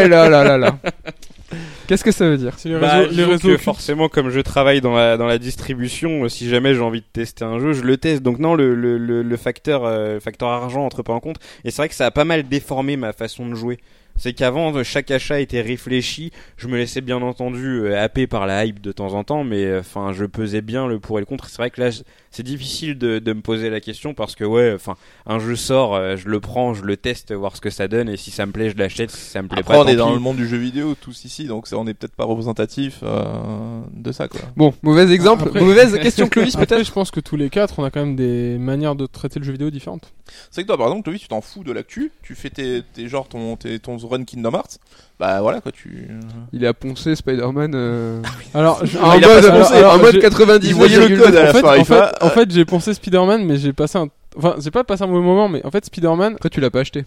là 0.07 0.29
là 0.29 0.43
là 0.43 0.57
là 0.57 0.77
qu'est-ce 1.87 2.03
que 2.03 2.11
ça 2.11 2.27
veut 2.27 2.37
dire 2.37 2.53
C'est 2.57 2.69
les 2.69 2.77
Bah, 2.79 2.97
réseaux, 2.97 3.09
les 3.09 3.15
disons 3.15 3.29
réseaux 3.29 3.47
que 3.49 3.57
forcément, 3.57 4.09
comme 4.09 4.29
je 4.29 4.39
travaille 4.41 4.81
dans 4.81 4.93
la, 4.95 5.17
dans 5.17 5.27
la 5.27 5.37
distribution, 5.37 6.25
euh, 6.25 6.29
si 6.29 6.49
jamais 6.49 6.73
j'ai 6.73 6.81
envie 6.81 7.01
de 7.01 7.05
tester 7.11 7.45
un 7.45 7.59
jeu, 7.59 7.73
je 7.73 7.83
le 7.83 7.97
teste. 7.97 8.21
Donc 8.23 8.39
non, 8.39 8.55
le, 8.55 8.75
le, 8.75 8.97
le, 8.97 9.23
le 9.23 9.37
facteur, 9.37 9.85
euh, 9.85 10.19
facteur 10.19 10.49
argent 10.49 10.85
entre 10.85 11.03
pas 11.03 11.13
en 11.13 11.19
compte. 11.19 11.37
Et 11.63 11.71
c'est 11.71 11.77
vrai 11.77 11.89
que 11.89 11.95
ça 11.95 12.05
a 12.05 12.11
pas 12.11 12.25
mal 12.25 12.43
déformé 12.47 12.97
ma 12.97 13.13
façon 13.13 13.47
de 13.47 13.55
jouer. 13.55 13.79
C'est 14.17 14.33
qu'avant, 14.33 14.73
euh, 14.75 14.83
chaque 14.83 15.11
achat 15.11 15.39
était 15.39 15.61
réfléchi. 15.61 16.31
Je 16.57 16.67
me 16.67 16.77
laissais 16.77 17.01
bien 17.01 17.21
entendu 17.21 17.81
euh, 17.81 18.01
happer 18.01 18.25
par 18.25 18.47
la 18.47 18.65
hype 18.65 18.81
de 18.81 18.91
temps 18.91 19.13
en 19.13 19.23
temps, 19.23 19.43
mais 19.43 19.63
euh, 19.63 19.79
enfin, 19.81 20.11
je 20.11 20.25
pesais 20.25 20.61
bien 20.61 20.87
le 20.87 20.99
pour 20.99 21.19
et 21.19 21.21
le 21.21 21.25
contre. 21.25 21.47
C'est 21.49 21.57
vrai 21.57 21.69
que 21.69 21.79
là, 21.79 21.89
c'est 22.37 22.43
difficile 22.43 22.97
de, 22.99 23.17
de 23.17 23.33
me 23.33 23.41
poser 23.41 23.71
la 23.71 23.79
question 23.81 24.13
parce 24.13 24.35
que 24.35 24.43
ouais, 24.43 24.71
enfin, 24.75 24.95
un 25.25 25.39
jeu 25.39 25.55
sort, 25.55 25.95
euh, 25.95 26.15
je 26.17 26.29
le 26.29 26.39
prends, 26.39 26.75
je 26.75 26.83
le 26.83 26.95
teste, 26.95 27.33
voir 27.33 27.55
ce 27.55 27.61
que 27.61 27.71
ça 27.71 27.87
donne, 27.87 28.09
et 28.09 28.15
si 28.17 28.29
ça 28.29 28.45
me 28.45 28.51
plaît, 28.51 28.69
je 28.69 28.77
l'achète. 28.77 29.09
Si 29.09 29.17
ça 29.31 29.41
me 29.41 29.47
plaît 29.47 29.61
Après, 29.61 29.73
pas, 29.73 29.83
on 29.83 29.87
est 29.87 29.95
dans 29.95 30.09
pis. 30.09 30.13
le 30.13 30.19
monde 30.19 30.37
du 30.37 30.47
jeu 30.47 30.57
vidéo 30.57 30.93
tous 31.01 31.25
ici, 31.25 31.45
donc 31.45 31.65
c'est- 31.67 31.75
on 31.75 31.87
est 31.87 31.95
peut-être 31.95 32.15
pas 32.15 32.25
représentatif 32.25 32.99
euh, 33.01 33.81
de 33.91 34.11
ça 34.11 34.27
quoi. 34.27 34.39
bon 34.55 34.73
mauvais 34.83 35.11
exemple 35.11 35.45
Après- 35.47 35.61
mauvaise 35.61 35.97
question 35.99 36.27
Clovis 36.27 36.55
peut-être 36.55 36.83
je 36.85 36.91
pense 36.91 37.09
que 37.09 37.19
tous 37.19 37.37
les 37.37 37.49
quatre, 37.49 37.79
on 37.79 37.83
a 37.83 37.89
quand 37.89 38.01
même 38.01 38.15
des 38.15 38.57
manières 38.59 38.95
de 38.95 39.07
traiter 39.07 39.39
le 39.39 39.45
jeu 39.45 39.53
vidéo 39.53 39.71
différentes. 39.71 40.13
C'est 40.51 40.61
que 40.61 40.67
toi, 40.67 40.77
par 40.77 40.87
exemple, 40.87 41.03
Clovis, 41.03 41.21
tu 41.21 41.27
t'en 41.29 41.41
fous 41.41 41.63
de 41.63 41.71
l'actu, 41.71 42.11
tu 42.21 42.35
fais 42.35 42.49
tes, 42.51 42.83
tes 42.93 43.07
genre 43.07 43.27
ton, 43.27 43.55
tes, 43.55 43.79
ton 43.79 43.97
run 43.97 44.25
Kingdom 44.25 44.51
Hearts, 44.53 44.77
bah 45.19 45.41
voilà 45.41 45.61
quoi, 45.61 45.71
tu. 45.71 46.07
il 46.53 46.65
a 46.65 46.73
poncé 46.73 47.15
Spider-Man 47.15 47.71
euh, 47.73 48.21
Alors, 48.53 48.79
je- 48.85 48.97
en 48.99 49.13
mode, 49.19 49.23
poncé, 49.23 49.83
en 49.85 49.97
mode 49.97 50.13
j'ai- 50.13 50.19
90 50.19 50.67
il 50.67 50.75
voyait 50.75 51.07
le 51.07 51.17
code 51.17 51.35
à 51.35 51.49
en 51.49 51.53
fait, 51.53 51.63
en 51.63 51.71
fait, 51.71 51.83
fait, 51.85 52.23
en 52.23 52.29
fait, 52.29 52.51
j'ai 52.51 52.65
pensé 52.65 52.93
Spider-Man, 52.93 53.43
mais 53.45 53.57
j'ai 53.57 53.73
passé 53.73 53.97
un, 53.97 54.07
enfin, 54.37 54.55
j'ai 54.59 54.69
pas 54.71 54.83
passé 54.83 55.03
un 55.03 55.07
mauvais 55.07 55.25
moment, 55.25 55.49
mais 55.49 55.65
en 55.65 55.71
fait, 55.71 55.83
Spider-Man, 55.85 56.33
après 56.35 56.49
tu 56.49 56.59
l'as 56.61 56.69
pas 56.69 56.81
acheté 56.81 57.05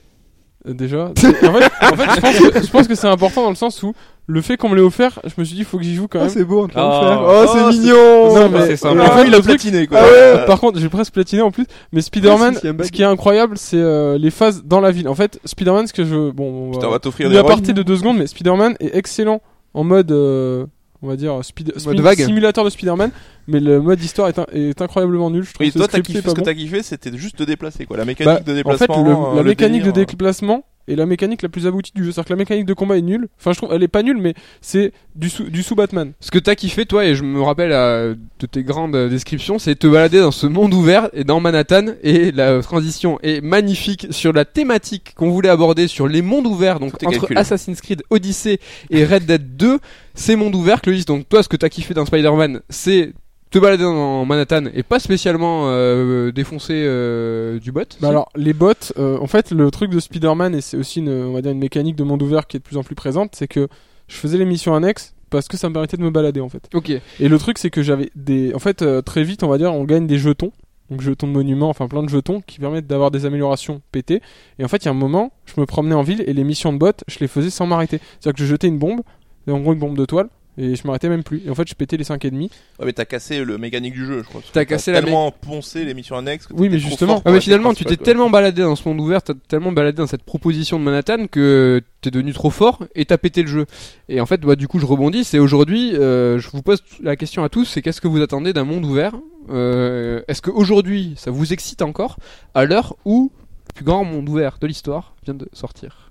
déjà, 0.67 1.11
c'est- 1.17 1.29
en 1.49 1.53
fait, 1.55 1.71
en 1.83 1.97
fait, 1.97 2.11
je 2.15 2.21
pense 2.21 2.39
que, 2.51 2.63
je 2.67 2.71
pense 2.71 2.89
que 2.89 2.95
c'est 2.95 3.07
important 3.09 3.43
dans 3.43 3.51
le 3.51 3.55
sens 3.57 3.83
où 3.83 3.93
le 4.27 4.41
fait 4.43 4.57
qu'on 4.57 4.69
me 4.69 4.77
l'ait 4.77 4.83
offert, 4.83 5.19
je 5.25 5.33
me 5.39 5.45
suis 5.45 5.57
dit, 5.57 5.65
faut 5.65 5.77
que 5.79 5.83
j'y 5.85 5.95
joue 5.95 6.07
quand 6.07 6.21
même. 6.25 6.45
beau 6.45 6.63
on 6.65 6.69
te 6.69 6.77
l'a 6.77 6.87
offert. 6.87 7.23
Oh, 7.23 7.53
c'est 7.53 7.77
mignon 7.79 8.35
Non, 8.35 8.49
mais- 8.49 8.67
c'est 8.67 8.77
sympa. 8.77 9.03
En 9.03 9.17
fait, 9.17 9.27
il 9.27 9.35
a 9.35 9.41
platiné 9.41 9.87
quoi. 9.87 9.99
Ah 10.01 10.05
ouais. 10.05 10.11
Euh, 10.13 10.47
Par 10.47 10.61
contre, 10.61 10.79
j'ai 10.79 10.89
presque 10.89 11.13
platiné 11.13 11.43
en 11.43 11.51
plus. 11.51 11.67
Mais 11.93 12.01
Spider-Man, 12.01 12.55
Ah, 12.63 12.85
ce 12.85 12.91
qui 12.93 13.03
est 13.03 13.07
incroyable, 13.07 13.57
c'est 13.59 13.77
euh, 13.79 14.19
les 14.19 14.31
phases 14.31 14.63
dans 14.65 14.81
la 14.81 14.93
ville. 14.93 15.09
En 15.09 15.15
fait, 15.17 15.41
Spider-Man, 15.45 15.87
ce 15.89 15.93
que 15.93 16.05
je. 16.05 16.31
Bon, 16.31 16.69
on 16.69 16.71
Putain, 16.73 16.87
on 16.87 16.91
va. 16.91 16.99
t'offrir 17.01 17.27
Une 17.27 17.33
des 17.33 17.73
de 17.73 17.83
deux 17.83 17.97
secondes, 17.97 18.19
mais 18.19 18.27
Spider-Man 18.29 18.77
est 18.81 18.95
excellent 18.95 19.41
en 19.75 19.83
mode. 19.85 20.13
euh, 20.13 20.67
on 21.03 21.09
va 21.09 21.17
dire 21.17 21.43
speed, 21.45 21.73
Mode 21.75 21.79
speed- 21.97 22.01
vague. 22.01 22.19
simulateur 22.25 22.65
de 22.65 22.71
Spider-Man, 22.71 23.11
mais 23.49 23.61
le 23.61 23.81
mode 23.81 24.03
histoire 24.03 24.29
est, 24.29 24.39
in- 24.39 24.47
est 24.53 24.81
incroyablement 24.83 25.31
nul. 25.31 25.45
Je 25.45 25.53
trouve 25.55 25.67
que 25.67 25.73
toi, 25.73 25.87
ce 25.87 25.91
t'as 25.93 26.01
kiffé, 26.01 26.19
ce 26.21 26.25
pas 26.25 26.33
que 26.33 26.39
bon. 26.39 26.43
t'as 26.45 26.55
kiffé, 26.55 26.83
c'était 26.83 27.17
juste 27.17 27.39
de 27.39 27.45
déplacer 27.45 27.87
quoi. 27.87 27.97
La 27.97 28.05
mécanique 28.05 28.35
Bah, 28.35 28.41
de 28.41 28.53
en 28.53 28.55
déplacement. 28.55 28.95
fait, 28.97 29.03
le- 29.03 29.17
euh, 29.17 29.35
la 29.37 29.43
mécanique 29.43 29.83
délire, 29.83 29.93
de 29.95 30.05
déplacement 30.05 30.65
est 30.91 30.97
la 30.97 31.07
mécanique 31.07 31.43
la 31.43 31.49
plus 31.49 31.67
aboutie 31.67 31.93
du 31.95 32.05
jeu. 32.05 32.13
C'est-à-dire 32.13 32.29
que 32.29 32.33
la 32.33 32.39
mécanique 32.39 32.67
de 32.67 32.75
combat 32.75 32.99
est 32.99 33.03
nulle. 33.03 33.29
Enfin, 33.39 33.53
je 33.53 33.59
trouve, 33.59 33.73
elle 33.73 33.83
est 33.83 33.89
pas 33.89 34.03
nulle, 34.03 34.19
mais 34.19 34.35
c'est 34.61 34.93
du 35.15 35.29
sous, 35.29 35.45
du 35.45 35.63
sous 35.63 35.75
Batman. 35.75 36.13
ce 36.21 36.31
que 36.31 36.39
t'as 36.39 36.55
kiffé 36.55 36.87
toi 36.87 37.05
et 37.05 37.15
je 37.15 37.23
me 37.25 37.43
rappelle 37.43 37.73
euh, 37.73 38.15
de 38.39 38.47
tes 38.47 38.63
grandes 38.63 38.95
euh, 38.95 39.09
descriptions 39.09 39.59
c'est 39.59 39.75
te 39.75 39.87
balader 39.87 40.21
dans 40.21 40.31
ce 40.31 40.47
monde 40.47 40.73
ouvert 40.73 41.09
et 41.13 41.25
dans 41.25 41.41
Manhattan 41.41 41.87
et 42.03 42.31
la 42.33 42.61
transition 42.63 43.19
est 43.23 43.41
magnifique 43.41 44.09
sur 44.11 44.33
la 44.33 44.45
thématique 44.45 45.15
qu'on 45.17 45.31
voulait 45.31 45.49
aborder 45.49 45.89
sur 45.89 46.09
les 46.09 46.23
mondes 46.23 46.47
ouverts 46.47 46.81
donc 46.81 46.95
entre 46.95 47.19
calculé. 47.19 47.39
Assassin's 47.41 47.81
Creed 47.81 48.03
Odyssey 48.11 48.61
et 48.91 49.05
Red 49.05 49.27
Dead 49.27 49.57
2 49.57 49.79
c'est 50.15 50.37
monde 50.37 50.55
ouvert 50.55 50.81
Clovis 50.81 51.05
donc 51.05 51.29
toi 51.29 51.43
ce 51.43 51.49
que 51.49 51.57
t'as 51.57 51.69
kiffé 51.69 51.93
dans 51.93 52.07
Spider-Man 52.07 52.61
c'est 52.69 53.13
te 53.51 53.59
balader 53.59 53.83
dans 53.83 54.25
Manhattan 54.25 54.67
et 54.73 54.83
pas 54.83 55.01
spécialement 55.01 55.65
euh, 55.67 56.31
défoncer 56.31 56.85
euh, 56.87 57.59
du 57.59 57.73
bot 57.73 57.83
Bah 58.01 58.09
alors 58.09 58.31
les 58.37 58.53
bots, 58.53 58.73
euh, 58.97 59.19
en 59.19 59.27
fait 59.27 59.51
le 59.51 59.71
truc 59.71 59.91
de 59.91 59.99
Spider-Man 59.99 60.55
et 60.55 60.61
c'est 60.61 60.77
aussi 60.77 61.01
une, 61.01 61.11
on 61.11 61.33
va 61.33 61.43
dire 61.43 61.51
une 61.51 61.59
mécanique 61.59 61.97
de 61.97 62.05
monde 62.05 62.23
ouvert 62.23 62.47
qui 62.47 62.57
est 62.57 62.61
de 62.61 62.65
plus 62.65 62.77
en 62.77 62.85
plus 62.85 62.95
présente, 62.95 63.35
c'est 63.35 63.49
que 63.49 63.69
je 64.09 64.17
faisais 64.17 64.39
les 64.39 64.45
missions 64.45 64.75
annexes 64.75 65.15
parce 65.31 65.49
que 65.49 65.57
ça 65.57 65.69
me 65.69 65.73
permettait 65.73 65.97
de 65.97 66.03
me 66.03 66.11
balader 66.11 66.41
en 66.41 66.49
fait. 66.49 66.69
ok 66.75 66.91
Et 66.91 67.29
le 67.29 67.39
truc 67.39 67.59
c'est 67.59 67.71
que 67.71 67.83
j'avais 67.83 68.11
des, 68.15 68.55
en 68.55 68.61
fait 68.61 68.83
euh, 68.83 69.03
très 69.03 69.25
vite 69.25 69.43
on 69.43 69.49
va 69.49 69.59
dire 69.59 69.75
on 69.75 69.85
gagne 69.85 70.07
des 70.07 70.19
jetons, 70.19 70.53
donc 70.89 71.01
jetons 71.01 71.27
de 71.27 71.33
monument, 71.33 71.69
enfin 71.69 71.89
plein 71.89 72.05
de 72.05 72.09
jetons 72.09 72.43
qui 72.47 72.61
permettent 72.61 72.87
d'avoir 72.87 73.11
des 73.11 73.27
améliorations 73.27 73.81
pétées. 73.91 74.23
Et 74.61 74.65
en 74.65 74.69
fait 74.69 74.79
il 74.79 74.87
y 74.87 74.89
a 74.89 74.93
un 74.93 74.95
moment 74.95 75.33
je 75.47 75.61
me 75.61 75.67
promenais 75.67 75.97
en 75.97 76.03
ville 76.03 76.23
et 76.25 76.33
les 76.33 76.45
missions 76.45 76.73
de 76.73 76.79
bots 76.79 76.93
je 77.09 77.19
les 77.19 77.29
faisais 77.29 77.51
sans 77.51 77.67
m'arrêter. 77.67 77.99
C'est-à-dire 78.21 78.39
que 78.39 78.45
je 78.45 78.47
jetais 78.47 78.69
une 78.69 78.79
bombe, 78.79 79.01
en 79.49 79.59
gros 79.59 79.73
une 79.73 79.81
bombe 79.81 79.97
de 79.97 80.05
toile. 80.05 80.29
Et 80.63 80.77
je 80.77 80.87
m'arrêtais 80.87 81.09
même 81.09 81.23
plus. 81.23 81.41
Et 81.47 81.51
en 81.51 81.55
fait, 81.55 81.67
je 81.67 81.75
pétais 81.75 81.97
les 81.97 82.05
5 82.05 82.23
et 82.27 82.31
demi. 82.31 82.51
Ouais, 82.79 82.85
mais 82.85 82.93
t'as 82.93 83.07
cassé 83.07 83.43
le 83.43 83.57
mécanique 83.57 83.95
du 83.95 84.05
jeu, 84.05 84.19
je 84.23 84.29
crois. 84.29 84.43
T'as 84.53 84.67
cassé 84.67 84.93
la 84.93 85.01
tellement 85.01 85.31
poncé 85.31 85.87
les 85.87 85.95
missions 85.95 86.17
annexes. 86.17 86.47
que 86.47 86.53
Oui, 86.53 86.69
mais 86.69 86.79
justement. 86.79 87.23
Ah 87.25 87.33
mais 87.33 87.41
finalement 87.41 87.73
tu 87.73 87.87
t'es 87.87 87.97
tellement 87.97 88.29
baladé 88.29 88.61
dans 88.61 88.77
ce 88.77 88.87
monde 88.87 89.01
ouvert, 89.01 89.23
t'as 89.23 89.33
tellement 89.49 89.73
baladé 89.73 89.97
dans 89.97 90.07
cette 90.07 90.23
proposition 90.23 90.79
de 90.79 90.85
Manhattan 90.85 91.29
que 91.29 91.81
t'es 92.03 92.11
devenu 92.11 92.35
trop 92.35 92.51
fort 92.51 92.85
et 92.95 93.07
t'as 93.07 93.17
pété 93.17 93.41
le 93.41 93.49
jeu. 93.49 93.67
Et 94.11 94.21
en 94.21 94.27
fait, 94.27 94.43
bah, 94.43 94.55
du 94.55 94.69
coup 94.69 94.79
je 94.79 94.87
rebondis, 94.87 95.25
c'est 95.25 95.39
aujourd'hui, 95.39 95.95
euh, 95.97 96.39
je 96.39 96.51
vous 96.51 96.61
pose 96.61 96.83
la 97.03 97.17
question 97.17 97.43
à 97.43 97.49
tous, 97.49 97.65
c'est 97.65 97.81
qu'est-ce 97.81 98.03
que 98.03 98.09
vous 98.09 98.21
attendez 98.21 98.53
d'un 98.53 98.65
monde 98.65 98.85
ouvert? 98.85 99.15
Euh, 99.49 100.21
Est-ce 100.29 100.43
qu'aujourd'hui 100.43 101.15
ça 101.17 101.31
vous 101.31 101.55
excite 101.55 101.81
encore 101.81 102.17
à 102.55 102.67
l'heure 102.67 102.97
où 103.07 103.33
le 103.69 103.73
plus 103.75 103.85
grand 103.85 104.05
monde 104.05 104.29
ouvert 104.29 104.59
de 104.61 104.67
l'histoire 104.67 105.15
vient 105.25 105.35
de 105.35 105.49
sortir? 105.55 106.10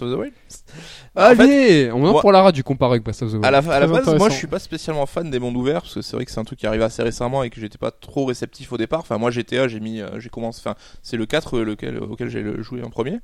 Breath 0.00 0.02
of 0.02 0.10
the 0.14 0.18
Wild 0.18 0.32
En 1.16 1.34
fait, 1.36 1.42
Allez, 1.42 1.90
on 1.92 1.96
en 1.96 2.12
moi- 2.12 2.22
parlera 2.22 2.52
du 2.52 2.64
comparé 2.64 2.92
avec 2.92 3.02
Breath 3.04 3.22
of 3.22 3.30
the 3.30 3.34
Wild. 3.34 3.44
À 3.44 3.50
la, 3.50 3.58
à 3.58 3.80
la 3.80 3.86
base, 3.86 4.06
moi 4.16 4.28
je 4.30 4.34
suis 4.34 4.46
pas 4.46 4.58
spécialement 4.58 5.06
fan 5.06 5.30
des 5.30 5.38
mondes 5.38 5.56
ouverts 5.56 5.82
parce 5.82 5.94
que 5.94 6.02
c'est 6.02 6.16
vrai 6.16 6.24
que 6.24 6.30
c'est 6.30 6.40
un 6.40 6.44
truc 6.44 6.58
qui 6.58 6.66
arrive 6.66 6.82
assez 6.82 7.02
récemment 7.02 7.42
et 7.42 7.50
que 7.50 7.60
j'étais 7.60 7.78
pas 7.78 7.90
trop 7.90 8.24
réceptif 8.24 8.72
au 8.72 8.76
départ. 8.78 9.00
Enfin, 9.00 9.18
moi 9.18 9.30
GTA, 9.30 9.68
j'ai 9.68 9.80
mis, 9.80 10.00
euh, 10.00 10.18
j'ai 10.18 10.28
commencé, 10.30 10.60
enfin, 10.64 10.74
c'est 11.02 11.16
le 11.16 11.26
4 11.26 11.58
euh, 11.58 11.64
lequel, 11.64 11.98
auquel 11.98 12.28
j'ai 12.30 12.44
joué 12.62 12.82
en 12.82 12.90
premier. 12.90 13.18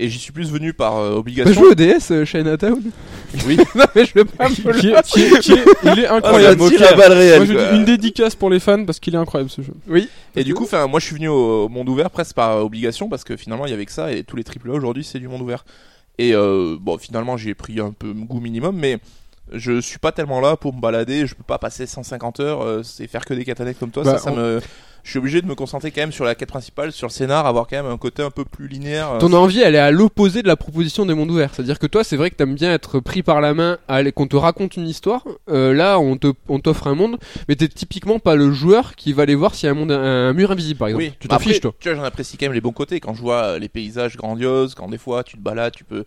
Et 0.00 0.08
j'y 0.08 0.20
suis 0.20 0.30
plus 0.30 0.52
venu 0.52 0.72
par 0.74 0.96
euh, 0.98 1.10
T'as 1.10 1.16
obligation. 1.18 1.60
joué 1.60 1.70
au 1.70 1.74
DS 1.74 2.12
euh, 2.12 2.24
Chinatown 2.24 2.80
Oui. 3.48 3.56
Non 3.74 3.84
mais 3.96 4.04
je 4.06 4.14
veux 4.14 4.24
pas 4.24 4.48
me 4.48 4.54
Qui 4.54 4.62
le 4.62 4.76
est- 4.96 5.02
qui 5.02 5.22
est- 5.22 5.40
qui 5.40 5.52
est- 5.54 5.64
il 5.82 5.98
est 5.98 6.06
Ah, 6.06 6.14
incroyable. 6.14 6.56
Moi, 6.60 6.70
quoi. 6.70 7.72
une 7.72 7.84
dédicace 7.84 8.36
pour 8.36 8.48
les 8.48 8.60
fans 8.60 8.84
parce 8.84 9.00
qu'il 9.00 9.16
est 9.16 9.18
incroyable 9.18 9.50
ce 9.50 9.60
jeu. 9.60 9.72
Et 10.36 10.44
du 10.44 10.54
coup, 10.54 10.62
enfin, 10.64 10.86
moi 10.86 11.00
je 11.00 11.06
suis 11.06 11.16
venu 11.16 11.26
au, 11.26 11.64
au 11.64 11.68
monde 11.68 11.88
ouvert 11.88 12.10
presque 12.10 12.36
par 12.36 12.64
obligation 12.64 13.08
parce 13.08 13.24
que 13.24 13.36
finalement 13.36 13.66
il 13.66 13.70
y 13.70 13.74
avait 13.74 13.86
que 13.86 13.92
ça 13.92 14.12
et 14.12 14.22
tous 14.22 14.36
les 14.36 14.44
AAA 14.44 14.72
aujourd'hui 14.72 15.02
c'est 15.02 15.18
du 15.18 15.26
monde 15.26 15.42
ouvert. 15.42 15.64
Et 16.18 16.34
euh, 16.34 16.76
bon, 16.80 16.98
finalement 16.98 17.36
j'ai 17.36 17.54
pris 17.54 17.78
un 17.80 17.92
peu 17.92 18.12
goût 18.12 18.40
minimum, 18.40 18.76
mais 18.76 18.98
je 19.52 19.80
suis 19.80 19.98
pas 19.98 20.12
tellement 20.12 20.40
là 20.40 20.56
pour 20.56 20.74
me 20.74 20.80
balader. 20.80 21.26
Je 21.26 21.34
peux 21.34 21.42
pas 21.44 21.58
passer 21.58 21.86
150 21.86 22.40
heures, 22.40 22.62
euh, 22.62 22.82
c'est 22.82 23.06
faire 23.06 23.24
que 23.24 23.34
des 23.34 23.44
annexes 23.60 23.78
comme 23.78 23.90
toi. 23.90 24.02
Bah, 24.02 24.18
ça, 24.18 24.24
ça 24.24 24.32
on- 24.32 24.36
me, 24.36 24.60
je 25.08 25.12
suis 25.12 25.18
obligé 25.20 25.40
de 25.40 25.46
me 25.46 25.54
concentrer 25.54 25.90
quand 25.90 26.02
même 26.02 26.12
sur 26.12 26.26
la 26.26 26.34
quête 26.34 26.50
principale, 26.50 26.92
sur 26.92 27.06
le 27.06 27.12
scénar, 27.12 27.46
avoir 27.46 27.66
quand 27.66 27.82
même 27.82 27.90
un 27.90 27.96
côté 27.96 28.22
un 28.22 28.30
peu 28.30 28.44
plus 28.44 28.68
linéaire. 28.68 29.16
Ton 29.20 29.32
envie, 29.32 29.60
elle 29.60 29.74
est 29.74 29.78
à 29.78 29.90
l'opposé 29.90 30.42
de 30.42 30.46
la 30.46 30.54
proposition 30.54 31.06
des 31.06 31.14
mondes 31.14 31.30
ouverts. 31.30 31.48
C'est-à-dire 31.54 31.78
que 31.78 31.86
toi, 31.86 32.04
c'est 32.04 32.18
vrai 32.18 32.28
que 32.28 32.34
t'aimes 32.34 32.54
bien 32.54 32.74
être 32.74 33.00
pris 33.00 33.22
par 33.22 33.40
la 33.40 33.54
main, 33.54 33.78
qu'on 34.14 34.26
te 34.26 34.36
raconte 34.36 34.76
une 34.76 34.86
histoire. 34.86 35.24
Euh, 35.48 35.72
là, 35.72 35.98
on 35.98 36.18
te, 36.18 36.34
on 36.50 36.60
t'offre 36.60 36.88
un 36.88 36.94
monde, 36.94 37.16
mais 37.48 37.56
t'es 37.56 37.68
typiquement 37.68 38.18
pas 38.18 38.36
le 38.36 38.52
joueur 38.52 38.96
qui 38.96 39.14
va 39.14 39.22
aller 39.22 39.34
voir 39.34 39.54
s'il 39.54 39.64
y 39.64 39.68
a 39.70 39.72
un 39.72 39.76
monde, 39.76 39.92
un 39.92 40.34
mur 40.34 40.50
invisible, 40.50 40.78
par 40.78 40.88
exemple. 40.88 41.04
Oui, 41.04 41.12
tu 41.18 41.26
mais 41.26 41.36
t'en 41.36 41.38
fiches, 41.38 41.62
toi. 41.62 41.72
Tu 41.80 41.88
vois, 41.88 41.96
j'en 41.96 42.04
apprécie 42.04 42.36
quand 42.36 42.44
même 42.44 42.52
les 42.52 42.60
bons 42.60 42.72
côtés. 42.72 43.00
Quand 43.00 43.14
je 43.14 43.22
vois 43.22 43.42
euh, 43.44 43.58
les 43.58 43.70
paysages 43.70 44.18
grandioses, 44.18 44.74
quand 44.74 44.88
des 44.90 44.98
fois 44.98 45.24
tu 45.24 45.38
te 45.38 45.42
balades, 45.42 45.72
tu 45.74 45.84
peux. 45.84 46.04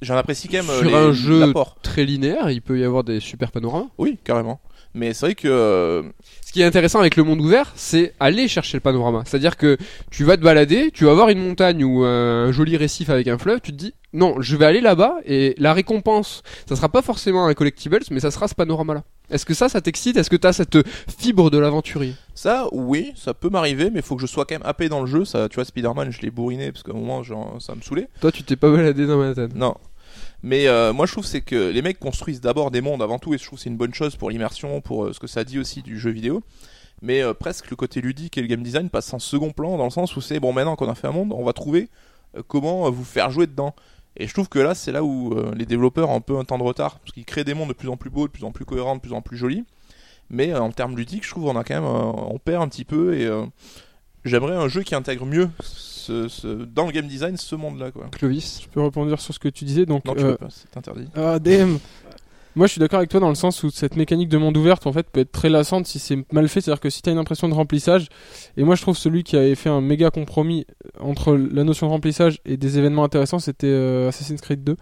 J'en 0.00 0.16
apprécie 0.16 0.46
quand 0.46 0.58
même 0.58 0.70
euh, 0.70 0.78
Sur 0.78 0.90
les- 0.90 0.94
un 0.94 1.12
jeu 1.12 1.52
très 1.82 2.04
linéaire, 2.04 2.50
il 2.50 2.62
peut 2.62 2.78
y 2.78 2.84
avoir 2.84 3.02
des 3.02 3.18
super 3.18 3.50
panoramas. 3.50 3.88
Oui, 3.98 4.16
carrément. 4.22 4.60
Mais 4.94 5.12
c'est 5.12 5.26
vrai 5.26 5.34
que 5.34 5.48
euh, 5.48 6.02
Ce 6.44 6.52
qui 6.52 6.62
est 6.62 6.64
intéressant 6.64 7.00
avec 7.00 7.16
le 7.16 7.24
monde 7.24 7.40
ouvert, 7.40 7.72
c'est 7.74 8.14
aller 8.20 8.46
chercher 8.46 8.76
le 8.76 8.80
panorama. 8.80 9.24
C'est-à-dire 9.26 9.56
que 9.56 9.76
tu 10.10 10.22
vas 10.24 10.36
te 10.36 10.42
balader, 10.42 10.90
tu 10.92 11.04
vas 11.04 11.14
voir 11.14 11.28
une 11.28 11.40
montagne 11.44 11.82
ou 11.84 12.04
un 12.04 12.52
joli 12.52 12.76
récif 12.76 13.10
avec 13.10 13.26
un 13.26 13.36
fleuve, 13.38 13.60
tu 13.60 13.72
te 13.72 13.76
dis, 13.76 13.94
non, 14.12 14.40
je 14.40 14.56
vais 14.56 14.64
aller 14.64 14.80
là-bas 14.80 15.16
et 15.26 15.54
la 15.58 15.72
récompense, 15.72 16.42
ça 16.68 16.76
sera 16.76 16.88
pas 16.88 17.02
forcément 17.02 17.46
un 17.46 17.54
collectibles, 17.54 17.98
mais 18.12 18.20
ça 18.20 18.30
sera 18.30 18.46
ce 18.46 18.54
panorama-là. 18.54 19.02
Est-ce 19.30 19.44
que 19.44 19.54
ça, 19.54 19.68
ça 19.68 19.80
t'excite? 19.80 20.16
Est-ce 20.16 20.30
que 20.30 20.36
t'as 20.36 20.52
cette 20.52 20.78
fibre 21.18 21.50
de 21.50 21.58
l'aventurier? 21.58 22.14
Ça, 22.34 22.68
oui, 22.72 23.12
ça 23.16 23.34
peut 23.34 23.48
m'arriver, 23.48 23.90
mais 23.90 24.00
il 24.00 24.04
faut 24.04 24.14
que 24.14 24.22
je 24.22 24.26
sois 24.26 24.44
quand 24.44 24.54
même 24.54 24.66
happé 24.66 24.88
dans 24.88 25.00
le 25.00 25.06
jeu. 25.06 25.24
Ça, 25.24 25.48
tu 25.48 25.56
vois, 25.56 25.64
Spider-Man, 25.64 26.12
je 26.12 26.20
l'ai 26.20 26.30
bourriné 26.30 26.70
parce 26.70 26.84
qu'à 26.84 26.92
un 26.92 26.96
moment, 26.96 27.22
genre, 27.22 27.56
ça 27.58 27.74
me 27.74 27.80
saoulait. 27.80 28.08
Toi, 28.20 28.30
tu 28.30 28.44
t'es 28.44 28.54
pas 28.56 28.70
baladé 28.70 29.06
dans 29.06 29.16
Manhattan. 29.16 29.48
Non. 29.56 29.74
Mais 30.44 30.68
euh, 30.68 30.92
moi, 30.92 31.06
je 31.06 31.12
trouve 31.12 31.24
c'est 31.24 31.40
que 31.40 31.70
les 31.70 31.80
mecs 31.80 31.98
construisent 31.98 32.42
d'abord 32.42 32.70
des 32.70 32.82
mondes 32.82 33.00
avant 33.00 33.18
tout, 33.18 33.32
et 33.32 33.38
je 33.38 33.46
trouve 33.46 33.58
c'est 33.58 33.70
une 33.70 33.78
bonne 33.78 33.94
chose 33.94 34.14
pour 34.16 34.28
l'immersion, 34.28 34.82
pour 34.82 35.06
euh, 35.06 35.12
ce 35.14 35.18
que 35.18 35.26
ça 35.26 35.42
dit 35.42 35.58
aussi 35.58 35.80
du 35.80 35.98
jeu 35.98 36.10
vidéo. 36.10 36.42
Mais 37.00 37.22
euh, 37.22 37.32
presque 37.32 37.70
le 37.70 37.76
côté 37.76 38.02
ludique 38.02 38.36
et 38.36 38.42
le 38.42 38.46
game 38.46 38.62
design 38.62 38.90
passe 38.90 39.14
en 39.14 39.18
second 39.18 39.52
plan 39.52 39.78
dans 39.78 39.84
le 39.84 39.90
sens 39.90 40.14
où 40.16 40.20
c'est 40.20 40.40
bon, 40.40 40.52
maintenant 40.52 40.76
qu'on 40.76 40.90
a 40.90 40.94
fait 40.94 41.06
un 41.06 41.12
monde, 41.12 41.32
on 41.32 41.44
va 41.44 41.54
trouver 41.54 41.88
comment 42.46 42.90
vous 42.90 43.04
faire 43.04 43.30
jouer 43.30 43.46
dedans. 43.46 43.74
Et 44.18 44.26
je 44.26 44.34
trouve 44.34 44.50
que 44.50 44.58
là, 44.58 44.74
c'est 44.74 44.92
là 44.92 45.02
où 45.02 45.34
les 45.54 45.64
développeurs 45.64 46.10
ont 46.10 46.16
un 46.16 46.20
peu 46.20 46.36
un 46.36 46.44
temps 46.44 46.58
de 46.58 46.62
retard, 46.62 46.98
parce 46.98 47.12
qu'ils 47.12 47.24
créent 47.24 47.44
des 47.44 47.54
mondes 47.54 47.70
de 47.70 47.74
plus 47.74 47.88
en 47.88 47.96
plus 47.96 48.10
beaux, 48.10 48.26
de 48.26 48.32
plus 48.32 48.44
en 48.44 48.52
plus 48.52 48.66
cohérents, 48.66 48.96
de 48.96 49.00
plus 49.00 49.14
en 49.14 49.22
plus 49.22 49.38
jolis. 49.38 49.64
Mais 50.28 50.54
en 50.54 50.70
termes 50.72 50.94
ludiques, 50.94 51.24
je 51.24 51.30
trouve 51.30 51.46
on 51.46 51.56
a 51.56 51.64
quand 51.64 51.74
même, 51.74 51.84
on 51.84 52.38
perd 52.38 52.62
un 52.62 52.68
petit 52.68 52.84
peu, 52.84 53.14
et 53.14 53.30
j'aimerais 54.26 54.56
un 54.56 54.68
jeu 54.68 54.82
qui 54.82 54.94
intègre 54.94 55.24
mieux 55.24 55.48
ce, 56.04 56.28
ce- 56.28 56.64
dans 56.64 56.86
le 56.86 56.92
game 56.92 57.06
design 57.06 57.36
ce 57.36 57.54
monde-là, 57.54 57.90
quoi. 57.90 58.08
Clovis 58.12 58.60
Je 58.62 58.68
peux 58.68 58.80
rebondir 58.80 59.20
sur 59.20 59.34
ce 59.34 59.38
que 59.38 59.48
tu 59.48 59.64
disais. 59.64 59.86
Donc, 59.86 60.04
Non, 60.04 60.14
tu 60.14 60.24
euh, 60.24 60.32
peux 60.32 60.36
pas, 60.46 60.48
c'est 60.50 60.76
interdit. 60.76 61.06
Ah, 61.14 61.38
damn 61.38 61.78
Moi, 62.56 62.66
je 62.66 62.72
suis 62.72 62.78
d'accord 62.78 62.98
avec 62.98 63.10
toi 63.10 63.18
dans 63.20 63.28
le 63.28 63.34
sens 63.34 63.62
où 63.64 63.70
cette 63.70 63.96
mécanique 63.96 64.28
de 64.28 64.38
monde 64.38 64.56
ouverte, 64.56 64.86
en 64.86 64.92
fait, 64.92 65.06
peut 65.10 65.20
être 65.20 65.32
très 65.32 65.48
lassante 65.48 65.86
si 65.86 65.98
c'est 65.98 66.18
mal 66.32 66.48
fait. 66.48 66.60
C'est-à-dire 66.60 66.80
que 66.80 66.90
si 66.90 67.02
t'as 67.02 67.10
une 67.12 67.18
impression 67.18 67.48
de 67.48 67.54
remplissage, 67.54 68.06
et 68.56 68.62
moi, 68.64 68.74
je 68.76 68.82
trouve 68.82 68.96
celui 68.96 69.24
qui 69.24 69.36
avait 69.36 69.54
fait 69.56 69.70
un 69.70 69.80
méga 69.80 70.10
compromis 70.10 70.66
entre 71.00 71.34
la 71.34 71.64
notion 71.64 71.86
de 71.88 71.92
remplissage 71.92 72.38
et 72.44 72.56
des 72.56 72.78
événements 72.78 73.02
intéressants, 73.04 73.40
c'était 73.40 73.66
euh, 73.66 74.08
Assassin's 74.08 74.40
Creed 74.40 74.62
2, 74.62 74.76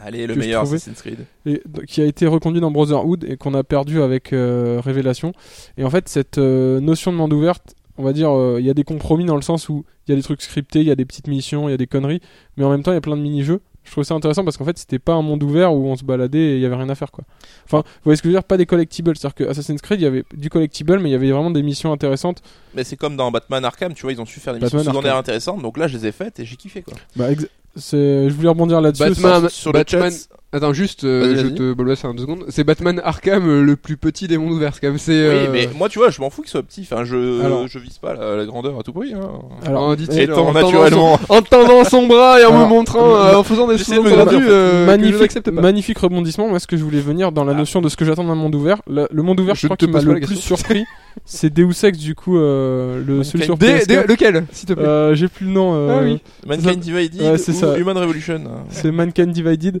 Allez, 0.00 0.28
le 0.28 0.36
meilleur 0.36 0.62
Assassin's 0.62 1.00
Creed. 1.02 1.18
et, 1.44 1.60
qui 1.88 2.00
a 2.00 2.04
été 2.04 2.28
reconduit 2.28 2.60
dans 2.60 2.70
Brotherhood 2.70 3.24
et 3.24 3.36
qu'on 3.36 3.52
a 3.54 3.64
perdu 3.64 4.00
avec 4.00 4.32
euh, 4.32 4.80
Révélation. 4.84 5.32
Et 5.76 5.82
en 5.82 5.90
fait, 5.90 6.08
cette 6.08 6.38
euh, 6.38 6.78
notion 6.78 7.10
de 7.10 7.16
monde 7.16 7.32
ouverte, 7.32 7.74
on 7.98 8.04
va 8.04 8.12
dire, 8.12 8.30
euh, 8.30 8.56
il 8.60 8.64
y 8.66 8.70
a 8.70 8.74
des 8.74 8.84
compromis 8.84 9.24
dans 9.26 9.36
le 9.36 9.42
sens 9.42 9.68
où 9.68 9.84
il 10.06 10.12
y 10.12 10.14
a 10.14 10.16
des 10.16 10.22
trucs 10.22 10.40
scriptés, 10.42 10.80
il 10.80 10.86
y 10.86 10.90
a 10.90 10.94
des 10.96 11.04
petites 11.04 11.26
missions, 11.28 11.68
il 11.68 11.72
y 11.72 11.74
a 11.74 11.78
des 11.78 11.86
conneries, 11.86 12.20
mais 12.56 12.64
en 12.64 12.70
même 12.70 12.82
temps, 12.82 12.92
il 12.92 12.94
y 12.94 12.98
a 12.98 13.02
plein 13.02 13.16
de 13.16 13.22
mini-jeux. 13.22 13.60
Je 13.84 13.92
trouve 13.92 14.04
ça 14.04 14.12
intéressant 14.14 14.44
parce 14.44 14.58
qu'en 14.58 14.66
fait, 14.66 14.76
c'était 14.76 14.98
pas 14.98 15.14
un 15.14 15.22
monde 15.22 15.42
ouvert 15.42 15.72
où 15.72 15.86
on 15.86 15.96
se 15.96 16.04
baladait 16.04 16.38
et 16.38 16.54
il 16.56 16.60
y 16.60 16.66
avait 16.66 16.76
rien 16.76 16.90
à 16.90 16.94
faire, 16.94 17.10
quoi. 17.10 17.24
Enfin, 17.64 17.78
vous 17.78 18.00
voyez 18.04 18.16
ce 18.18 18.22
que 18.22 18.28
je 18.28 18.34
veux 18.34 18.38
dire? 18.38 18.44
Pas 18.44 18.58
des 18.58 18.66
collectibles. 18.66 19.16
C'est-à-dire 19.16 19.34
que 19.34 19.44
Assassin's 19.44 19.80
Creed, 19.80 19.98
il 20.00 20.04
y 20.04 20.06
avait 20.06 20.24
du 20.34 20.50
collectible, 20.50 20.98
mais 20.98 21.08
il 21.08 21.12
y 21.12 21.14
avait 21.14 21.30
vraiment 21.30 21.50
des 21.50 21.62
missions 21.62 21.90
intéressantes. 21.90 22.42
Mais 22.74 22.84
c'est 22.84 22.96
comme 22.96 23.16
dans 23.16 23.30
Batman 23.30 23.64
Arkham, 23.64 23.94
tu 23.94 24.02
vois, 24.02 24.12
ils 24.12 24.20
ont 24.20 24.26
su 24.26 24.40
faire 24.40 24.52
des 24.52 24.60
Batman 24.60 24.80
missions 24.80 24.92
secondaires 24.92 25.12
Arkham. 25.12 25.20
intéressantes, 25.20 25.62
donc 25.62 25.78
là, 25.78 25.88
je 25.88 25.96
les 25.96 26.06
ai 26.06 26.12
faites 26.12 26.38
et 26.38 26.44
j'ai 26.44 26.56
kiffé, 26.56 26.82
quoi. 26.82 26.92
Bah, 27.16 27.32
ex- 27.32 27.48
c'est, 27.76 28.28
je 28.28 28.34
voulais 28.34 28.48
rebondir 28.50 28.82
là-dessus. 28.82 29.04
Batman, 29.08 29.40
Sur- 29.40 29.50
sur 29.50 29.72
le 29.72 29.78
Batman- 29.78 30.10
chat, 30.12 30.36
Attends, 30.50 30.72
juste, 30.72 31.04
euh, 31.04 31.36
je 31.36 31.48
te 31.48 31.74
bolosse 31.74 32.06
un 32.06 32.14
deux 32.14 32.22
secondes. 32.22 32.46
C'est 32.48 32.64
Batman 32.64 33.02
Arkham, 33.04 33.46
euh, 33.46 33.62
le 33.62 33.76
plus 33.76 33.98
petit 33.98 34.28
des 34.28 34.38
mondes 34.38 34.52
ouverts. 34.54 34.72
c'est 34.72 34.80
Quand 34.80 34.88
même, 34.88 34.96
c'est. 34.96 35.12
Oui, 35.12 35.34
euh, 35.36 35.48
mais 35.52 35.68
moi, 35.76 35.90
tu 35.90 35.98
vois, 35.98 36.08
je 36.08 36.22
m'en 36.22 36.30
fous 36.30 36.40
qu'il 36.40 36.50
soit 36.50 36.62
petit. 36.62 36.88
Enfin, 36.90 37.04
je, 37.04 37.44
Alors- 37.44 37.68
je 37.68 37.78
vise 37.78 37.98
pas 37.98 38.14
la, 38.14 38.34
la 38.34 38.46
grandeur 38.46 38.78
à 38.78 38.82
tout 38.82 38.94
prix. 38.94 39.12
Hein. 39.12 39.28
Alors, 39.66 39.94
dit-il, 39.94 40.32
en 40.32 40.36
tendant 40.36 40.52
naturellement. 40.54 41.18
son- 41.18 41.32
en 41.34 41.42
tendant 41.42 41.84
son 41.84 42.06
bras 42.06 42.40
et 42.40 42.46
en 42.46 42.48
Alors, 42.48 42.62
me 42.62 42.68
montrant, 42.70 43.14
euh, 43.14 43.34
en 43.36 43.42
faisant 43.42 43.68
des 43.68 43.76
j'essaie 43.76 43.96
de 43.96 44.08
euh, 44.48 44.86
magnifique, 44.86 45.38
pas. 45.38 45.50
magnifique 45.50 45.98
rebondissement. 45.98 46.48
Moi, 46.48 46.58
ce 46.60 46.66
que 46.66 46.78
je 46.78 46.82
voulais 46.82 47.00
venir 47.00 47.30
dans 47.30 47.44
la 47.44 47.52
notion 47.52 47.82
de 47.82 47.90
ce 47.90 47.96
que 47.98 48.06
j'attends 48.06 48.24
d'un 48.24 48.34
monde 48.34 48.54
ouvert, 48.54 48.80
le, 48.88 49.06
le 49.10 49.22
monde 49.22 49.40
ouvert, 49.40 49.54
je, 49.54 49.60
Je 49.60 49.66
crois 49.66 49.76
qu'il 49.76 49.90
m'a 49.90 50.00
le 50.00 50.18
plus 50.18 50.36
surpris, 50.36 50.86
c'est 51.26 51.52
Deus 51.52 51.84
Ex 51.84 51.98
du 51.98 52.14
coup, 52.14 52.38
euh, 52.38 53.02
le 53.06 53.22
celui 53.22 53.44
sur 53.44 53.58
Des- 53.58 53.80
PS4. 53.80 53.86
des- 53.86 54.02
lequel, 54.14 54.46
s'il 54.52 54.66
te 54.66 54.72
plaît? 54.72 54.82
Euh, 54.86 55.14
J'ai 55.14 55.28
plus 55.28 55.44
le 55.44 55.52
nom. 55.52 55.74
euh, 55.74 55.98
Ah 56.00 56.02
oui. 56.02 56.22
Mankind 56.46 56.78
Divided 56.80 57.20
Ouais, 57.20 57.36
c'est 57.36 57.52
ça. 57.52 57.76
Human 57.76 57.98
Revolution. 57.98 58.40
C'est 58.70 58.90
Mankind 58.90 59.30
Divided. 59.30 59.80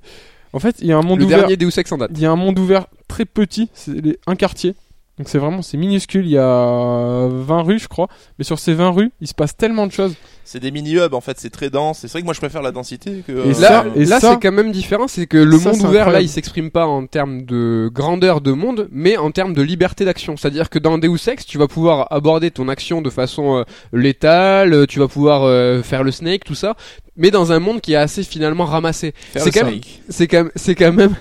En 0.52 0.58
fait, 0.60 0.76
il 0.80 0.86
y 0.86 0.92
a 0.92 0.96
un 0.98 1.02
monde 1.02 1.18
Le 1.20 1.26
ouvert. 1.26 1.38
dernier 1.40 1.56
Deus 1.56 1.70
Ex 1.78 1.90
en 1.92 1.98
date. 1.98 2.10
Il 2.14 2.20
y 2.20 2.26
a 2.26 2.30
un 2.30 2.36
monde 2.36 2.58
ouvert 2.58 2.86
très 3.06 3.24
petit, 3.24 3.68
c'est 3.74 3.92
les- 4.00 4.18
un 4.26 4.34
quartier. 4.36 4.74
Donc 5.18 5.28
c'est 5.28 5.38
vraiment 5.38 5.62
c'est 5.62 5.76
minuscule, 5.76 6.24
il 6.26 6.32
y 6.32 6.38
a 6.38 7.28
20 7.28 7.62
rues 7.62 7.78
je 7.78 7.88
crois, 7.88 8.08
mais 8.38 8.44
sur 8.44 8.58
ces 8.58 8.72
20 8.72 8.90
rues, 8.90 9.10
il 9.20 9.26
se 9.26 9.34
passe 9.34 9.56
tellement 9.56 9.86
de 9.86 9.92
choses. 9.92 10.14
C'est 10.44 10.60
des 10.60 10.70
mini-hubs 10.70 11.12
en 11.12 11.20
fait, 11.20 11.38
c'est 11.38 11.50
très 11.50 11.68
dense. 11.70 11.98
C'est 12.00 12.10
vrai 12.10 12.20
que 12.20 12.24
moi 12.24 12.34
je 12.34 12.38
préfère 12.40 12.62
la 12.62 12.70
densité 12.72 13.22
que. 13.26 13.32
Et 13.32 13.36
euh, 13.56 13.60
Là, 13.60 13.84
et 13.96 14.04
là 14.04 14.20
ça- 14.20 14.32
c'est 14.32 14.40
quand 14.40 14.52
même 14.54 14.72
différent, 14.72 15.08
c'est 15.08 15.26
que 15.26 15.36
le 15.36 15.58
ça, 15.58 15.72
monde 15.72 15.82
ouvert, 15.82 16.10
là, 16.10 16.20
il 16.20 16.28
s'exprime 16.28 16.70
pas 16.70 16.86
en 16.86 17.06
termes 17.06 17.42
de 17.42 17.90
grandeur 17.92 18.40
de 18.40 18.52
monde, 18.52 18.88
mais 18.92 19.16
en 19.16 19.30
termes 19.30 19.52
de 19.54 19.60
liberté 19.62 20.04
d'action. 20.04 20.36
C'est-à-dire 20.36 20.70
que 20.70 20.78
dans 20.78 20.96
Deus 20.98 21.28
Ex, 21.28 21.44
tu 21.44 21.58
vas 21.58 21.66
pouvoir 21.66 22.06
aborder 22.12 22.50
ton 22.50 22.68
action 22.68 23.02
de 23.02 23.10
façon 23.10 23.58
euh, 23.58 23.64
létale, 23.92 24.72
euh, 24.72 24.86
tu 24.86 24.98
vas 25.00 25.08
pouvoir 25.08 25.42
euh, 25.42 25.82
faire 25.82 26.02
le 26.04 26.12
snake, 26.12 26.44
tout 26.44 26.54
ça, 26.54 26.76
mais 27.16 27.30
dans 27.30 27.52
un 27.52 27.58
monde 27.58 27.80
qui 27.80 27.92
est 27.92 27.96
assez 27.96 28.22
finalement 28.22 28.64
ramassé. 28.64 29.12
quand. 29.50 29.68
C'est 30.08 30.26
quand 30.28 30.38
même, 30.44 30.50
c'est 30.56 30.74
quand 30.74 30.92
même. 30.92 31.14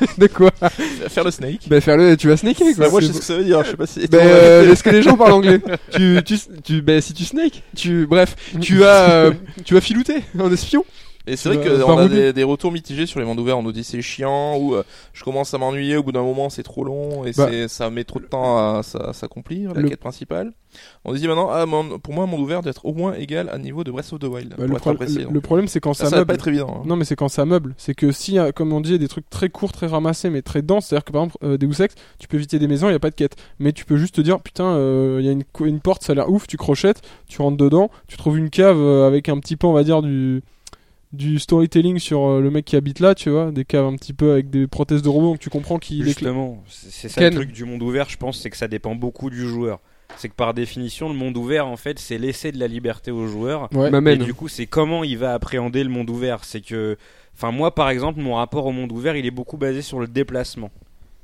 de 0.18 0.26
quoi 0.26 0.50
Faire 1.08 1.24
le 1.24 1.30
snake. 1.30 1.60
Bah 1.68 1.80
faire 1.80 1.96
le, 1.96 2.16
tu 2.16 2.28
vas 2.28 2.36
snaker 2.36 2.66
quoi. 2.74 2.86
Bah, 2.86 2.90
moi 2.90 3.00
je 3.00 3.06
sais 3.06 3.12
ce 3.12 3.18
que 3.18 3.24
ça 3.24 3.36
veut 3.36 3.44
dire, 3.44 3.62
je 3.64 3.70
sais 3.70 3.76
pas 3.76 3.86
si. 3.86 4.06
Ben, 4.08 4.18
euh, 4.20 4.72
est-ce 4.72 4.82
que 4.82 4.90
les 4.90 5.02
gens 5.02 5.16
parlent 5.16 5.32
anglais 5.32 5.60
Tu, 5.92 6.20
tu, 6.24 6.36
tu, 6.64 6.82
ben, 6.82 7.00
si 7.00 7.14
tu 7.14 7.24
snake, 7.24 7.62
tu, 7.76 8.06
bref, 8.06 8.36
tu 8.60 8.76
vas, 8.78 9.10
euh, 9.10 9.32
tu 9.64 9.74
vas 9.74 9.80
filouter 9.80 10.22
en 10.38 10.52
espion. 10.52 10.84
Et 11.26 11.36
c'est 11.36 11.52
vrai 11.54 11.58
qu'on 11.84 11.98
a 11.98 12.08
des, 12.08 12.32
des 12.32 12.42
retours 12.44 12.72
mitigés 12.72 13.04
sur 13.06 13.20
les 13.20 13.26
mondes 13.26 13.38
ouverts. 13.38 13.58
On 13.58 13.62
nous 13.62 13.72
dit 13.72 13.84
c'est 13.84 14.00
chiant 14.00 14.56
ou 14.56 14.74
euh, 14.74 14.82
je 15.12 15.22
commence 15.22 15.52
à 15.52 15.58
m'ennuyer 15.58 15.96
au 15.98 16.02
bout 16.02 16.12
d'un 16.12 16.22
moment, 16.22 16.48
c'est 16.48 16.62
trop 16.62 16.82
long 16.82 17.24
et 17.26 17.32
Bah. 17.36 17.48
ça 17.68 17.90
met 17.90 18.04
trop 18.04 18.20
de 18.20 18.24
temps 18.24 18.56
à, 18.56 18.82
s'accomplir 19.12 19.74
la 19.74 19.82
Le- 19.82 19.88
quête 19.90 20.00
principale. 20.00 20.52
On 21.04 21.12
dit 21.12 21.26
maintenant 21.28 21.50
ah, 21.50 21.66
mon- 21.66 21.98
pour 21.98 22.14
moi 22.14 22.24
un 22.24 22.26
monde 22.26 22.40
ouvert 22.40 22.62
doit 22.62 22.70
être 22.70 22.86
au 22.86 22.94
moins 22.94 23.12
égal 23.14 23.48
à 23.52 23.58
niveau 23.58 23.84
de 23.84 23.90
Breath 23.90 24.12
of 24.12 24.20
the 24.20 24.24
Wild 24.24 24.50
Bah, 24.50 24.56
pour 24.56 24.66
le, 24.66 24.72
être 24.72 24.80
pro- 24.80 24.90
apprécié. 24.90 25.18
le- 25.18 25.24
donc. 25.24 25.34
le 25.34 25.40
problème 25.40 25.68
c'est 25.68 25.80
quand 25.80 25.92
ça, 25.94 26.04
ça, 26.04 26.10
ça 26.10 26.16
va 26.16 26.20
meuble. 26.20 26.28
pas 26.28 26.34
être 26.34 26.48
évident. 26.48 26.76
hein. 26.78 26.82
Non 26.86 26.96
mais 26.96 27.04
c'est 27.04 27.16
quand 27.16 27.28
ça 27.28 27.44
meuble, 27.44 27.74
c'est 27.76 27.94
que 27.94 28.12
si 28.12 28.38
euh, 28.38 28.50
comme 28.52 28.72
on 28.72 28.80
dit 28.80 28.90
il 28.90 28.92
y 28.92 28.96
a 28.96 28.98
des 28.98 29.08
trucs 29.08 29.28
très 29.28 29.50
courts, 29.50 29.72
très 29.72 29.88
ramassés 29.88 30.30
mais 30.30 30.40
très 30.42 30.62
denses, 30.62 30.86
c'est-à-dire 30.86 31.04
que 31.04 31.12
par 31.12 31.22
exemple 31.24 31.44
euh, 31.44 31.58
Deus 31.58 31.82
Ex, 31.82 31.94
tu 32.18 32.28
peux 32.28 32.36
visiter 32.38 32.58
des 32.58 32.66
maisons, 32.68 32.88
il 32.88 32.92
y 32.92 32.94
a 32.94 32.98
pas 33.00 33.10
de 33.10 33.14
quête, 33.16 33.36
mais 33.58 33.72
tu 33.72 33.84
peux 33.84 33.96
juste 33.98 34.14
te 34.14 34.20
dire 34.22 34.40
putain, 34.40 34.64
euh, 34.76 35.18
il 35.20 35.26
y 35.26 35.28
a 35.28 35.32
une, 35.32 35.80
porte, 35.80 36.02
ça 36.04 36.12
a 36.12 36.14
l'air 36.14 36.30
ouf, 36.30 36.46
tu 36.46 36.56
crochettes, 36.56 37.02
tu 37.28 37.42
rentres 37.42 37.56
dedans, 37.58 37.90
tu 38.08 38.16
trouves 38.16 38.38
une 38.38 38.48
cave 38.50 38.80
avec 38.80 39.28
un 39.28 39.38
petit 39.38 39.56
peu 39.56 39.66
on 39.66 39.72
va 39.74 39.82
dire 39.84 40.00
du 40.02 40.42
du 41.12 41.38
storytelling 41.38 41.98
sur 41.98 42.24
euh, 42.24 42.40
le 42.40 42.50
mec 42.50 42.64
qui 42.64 42.76
habite 42.76 43.00
là, 43.00 43.14
tu 43.14 43.30
vois, 43.30 43.50
des 43.50 43.64
caves 43.64 43.86
un 43.86 43.96
petit 43.96 44.12
peu 44.12 44.32
avec 44.32 44.50
des 44.50 44.66
prothèses 44.66 45.02
de 45.02 45.08
robots, 45.08 45.30
donc 45.30 45.40
tu 45.40 45.50
comprends 45.50 45.78
qu'il 45.78 46.02
est 46.02 46.04
Justement, 46.04 46.62
c'est 46.68 47.08
ça 47.08 47.20
Ken. 47.20 47.34
le 47.34 47.40
truc 47.40 47.52
du 47.52 47.64
monde 47.64 47.82
ouvert, 47.82 48.08
je 48.08 48.16
pense, 48.16 48.40
c'est 48.40 48.50
que 48.50 48.56
ça 48.56 48.68
dépend 48.68 48.94
beaucoup 48.94 49.30
du 49.30 49.46
joueur. 49.48 49.80
C'est 50.16 50.28
que 50.28 50.34
par 50.34 50.54
définition, 50.54 51.08
le 51.08 51.14
monde 51.14 51.36
ouvert, 51.36 51.66
en 51.66 51.76
fait, 51.76 51.98
c'est 51.98 52.18
laisser 52.18 52.52
de 52.52 52.58
la 52.58 52.66
liberté 52.66 53.10
au 53.10 53.26
joueur. 53.26 53.68
Ouais. 53.72 53.90
Et 54.12 54.16
du 54.16 54.34
coup, 54.34 54.48
c'est 54.48 54.66
comment 54.66 55.04
il 55.04 55.16
va 55.18 55.34
appréhender 55.34 55.84
le 55.84 55.90
monde 55.90 56.10
ouvert. 56.10 56.44
C'est 56.44 56.60
que, 56.60 56.96
enfin, 57.34 57.52
moi, 57.52 57.74
par 57.74 57.90
exemple, 57.90 58.20
mon 58.20 58.34
rapport 58.34 58.66
au 58.66 58.72
monde 58.72 58.90
ouvert, 58.92 59.16
il 59.16 59.24
est 59.24 59.30
beaucoup 59.30 59.56
basé 59.56 59.82
sur 59.82 60.00
le 60.00 60.08
déplacement. 60.08 60.70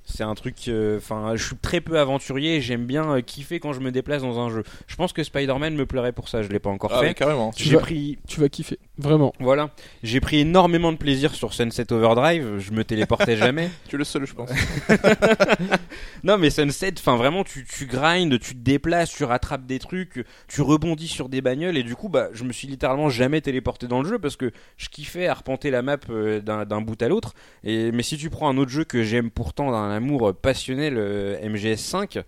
C'est 0.09 0.23
un 0.23 0.35
truc, 0.37 0.55
euh, 0.69 0.99
enfin, 0.99 1.33
je 1.35 1.45
suis 1.45 1.57
très 1.57 1.81
peu 1.81 1.99
aventurier 1.99 2.61
j'aime 2.61 2.87
bien 2.87 3.17
euh, 3.17 3.21
kiffer 3.23 3.59
quand 3.59 3.73
je 3.73 3.81
me 3.81 3.91
déplace 3.91 4.23
dans 4.23 4.39
un 4.39 4.49
jeu. 4.51 4.63
Je 4.87 4.95
pense 4.95 5.13
que 5.13 5.25
Spider-Man 5.25 5.75
me 5.75 5.85
plairait 5.85 6.13
pour 6.13 6.29
ça, 6.29 6.43
je 6.43 6.49
l'ai 6.49 6.61
pas 6.61 6.71
encore 6.71 6.93
Ah, 6.95 7.01
fait. 7.01 7.07
mais 7.09 7.15
carrément. 7.15 7.51
Tu 7.51 7.65
J'ai 7.65 7.75
vas- 7.75 7.81
pris, 7.83 8.17
Tu 8.29 8.41
vas 8.41 8.49
kiffer, 8.49 8.79
vraiment. 8.99 9.33
voilà, 9.41 9.71
j'ai 10.05 10.21
pris 10.21 10.39
énormément 10.39 10.93
de 10.93 10.97
plaisir 10.97 11.35
sur 11.35 11.53
Sunset 11.53 11.93
Overdrive. 11.93 12.59
Je 12.59 12.71
me 12.71 12.85
téléportais 12.85 13.37
jamais. 13.37 13.69
Tu 13.89 13.97
es 13.97 13.99
le 13.99 14.05
seul, 14.05 14.25
je 14.27 14.33
pense. 14.35 14.51
Non 16.25 16.39
mais 16.39 16.51
Sunset, 16.51 16.95
enfin 16.99 17.17
vraiment 17.17 17.45
tu, 17.45 17.65
tu 17.65 17.87
grindes, 17.87 18.39
tu 18.41 18.55
te 18.55 18.61
déplaces, 18.61 19.11
tu 19.13 19.25
rattrapes 19.25 19.67
des 19.67 19.79
trucs, 19.79 20.25
tu 20.49 20.61
rebondis 20.63 21.09
sur 21.09 21.29
des 21.29 21.41
bagnoles 21.41 21.77
et 21.77 21.83
du 21.83 21.95
coup 21.95 22.09
bah 22.09 22.29
je 22.33 22.43
me 22.45 22.53
suis 22.53 22.67
littéralement 22.67 23.09
jamais 23.09 23.41
téléporté 23.41 23.87
dans 23.87 24.03
le 24.03 24.09
jeu 24.09 24.19
parce 24.19 24.37
que 24.37 24.51
je 24.77 24.89
kiffais 24.89 25.27
arpenter 25.29 25.71
la 25.71 25.83
map 25.83 25.99
euh, 26.11 26.41
d'un 26.41 26.65
d'un 26.65 26.81
bout 26.81 27.01
à 27.03 27.09
l'autre. 27.09 27.35
Et 27.65 27.93
mais 27.93 28.03
si 28.03 28.17
tu 28.17 28.31
prends 28.31 28.49
un 28.49 28.57
autre 28.57 28.71
jeu 28.71 28.85
que 28.85 29.03
j'aime 29.03 29.31
pourtant 29.31 29.71
d'un 29.71 29.96
amour 29.97 30.33
passionnel, 30.35 30.95
euh, 30.97 31.39
MGS5, 31.49 32.23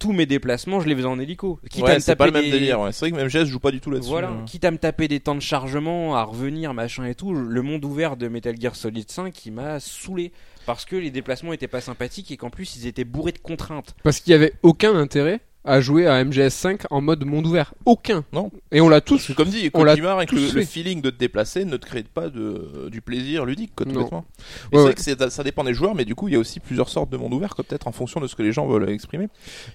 tous 0.00 0.12
mes 0.12 0.26
déplacements 0.26 0.80
je 0.80 0.88
les 0.88 0.96
faisais 0.96 1.06
en 1.06 1.18
hélico. 1.20 1.60
Quitte 1.70 1.82
à 1.84 1.86
Ouais, 1.86 1.94
me 1.94 2.00
c'est 2.00 2.16
pas 2.16 2.26
le 2.26 2.32
taper 2.32 2.42
même 2.42 2.50
des- 2.52 2.58
délire. 2.58 2.80
Ouais. 2.80 2.92
C'est 2.92 3.08
vrai 3.08 3.16
que 3.18 3.24
MGS 3.26 3.44
joue 3.46 3.60
pas 3.60 3.70
du 3.70 3.80
tout 3.80 3.90
là-dessus. 3.90 4.10
Voilà, 4.10 4.28
hein. 4.30 4.44
quitte 4.46 4.64
à 4.64 4.70
me 4.70 4.76
taper 4.78 5.06
des 5.08 5.20
temps 5.20 5.34
de 5.36 5.40
chargement, 5.40 6.16
à 6.16 6.22
revenir, 6.24 6.74
machin 6.74 7.04
et 7.04 7.14
tout, 7.14 7.32
le 7.32 7.62
monde 7.62 7.84
ouvert 7.84 8.16
de 8.16 8.26
Metal 8.28 8.60
Gear 8.60 8.74
Solid 8.74 9.08
5 9.10 9.46
il 9.46 9.52
m'a 9.52 9.78
saoulé 9.80 10.32
parce 10.66 10.84
que 10.84 10.96
les 10.96 11.10
déplacements 11.10 11.52
étaient 11.52 11.68
pas 11.68 11.80
sympathiques 11.80 12.30
et 12.32 12.36
qu'en 12.36 12.50
plus 12.50 12.76
ils 12.76 12.86
étaient 12.86 13.04
bourrés 13.04 13.32
de 13.32 13.38
contraintes. 13.38 13.94
Parce 14.02 14.18
qu'il 14.20 14.32
y 14.32 14.34
avait 14.34 14.54
aucun 14.62 14.94
intérêt 14.96 15.40
à 15.64 15.80
jouer 15.80 16.06
à 16.06 16.22
MGS5 16.22 16.82
en 16.90 17.00
mode 17.00 17.24
monde 17.24 17.46
ouvert. 17.46 17.72
Aucun. 17.86 18.24
Non. 18.32 18.50
Et 18.70 18.80
on 18.80 18.88
l'a 18.88 19.00
Parce 19.00 19.22
tous. 19.22 19.28
que 19.28 19.36
comme 19.36 19.48
dit, 19.48 19.70
on 19.74 19.84
l'a 19.84 19.92
avec 20.12 20.32
le, 20.32 20.40
le 20.52 20.64
feeling 20.64 21.00
de 21.00 21.10
te 21.10 21.18
déplacer, 21.18 21.64
ne 21.64 21.76
te 21.76 21.86
crée 21.86 22.02
pas 22.02 22.28
de, 22.28 22.88
du 22.90 23.00
plaisir 23.00 23.44
ludique, 23.46 23.72
bêtement. 23.78 24.24
Et 24.72 24.76
Ouais, 24.76 24.82
c'est 24.94 25.10
ouais. 25.10 25.14
vrai 25.14 25.24
que 25.24 25.30
ça 25.30 25.42
dépend 25.42 25.64
des 25.64 25.74
joueurs, 25.74 25.94
mais 25.94 26.04
du 26.04 26.14
coup, 26.14 26.28
il 26.28 26.34
y 26.34 26.36
a 26.36 26.40
aussi 26.40 26.60
plusieurs 26.60 26.88
sortes 26.88 27.10
de 27.10 27.16
monde 27.16 27.32
ouvert, 27.32 27.54
peut-être 27.54 27.86
en 27.88 27.92
fonction 27.92 28.20
de 28.20 28.26
ce 28.26 28.34
que 28.36 28.42
les 28.42 28.52
gens 28.52 28.66
veulent 28.66 28.88
exprimer. 28.90 29.28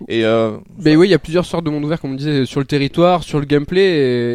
Et 0.07 0.25
euh, 0.25 0.57
Mais 0.77 0.95
oui, 0.95 1.07
il 1.07 1.11
y 1.11 1.15
a 1.15 1.19
plusieurs 1.19 1.45
sortes 1.45 1.65
de 1.65 1.69
monde 1.71 1.83
ouvert, 1.83 1.99
comme 1.99 2.11
on 2.11 2.15
disait, 2.15 2.45
sur 2.45 2.59
le 2.59 2.65
territoire, 2.65 3.23
sur 3.23 3.39
le 3.39 3.45
gameplay, 3.45 3.81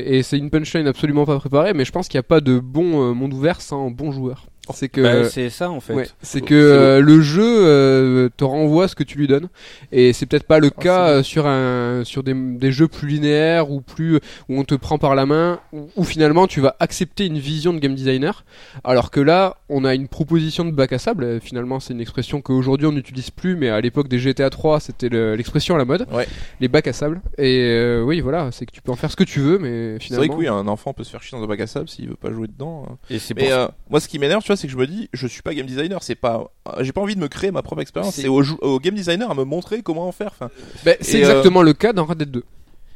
et, 0.06 0.18
et 0.18 0.22
c'est 0.22 0.38
une 0.38 0.50
punchline 0.50 0.86
absolument 0.86 1.24
pas 1.24 1.38
préparée, 1.38 1.72
mais 1.74 1.84
je 1.84 1.92
pense 1.92 2.08
qu'il 2.08 2.18
n'y 2.18 2.24
a 2.24 2.28
pas 2.28 2.40
de 2.40 2.58
bon 2.58 3.10
euh, 3.10 3.14
monde 3.14 3.32
ouvert 3.32 3.60
sans 3.60 3.90
bon 3.90 4.10
joueur. 4.12 4.46
C'est 4.72 4.88
que 4.88 5.00
Bah, 5.02 5.28
c'est 5.28 5.50
ça 5.50 5.70
en 5.70 5.80
fait. 5.80 5.92
Ouais, 5.94 6.06
c'est 6.22 6.40
que 6.40 6.54
euh, 6.54 7.00
le 7.00 7.20
jeu 7.20 7.42
euh, 7.44 8.28
te 8.36 8.44
renvoie 8.44 8.88
ce 8.88 8.94
que 8.94 9.02
tu 9.02 9.18
lui 9.18 9.26
donnes 9.26 9.48
et 9.92 10.12
c'est 10.14 10.24
peut-être 10.26 10.46
pas 10.46 10.58
le 10.58 10.70
Ah, 10.76 10.80
cas 10.82 11.08
euh, 11.08 11.22
sur 11.22 11.46
un 11.46 12.02
sur 12.04 12.22
des, 12.22 12.32
des 12.34 12.72
jeux 12.72 12.88
plus 12.88 13.08
linéaires 13.08 13.70
ou 13.70 13.80
plus 13.82 14.16
où 14.48 14.58
on 14.58 14.64
te 14.64 14.74
prend 14.74 14.96
par 14.98 15.14
la 15.14 15.26
main 15.26 15.60
où, 15.72 15.88
où 15.96 16.04
finalement 16.04 16.46
tu 16.46 16.60
vas 16.60 16.76
accepter 16.80 17.26
une 17.26 17.38
vision 17.38 17.74
de 17.74 17.78
game 17.78 17.94
designer 17.94 18.44
alors 18.84 19.10
que 19.10 19.20
là 19.20 19.56
on 19.68 19.84
a 19.84 19.94
une 19.94 20.08
proposition 20.08 20.64
de 20.64 20.70
bac 20.70 20.92
à 20.94 20.98
sable 20.98 21.40
finalement 21.40 21.78
c'est 21.80 21.92
une 21.92 22.00
expression 22.00 22.40
qu'aujourd'hui 22.40 22.86
on 22.86 22.92
n'utilise 22.92 23.30
plus 23.30 23.56
mais 23.56 23.68
à 23.68 23.80
l'époque 23.80 24.08
des 24.08 24.18
GTA 24.18 24.48
3 24.50 24.80
c'était 24.80 25.08
le- 25.10 25.34
l'expression 25.34 25.74
à 25.74 25.78
la 25.78 25.84
mode 25.84 26.06
Ouais. 26.12 26.26
les 26.60 26.68
bacs 26.68 26.86
à 26.88 26.92
sable 26.92 27.20
et 27.38 27.58
euh, 27.70 28.02
oui 28.02 28.20
voilà 28.20 28.50
c'est 28.52 28.66
que 28.66 28.72
tu 28.72 28.80
peux 28.80 28.92
en 28.92 28.96
faire 28.96 29.10
ce 29.10 29.16
que 29.16 29.24
tu 29.24 29.40
veux 29.40 29.58
mais 29.58 29.98
C'est 30.00 30.14
vrai 30.14 30.24
finalement 30.26 30.34
que 30.34 30.38
oui, 30.40 30.48
un 30.48 30.66
enfant 30.68 30.92
peut 30.94 31.04
se 31.04 31.10
faire 31.10 31.22
chier 31.22 31.36
dans 31.36 31.44
un 31.44 31.46
bac 31.48 31.60
à 31.60 31.66
sable 31.66 31.88
s'il 31.88 32.08
veut 32.08 32.16
pas 32.16 32.30
jouer 32.32 32.46
dedans. 32.46 32.86
hein. 32.90 32.96
Et 33.10 33.18
c'est 33.18 33.34
euh, 33.52 33.68
moi, 33.90 34.00
ce 34.00 34.08
qui 34.08 34.18
m'énerve, 34.18 34.42
tu 34.42 34.46
vois, 34.48 34.53
c'est 34.56 34.66
que 34.66 34.72
je 34.72 34.78
me 34.78 34.86
dis, 34.86 35.08
je 35.12 35.26
suis 35.26 35.42
pas 35.42 35.54
game 35.54 35.66
designer. 35.66 36.02
C'est 36.02 36.14
pas, 36.14 36.52
j'ai 36.80 36.92
pas 36.92 37.00
envie 37.00 37.14
de 37.14 37.20
me 37.20 37.28
créer 37.28 37.50
ma 37.50 37.62
propre 37.62 37.82
expérience. 37.82 38.14
C'est- 38.14 38.28
au, 38.28 38.80
game 38.80 38.94
designer 38.94 39.30
à 39.30 39.34
me 39.34 39.44
montrer 39.44 39.82
comment 39.82 40.06
en 40.08 40.12
faire. 40.12 40.30
Enfin, 40.32 40.50
Ben, 40.84 40.96
c'est 41.00 41.18
euh, 41.18 41.28
exactement 41.28 41.62
le 41.62 41.72
cas 41.72 41.92
dans 41.92 42.04
Red 42.04 42.18
Dead 42.18 42.30
2 42.30 42.44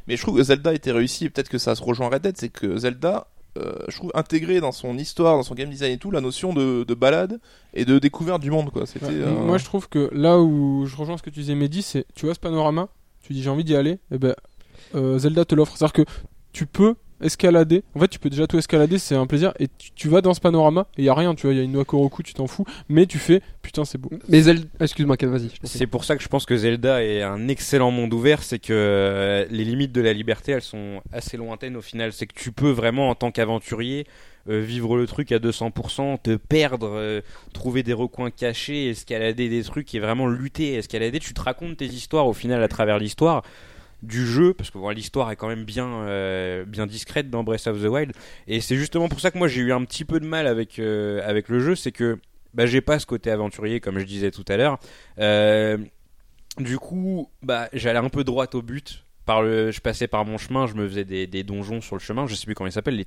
mais 0.08 0.16
je 0.16 0.22
trouve 0.22 0.38
que 0.38 0.42
Zelda 0.42 0.72
était 0.72 0.90
réussi. 0.90 1.26
Et 1.26 1.30
peut-être 1.30 1.50
que 1.50 1.58
ça 1.58 1.74
se 1.74 1.82
rejoint 1.82 2.08
Red 2.08 2.22
Dead, 2.22 2.36
c'est 2.36 2.48
que 2.48 2.78
Zelda, 2.78 3.28
euh, 3.58 3.74
je 3.88 3.96
trouve 3.96 4.10
intégré 4.14 4.60
dans 4.60 4.72
son 4.72 4.96
histoire, 4.96 5.36
dans 5.36 5.42
son 5.42 5.54
game 5.54 5.68
design 5.68 5.92
et 5.92 5.98
tout, 5.98 6.10
la 6.10 6.22
notion 6.22 6.52
de, 6.54 6.84
de 6.84 6.94
balade 6.94 7.38
et 7.74 7.84
de 7.84 7.98
découverte 7.98 8.40
du 8.40 8.50
monde, 8.50 8.70
quoi. 8.70 8.86
C'était. 8.86 9.06
Ouais, 9.06 9.12
euh, 9.14 9.30
Moi, 9.30 9.58
je 9.58 9.64
trouve 9.66 9.88
que 9.88 10.08
là 10.12 10.40
où 10.40 10.86
je 10.86 10.96
rejoins 10.96 11.18
ce 11.18 11.22
que 11.22 11.30
tu 11.30 11.40
disais, 11.40 11.54
Mehdi, 11.54 11.82
c'est 11.82 12.06
tu 12.14 12.24
vois 12.24 12.34
ce 12.34 12.40
panorama, 12.40 12.88
tu 13.20 13.34
dis 13.34 13.42
j'ai 13.42 13.50
envie 13.50 13.64
d'y 13.64 13.76
aller, 13.76 13.98
et 14.10 14.18
ben 14.18 14.34
euh, 14.94 15.18
Zelda 15.18 15.44
te 15.44 15.54
l'offre. 15.54 15.76
C'est-à-dire 15.76 15.92
que 15.92 16.10
tu 16.52 16.64
peux 16.66 16.94
escalader. 17.20 17.82
En 17.94 18.00
fait, 18.00 18.08
tu 18.08 18.18
peux 18.18 18.30
déjà 18.30 18.46
tout 18.46 18.58
escalader, 18.58 18.98
c'est 18.98 19.14
un 19.14 19.26
plaisir. 19.26 19.52
Et 19.58 19.68
tu, 19.78 19.90
tu 19.94 20.08
vas 20.08 20.20
dans 20.20 20.34
ce 20.34 20.40
panorama, 20.40 20.86
et 20.96 21.04
y 21.04 21.08
a 21.08 21.14
rien, 21.14 21.34
tu 21.34 21.46
vois, 21.46 21.54
il 21.54 21.58
y 21.58 21.60
a 21.60 21.64
une 21.64 21.76
Wakoroku, 21.76 22.22
tu 22.22 22.34
t'en 22.34 22.46
fous, 22.46 22.64
mais 22.88 23.06
tu 23.06 23.18
fais 23.18 23.42
putain, 23.68 23.84
c'est 23.84 23.98
beau. 23.98 24.10
mais 24.28 24.40
Zelda 24.40 24.66
excuse-moi 24.80 25.18
Ken 25.18 25.30
vas-y. 25.30 25.50
C'est 25.62 25.86
pour 25.86 26.04
ça 26.04 26.16
que 26.16 26.22
je 26.22 26.28
pense 26.28 26.46
que 26.46 26.56
Zelda 26.56 27.04
est 27.04 27.22
un 27.22 27.48
excellent 27.48 27.90
monde 27.90 28.14
ouvert, 28.14 28.42
c'est 28.42 28.58
que 28.58 28.72
euh, 28.72 29.44
les 29.50 29.64
limites 29.64 29.92
de 29.92 30.00
la 30.00 30.14
liberté, 30.14 30.52
elles 30.52 30.62
sont 30.62 31.02
assez 31.12 31.36
lointaines 31.36 31.76
au 31.76 31.82
final. 31.82 32.12
C'est 32.14 32.26
que 32.26 32.34
tu 32.34 32.50
peux 32.50 32.70
vraiment, 32.70 33.10
en 33.10 33.14
tant 33.14 33.30
qu'aventurier, 33.30 34.06
euh, 34.48 34.60
vivre 34.60 34.96
le 34.96 35.06
truc 35.06 35.32
à 35.32 35.38
200%, 35.38 36.18
te 36.22 36.36
perdre, 36.36 36.92
euh, 36.94 37.20
trouver 37.52 37.82
des 37.82 37.92
recoins 37.92 38.30
cachés, 38.30 38.88
escalader 38.88 39.50
des 39.50 39.62
trucs 39.62 39.94
et 39.94 40.00
vraiment 40.00 40.26
lutter, 40.26 40.74
escalader. 40.74 41.20
Tu 41.20 41.34
te 41.34 41.40
racontes 41.42 41.76
tes 41.76 41.86
histoires 41.86 42.26
au 42.26 42.32
final 42.32 42.62
à 42.62 42.68
travers 42.68 42.98
l'histoire 42.98 43.42
du 44.02 44.26
jeu, 44.26 44.54
parce 44.54 44.70
que 44.70 44.78
bon, 44.78 44.88
l'histoire 44.90 45.30
est 45.30 45.36
quand 45.36 45.48
même 45.48 45.64
bien, 45.64 45.86
euh, 45.86 46.64
bien 46.64 46.86
discrète 46.86 47.30
dans 47.30 47.42
Breath 47.44 47.66
of 47.66 47.82
the 47.82 47.86
Wild. 47.86 48.12
Et 48.46 48.60
c'est 48.60 48.76
justement 48.76 49.08
pour 49.08 49.20
ça 49.20 49.30
que 49.30 49.38
moi 49.38 49.48
j'ai 49.48 49.60
eu 49.60 49.72
un 49.72 49.84
petit 49.84 50.04
peu 50.04 50.20
de 50.20 50.26
mal 50.26 50.46
avec, 50.46 50.78
euh, 50.78 51.20
avec 51.28 51.48
le 51.48 51.60
jeu, 51.60 51.74
c'est 51.74 51.92
que 51.92 52.18
bah, 52.54 52.66
j'ai 52.66 52.80
pas 52.80 52.98
ce 52.98 53.06
côté 53.06 53.30
aventurier 53.30 53.80
comme 53.80 53.98
je 53.98 54.04
disais 54.04 54.30
tout 54.30 54.44
à 54.48 54.56
l'heure. 54.56 54.78
Euh, 55.18 55.78
du 56.58 56.78
coup, 56.78 57.28
bah, 57.42 57.68
j'allais 57.72 57.98
un 57.98 58.08
peu 58.08 58.24
droit 58.24 58.46
au 58.54 58.62
but. 58.62 59.04
Par 59.26 59.42
le, 59.42 59.70
je 59.70 59.80
passais 59.80 60.06
par 60.06 60.24
mon 60.24 60.38
chemin, 60.38 60.66
je 60.66 60.74
me 60.74 60.88
faisais 60.88 61.04
des, 61.04 61.26
des 61.26 61.42
donjons 61.42 61.80
sur 61.82 61.96
le 61.96 62.00
chemin. 62.00 62.26
Je 62.26 62.34
sais 62.34 62.46
plus 62.46 62.54
comment 62.54 62.68
ils 62.68 62.72
s'appellent. 62.72 62.96
Les, 62.96 63.06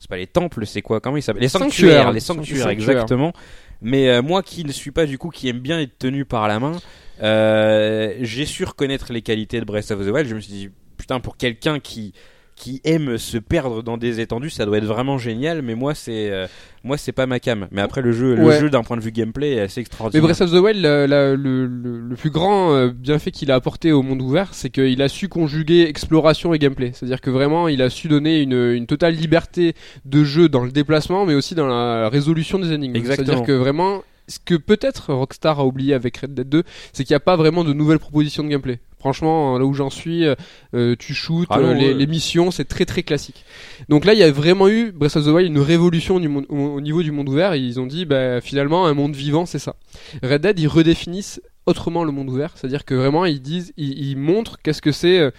c'est 0.00 0.08
pas 0.08 0.16
les 0.16 0.26
temples, 0.26 0.66
c'est 0.66 0.82
quoi 0.82 1.00
Comment 1.00 1.16
ils 1.16 1.22
s'appellent? 1.22 1.42
Les 1.42 1.48
sanctuaires. 1.48 1.70
Sanctuaires. 1.70 2.12
Les 2.12 2.20
sanctuaires, 2.20 2.56
Sanctuaires. 2.64 2.68
exactement. 2.70 3.32
Mais 3.80 4.08
euh, 4.08 4.20
moi 4.20 4.42
qui 4.42 4.64
ne 4.64 4.72
suis 4.72 4.90
pas 4.90 5.06
du 5.06 5.16
coup, 5.16 5.28
qui 5.30 5.48
aime 5.48 5.60
bien 5.60 5.78
être 5.80 5.96
tenu 5.98 6.24
par 6.24 6.48
la 6.48 6.58
main, 6.58 6.78
euh, 7.22 8.14
j'ai 8.20 8.46
su 8.46 8.64
reconnaître 8.64 9.12
les 9.12 9.22
qualités 9.22 9.60
de 9.60 9.64
Breath 9.64 9.90
of 9.90 10.04
the 10.06 10.10
Wild. 10.10 10.28
Je 10.28 10.34
me 10.34 10.40
suis 10.40 10.52
dit, 10.52 10.70
putain, 10.96 11.20
pour 11.20 11.36
quelqu'un 11.36 11.78
qui 11.80 12.12
qui 12.56 12.82
aime 12.84 13.16
se 13.16 13.38
perdre 13.38 13.82
dans 13.82 13.96
des 13.96 14.20
étendues, 14.20 14.50
ça 14.50 14.66
doit 14.66 14.76
être 14.76 14.84
vraiment 14.84 15.16
génial. 15.16 15.62
Mais 15.62 15.74
moi, 15.74 15.94
c'est 15.94 16.30
euh, 16.30 16.46
moi, 16.84 16.98
c'est 16.98 17.12
pas 17.12 17.24
ma 17.24 17.40
cam. 17.40 17.68
Mais 17.70 17.80
après, 17.80 18.02
le 18.02 18.12
jeu, 18.12 18.34
le 18.34 18.50
jeu 18.60 18.68
d'un 18.68 18.82
point 18.82 18.98
de 18.98 19.02
vue 19.02 19.12
gameplay 19.12 19.52
est 19.52 19.60
assez 19.60 19.80
Mais 19.80 19.82
extraordinaire. 19.82 20.22
Breath 20.26 20.42
of 20.42 20.50
the 20.50 20.62
Wild, 20.62 20.78
la- 20.82 21.06
la- 21.06 21.34
le, 21.36 21.64
le- 21.64 22.00
le 22.00 22.16
plus 22.16 22.28
grand 22.28 22.74
euh, 22.74 22.90
bienfait 22.94 23.30
qu'il 23.30 23.50
a 23.50 23.54
apporté 23.54 23.92
au 23.92 24.02
monde 24.02 24.20
ouvert, 24.20 24.52
c'est 24.52 24.68
qu'il 24.68 25.00
a 25.00 25.08
su 25.08 25.28
conjuguer 25.30 25.84
exploration 25.88 26.52
et 26.52 26.58
gameplay. 26.58 26.90
C'est-à-dire 26.92 27.22
que 27.22 27.30
vraiment, 27.30 27.66
il 27.66 27.80
a 27.80 27.88
su 27.88 28.08
donner 28.08 28.42
une, 28.42 28.72
une 28.72 28.86
totale 28.86 29.14
liberté 29.14 29.72
de 30.04 30.22
jeu 30.22 30.50
dans 30.50 30.62
le 30.62 30.70
déplacement, 30.70 31.24
mais 31.24 31.34
aussi 31.34 31.54
dans 31.54 31.66
la 31.66 32.10
résolution 32.10 32.58
des 32.58 32.72
énigmes. 32.72 32.94
C'est-à-dire 33.06 33.42
que 33.42 33.52
vraiment, 33.52 34.02
ce 34.30 34.38
que 34.38 34.54
peut-être 34.54 35.12
Rockstar 35.12 35.60
a 35.60 35.66
oublié 35.66 35.92
avec 35.92 36.16
Red 36.18 36.34
Dead 36.34 36.48
2, 36.48 36.62
c'est 36.92 37.04
qu'il 37.04 37.12
n'y 37.12 37.16
a 37.18 37.20
pas 37.20 37.36
vraiment 37.36 37.64
de 37.64 37.72
nouvelles 37.72 37.98
propositions 37.98 38.44
de 38.44 38.48
gameplay. 38.48 38.78
Franchement, 38.98 39.58
là 39.58 39.64
où 39.64 39.72
j'en 39.72 39.88
suis, 39.88 40.24
euh, 40.74 40.94
tu 40.98 41.14
shootes, 41.14 41.48
Ah 41.50 41.58
euh, 41.58 41.74
les, 41.74 42.06
missions, 42.06 42.50
c'est 42.50 42.66
très 42.66 42.84
très 42.84 43.02
classique. 43.02 43.44
Donc 43.88 44.04
là, 44.04 44.12
il 44.12 44.20
y 44.20 44.22
a 44.22 44.30
vraiment 44.30 44.68
eu 44.68 44.92
Breath 44.92 45.16
of 45.16 45.24
the 45.24 45.28
Wild 45.28 45.50
une 45.50 45.58
révolution 45.58 46.20
du 46.20 46.28
monde, 46.28 46.44
au, 46.50 46.56
au 46.56 46.80
niveau 46.80 47.02
du 47.02 47.10
monde 47.10 47.28
ouvert. 47.28 47.54
Et 47.54 47.60
ils 47.60 47.80
ont 47.80 47.86
dit, 47.86 48.04
bah, 48.04 48.42
finalement, 48.42 48.86
un 48.86 48.94
monde 48.94 49.16
vivant, 49.16 49.46
c'est 49.46 49.58
ça. 49.58 49.76
Red 50.22 50.42
Dead, 50.42 50.58
ils 50.58 50.68
redéfinissent 50.68 51.40
autrement 51.64 52.04
le 52.04 52.12
monde 52.12 52.28
ouvert, 52.28 52.52
c'est-à-dire 52.56 52.84
que 52.84 52.94
vraiment, 52.94 53.24
ils 53.24 53.40
disent, 53.40 53.72
ils, 53.78 54.10
ils 54.10 54.16
montrent 54.16 54.58
qu'est-ce 54.62 54.82
que 54.82 54.92
c'est. 54.92 55.32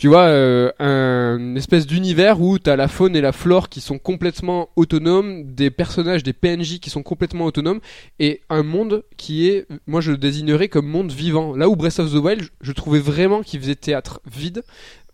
Tu 0.00 0.08
vois, 0.08 0.22
euh, 0.28 0.72
un 0.78 1.36
une 1.38 1.56
espèce 1.58 1.86
d'univers 1.86 2.40
où 2.40 2.58
t'as 2.58 2.74
la 2.74 2.88
faune 2.88 3.14
et 3.14 3.20
la 3.20 3.32
flore 3.32 3.68
qui 3.68 3.80
sont 3.82 3.98
complètement 3.98 4.70
autonomes, 4.74 5.44
des 5.52 5.70
personnages, 5.70 6.22
des 6.22 6.32
PNJ 6.32 6.80
qui 6.80 6.88
sont 6.88 7.02
complètement 7.02 7.44
autonomes, 7.44 7.80
et 8.18 8.40
un 8.48 8.62
monde 8.62 9.04
qui 9.18 9.48
est, 9.48 9.66
moi 9.86 10.00
je 10.00 10.12
le 10.12 10.16
désignerais 10.16 10.68
comme 10.68 10.86
monde 10.86 11.12
vivant. 11.12 11.54
Là 11.54 11.68
où 11.68 11.76
Breath 11.76 11.98
of 11.98 12.10
the 12.12 12.16
Wild, 12.16 12.42
je, 12.42 12.48
je 12.62 12.72
trouvais 12.72 12.98
vraiment 12.98 13.42
qu'il 13.42 13.60
faisait 13.60 13.74
théâtre 13.74 14.20
vide, 14.30 14.62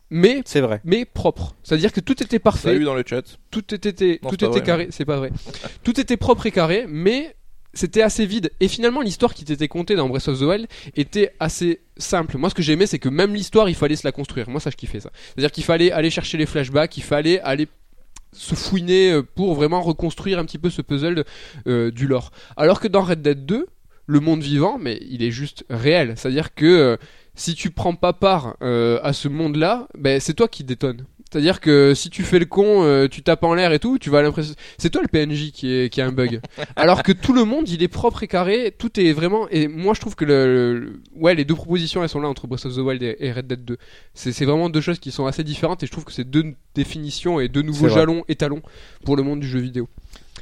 mais 0.09 0.43
C'est 0.45 0.61
vrai. 0.61 0.81
mais 0.85 1.05
propre. 1.05 1.57
C'est-à-dire 1.65 1.93
que 1.93 1.99
tout 2.01 2.23
était 2.23 2.39
parfait, 2.39 2.69
Salut 2.69 2.85
dans 2.85 2.95
le 2.95 3.03
chat. 3.05 3.23
tout 3.51 3.75
était 3.75 4.21
Non, 4.23 4.31
tout 4.31 4.37
c'est 4.39 4.47
était 4.47 4.59
vrai. 4.59 4.63
carré, 4.63 4.87
c'est 4.91 5.05
pas 5.05 5.17
vrai. 5.17 5.33
tout 5.83 6.01
était 6.01 6.17
propre 6.17 6.47
et 6.47 6.53
carré, 6.53 6.87
mais 6.89 7.35
c'était 7.77 8.03
assez 8.03 8.27
vide. 8.27 8.51
Et 8.61 8.69
finalement, 8.69 9.03
l'histoire 9.03 9.35
qui 9.35 9.45
t'était 9.45 9.69
contée 9.69 9.95
dans 9.95 10.09
Breath 10.09 10.29
of 10.29 10.39
the 10.41 10.43
Wild 10.43 10.67
était 10.97 11.33
assez 11.39 11.81
simple. 11.97 12.39
Moi, 12.39 12.51
ce 12.51 12.55
que 12.55 12.63
j'aimais, 12.63 12.87
c'est 12.87 12.99
que 12.99 13.09
même 13.09 13.35
l'histoire, 13.35 13.69
il 13.69 13.75
fallait 13.75 13.97
se 13.97 14.07
la 14.07 14.13
construire. 14.13 14.49
Moi, 14.49 14.61
ça, 14.61 14.71
je 14.71 14.77
kiffais 14.77 15.01
ça. 15.01 15.11
C'est-à-dire 15.15 15.53
qu'il 15.53 15.65
fallait 15.65 15.93
aller 15.93 16.11
chercher 16.11 16.39
les 16.39 16.47
flashbacks, 16.47 16.97
il 16.97 17.03
fallait 17.03 17.41
aller 17.41 17.69
se 18.33 18.55
fouiner 18.55 19.13
euh, 19.13 19.23
pour 19.23 19.55
vraiment 19.55 19.81
reconstruire 19.81 20.39
un 20.39 20.45
petit 20.45 20.59
peu 20.59 20.71
ce 20.71 20.83
puzzle 20.83 21.25
euh, 21.67 21.91
du 21.91 22.07
lore. 22.07 22.33
Alors 22.57 22.81
que 22.81 22.89
dans 22.89 23.03
Red 23.03 23.23
Dead 23.23 23.47
2, 23.47 23.67
le 24.07 24.21
monde 24.21 24.43
vivant, 24.43 24.79
mais 24.79 24.99
il 25.09 25.23
est 25.23 25.31
juste 25.31 25.65
réel. 25.69 26.15
C'est-à-dire 26.17 26.55
que 26.55 26.67
euh, 26.67 26.97
si 27.35 27.55
tu 27.55 27.71
prends 27.71 27.95
pas 27.95 28.15
part 28.15 28.57
à 28.63 29.13
ce 29.13 29.29
monde-là, 29.29 29.89
ben, 29.99 30.21
c'est 30.21 30.33
toi 30.33 30.49
qui 30.49 30.65
détonne. 30.65 31.05
C'est-à-dire 31.31 31.61
que 31.61 31.93
si 31.95 32.09
tu 32.09 32.23
fais 32.23 32.39
le 32.39 32.47
con, 32.47 32.85
euh, 32.85 33.09
tu 33.09 33.23
tapes 33.23 33.43
en 33.43 33.55
l'air 33.55 33.73
et 33.73 33.79
tout, 33.81 33.99
tu 33.99 34.11
vas 34.11 34.19
à 34.19 34.23
l'impression 34.23 34.55
c'est 34.79 34.91
toi 34.91 35.03
le 35.03 35.09
PNJ 35.09 35.51
qui 35.53 35.73
est 35.73 35.93
qui 35.93 36.01
a 36.01 36.07
un 36.07 36.13
bug. 36.13 36.41
Alors 36.77 37.03
que 37.03 37.13
tout 37.13 37.33
le 37.33 37.45
monde, 37.45 37.69
il 37.69 37.83
est 37.83 37.89
propre 37.89 38.23
et 38.23 38.29
carré, 38.29 38.73
tout 38.79 38.99
est 39.01 39.13
vraiment 39.13 39.49
et 39.51 39.67
moi 39.69 39.93
je 39.95 40.01
trouve 40.01 40.15
que 40.15 40.25
le, 40.25 40.79
le- 40.79 41.01
ouais, 41.17 41.35
les 41.35 41.45
deux 41.45 41.55
propositions 41.57 42.03
elles 42.03 42.09
sont 42.09 42.21
là 42.21 42.29
entre 42.29 42.47
Breath 42.47 42.67
of 42.67 42.75
the 42.75 42.79
Wild 42.79 43.03
et, 43.03 43.17
et 43.21 43.33
Red 43.33 43.49
Dead 43.49 43.65
2. 43.65 43.77
C'est 44.15 44.45
vraiment 44.45 44.71
deux 44.71 44.81
choses 44.81 44.99
qui 45.01 45.11
sont 45.11 45.27
assez 45.27 45.43
différentes 45.45 45.83
et 45.83 45.87
je 45.87 45.93
trouve 45.93 46.05
que 46.05 46.13
c'est 46.13 46.25
deux 46.29 46.55
définitions 46.75 47.41
et 47.41 47.49
deux 47.49 47.63
nouveaux 47.63 47.87
jalons 47.97 48.25
étalons 48.29 48.63
pour 49.05 49.17
le 49.17 49.23
monde 49.25 49.41
du 49.41 49.49
jeu 49.49 49.59
vidéo. 49.59 49.89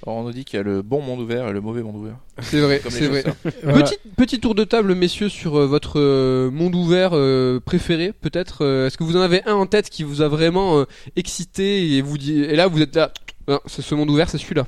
Alors, 0.07 0.19
on 0.19 0.25
nous 0.25 0.33
dit 0.33 0.45
qu'il 0.45 0.59
y 0.59 0.61
a 0.61 0.63
le 0.63 0.83
bon 0.83 1.01
monde 1.01 1.21
ouvert 1.21 1.49
et 1.49 1.53
le 1.53 1.61
mauvais 1.63 1.83
monde 1.83 1.97
ouvert. 1.97 2.17
C'est 2.43 2.61
vrai, 2.61 2.83
c'est 2.91 3.07
vrai. 3.09 3.25
Voilà. 3.63 3.83
Petit, 3.85 3.97
petit 4.17 4.39
tour 4.41 4.55
de 4.55 4.65
table, 4.65 4.95
messieurs, 4.95 5.31
sur 5.31 5.57
euh, 5.59 5.67
votre 5.67 5.99
euh, 5.99 6.51
monde 6.51 6.75
ouvert 6.75 7.11
euh, 7.15 7.59
préféré, 7.59 8.13
peut-être. 8.13 8.65
euh, 8.67 8.87
Est-ce 8.87 8.99
que 8.99 9.05
vous 9.05 9.17
en 9.17 9.21
avez 9.23 9.43
un 9.47 9.55
en 9.55 9.65
tête 9.67 9.89
qui 9.89 10.03
vous 10.03 10.21
a 10.21 10.29
vraiment 10.29 10.79
euh, 10.81 10.85
excité 11.17 11.91
et 11.97 12.03
vous 12.03 12.19
dit 12.19 12.43
et 12.43 12.55
là 12.55 12.67
vous 12.67 12.83
êtes 12.83 12.95
là, 12.97 13.13
non, 13.49 13.61
c'est 13.67 13.81
ce 13.81 13.95
monde 13.95 14.11
ouvert, 14.11 14.29
c'est 14.29 14.37
celui-là. 14.37 14.67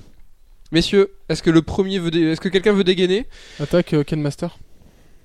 Messieurs, 0.72 1.12
est-ce 1.28 1.42
que 1.42 1.50
le 1.50 1.60
premier 1.62 1.98
veut, 1.98 2.10
dé- 2.10 2.22
est-ce 2.32 2.40
que 2.40 2.48
quelqu'un 2.48 2.72
veut 2.72 2.82
dégainer? 2.84 3.26
Attaque 3.60 3.92
euh, 3.92 4.04
Ken 4.04 4.20
Master. 4.22 4.56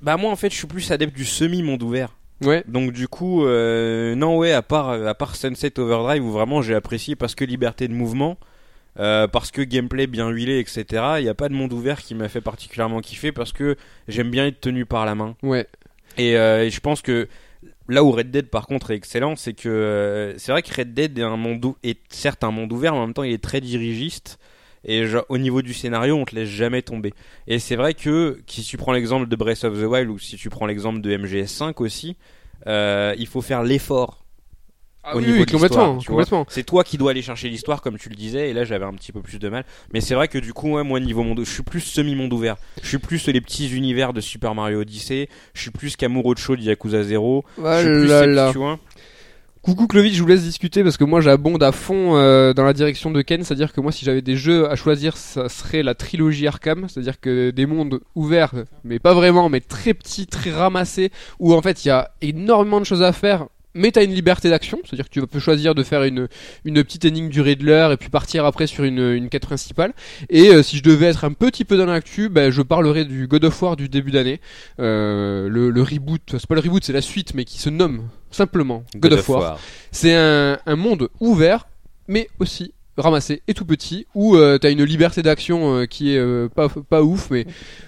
Bah 0.02 0.18
moi 0.18 0.30
en 0.32 0.36
fait 0.36 0.50
je 0.50 0.56
suis 0.58 0.68
plus 0.68 0.92
adepte 0.92 1.16
du 1.16 1.26
semi 1.26 1.64
monde 1.64 1.84
ouvert. 1.84 2.18
Ouais. 2.44 2.64
Donc 2.68 2.92
du 2.92 3.08
coup 3.08 3.46
euh, 3.46 4.14
non 4.16 4.38
ouais 4.38 4.52
à 4.52 4.62
part 4.62 4.90
à 4.90 5.14
part 5.16 5.36
Sunset 5.38 5.80
Overdrive 5.80 6.26
où 6.26 6.32
vraiment 6.32 6.62
j'ai 6.62 6.76
apprécié 6.76 7.16
parce 7.16 7.34
que 7.36 7.46
liberté 7.46 7.88
de 7.88 7.94
mouvement, 7.94 8.38
euh, 9.00 9.28
parce 9.28 9.52
que 9.52 9.62
gameplay 9.62 10.06
bien 10.06 10.30
huilé 10.30 10.60
etc. 10.60 10.86
Il 11.18 11.24
n'y 11.24 11.30
a 11.30 11.34
pas 11.34 11.50
de 11.50 11.54
monde 11.54 11.72
ouvert 11.72 12.02
qui 12.02 12.14
m'a 12.14 12.28
fait 12.28 12.42
particulièrement 12.42 13.00
kiffer 13.00 13.32
parce 13.32 13.54
que 13.54 13.78
j'aime 14.08 14.30
bien 14.30 14.48
être 14.48 14.60
tenu 14.60 14.86
par 14.86 15.06
la 15.06 15.16
main. 15.16 15.36
Ouais. 15.44 15.68
Et, 16.18 16.36
euh, 16.38 16.66
et 16.66 16.70
je 16.70 16.80
pense 16.82 17.02
que 17.02 17.30
là 17.88 18.04
où 18.04 18.12
Red 18.12 18.32
Dead 18.32 18.50
par 18.50 18.68
contre 18.68 18.92
est 18.92 18.96
excellent, 18.96 19.36
c'est 19.36 19.54
que 19.54 19.70
euh, 19.70 20.38
c'est 20.38 20.52
vrai 20.52 20.62
que 20.62 20.74
Red 20.76 20.94
Dead 20.94 21.18
est 21.18 21.24
un 21.24 21.38
monde 21.38 21.74
est 21.84 22.00
certes 22.10 22.44
un 22.44 22.52
monde 22.52 22.72
ouvert, 22.74 22.94
mais 22.94 23.00
en 23.00 23.06
même 23.08 23.14
temps 23.14 23.24
il 23.24 23.34
est 23.34 23.44
très 23.44 23.62
dirigiste. 23.62 24.40
Et 24.84 25.06
genre, 25.06 25.26
au 25.30 25.38
niveau 25.38 25.62
du 25.62 25.76
scénario, 25.76 26.16
on 26.16 26.26
te 26.26 26.34
laisse 26.34 26.50
jamais 26.50 26.82
tomber. 26.82 27.14
Et 27.46 27.60
c'est 27.60 27.76
vrai 27.76 27.94
que 27.94 28.42
si 28.48 28.64
tu 28.64 28.78
prends 28.78 28.94
l'exemple 28.94 29.28
de 29.28 29.36
Breath 29.36 29.64
of 29.64 29.80
the 29.80 29.84
Wild 29.84 30.10
ou 30.10 30.18
si 30.18 30.38
tu 30.38 30.50
prends 30.50 30.66
l'exemple 30.66 31.02
de 31.02 31.16
MGS5 31.16 31.76
aussi, 31.84 32.18
il 32.66 33.28
faut 33.28 33.42
faire 33.42 33.62
l'effort 33.62 34.26
Ah 35.04 35.16
au 35.16 35.18
oui, 35.18 35.26
niveau 35.26 35.40
oui, 35.40 35.46
de 35.46 35.52
complètement, 35.52 36.46
c'est 36.48 36.64
toi 36.64 36.84
qui 36.84 36.98
dois 36.98 37.12
aller 37.12 37.24
chercher 37.24 37.50
l'histoire 37.50 37.82
comme 37.82 37.98
tu 37.98 38.10
le 38.10 38.16
disais 38.16 38.52
et 38.52 38.54
là 38.54 38.66
j'avais 38.66 38.86
un 38.86 38.94
petit 38.94 39.12
peu 39.12 39.22
plus 39.22 39.40
de 39.40 39.50
mal. 39.50 39.66
Mais 39.94 40.02
c'est 40.02 40.14
vrai 40.14 40.28
que 40.28 40.38
du 40.38 40.54
coup 40.54 40.74
ouais, 40.74 40.84
moi 40.84 41.00
niveau 41.00 41.24
monde 41.24 41.42
je 41.44 41.52
suis 41.52 41.64
plus 41.64 41.82
semi 41.82 42.16
monde 42.16 42.32
ouvert. 42.34 42.58
Je 42.84 42.88
suis 42.88 43.00
plus 43.00 43.28
les 43.28 43.42
petits 43.42 43.70
univers 43.76 44.14
de 44.14 44.22
Super 44.22 44.54
Mario 44.54 44.82
Odyssey. 44.82 45.28
Je 45.56 45.62
suis 45.62 45.72
plus 45.72 45.96
Kamurocho 45.96 46.56
de 46.56 46.62
Yakuza 46.62 47.04
0 47.04 47.44
Ah 47.64 47.82
je 47.82 47.88
suis 47.88 48.00
plus 48.00 48.08
là 48.08 48.52
tu 48.52 48.60
vois. 48.60 48.78
Coucou 49.64 49.86
Clovis, 49.86 50.16
je 50.16 50.22
vous 50.24 50.28
laisse 50.28 50.42
discuter 50.42 50.84
parce 50.84 50.98
que 50.98 51.04
moi 51.04 51.22
j'abonde 51.22 51.62
à 51.62 51.72
fond 51.72 52.16
euh, 52.16 52.52
dans 52.52 52.64
la 52.64 52.74
direction 52.74 53.12
de 53.12 53.22
Ken, 53.22 53.44
c'est-à-dire 53.44 53.74
que 53.74 53.80
moi 53.80 53.92
si 53.92 54.06
j'avais 54.06 54.24
des 54.24 54.36
jeux 54.36 54.68
à 54.68 54.76
choisir, 54.76 55.18
ça 55.18 55.50
serait 55.50 55.84
la 55.84 55.94
trilogie 55.94 56.48
Arkham, 56.48 56.88
c'est-à-dire 56.90 57.20
que 57.20 57.52
des 57.52 57.68
mondes 57.68 58.02
ouverts, 58.16 58.54
mais 58.84 58.98
pas 58.98 59.14
vraiment, 59.14 59.50
mais 59.50 59.60
très 59.60 59.94
petits, 59.94 60.26
très 60.26 60.50
ramassés, 60.52 61.12
où 61.40 61.54
en 61.54 61.62
fait 61.62 61.86
il 61.86 61.90
y 61.90 61.92
a 61.92 62.10
énormément 62.24 62.80
de 62.80 62.86
choses 62.86 63.04
à 63.04 63.14
faire, 63.14 63.50
mais 63.74 63.92
t'as 63.92 64.04
une 64.04 64.14
liberté 64.14 64.50
d'action, 64.50 64.80
c'est-à-dire 64.84 65.06
que 65.06 65.12
tu 65.12 65.26
peux 65.26 65.40
choisir 65.40 65.76
de 65.76 65.84
faire 65.84 66.04
une, 66.04 66.28
une 66.66 66.84
petite 66.84 67.06
énigme 67.06 67.30
du 67.30 67.42
Riddler 67.42 67.90
et 67.94 67.98
puis 67.98 68.10
partir 68.10 68.46
après 68.46 68.68
sur 68.68 68.84
une, 68.84 69.00
une 69.00 69.30
quête 69.30 69.46
principale. 69.46 69.94
Et 70.30 70.50
euh, 70.50 70.64
si 70.64 70.78
je 70.78 70.84
devais 70.84 71.08
être 71.08 71.24
un 71.24 71.34
petit 71.34 71.66
peu 71.66 71.78
dans 71.78 71.86
l'actu, 71.86 72.30
ben, 72.30 72.52
je 72.52 72.62
parlerais 72.62 73.06
du 73.06 73.28
God 73.28 73.46
of 73.46 73.62
War 73.62 73.76
du 73.76 73.90
début 73.90 74.12
d'année, 74.12 74.42
euh, 74.80 75.48
le, 75.50 75.70
le 75.70 75.82
reboot, 75.82 76.22
c'est 76.32 76.48
pas 76.48 76.56
le 76.56 76.62
reboot, 76.62 76.84
c'est 76.84 76.94
la 76.94 77.02
suite, 77.02 77.34
mais 77.34 77.46
qui 77.46 77.60
se 77.60 77.70
nomme 77.70 78.10
simplement 78.32 78.84
God, 78.96 79.14
of 79.14 79.30
War. 79.30 79.60
C'est 79.92 80.16
un, 80.16 80.58
un 80.66 80.76
monde 80.76 81.10
ouvert, 81.20 81.68
mais 82.08 82.28
aussi 82.40 82.74
ramassé 83.02 83.42
et 83.48 83.54
tout 83.54 83.66
petit, 83.66 84.08
où 84.16 84.36
euh, 84.36 84.58
t'as 84.58 84.72
une 84.72 84.84
liberté 84.84 85.22
d'action 85.22 85.76
euh, 85.76 85.86
qui 85.86 86.14
est 86.14 86.18
euh, 86.18 86.48
pas, 86.48 86.70
pas 86.70 87.02
ouf, 87.04 87.30
mais 87.32 87.46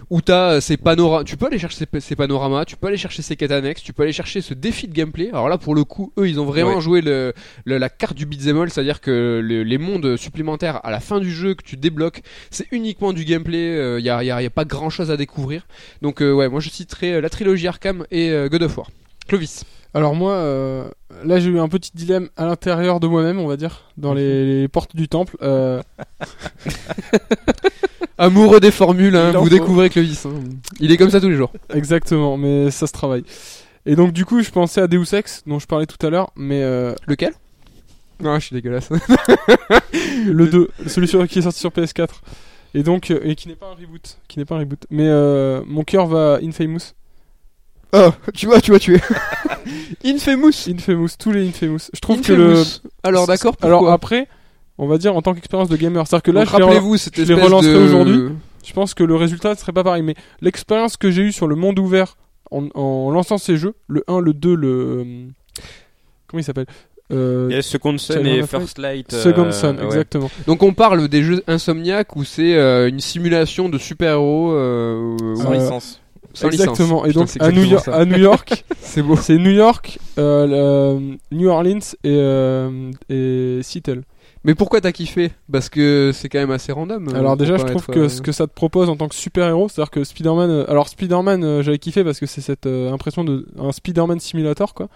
où 0.10 0.22
t'as 0.22 0.60
ces 0.62 0.78
panoramas, 0.78 1.24
tu 1.24 1.38
peux 1.38 1.46
aller 1.46 1.60
chercher 1.60 1.78
ces, 1.92 2.00
ces 2.00 2.16
panoramas, 2.16 2.66
tu 2.66 2.76
peux 2.76 2.88
aller 2.88 2.98
chercher 2.98 3.22
ces 3.22 3.36
quêtes 3.36 3.52
annexes, 3.52 3.82
tu 3.84 3.94
peux 3.94 4.04
aller 4.04 4.12
chercher 4.14 4.42
ce 4.42 4.54
défi 4.54 4.88
de 4.88 4.94
gameplay. 4.94 5.30
Alors 5.30 5.48
là, 5.50 5.58
pour 5.58 5.76
le 5.76 5.84
coup, 5.84 6.12
eux, 6.18 6.28
ils 6.28 6.40
ont 6.40 6.46
vraiment 6.46 6.76
Ouais. 6.76 6.82
joué 6.82 7.02
le, 7.02 7.34
le- 7.66 7.78
la 7.78 7.90
carte 7.90 8.16
du 8.16 8.26
beat'em 8.26 8.60
all, 8.62 8.70
c'est-à-dire 8.70 9.00
que 9.02 9.40
le- 9.44 9.64
les 9.64 9.78
mondes 9.78 10.18
supplémentaires 10.18 10.80
à 10.86 10.92
la 10.92 11.00
fin 11.00 11.20
du 11.20 11.32
jeu 11.32 11.54
que 11.54 11.64
tu 11.64 11.78
débloques, 11.78 12.22
c'est 12.52 12.68
uniquement 12.72 13.14
du 13.14 13.24
gameplay, 13.26 13.98
il 14.00 14.06
y, 14.06 14.10
a, 14.10 14.24
y 14.24 14.32
a- 14.32 14.42
y 14.42 14.46
a 14.46 14.50
pas 14.50 14.66
grand-chose 14.66 15.12
à 15.12 15.18
découvrir. 15.18 15.68
Donc 16.02 16.20
ouais, 16.22 16.50
moi 16.50 16.60
je 16.60 16.70
citerai 16.70 17.22
la 17.22 17.30
trilogie 17.30 17.68
Arkham 17.68 18.06
et 18.12 18.32
God 18.50 18.64
of 18.64 18.78
War. 18.78 18.90
Clovis. 19.28 19.64
Alors 19.96 20.16
moi, 20.16 20.34
euh, 20.34 20.90
là 21.24 21.40
j'ai 21.40 21.50
eu 21.50 21.60
un 21.60 21.68
petit 21.70 21.92
dilemme 21.94 22.30
à 22.36 22.46
l'intérieur 22.46 23.00
de 23.00 23.08
moi-même, 23.08 23.40
on 23.40 23.48
va 23.48 23.58
dire, 23.58 23.82
dans 23.98 24.14
les, 24.14 24.62
les 24.62 24.68
portes 24.68 24.96
du 24.96 25.08
temple. 25.08 25.38
Euh, 25.44 25.82
Amoureux 28.18 28.60
des 28.60 28.72
formules, 28.72 29.16
hein, 29.16 29.32
vous 29.32 29.50
découvrez 29.50 29.90
Clovis. 29.90 30.26
hein. 30.26 30.34
Il 30.80 30.92
est 30.92 30.98
comme 30.98 31.10
ça 31.10 31.20
tous 31.22 31.30
les 31.30 31.36
jours. 31.36 31.52
exactement, 31.74 32.38
mais 32.38 32.72
ça 32.72 32.88
se 32.88 32.92
travaille. 32.94 33.24
Et 33.86 33.96
donc 33.96 34.14
du 34.14 34.26
coup, 34.26 34.42
je 34.42 34.50
pensais 34.50 34.82
à 34.82 34.88
Deus 34.88 35.14
Ex, 35.14 35.44
dont 35.46 35.60
je 35.60 35.68
parlais 35.68 35.86
tout 35.86 36.04
à 36.06 36.10
l'heure, 36.10 36.32
mais 36.36 36.64
euh, 36.64 36.94
Lequel? 37.08 37.34
Non, 38.22 38.36
je 38.40 38.46
suis 38.46 38.56
dégueulasse. 38.56 38.90
le 40.26 40.48
2, 40.48 40.70
celui 40.88 41.08
sur- 41.08 41.28
qui 41.28 41.40
est 41.40 41.42
sorti 41.42 41.60
sur 41.60 41.72
PS4. 41.72 42.08
Et 42.76 42.82
donc, 42.82 43.12
et 43.12 43.36
qui 43.36 43.48
n'est 43.48 43.56
pas 43.56 43.68
un 43.68 43.74
reboot, 43.76 44.18
qui 44.28 44.40
n'est 44.40 44.46
pas 44.46 44.56
un 44.56 44.60
reboot. 44.60 44.86
Mais 44.90 45.08
mon 45.68 45.84
cœur 45.84 46.08
va 46.08 46.40
Infamous. 46.42 46.94
Oh, 47.94 48.10
tu 48.34 48.48
vois, 48.48 48.60
tu 48.60 48.72
vois, 48.72 48.80
tu 48.80 48.96
es. 48.96 49.02
Infamous. 50.06 50.68
Infamous, 50.68 51.10
tous 51.20 51.32
les 51.32 51.48
Infamous. 51.48 51.90
Je 51.94 52.00
trouve 52.00 52.22
que 52.22 52.34
le. 52.34 52.52
Infamous. 52.54 52.80
Alors 53.04 53.28
d'accord, 53.28 53.56
Alors 53.62 53.90
après, 53.92 54.28
on 54.78 54.88
va 54.88 54.98
dire 54.98 55.16
en 55.16 55.22
tant 55.22 55.34
qu'expérience 55.34 55.70
de 55.70 55.78
gamer, 55.78 56.06
c'est-à-dire 56.08 56.24
que 56.24 56.32
là, 56.32 56.42
Donc, 56.46 56.50
je 56.52 56.58
les, 56.58 56.64
re- 56.64 56.66
rappelez-vous, 56.66 56.98
cette 56.98 57.16
je 57.16 57.22
les 57.22 57.32
espèce 57.32 57.46
relancerai 57.46 57.74
de... 57.74 57.80
aujourd'hui. 57.80 58.20
je 58.66 58.74
pense 58.74 58.94
que 58.94 59.04
le 59.04 59.16
résultat 59.16 59.52
ne 59.52 59.56
serait 59.56 59.74
pas 59.74 59.84
pareil. 59.84 60.02
Mais 60.04 60.16
l'expérience 60.42 60.98
que 60.98 61.12
j'ai 61.12 61.22
eue 61.24 61.32
sur 61.32 61.48
le 61.48 61.56
monde 61.56 61.78
ouvert 61.80 62.18
en, 62.52 62.68
en 62.74 63.12
lançant 63.12 63.38
ces 63.38 63.58
jeux, 63.58 63.76
le 63.88 64.04
1, 64.08 64.20
le 64.20 64.34
2, 64.34 64.56
le. 64.56 64.68
euh, 64.68 65.04
Comment 66.28 66.40
il 66.42 66.44
s'appelle 66.44 66.66
Euh, 67.12 67.48
Il 67.52 67.56
y 67.56 67.60
a 67.60 67.62
Second 67.62 67.98
Son 68.00 68.14
Second 68.14 68.26
et. 68.26 68.48
First 68.48 68.80
Light. 68.80 69.14
euh, 69.14 69.22
Second 69.22 69.52
Son, 69.52 69.78
ouais. 69.78 69.86
exactement. 69.86 70.32
Donc 70.48 70.64
on 70.64 70.74
parle 70.74 71.08
des 71.10 71.22
jeux 71.22 71.44
Insomniac 71.48 72.16
où 72.16 72.24
c'est 72.24 72.56
euh, 72.56 72.90
une 72.90 73.00
simulation 73.00 73.70
de 73.70 73.78
super-héros 73.78 74.52
euh, 74.54 75.16
Sans 75.36 75.52
Euh, 75.52 75.56
licence. 75.56 76.00
Sans 76.34 76.50
licence. 76.50 76.68
exactement. 76.68 77.06
Et 77.06 77.10
Putain, 77.10 77.20
donc 77.22 77.30
à 77.40 77.52
New, 77.52 77.64
exactement 77.64 77.72
York, 77.72 77.86
ça. 77.86 77.96
à 77.96 78.06
New 78.06 78.18
York, 78.18 78.66
C'est 78.82 79.02
beau. 79.02 79.16
c'est 79.16 79.38
New 79.38 79.52
York, 79.52 80.00
euh, 80.18 80.98
le- 81.00 81.18
New 81.36 81.48
Orleans 81.50 81.80
et, 82.04 82.10
euh, 82.18 82.92
et 83.10 83.60
Seattle. 83.64 84.04
Mais 84.46 84.56
pourquoi 84.56 84.82
t'as 84.82 84.92
kiffé? 84.92 85.32
Parce 85.50 85.70
que 85.70 86.12
c'est 86.14 86.28
quand 86.28 86.40
même 86.40 86.52
assez 86.52 86.74
random. 86.74 87.08
euh, 87.08 87.18
Alors 87.18 87.38
déjà, 87.38 87.56
je 87.56 87.64
trouve 87.64 87.86
que 87.86 88.00
euh, 88.00 88.10
ce 88.10 88.22
que 88.22 88.34
ça 88.34 88.46
te 88.46 88.52
propose 88.54 88.90
en 88.90 88.98
tant 88.98 89.08
que 89.08 89.16
super-héros, 89.16 89.70
c'est-à-dire 89.70 89.90
que 89.90 90.04
Spider-Man... 90.04 90.50
euh, 90.50 90.70
alors 90.70 90.90
Spider-Man, 90.90 91.46
euh, 91.46 91.62
j'avais 91.62 91.78
kiffé 91.80 92.04
parce 92.04 92.20
que 92.20 92.26
c'est 92.26 92.42
cette 92.42 92.66
euh, 92.66 92.92
impression 92.92 93.24
de 93.24 93.48
un 93.58 93.72
Spider-Man 93.72 94.20
simulator, 94.20 94.74
quoi. 94.74 94.90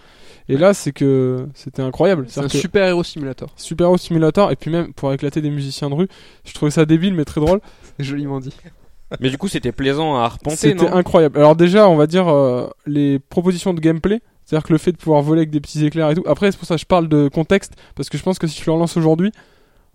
Et 0.49 0.57
là, 0.57 0.73
c'est 0.73 0.91
que 0.91 1.45
c'était 1.53 1.81
incroyable. 1.81 2.25
C'est 2.27 2.41
un 2.41 2.49
super-héros 2.49 3.03
simulator. 3.05 3.49
super-héros 3.55 3.97
simulator, 3.97 4.51
et 4.51 4.57
puis 4.57 4.69
même 4.69 4.91
pour 4.93 5.13
éclater 5.13 5.39
des 5.41 5.49
musiciens 5.49 5.89
de 5.89 5.95
rue, 5.95 6.07
je 6.43 6.53
trouvais 6.53 6.71
ça 6.71 6.85
débile 6.85 7.13
mais 7.13 7.23
très 7.23 7.39
drôle. 7.39 7.61
Joliment 7.99 8.41
dit. 8.41 8.51
Mais 9.19 9.29
du 9.29 9.37
coup, 9.37 9.47
c'était 9.47 9.71
plaisant 9.71 10.17
à 10.17 10.23
arpenter, 10.23 10.55
C'était 10.55 10.87
incroyable. 10.87 11.37
Alors 11.39 11.55
déjà, 11.55 11.87
on 11.89 11.95
va 11.95 12.07
dire 12.07 12.27
euh, 12.27 12.67
les 12.85 13.19
propositions 13.19 13.73
de 13.73 13.79
gameplay, 13.79 14.21
c'est-à-dire 14.45 14.67
que 14.67 14.73
le 14.73 14.79
fait 14.79 14.91
de 14.91 14.97
pouvoir 14.97 15.21
voler 15.21 15.39
avec 15.41 15.49
des 15.49 15.61
petits 15.61 15.85
éclairs 15.85 16.11
et 16.11 16.15
tout. 16.15 16.23
Après, 16.27 16.51
c'est 16.51 16.57
pour 16.57 16.67
ça 16.67 16.75
que 16.75 16.81
je 16.81 16.85
parle 16.85 17.07
de 17.07 17.27
contexte, 17.29 17.73
parce 17.95 18.09
que 18.09 18.17
je 18.17 18.23
pense 18.23 18.37
que 18.39 18.47
si 18.47 18.59
je 18.61 18.65
le 18.65 18.73
relance 18.73 18.97
aujourd'hui, 18.97 19.31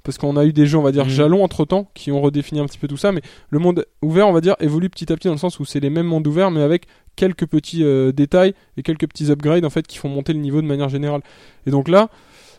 parce 0.02 0.18
qu'on 0.18 0.36
a 0.36 0.44
eu 0.44 0.52
des 0.52 0.66
jeux, 0.66 0.78
on 0.78 0.82
va 0.82 0.92
dire, 0.92 1.04
Mhm. 1.04 1.10
jalons 1.10 1.44
entre 1.44 1.64
temps, 1.64 1.88
qui 1.94 2.10
ont 2.10 2.20
redéfini 2.20 2.58
un 2.60 2.66
petit 2.66 2.78
peu 2.78 2.88
tout 2.88 2.96
ça, 2.96 3.12
mais 3.12 3.22
le 3.50 3.58
monde 3.58 3.84
ouvert, 4.00 4.26
on 4.28 4.32
va 4.32 4.40
dire, 4.40 4.56
évolue 4.60 4.88
petit 4.90 5.12
à 5.12 5.16
petit 5.16 5.28
dans 5.28 5.34
le 5.34 5.38
sens 5.38 5.60
où 5.60 5.64
c'est 5.64 5.78
les 5.80 5.90
mêmes 5.90 6.06
mondes 6.06 6.26
ouverts, 6.26 6.50
mais 6.50 6.62
avec 6.62 6.86
quelques 7.14 7.46
petits 7.46 7.84
euh, 7.84 8.12
détails 8.12 8.54
et 8.76 8.82
quelques 8.82 9.06
petits 9.06 9.30
upgrades, 9.30 9.64
en 9.64 9.70
fait, 9.70 9.86
qui 9.86 9.98
font 9.98 10.08
monter 10.08 10.32
le 10.32 10.40
niveau 10.40 10.60
de 10.60 10.66
manière 10.66 10.88
générale. 10.88 11.20
Et 11.66 11.70
donc 11.70 11.88
là, 11.88 12.08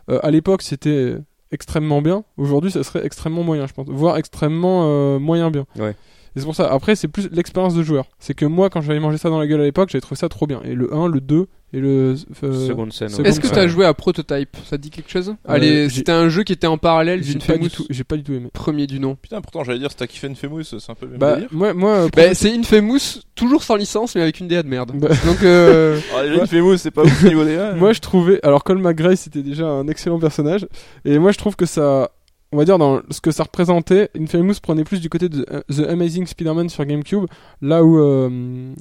euh, 0.09 0.19
à 0.23 0.31
l'époque, 0.31 0.61
c'était 0.61 1.15
extrêmement 1.51 2.01
bien. 2.01 2.23
Aujourd'hui, 2.37 2.71
ça 2.71 2.81
serait 2.83 3.05
extrêmement 3.05 3.43
moyen, 3.43 3.67
je 3.67 3.73
pense. 3.73 3.87
Voire 3.89 4.17
extrêmement 4.17 4.83
euh, 4.85 5.19
moyen 5.19 5.51
bien. 5.51 5.65
Ouais. 5.77 5.95
Et 6.35 6.39
c'est 6.39 6.45
pour 6.45 6.55
ça. 6.55 6.71
Après, 6.71 6.95
c'est 6.95 7.07
plus 7.07 7.29
l'expérience 7.31 7.75
de 7.75 7.83
joueur. 7.83 8.05
C'est 8.19 8.33
que 8.33 8.45
moi, 8.45 8.69
quand 8.69 8.81
j'avais 8.81 8.99
mangé 8.99 9.17
ça 9.17 9.29
dans 9.29 9.39
la 9.39 9.45
gueule 9.47 9.61
à 9.61 9.65
l'époque, 9.65 9.89
j'avais 9.91 10.01
trouvé 10.01 10.17
ça 10.17 10.29
trop 10.29 10.47
bien. 10.47 10.61
Et 10.63 10.73
le 10.73 10.91
1, 10.93 11.07
le 11.07 11.21
2 11.21 11.45
et 11.75 11.79
le. 11.79 12.15
euh, 12.43 12.67
Second 12.67 12.87
Son. 12.89 13.07
Second 13.09 13.23
ouais. 13.23 13.29
Est-ce 13.29 13.39
que 13.39 13.47
t'as 13.47 13.67
joué 13.67 13.85
à 13.85 13.93
Prototype? 13.93 14.57
Ça 14.65 14.77
te 14.77 14.81
dit 14.81 14.89
quelque 14.89 15.11
chose? 15.11 15.35
Allez, 15.47 15.89
j'ai- 15.89 15.97
c'était 15.97 16.11
un 16.11 16.29
jeu 16.29 16.43
qui 16.43 16.53
était 16.53 16.65
en 16.67 16.79
parallèle 16.79 17.23
j'ai 17.23 17.33
pas, 17.33 17.39
d'Infamous 17.39 17.63
du 17.63 17.69
tout, 17.69 17.85
j'ai 17.89 18.03
pas 18.03 18.15
du 18.17 18.23
tout 18.23 18.33
aimé. 18.33 18.49
premier 18.51 18.87
du 18.87 18.99
nom. 18.99 19.15
Putain, 19.15 19.41
pourtant, 19.41 19.63
j'allais 19.63 19.77
dire, 19.79 19.91
si 19.91 19.97
t'as 19.97 20.07
kiffé 20.07 20.27
Infamous, 20.27 20.63
c'est 20.63 20.77
un 20.89 20.95
peu 20.95 21.05
le 21.05 21.11
même 21.11 21.19
Bah, 21.19 21.35
délire. 21.35 21.49
moi, 21.51 21.73
moi, 21.75 21.91
euh, 21.91 22.09
Bah, 22.15 22.33
c'est 22.33 22.51
Infamous, 22.51 23.21
toujours 23.35 23.61
sans 23.63 23.75
licence, 23.75 24.15
mais 24.15 24.21
avec 24.23 24.39
une 24.39 24.47
DA 24.47 24.63
de 24.63 24.67
merde. 24.69 24.91
Bah. 24.95 25.09
Donc, 25.25 25.43
euh, 25.43 25.99
Ah. 26.15 26.41
Infamous, 26.41 26.77
c'est 26.77 26.91
pas 26.91 27.03
ouf 27.03 27.23
au 27.23 27.27
niveau 27.27 27.43
des 27.45 27.55
gars. 27.55 27.73
Moi, 27.77 27.93
je 27.93 27.99
trouvais. 27.99 28.39
Alors, 28.43 28.63
Colm 28.63 28.81
McGrath, 28.81 29.17
c'était 29.17 29.43
déjà 29.43 29.67
un 29.67 29.87
excellent 29.87 30.19
personnage. 30.19 30.65
Et 31.05 31.19
moi, 31.19 31.31
je 31.31 31.37
trouve 31.37 31.55
que 31.55 31.65
ça. 31.67 32.09
On 32.53 32.57
va 32.57 32.65
dire 32.65 32.77
dans 32.77 33.01
ce 33.09 33.19
que 33.19 33.31
ça 33.31 33.41
représentait, 33.43 34.11
Infamous 34.15 34.53
prenait 34.61 34.83
plus 34.83 35.01
du 35.01 35.09
côté 35.09 35.27
de 35.27 35.43
euh, 35.51 35.61
The 35.71 35.89
Amazing 35.89 36.27
Spider-Man 36.27 36.69
sur 36.69 36.85
GameCube, 36.85 37.25
là 37.63 37.83
où 37.83 37.97
euh, 37.97 38.75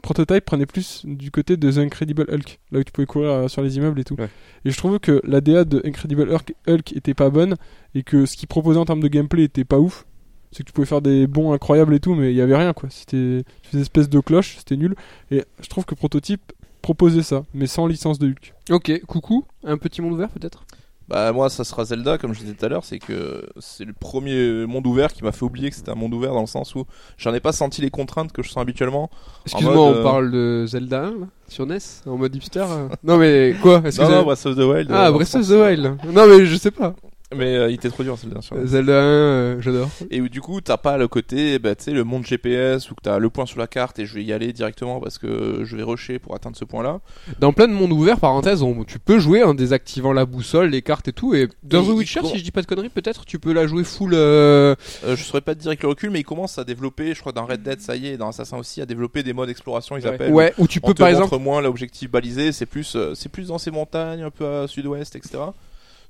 Prototype 0.00 0.46
prenait 0.46 0.64
plus 0.64 1.02
du 1.04 1.30
côté 1.30 1.58
de 1.58 1.70
The 1.70 1.76
Incredible 1.76 2.24
Hulk, 2.32 2.58
là 2.72 2.78
où 2.78 2.84
tu 2.84 2.90
pouvais 2.90 3.06
courir 3.06 3.28
euh, 3.28 3.48
sur 3.48 3.60
les 3.60 3.76
immeubles 3.76 4.00
et 4.00 4.04
tout. 4.04 4.14
Ouais. 4.14 4.30
Et 4.64 4.70
je 4.70 4.78
trouvais 4.78 4.98
que 4.98 5.20
la 5.24 5.42
DA 5.42 5.66
de 5.66 5.82
Incredible 5.84 6.32
Hulk, 6.32 6.54
Hulk 6.66 6.96
était 6.96 7.12
pas 7.12 7.28
bonne 7.28 7.56
et 7.94 8.02
que 8.02 8.24
ce 8.24 8.34
qu'il 8.34 8.48
proposait 8.48 8.78
en 8.78 8.86
termes 8.86 9.02
de 9.02 9.08
gameplay 9.08 9.42
était 9.42 9.66
pas 9.66 9.78
ouf. 9.78 10.06
C'est 10.50 10.62
que 10.62 10.68
tu 10.68 10.72
pouvais 10.72 10.86
faire 10.86 11.02
des 11.02 11.26
bons 11.26 11.52
incroyables 11.52 11.94
et 11.94 12.00
tout, 12.00 12.14
mais 12.14 12.32
il 12.32 12.36
y 12.36 12.40
avait 12.40 12.56
rien 12.56 12.72
quoi. 12.72 12.88
C'était 12.88 13.44
des 13.74 13.80
espèces 13.82 14.08
de 14.08 14.20
cloches, 14.20 14.56
c'était 14.56 14.78
nul. 14.78 14.94
Et 15.30 15.44
je 15.60 15.68
trouve 15.68 15.84
que 15.84 15.94
Prototype 15.94 16.50
proposait 16.80 17.22
ça, 17.22 17.42
mais 17.52 17.66
sans 17.66 17.86
licence 17.86 18.18
de 18.18 18.28
Hulk. 18.28 18.54
ok, 18.70 19.02
coucou, 19.06 19.44
un 19.64 19.76
petit 19.76 20.00
monde 20.00 20.14
ouvert 20.14 20.30
peut-être? 20.30 20.64
Bah 21.08 21.32
moi 21.32 21.48
ça 21.48 21.64
sera 21.64 21.86
Zelda 21.86 22.18
comme 22.18 22.34
je 22.34 22.40
disais 22.40 22.52
tout 22.52 22.66
à 22.66 22.68
l'heure, 22.68 22.84
c'est 22.84 22.98
que 22.98 23.46
c'est 23.58 23.86
le 23.86 23.94
premier 23.94 24.66
monde 24.66 24.86
ouvert 24.86 25.10
qui 25.12 25.24
m'a 25.24 25.32
fait 25.32 25.44
oublier 25.44 25.70
que 25.70 25.76
c'était 25.76 25.90
un 25.90 25.94
monde 25.94 26.12
ouvert 26.12 26.34
dans 26.34 26.42
le 26.42 26.46
sens 26.46 26.74
où 26.74 26.84
j'en 27.16 27.32
ai 27.32 27.40
pas 27.40 27.52
senti 27.52 27.80
les 27.80 27.88
contraintes 27.90 28.30
que 28.30 28.42
je 28.42 28.50
sens 28.50 28.60
habituellement. 28.60 29.08
Excuse-moi, 29.46 29.74
mode, 29.74 29.96
on 29.96 29.98
euh, 30.00 30.02
parle 30.02 30.30
de 30.30 30.66
Zelda 30.66 31.04
1 31.04 31.10
là, 31.10 31.26
sur 31.48 31.64
NES 31.64 31.78
en 32.06 32.18
mode 32.18 32.36
hipster. 32.36 32.60
euh. 32.68 32.88
Non 33.02 33.16
mais 33.16 33.56
quoi 33.62 33.80
que 33.80 34.02
Non, 34.02 34.10
non, 34.10 34.22
Breath 34.24 34.44
of 34.44 34.56
the 34.56 34.60
Wild. 34.60 34.90
Ah, 34.92 35.08
euh, 35.08 35.12
Breath 35.12 35.34
of 35.34 35.48
the 35.48 35.52
Wild. 35.52 35.96
Non 36.12 36.26
mais 36.26 36.44
je 36.44 36.56
sais 36.56 36.70
pas. 36.70 36.94
Mais 37.36 37.56
euh, 37.56 37.68
il 37.70 37.74
était 37.74 37.90
trop 37.90 38.02
dur 38.02 38.16
Zelda. 38.16 38.40
sûr. 38.40 38.56
Zelda 38.64 38.92
1, 39.02 39.04
euh, 39.04 39.60
j'adore. 39.60 39.90
Et 40.10 40.22
où, 40.22 40.30
du 40.30 40.40
coup 40.40 40.62
t'as 40.62 40.78
pas 40.78 40.96
le 40.96 41.08
côté, 41.08 41.58
bah, 41.58 41.74
tu 41.74 41.84
sais, 41.84 41.90
le 41.90 42.02
monde 42.02 42.24
GPS 42.24 42.90
où 42.90 42.94
t'as 43.02 43.18
le 43.18 43.28
point 43.28 43.44
sur 43.44 43.58
la 43.58 43.66
carte 43.66 43.98
et 43.98 44.06
je 44.06 44.14
vais 44.14 44.24
y 44.24 44.32
aller 44.32 44.52
directement 44.54 44.98
parce 44.98 45.18
que 45.18 45.60
je 45.64 45.76
vais 45.76 45.82
rusher 45.82 46.18
pour 46.18 46.34
atteindre 46.34 46.56
ce 46.56 46.64
point-là. 46.64 47.00
Dans 47.38 47.52
plein 47.52 47.68
de 47.68 47.74
mondes 47.74 47.92
ouverts, 47.92 48.18
parenthèse, 48.18 48.62
on- 48.62 48.82
tu 48.84 48.98
peux 48.98 49.18
jouer 49.18 49.42
en 49.42 49.52
désactivant 49.52 50.14
la 50.14 50.24
boussole, 50.24 50.70
les 50.70 50.80
cartes 50.80 51.08
et 51.08 51.12
tout. 51.12 51.34
Et 51.34 51.48
dans 51.64 51.84
The 51.84 51.88
Witcher, 51.88 52.20
si 52.24 52.38
je 52.38 52.44
dis 52.44 52.50
pas 52.50 52.62
de 52.62 52.66
conneries, 52.66 52.88
peut-être 52.88 53.26
tu 53.26 53.38
peux 53.38 53.52
la 53.52 53.66
jouer 53.66 53.84
full. 53.84 54.12
euh, 54.14 54.74
Euh, 55.04 55.14
je 55.14 55.22
saurais 55.22 55.42
pas 55.42 55.54
te 55.54 55.60
dire 55.60 55.68
avec 55.68 55.82
le 55.82 55.88
recul, 55.90 56.08
mais 56.10 56.20
ils 56.20 56.24
commencent 56.24 56.58
à 56.58 56.64
développer, 56.64 57.14
je 57.14 57.20
crois 57.20 57.32
dans 57.32 57.44
Red 57.44 57.62
Dead 57.62 57.80
ça 57.82 57.94
y 57.94 58.06
est, 58.06 58.14
et 58.14 58.16
dans 58.16 58.28
Assassin 58.28 58.56
aussi, 58.56 58.80
à 58.80 58.86
développer 58.86 59.22
des 59.22 59.34
modes 59.34 59.50
exploration 59.50 59.96
ils 59.98 60.04
Ouais. 60.04 60.14
appellent. 60.14 60.32
Ouais, 60.32 60.54
où 60.56 60.66
tu 60.66 60.80
peux 60.80 60.94
par 60.94 61.08
exemple. 61.08 61.36
moins 61.38 61.60
l'objectif 61.60 62.10
balisé, 62.10 62.52
c'est 62.52 62.64
plus, 62.66 62.96
euh, 62.96 63.12
c'est 63.14 63.28
plus 63.28 63.48
dans 63.48 63.58
ces 63.58 63.70
montagnes, 63.70 64.22
un 64.22 64.30
peu 64.30 64.46
à 64.46 64.66
sud-ouest, 64.66 65.14
etc. 65.14 65.38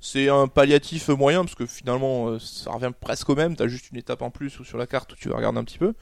C'est 0.01 0.29
un 0.29 0.47
palliatif 0.47 1.09
moyen 1.09 1.45
parce 1.45 1.57
que 1.57 1.67
finalement 1.67 2.29
euh, 2.29 2.39
ça 2.39 2.71
revient 2.71 2.93
presque 2.99 3.29
au 3.31 3.35
même. 3.35 3.57
T'as 3.57 3.67
juste 3.67 3.91
une 3.91 3.99
étape 3.99 4.23
en 4.23 4.31
plus 4.31 4.59
ou 4.61 4.65
sur 4.65 4.79
la 4.79 4.87
carte 4.87 5.13
où 5.13 5.17
tu 5.17 5.29
vas 5.29 5.37
regarder 5.37 5.59
un 5.59 5.65
petit 5.65 5.79
peu, 5.79 5.95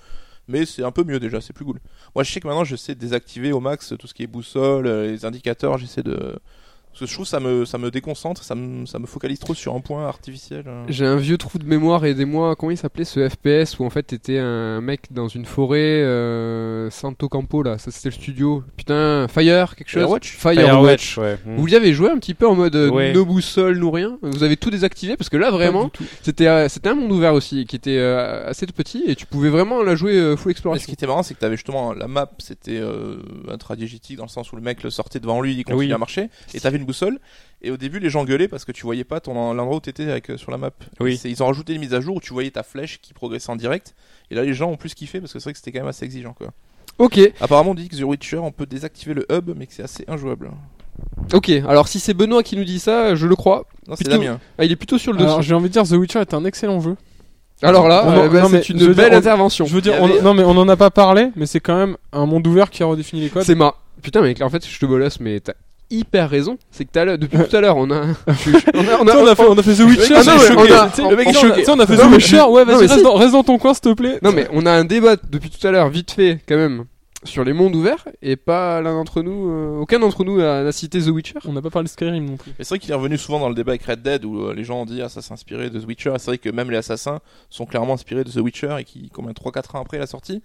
mais 0.49 0.67
c'est 0.67 0.83
un 0.83 0.93
peu 0.93 1.03
mieux 1.05 1.19
déjà, 1.19 1.41
c'est 1.41 1.55
plus 1.55 1.65
cool. 1.65 1.81
Moi 2.15 2.23
je 2.25 2.33
sais 2.33 2.41
que 2.41 2.47
maintenant 2.47 2.65
j'essaie 2.65 2.95
de 2.95 3.01
désactiver 3.01 3.53
au 3.53 3.61
max 3.61 3.95
tout 3.99 4.07
ce 4.07 4.15
qui 4.15 4.23
est 4.23 4.27
boussole, 4.27 4.87
euh, 4.87 5.11
les 5.11 5.25
indicateurs, 5.25 5.79
j'essaie 5.79 6.03
de 6.03 6.39
Parce 6.99 7.01
que 7.01 7.07
je 7.11 7.15
trouve 7.15 7.27
que 7.27 7.31
ça 7.31 7.41
me, 7.41 7.67
ça 7.67 7.77
me 7.77 7.91
déconcentre, 7.91 8.43
ça 8.43 8.55
me, 8.55 8.87
ça 8.87 8.99
me 8.99 9.07
focalise 9.07 9.39
trop 9.39 9.53
sur 9.53 9.75
un 9.75 9.81
point 9.81 10.07
artificiel. 10.09 10.65
J'ai 10.89 11.05
un 11.05 11.17
vieux 11.17 11.37
trou 11.37 11.59
de 11.59 11.67
mémoire, 11.67 12.07
aidez-moi. 12.07 12.57
Comment 12.57 12.71
il 12.71 12.79
s'appelait 12.79 13.05
ce 13.05 13.29
FPS 13.29 13.79
où 13.79 13.85
en 13.85 13.91
fait 13.91 14.03
t'étais 14.05 14.39
un 14.39 14.81
mec 14.81 15.03
dans 15.11 15.29
une 15.29 15.45
forêt, 15.45 15.79
euh, 15.81 16.89
Santo 16.91 17.29
Campo 17.29 17.63
là, 17.63 17.77
ça 17.79 17.91
c'était 17.91 18.09
le 18.09 18.15
studio. 18.15 18.65
Putain, 18.79 19.27
Fire, 19.29 19.77
quelque 19.77 19.89
chose? 19.91 20.03
Firewatch? 20.05 20.37
Firewatch. 20.37 21.19
ouais. 21.19 21.39
Vous 21.45 21.69
y 21.69 21.75
avez 21.75 21.93
joué 21.93 22.09
un 22.11 22.19
petit 22.19 22.33
peu 22.35 22.49
en 22.49 22.55
mode 22.55 22.77
euh, 22.77 22.89
Ouais. 22.89 23.13
no 23.13 23.25
boussole, 23.27 23.77
no 23.79 23.91
rien? 23.91 24.19
Vous 24.23 24.43
avez 24.43 24.57
tout 24.57 24.71
désactivé? 24.71 25.17
Parce 25.19 25.29
que 25.29 25.37
là 25.37 25.51
vraiment, 25.51 25.91
c'était 26.23 26.47
euh, 26.49 26.69
c'était 26.71 26.89
un 26.89 26.95
monde 26.95 27.13
ouvert 27.13 27.35
aussi 27.35 27.67
qui 27.67 27.77
était 27.77 27.99
euh, 27.99 28.49
assez 28.49 28.67
petit 28.67 29.05
et 29.07 29.15
tu 29.17 29.27
pouvais 29.27 29.49
vraiment 29.51 29.83
la 29.83 29.95
jouer 29.97 30.15
euh, 30.17 30.37
full 30.37 30.37
Mais 30.37 30.43
ce 30.45 30.51
exploration. 30.53 30.87
qui 30.87 30.93
était 30.93 31.07
marrant, 31.07 31.23
c'est 31.23 31.35
que 31.35 31.41
t'avais 31.41 31.57
justement 31.57 31.93
la 31.93 32.09
map, 32.09 32.31
c'était 32.39 32.79
euh, 32.79 33.19
intradigétique 33.49 34.17
dans 34.17 34.25
le 34.25 34.29
sens 34.31 34.53
où 34.53 34.57
le 34.57 34.63
mec 34.63 34.83
le 34.83 34.91
sortait 34.91 35.21
devant 35.21 35.41
lui, 35.41 35.55
il 35.55 35.65
continuait 35.65 35.87
Oui. 35.87 35.93
à 35.93 35.99
marcher, 35.99 36.29
et 36.55 36.61
t'avais 36.61 36.79
une 36.79 36.85
boussole. 36.87 37.19
Et 37.63 37.71
au 37.71 37.77
début, 37.77 37.99
les 37.99 38.09
gens 38.11 38.25
gueulaient 38.25 38.49
parce 38.49 38.65
que 38.65 38.73
tu 38.73 38.83
voyais 38.85 39.05
pas 39.05 39.21
ton 39.21 39.53
l'endroit 39.53 39.77
où 39.77 39.81
t'étais 39.81 40.09
avec 40.11 40.31
euh, 40.31 40.37
sur 40.39 40.51
la 40.51 40.59
map. 40.59 40.71
Oui. 41.01 41.21
Ils 41.25 41.43
ont 41.43 41.47
rajouté 41.47 41.73
des 41.75 41.79
mises 41.79 41.95
à 41.95 42.01
jour 42.01 42.17
où 42.17 42.21
tu 42.21 42.33
voyais 42.33 42.51
ta 42.51 42.63
flèche 42.63 43.01
qui 43.03 43.13
progressait 43.13 43.51
en 43.51 43.57
direct. 43.57 43.95
Et 44.31 44.35
là, 44.35 44.43
les 44.45 44.55
gens 44.55 44.71
ont 44.71 44.77
plus 44.77 44.95
kiffé 44.95 45.21
parce 45.21 45.33
que 45.33 45.39
c'est 45.39 45.45
vrai 45.45 45.53
que 45.53 45.59
c'était 45.59 45.73
quand 45.73 45.81
même 45.81 45.89
assez 45.89 46.05
exigeant, 46.05 46.33
quoi. 46.33 46.49
Ok, 46.99 47.21
Apparemment, 47.41 47.73
on 47.73 47.75
dit 47.75 47.89
que 47.91 47.97
The 47.97 48.03
Witcher, 48.05 48.39
on 48.39 48.53
peut 48.53 48.65
désactiver 48.65 49.13
le 49.13 49.27
hub, 49.31 49.51
mais 49.55 49.67
que 49.67 49.75
c'est 49.75 49.83
assez 49.83 50.05
injouable. 50.09 50.51
ok. 51.35 51.51
Alors 51.69 51.89
si 51.89 52.01
c'est 52.01 52.15
Benoît 52.15 52.43
qui 52.43 52.57
nous 52.57 52.65
dit 52.65 52.79
ça, 52.79 53.15
je 53.15 53.27
le 53.27 53.37
crois. 53.37 53.67
Non, 53.87 53.97
c'est 53.97 54.09
Damien. 54.09 54.41
Ah, 54.59 54.65
il 54.65 54.73
est 54.73 54.77
plutôt 54.77 54.97
sur 54.99 55.13
le 55.13 55.19
Alors 55.21 55.37
dossier. 55.39 55.49
j'ai 55.49 55.55
envie 55.55 55.69
de 55.69 55.73
dire 55.73 55.83
The 55.85 55.93
Witcher 55.93 56.21
est 56.21 56.33
un 56.35 56.45
excellent 56.47 56.81
jeu. 56.81 56.97
Alors 57.63 57.89
là, 57.89 58.07
euh, 58.07 58.29
bah, 58.29 58.49
mais 58.51 58.63
c'est 58.63 58.69
une 58.71 58.79
dire, 58.79 58.95
belle 58.95 59.13
on- 59.13 59.17
intervention. 59.17 59.65
Je 59.67 59.75
veux 59.75 59.81
dire, 59.81 59.95
on- 60.01 60.23
non 60.23 60.35
mais 60.35 60.43
on 60.45 60.51
en 60.57 60.69
a 60.69 60.77
pas 60.77 60.91
parlé, 60.91 61.31
mais 61.37 61.47
c'est 61.47 61.61
quand 61.61 61.77
même 61.77 61.97
un 62.13 62.27
monde 62.27 62.47
ouvert 62.47 62.71
qui 62.71 62.83
a 62.83 62.87
redéfini 62.87 63.23
les 63.23 63.29
codes. 63.31 63.45
C'est 63.45 63.55
ma. 63.55 63.75
Putain, 64.03 64.21
là, 64.23 64.33
en 64.43 64.51
fait, 64.51 64.67
je 64.67 64.79
te 64.79 64.87
bolosse, 64.87 65.21
mais 65.21 65.41
t'as 65.41 65.55
hyper 65.91 66.29
raison. 66.31 66.59
C'est 66.71 66.85
que 66.85 67.17
depuis 67.17 67.39
tout 67.49 67.57
à 67.57 67.61
l'heure, 67.61 67.77
on 67.77 67.91
a. 67.91 68.01
on 68.75 68.81
a, 68.81 69.01
on 69.01 69.09
a, 69.09 69.13
Tu 69.13 69.17
sais, 69.17 69.23
on 69.23 69.27
a 69.27 69.35
fait, 69.35 69.47
on 69.49 69.59
a 69.59 69.63
fait 69.63 69.75
The 69.75 69.81
Witcher. 69.87 70.15
Ah 70.17 70.23
non, 70.25 70.33
mais 70.37 70.57
on 70.57 70.75
a- 70.75 70.91
on- 71.07 71.11
le 71.11 71.17
mec, 71.17 71.29
on- 71.29 71.33
tu 71.33 71.39
sais, 71.65 71.71
on 71.71 71.79
a- 71.81 71.87
fait 71.87 71.97
Non, 71.97 72.11
The 72.11 72.15
Witcher. 72.15 72.43
Ouais, 72.49 72.65
vas-y, 72.65 72.77
reste 72.87 72.95
si. 72.99 73.03
dans- 73.03 73.15
reste 73.15 73.33
dans 73.33 73.43
ton 73.45 73.59
coin, 73.59 73.75
s'il 73.75 73.83
te 73.83 73.93
plaît. 73.95 74.19
Non, 74.23 74.33
mais 74.33 74.49
on 74.53 74.67
a 74.67 74.73
un 74.73 74.85
débat 74.85 75.17
depuis 75.31 75.51
tout 75.51 75.65
à 75.67 75.71
l'heure, 75.71 75.89
vite 75.89 76.11
fait, 76.11 76.41
quand 76.49 76.57
même, 76.57 76.85
sur 77.25 77.43
les 77.45 77.53
mondes 77.53 77.75
ouverts, 77.75 78.07
et 78.23 78.37
pas 78.37 78.81
l'un 78.83 78.93
d'entre 78.95 79.23
nous, 79.23 79.51
euh, 79.51 79.79
aucun 79.81 79.99
d'entre 79.99 80.23
nous 80.25 80.39
a, 80.41 80.63
n'a 80.63 80.73
cité 80.73 81.01
The 81.01 81.09
Witcher. 81.09 81.39
On 81.45 81.53
n'a 81.53 81.63
pas 81.63 81.71
parlé 81.71 81.87
de 81.87 81.91
Skyrim 81.91 82.25
non 82.25 82.37
plus. 82.37 82.53
C'est 82.59 82.69
vrai 82.69 82.79
qu'il 82.79 82.91
est 82.91 82.95
revenu 82.95 83.19
souvent 83.19 83.41
dans 83.41 83.49
le 83.49 83.55
débat 83.55 83.73
avec 83.73 83.85
Red 83.85 84.03
Dead 84.03 84.25
où 84.25 84.43
euh, 84.45 84.55
les 84.55 84.63
gens 84.65 84.83
ont 84.83 84.87
dit 84.87 85.03
ah 85.03 85.09
ça 85.09 85.23
s'est 85.23 85.33
inspiré 85.33 85.69
de 85.71 85.81
The 85.81 85.87
Witcher. 85.87 86.13
C'est 86.19 86.27
vrai 86.27 86.39
que 86.39 86.51
même 86.51 86.71
les 86.71 86.77
assassins 86.77 87.19
sont 87.51 87.67
clairement 87.67 87.95
inspirés 87.95 88.23
de 88.23 88.31
The 88.31 88.37
Witcher 88.37 88.77
et 88.79 88.85
qui, 88.85 89.11
combien 89.13 89.33
3-4 89.33 89.77
ans 89.77 89.81
après 89.81 89.99
la 89.99 90.07
sortie, 90.07 90.41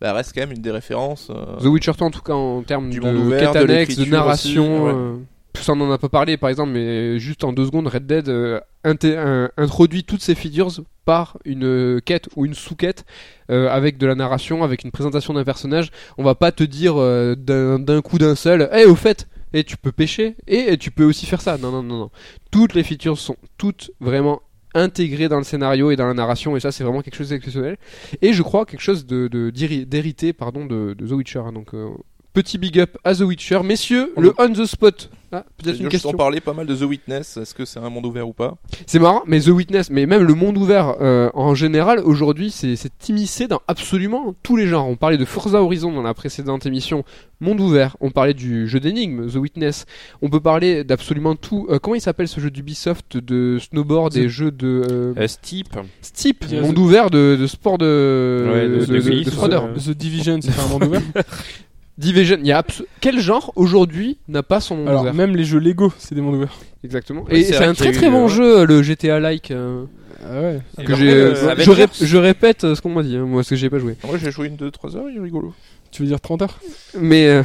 bah, 0.00 0.12
reste 0.12 0.32
quand 0.34 0.40
même 0.42 0.52
une 0.52 0.62
des 0.62 0.70
références. 0.70 1.28
euh, 1.30 1.56
The 1.58 1.64
Witcher 1.66 1.92
2, 1.98 2.04
en 2.04 2.10
tout 2.10 2.22
cas, 2.22 2.34
en 2.34 2.62
termes 2.62 2.90
Du 2.90 3.00
de 3.00 3.04
monde 3.04 3.16
ouvert, 3.16 3.52
quête 3.52 3.62
annexe, 3.62 3.96
de 3.96 4.04
narration. 4.04 4.84
aussi, 4.84 4.84
ouais. 4.84 4.92
euh, 4.94 5.16
tout 5.52 5.62
ça, 5.62 5.72
on 5.72 5.76
n'en 5.76 5.90
a 5.90 5.98
pas 5.98 6.08
parlé, 6.10 6.36
par 6.36 6.50
exemple, 6.50 6.72
mais 6.72 7.18
juste 7.18 7.42
en 7.44 7.52
deux 7.52 7.64
secondes, 7.64 7.86
Red 7.88 8.06
Dead 8.06 8.28
euh, 8.28 8.60
un- 8.84 9.50
introduit 9.56 10.04
toutes 10.04 10.20
ces 10.22 10.34
features 10.34 10.70
par 11.06 11.38
une 11.44 11.64
euh, 11.64 12.00
quête 12.04 12.28
ou 12.36 12.44
une 12.44 12.52
sous-quête 12.54 13.04
euh, 13.50 13.68
avec 13.70 13.96
de 13.96 14.06
la 14.06 14.14
narration, 14.14 14.64
avec 14.64 14.84
une 14.84 14.90
présentation 14.90 15.32
d'un 15.34 15.44
personnage. 15.44 15.90
On 16.18 16.24
va 16.24 16.34
pas 16.34 16.52
te 16.52 16.62
dire 16.64 16.94
euh, 16.96 17.34
d'un 17.36 17.78
d'un 17.78 18.02
coup 18.02 18.18
d'un 18.18 18.34
seul, 18.34 18.68
Eh, 18.74 18.84
au 18.84 18.96
fait, 18.96 19.28
et 19.54 19.64
tu 19.64 19.76
peux 19.78 19.92
pêcher 19.92 20.36
et 20.46 20.76
tu 20.76 20.90
peux 20.90 21.04
aussi 21.04 21.24
faire 21.24 21.40
ça. 21.40 21.56
Non, 21.56 21.70
non, 21.70 21.82
non, 21.82 21.96
non. 21.98 22.10
Toutes 22.50 22.74
les 22.74 22.82
features 22.82 23.16
sont 23.18 23.36
toutes 23.56 23.92
vraiment 24.00 24.42
intégrées 24.76 25.28
dans 25.28 25.38
le 25.38 25.44
scénario 25.44 25.90
et 25.90 25.96
dans 25.96 26.06
la 26.06 26.14
narration 26.14 26.56
et 26.56 26.60
ça 26.60 26.70
c'est 26.70 26.84
vraiment 26.84 27.02
quelque 27.02 27.16
chose 27.16 27.30
d'exceptionnel 27.30 27.76
et 28.22 28.32
je 28.32 28.42
crois 28.42 28.66
quelque 28.66 28.80
chose 28.82 29.06
de 29.06 29.28
de- 29.28 29.50
d'hérité 29.84 30.32
pardon 30.32 30.66
de, 30.66 30.94
de 30.98 31.06
The 31.06 31.12
Witcher 31.12 31.40
hein. 31.46 31.52
donc 31.52 31.74
euh, 31.74 31.88
petit 32.36 32.58
big 32.58 32.78
up 32.78 32.98
à 33.02 33.14
The 33.14 33.20
Witcher. 33.20 33.60
Messieurs 33.64 34.12
On 34.16 34.20
le 34.20 34.34
on 34.38 34.52
the 34.52 34.66
spot. 34.66 35.08
Ah, 35.32 35.44
peut-être 35.56 35.78
une 35.78 35.84
t'en 35.86 35.88
question. 35.90 36.12
parlais 36.12 36.40
pas 36.40 36.52
mal 36.52 36.66
de 36.66 36.76
The 36.76 36.82
Witness. 36.82 37.36
Est-ce 37.36 37.52
que 37.52 37.64
c'est 37.64 37.80
un 37.80 37.90
monde 37.90 38.06
ouvert 38.06 38.28
ou 38.28 38.32
pas? 38.32 38.54
C'est 38.86 39.00
marrant 39.00 39.22
mais 39.26 39.40
The 39.40 39.48
Witness 39.48 39.90
mais 39.90 40.06
même 40.06 40.22
le 40.22 40.34
monde 40.34 40.56
ouvert 40.56 40.94
euh, 41.00 41.30
en 41.34 41.54
général 41.54 41.98
aujourd'hui 41.98 42.50
c'est 42.52 42.76
immiscé 43.08 43.48
dans 43.48 43.60
absolument 43.68 44.34
tous 44.42 44.56
les 44.56 44.66
genres. 44.68 44.86
On 44.86 44.96
parlait 44.96 45.16
de 45.18 45.24
Forza 45.24 45.60
Horizon 45.62 45.92
dans 45.92 46.02
la 46.02 46.14
précédente 46.14 46.64
émission. 46.66 47.04
Monde 47.40 47.60
ouvert. 47.60 47.96
On 48.00 48.10
parlait 48.10 48.34
du 48.34 48.66
jeu 48.68 48.80
d'énigmes 48.80 49.28
The 49.30 49.36
Witness. 49.36 49.84
On 50.22 50.30
peut 50.30 50.40
parler 50.40 50.84
d'absolument 50.84 51.34
tout. 51.36 51.66
Euh, 51.70 51.78
comment 51.78 51.94
il 51.96 52.00
s'appelle 52.00 52.28
ce 52.28 52.40
jeu 52.40 52.50
d'Ubisoft 52.50 53.16
de 53.16 53.58
snowboard 53.58 54.12
The- 54.12 54.16
et 54.18 54.28
jeux 54.28 54.50
de 54.52 55.12
euh, 55.18 55.26
Steep. 55.26 55.76
Steep. 56.02 56.44
Yeah, 56.50 56.62
monde 56.62 56.76
The- 56.76 56.78
ouvert 56.78 57.10
de, 57.10 57.36
de 57.38 57.46
sport 57.46 57.78
de 57.78 58.46
Ouais, 58.50 58.68
de- 58.68 58.86
de, 58.86 58.96
de 58.96 59.80
The 59.80 59.96
Division, 59.98 60.38
c'est 60.40 60.58
un 60.58 60.68
monde 60.68 60.84
ouvert. 60.84 61.02
Division, 61.98 62.36
il 62.40 62.46
y 62.46 62.52
a 62.52 62.62
quel 63.00 63.18
genre 63.20 63.52
aujourd'hui 63.56 64.18
n'a 64.28 64.42
pas 64.42 64.60
son 64.60 64.76
monde 64.76 64.88
Alors 64.88 65.00
ouvert 65.02 65.14
même 65.14 65.34
les 65.34 65.44
jeux 65.44 65.58
Lego, 65.58 65.92
c'est 65.98 66.14
des 66.14 66.20
mondes 66.20 66.34
ouverts. 66.34 66.54
Exactement. 66.84 67.22
Ouais, 67.24 67.40
Et 67.40 67.44
c'est 67.44 67.56
un 67.64 67.72
très 67.74 67.92
très 67.92 68.08
eu, 68.08 68.10
bon 68.10 68.26
euh, 68.26 68.28
jeu, 68.28 68.66
le 68.66 68.82
GTA 68.82 69.18
like. 69.18 69.50
euh, 69.50 69.84
Ah 70.22 70.40
ouais. 70.42 70.84
Que 70.84 70.94
j'ai, 70.94 71.10
euh, 71.10 71.34
je, 71.34 71.46
Avengers. 71.46 71.84
rép- 71.84 72.04
je 72.04 72.16
répète 72.18 72.74
ce 72.74 72.80
qu'on 72.82 72.90
m'a 72.90 73.02
dit, 73.02 73.16
hein, 73.16 73.24
moi, 73.24 73.40
parce 73.40 73.48
que 73.48 73.56
j'ai 73.56 73.70
pas 73.70 73.78
joué. 73.78 73.96
En 74.02 74.08
vrai, 74.08 74.18
j'ai 74.22 74.30
joué 74.30 74.48
une 74.48 74.56
2-3 74.56 74.96
heures, 74.96 75.08
il 75.10 75.16
est 75.16 75.20
rigolo. 75.20 75.54
Tu 75.90 76.02
veux 76.02 76.08
dire 76.08 76.20
30 76.20 76.42
heures? 76.42 76.58
Mais 77.00 77.28
euh, 77.28 77.42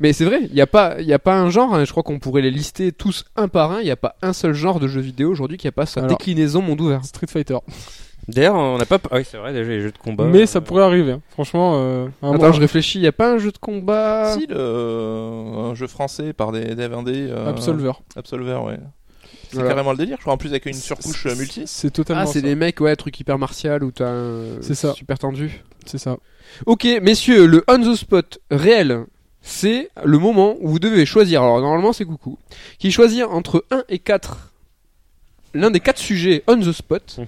mais 0.00 0.12
c'est 0.12 0.24
vrai, 0.24 0.40
il 0.42 0.54
y 0.54 0.60
a 0.60 0.66
pas 0.66 0.96
il 1.00 1.06
y 1.06 1.12
a 1.12 1.18
pas 1.20 1.36
un 1.36 1.50
genre. 1.50 1.72
hein, 1.74 1.84
je 1.84 1.90
crois 1.92 2.02
qu'on 2.02 2.18
pourrait 2.18 2.42
les 2.42 2.50
lister 2.50 2.90
tous 2.90 3.24
un 3.36 3.46
par 3.48 3.70
un. 3.70 3.80
Il 3.80 3.86
y 3.86 3.90
a 3.92 3.96
pas 3.96 4.16
un 4.22 4.32
seul 4.32 4.54
genre 4.54 4.80
de 4.80 4.88
jeu 4.88 5.00
vidéo 5.02 5.30
aujourd'hui 5.30 5.56
qui 5.58 5.68
a 5.68 5.72
pas 5.72 5.86
sa 5.86 6.00
Alors- 6.00 6.16
déclinaison 6.16 6.62
monde 6.62 6.80
ouvert. 6.80 7.04
Street 7.04 7.26
Fighter. 7.28 7.58
D'ailleurs, 8.28 8.54
on 8.54 8.78
n'a 8.78 8.86
pas. 8.86 8.98
Ah 9.10 9.16
oui, 9.16 9.22
c'est 9.30 9.36
vrai, 9.36 9.52
déjà 9.52 9.68
les 9.70 9.80
jeux 9.80 9.90
de 9.92 9.98
combat. 9.98 10.24
Mais 10.24 10.46
ça 10.46 10.58
euh, 10.58 10.62
pourrait 10.62 10.82
arriver. 10.84 11.12
hein. 11.12 11.20
Franchement, 11.30 11.74
euh, 11.76 12.06
Attends, 12.22 12.32
moment- 12.32 12.52
je 12.52 12.60
réfléchis. 12.60 12.98
Il 12.98 13.04
y 13.04 13.06
a 13.06 13.12
pas 13.12 13.32
un 13.32 13.38
jeu 13.38 13.50
de 13.52 13.58
combat. 13.58 14.34
Si, 14.38 14.46
le, 14.46 14.54
euh, 14.56 15.70
un 15.70 15.74
jeu 15.74 15.86
français 15.86 16.32
par 16.32 16.50
des 16.52 16.74
devs 16.74 16.94
indés. 16.94 17.26
euh, 17.30 17.48
Absolver. 17.48 17.92
Absolver, 18.16 18.54
ouais. 18.66 18.78
C'est 19.48 19.56
Voilà. 19.56 19.68
carrément 19.70 19.92
le 19.92 19.98
délire, 19.98 20.16
je 20.18 20.22
crois, 20.22 20.32
en 20.32 20.36
plus 20.36 20.48
avec 20.50 20.66
une 20.66 20.72
surcouche 20.74 21.26
multi. 21.36 21.62
C'est 21.66 21.90
totalement 21.90 22.22
Ah, 22.22 22.26
c'est 22.26 22.42
des 22.42 22.54
mecs, 22.54 22.80
ouais, 22.80 22.96
truc 22.96 23.18
hyper 23.20 23.38
martial 23.38 23.84
où 23.84 23.92
t'as 23.92 24.08
un 24.08 24.60
C'est 24.62 24.74
ça. 24.74 24.92
super 24.94 25.18
tendu. 25.18 25.62
C'est 25.86 25.98
ça. 25.98 26.16
Ok, 26.66 26.86
messieurs, 27.02 27.46
le 27.46 27.62
on 27.68 27.78
the 27.78 27.94
spot 27.94 28.38
réel, 28.50 29.04
c'est 29.42 29.90
le 30.02 30.18
moment 30.18 30.56
où 30.60 30.68
vous 30.70 30.78
devez 30.78 31.04
choisir. 31.06 31.42
Alors 31.42 31.60
normalement 31.60 31.92
c'est 31.92 32.04
coucou, 32.06 32.38
qui 32.78 32.90
choisir 32.90 33.30
entre 33.30 33.64
1 33.70 33.84
et 33.90 33.98
4 33.98 34.53
l'un 35.54 35.70
des 35.70 35.80
quatre 35.80 35.98
sujets 35.98 36.42
on 36.46 36.58
the 36.58 36.72
spot 36.72 37.16
Mhm. 37.18 37.26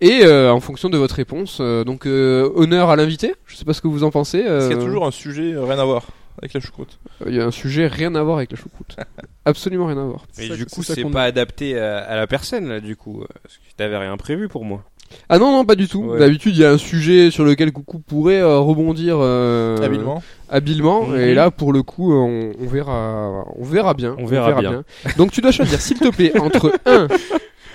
et 0.00 0.20
euh, 0.24 0.52
en 0.52 0.60
fonction 0.60 0.88
de 0.90 0.98
votre 0.98 1.14
réponse. 1.14 1.58
euh, 1.60 1.84
donc 1.84 2.06
euh, 2.06 2.50
honneur 2.54 2.90
à 2.90 2.96
l'invité. 2.96 3.34
Je 3.46 3.56
sais 3.56 3.64
pas 3.64 3.72
ce 3.72 3.80
que 3.80 3.88
vous 3.88 4.04
en 4.04 4.10
pensez. 4.10 4.42
Parce 4.44 4.68
qu'il 4.68 4.76
y 4.76 4.80
a 4.80 4.82
toujours 4.84 5.06
un 5.06 5.10
sujet 5.10 5.52
euh, 5.54 5.64
rien 5.64 5.78
à 5.78 5.84
voir 5.84 6.06
avec 6.38 6.54
la 6.54 6.60
choucroute? 6.60 6.98
Il 7.26 7.34
y 7.34 7.40
a 7.40 7.44
un 7.44 7.50
sujet 7.50 7.86
rien 7.86 8.14
à 8.14 8.22
voir 8.22 8.38
avec 8.38 8.50
la 8.50 8.56
choucroute. 8.56 8.96
Absolument 9.44 9.86
rien 9.86 9.98
à 9.98 10.04
voir. 10.04 10.24
Mais 10.38 10.48
ça- 10.48 10.56
du 10.56 10.66
coup, 10.66 10.82
ça 10.82 10.94
c'est 10.94 11.04
pas 11.04 11.24
adapté 11.24 11.78
à, 11.78 11.98
à 11.98 12.16
la 12.16 12.26
personne, 12.26 12.68
là, 12.68 12.80
du 12.80 12.96
coup. 12.96 13.24
Parce 13.42 13.56
que 13.58 13.62
t'avais 13.76 13.98
rien 13.98 14.16
prévu 14.16 14.48
pour 14.48 14.64
moi. 14.64 14.82
Ah 15.28 15.38
non 15.38 15.50
non 15.52 15.64
pas 15.64 15.74
du 15.74 15.88
tout. 15.88 16.00
Ouais. 16.04 16.18
D'habitude 16.18 16.56
il 16.56 16.60
y 16.60 16.64
a 16.64 16.70
un 16.70 16.78
sujet 16.78 17.30
sur 17.30 17.44
lequel 17.44 17.72
coucou 17.72 17.98
pourrait 17.98 18.40
euh, 18.40 18.58
rebondir 18.58 19.16
euh, 19.20 19.76
Habilement. 19.78 20.22
habilement 20.50 21.06
Mhm. 21.06 21.16
et 21.20 21.34
là 21.34 21.50
pour 21.50 21.72
le 21.72 21.82
coup 21.82 22.12
euh, 22.12 22.16
on, 22.16 22.52
on 22.62 22.66
verra 22.68 23.44
on 23.56 23.64
verra 23.64 23.94
bien 23.94 24.14
On 24.18 24.26
verra 24.26 24.52
bien. 24.60 24.84
donc 25.16 25.30
tu 25.32 25.40
dois 25.40 25.52
choisir 25.52 25.80
s'il 25.80 25.98
te 25.98 26.08
plaît 26.08 26.38
entre 26.38 26.72
1 26.86 27.08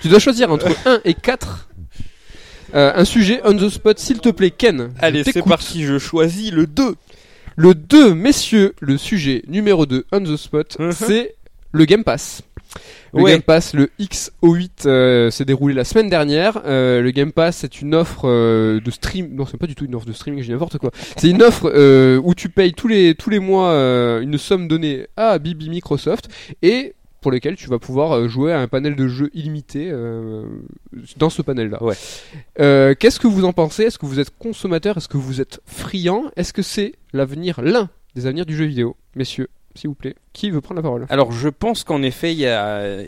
tu 0.02 0.08
dois 0.10 0.20
choisir 0.20 0.52
entre 0.52 0.68
1 0.86 1.00
et 1.06 1.14
4 1.14 1.70
euh, 2.76 2.92
un 2.96 3.06
sujet 3.06 3.42
on 3.46 3.54
the 3.56 3.70
spot 3.70 3.98
s'il 3.98 4.20
te 4.20 4.30
plaît 4.30 4.52
Ken 4.52 4.92
Allez, 5.00 5.24
c'est 5.24 5.42
parti, 5.42 5.84
je 5.86 5.98
choisis 5.98 6.52
le 6.52 6.68
2. 6.68 6.96
le 7.56 7.74
2 7.74 8.14
messieurs 8.14 8.74
le 8.82 8.98
sujet 8.98 9.42
numéro 9.48 9.86
2 9.86 10.06
on 10.12 10.20
the 10.22 10.36
spot 10.36 10.78
Mhm. 10.80 10.92
c'est 10.92 11.36
le 11.72 11.86
Game 11.86 12.04
Pass 12.04 12.42
le 13.13 13.22
Ouais. 13.24 13.32
Game 13.32 13.41
Pass, 13.41 13.74
le 13.74 13.89
XO8 13.99 14.70
euh, 14.86 15.32
s'est 15.32 15.45
déroulé 15.45 15.74
la 15.74 15.84
semaine 15.84 16.09
dernière. 16.09 16.61
Euh, 16.65 17.01
le 17.01 17.11
Game 17.11 17.32
Pass, 17.32 17.57
c'est 17.57 17.82
une 17.82 17.95
offre 17.95 18.28
euh, 18.28 18.80
de 18.80 18.91
stream. 18.91 19.34
Non, 19.34 19.45
c'est 19.45 19.57
pas 19.57 19.68
du 19.68 19.76
tout 19.76 19.86
une 19.86 19.95
offre 19.95 20.05
de 20.05 20.13
streaming, 20.13 20.43
j'ai 20.43 20.53
n'importe 20.53 20.78
quoi. 20.78 20.91
C'est 21.18 21.30
une 21.30 21.41
offre 21.41 21.68
où 22.24 22.36
tu 22.36 22.49
payes 22.49 22.74
tous 22.74 22.88
les 22.88 23.15
tous 23.15 23.30
les 23.30 23.39
mois 23.39 23.72
une 24.22 24.38
somme 24.38 24.68
donnée 24.68 25.07
à 25.15 25.39
Bibi 25.39 25.70
Microsoft 25.70 26.30
et 26.61 26.93
pour 27.22 27.32
lesquels 27.32 27.55
tu 27.55 27.68
vas 27.68 27.80
pouvoir 27.80 28.28
jouer 28.30 28.53
à 28.53 28.59
un 28.59 28.68
panel 28.68 28.95
de 28.95 29.07
jeux 29.07 29.30
illimité 29.34 29.89
euh, 29.91 30.45
dans 31.18 31.30
ce 31.30 31.41
panel-là. 31.41 31.82
Ouais. 31.84 31.95
Euh, 32.59 32.93
Qu'est-ce 32.97 33.20
que 33.20 33.28
vous 33.28 33.43
en 33.43 33.53
pensez? 33.53 33.84
Est-ce 33.84 33.97
que 33.97 34.05
vous 34.05 34.20
êtes 34.20 34.32
consommateur? 34.38 34.97
Est-ce 34.97 35.07
que 35.09 35.18
vous 35.18 35.41
êtes 35.41 35.59
friand? 35.65 36.26
Est-ce 36.36 36.53
que 36.53 36.61
c'est 36.61 36.93
l'avenir, 37.13 37.59
l'un 37.61 37.89
des 38.15 38.28
avenirs 38.28 38.45
du 38.45 38.55
jeu 38.55 38.65
vidéo 38.65 38.95
Messieurs, 39.15 39.49
s'il 39.78 39.90
vous 39.90 39.96
plaît, 39.96 40.16
qui 40.34 40.50
veut 40.50 40.62
prendre 40.62 40.80
la 40.80 40.84
parole? 40.84 41.06
Alors, 41.10 41.32
je 41.32 41.50
pense 41.50 41.84
qu'en 41.84 42.02
effet, 42.02 42.34
il 42.34 42.40
y 42.40 42.48
a, 42.48 43.02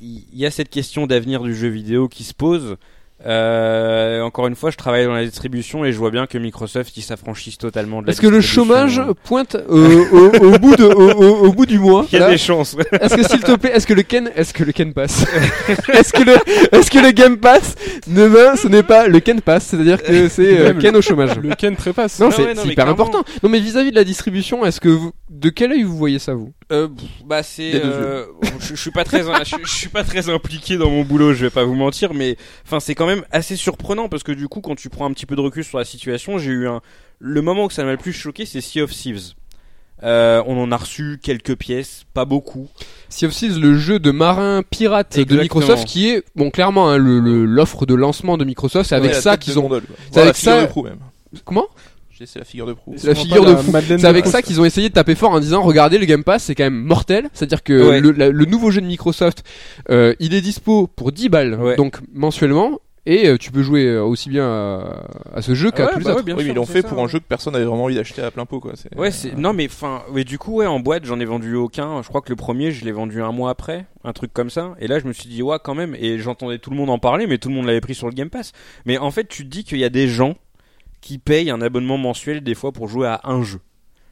y 0.00 0.46
a 0.46 0.50
cette 0.50 0.68
question 0.68 1.06
d'avenir 1.06 1.42
du 1.42 1.54
jeu 1.54 1.68
vidéo 1.68 2.08
qui 2.08 2.24
se 2.24 2.34
pose. 2.34 2.76
Euh, 3.24 4.20
encore 4.20 4.46
une 4.46 4.54
fois, 4.56 4.70
je 4.70 4.76
travaille 4.76 5.06
dans 5.06 5.14
la 5.14 5.24
distribution 5.24 5.84
et 5.84 5.92
je 5.92 5.98
vois 5.98 6.10
bien 6.10 6.26
que 6.26 6.36
Microsoft 6.36 6.96
ils 6.96 7.02
s'affranchissent 7.02 7.56
totalement 7.56 8.02
de 8.02 8.06
la 8.06 8.12
Est-ce 8.12 8.20
que 8.20 8.26
le 8.26 8.40
chômage 8.42 9.00
pointe 9.24 9.54
euh, 9.56 10.04
au, 10.12 10.26
au 10.54 10.58
bout 10.58 10.76
de, 10.76 10.84
au, 10.84 11.46
au- 11.46 11.52
bout 11.52 11.64
du 11.66 11.78
mois 11.78 12.04
Il 12.12 12.18
y 12.18 12.22
a 12.22 12.26
là 12.26 12.30
des 12.30 12.38
chances. 12.38 12.76
Est-ce 13.00 13.14
que 13.16 13.22
s'il 13.26 13.40
te 13.40 13.52
plaît, 13.56 13.70
est-ce 13.74 13.86
que 13.86 13.94
le 13.94 14.02
Ken, 14.02 14.30
est-ce 14.36 14.52
que 14.52 14.64
le 14.64 14.72
Ken 14.72 14.92
passe 14.92 15.24
Est-ce 15.92 16.12
que 16.12 16.22
le, 16.24 16.34
est-ce 16.72 16.90
que 16.90 16.98
le 16.98 17.10
Game 17.12 17.38
Pass 17.38 17.74
demain, 18.06 18.54
ce 18.54 18.68
n'est 18.68 18.82
pas 18.82 19.08
le 19.08 19.20
Ken 19.20 19.40
Pass, 19.40 19.64
c'est-à-dire 19.64 20.02
que 20.02 20.28
c'est 20.28 20.58
euh, 20.60 20.74
Ken 20.74 20.94
au 20.94 21.00
chômage. 21.02 21.36
Le 21.38 21.54
Ken 21.54 21.74
trépasse. 21.74 22.20
Non, 22.20 22.28
Ah 22.30 22.34
c'est 22.36 22.42
ouais, 22.44 22.54
non, 22.54 22.62
c'est 22.64 22.68
hyper 22.68 22.84
clairement. 22.84 22.92
important. 23.04 23.24
Non, 23.42 23.48
mais 23.48 23.60
vis-à-vis 23.60 23.90
de 23.90 23.96
la 23.96 24.04
distribution, 24.04 24.64
est-ce 24.66 24.80
que 24.80 24.88
vous, 24.90 25.12
de 25.30 25.48
quel 25.48 25.72
œil 25.72 25.82
vous 25.84 25.96
voyez 25.96 26.18
ça 26.18 26.34
vous? 26.34 26.52
Euh, 26.72 26.88
bah 27.24 27.44
c'est, 27.44 27.76
euh, 27.76 28.26
je, 28.60 28.74
je 28.74 28.80
suis 28.80 28.90
pas 28.90 29.04
très, 29.04 29.22
je, 29.22 29.54
je 29.62 29.72
suis 29.72 29.88
pas 29.88 30.02
très 30.02 30.28
impliqué 30.28 30.76
dans 30.76 30.90
mon 30.90 31.04
boulot, 31.04 31.32
je 31.32 31.44
vais 31.44 31.50
pas 31.50 31.62
vous 31.62 31.76
mentir, 31.76 32.12
mais 32.12 32.36
enfin 32.64 32.80
c'est 32.80 32.96
quand 32.96 33.06
même 33.06 33.24
assez 33.30 33.54
surprenant 33.54 34.08
parce 34.08 34.24
que 34.24 34.32
du 34.32 34.48
coup 34.48 34.60
quand 34.60 34.74
tu 34.74 34.88
prends 34.88 35.06
un 35.06 35.12
petit 35.12 35.26
peu 35.26 35.36
de 35.36 35.40
recul 35.40 35.62
sur 35.62 35.78
la 35.78 35.84
situation, 35.84 36.38
j'ai 36.38 36.50
eu 36.50 36.66
un, 36.66 36.80
le 37.20 37.40
moment 37.40 37.66
où 37.66 37.70
ça 37.70 37.84
m'a 37.84 37.92
le 37.92 37.98
plus 37.98 38.12
choqué, 38.12 38.46
c'est 38.46 38.60
Sea 38.60 38.80
of 38.80 38.90
Thieves. 38.90 39.34
Euh, 40.02 40.42
on 40.46 40.60
en 40.60 40.72
a 40.72 40.76
reçu 40.76 41.18
quelques 41.22 41.54
pièces, 41.54 42.02
pas 42.12 42.24
beaucoup. 42.24 42.68
Sea 43.08 43.26
of 43.26 43.32
Thieves, 43.32 43.58
le 43.58 43.78
jeu 43.78 43.98
de 44.00 44.10
marin 44.10 44.62
pirate 44.68 45.16
de. 45.20 45.36
Microsoft, 45.40 45.84
qui 45.86 46.08
est 46.10 46.24
bon 46.34 46.50
clairement 46.50 46.90
hein, 46.90 46.98
le- 46.98 47.20
le- 47.20 47.44
l'offre 47.46 47.86
de 47.86 47.94
lancement 47.94 48.36
de 48.36 48.44
Microsoft. 48.44 48.88
C'est 48.88 48.94
avec 48.96 49.12
Ouais, 49.12 49.20
ça 49.20 49.36
qu'ils 49.36 49.58
ont. 49.58 49.70
c'est 49.70 49.82
Voilà, 50.12 50.30
avec 50.30 50.36
ça- 50.36 50.62
même. 50.82 50.98
Comment? 51.44 51.66
C'est 52.24 52.38
la 52.38 52.44
figure 52.44 52.66
de 52.66 52.72
proue. 52.72 52.94
C'est 52.96 53.08
la 53.08 53.14
figure 53.14 53.44
de. 53.44 53.70
Madeleine 53.70 53.98
C'est 53.98 54.06
avec 54.06 54.26
ça 54.26 54.40
qu'ils 54.42 54.60
ont 54.60 54.64
essayé 54.64 54.88
de 54.88 54.94
taper 54.94 55.14
fort 55.14 55.32
en 55.32 55.40
disant 55.40 55.62
regardez 55.62 55.98
le 55.98 56.06
Game 56.06 56.24
Pass 56.24 56.44
c'est 56.44 56.54
quand 56.54 56.64
même 56.64 56.82
mortel 56.82 57.28
c'est 57.32 57.44
à 57.44 57.48
dire 57.48 57.62
que 57.62 57.88
Ouais. 57.90 58.00
le, 58.00 58.12
la- 58.12 58.30
le 58.30 58.44
nouveau 58.46 58.70
jeu 58.70 58.80
de 58.80 58.86
Microsoft 58.86 59.44
euh, 59.90 60.14
il 60.20 60.32
est 60.34 60.40
dispo 60.40 60.86
pour 60.86 61.12
10 61.12 61.28
balles 61.28 61.54
Ouais. 61.60 61.76
donc 61.76 61.98
mensuellement 62.14 62.78
et 63.08 63.28
euh, 63.28 63.36
tu 63.38 63.52
peux 63.52 63.62
jouer 63.62 63.84
euh, 63.86 64.02
aussi 64.02 64.28
bien 64.28 64.44
à, 64.48 65.06
à 65.36 65.40
ce 65.42 65.54
jeu 65.54 65.70
qu'à 65.70 65.84
Ouais, 65.86 65.92
tous 65.92 65.98
les 66.00 66.04
bah 66.06 66.10
autres 66.10 66.20
ouais, 66.20 66.24
bien 66.24 66.36
oui, 66.36 66.44
mais 66.44 66.50
ils 66.50 66.54
l'ont 66.56 66.66
fait 66.66 66.82
ça, 66.82 66.88
pour 66.88 66.98
ouais. 66.98 67.04
un 67.04 67.06
jeu 67.06 67.20
que 67.20 67.24
personne 67.28 67.52
n'avait 67.52 67.64
vraiment 67.64 67.84
envie 67.84 67.94
d'acheter 67.94 68.20
à 68.20 68.32
plein 68.32 68.46
pot, 68.46 68.58
quoi. 68.58 68.72
C'est- 68.74 68.92
Ouais, 68.98 69.12
c'est 69.12 69.36
non 69.38 69.52
mais 69.52 69.66
enfin, 69.66 70.02
ouais, 70.12 70.24
du 70.24 70.38
coup 70.38 70.54
ouais 70.56 70.66
en 70.66 70.80
boîte 70.80 71.04
j'en 71.04 71.20
ai 71.20 71.24
vendu 71.24 71.54
aucun. 71.54 72.02
Je 72.02 72.08
crois 72.08 72.20
que 72.20 72.30
le 72.30 72.36
premier 72.36 72.72
je 72.72 72.84
l'ai 72.84 72.90
vendu 72.90 73.22
un 73.22 73.30
mois 73.30 73.50
après, 73.50 73.86
un 74.02 74.12
truc 74.12 74.32
comme 74.32 74.50
ça. 74.50 74.74
Et 74.80 74.88
là 74.88 74.98
je 74.98 75.06
me 75.06 75.12
suis 75.12 75.28
dit 75.28 75.40
ouais 75.40 75.56
quand 75.62 75.76
même. 75.76 75.94
Et 76.00 76.18
j'entendais 76.18 76.58
tout 76.58 76.70
le 76.70 76.76
monde 76.76 76.90
en 76.90 76.98
parler, 76.98 77.28
mais 77.28 77.38
tout 77.38 77.48
le 77.48 77.54
monde 77.54 77.66
l'avait 77.66 77.80
pris 77.80 77.94
sur 77.94 78.08
le 78.08 78.12
Game 78.12 78.28
Pass. 78.30 78.50
Mais 78.86 78.98
en 78.98 79.12
fait 79.12 79.28
tu 79.28 79.44
te 79.44 79.48
dis 79.50 79.62
qu'il 79.62 79.78
y 79.78 79.84
a 79.84 79.88
des 79.88 80.08
gens 80.08 80.34
qui 81.06 81.18
payent 81.18 81.50
un 81.50 81.60
abonnement 81.60 81.98
mensuel 81.98 82.40
des 82.40 82.56
fois 82.56 82.72
pour 82.72 82.88
jouer 82.88 83.06
à 83.06 83.20
un 83.22 83.44
jeu. 83.44 83.60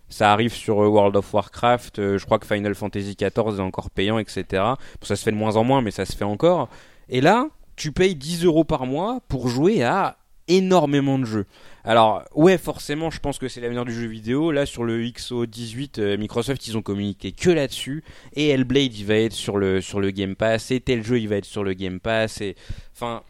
Ça 0.09 0.32
arrive 0.32 0.55
sur 0.55 0.80
euh, 0.80 0.86
World 0.86 1.16
of 1.16 1.34
Warcraft. 1.34 1.99
euh, 1.99 2.18
je 2.18 2.24
crois 2.24 2.38
que 2.38 2.47
Final 2.47 2.72
Fantasy 2.76 3.16
XIV 3.16 3.59
est 3.59 3.61
encore 3.61 3.90
payant, 3.90 4.20
etc. 4.20 4.62
Ça 5.03 5.16
se 5.16 5.24
fait 5.24 5.32
de 5.32 5.36
moins 5.36 5.57
en 5.57 5.64
moins, 5.64 5.82
mais 5.82 5.90
ça 5.90 6.05
se 6.05 6.14
fait 6.14 6.24
encore. 6.24 6.68
Et 7.09 7.20
là 7.20 7.49
tu 7.74 7.90
payes 7.90 8.14
10 8.14 8.45
euros 8.45 8.62
par 8.62 8.86
mois 8.86 9.18
pour 9.26 9.49
jouer 9.49 9.82
à 9.82 10.18
énormément 10.47 11.18
de 11.18 11.24
jeux. 11.24 11.47
Alors, 11.82 12.22
ouais, 12.36 12.59
forcément, 12.59 13.11
je 13.11 13.18
pense 13.18 13.38
que 13.38 13.49
c'est 13.49 13.61
l'avenir 13.61 13.84
du 13.84 13.92
jeu 13.92 14.07
vidéo. 14.07 14.53
Là, 14.53 14.64
sur 14.64 14.84
le 14.84 15.03
XO18, 15.03 15.99
euh, 15.99 16.16
Microsoft, 16.16 16.68
ils 16.68 16.76
ont 16.76 16.82
communiqué 16.82 17.32
que 17.32 17.51
là-dessus. 17.51 18.05
Et 18.34 18.51
Hellblade, 18.51 18.95
il 18.95 19.07
va 19.07 19.16
être 19.16 19.32
sur 19.32 19.57
le, 19.57 19.80
sur 19.80 19.99
le 19.99 20.12
Game 20.12 20.36
Pass. 20.36 20.70
Et 20.70 20.78
tel 20.78 21.03
jeu, 21.03 21.18
il 21.18 21.28
va 21.28 21.36
être 21.36 21.45
sur 21.45 21.64
le 21.64 21.72
Game 21.72 21.99
Pass. 21.99 22.40
Et, 22.40 22.55
enfin. 22.95 23.24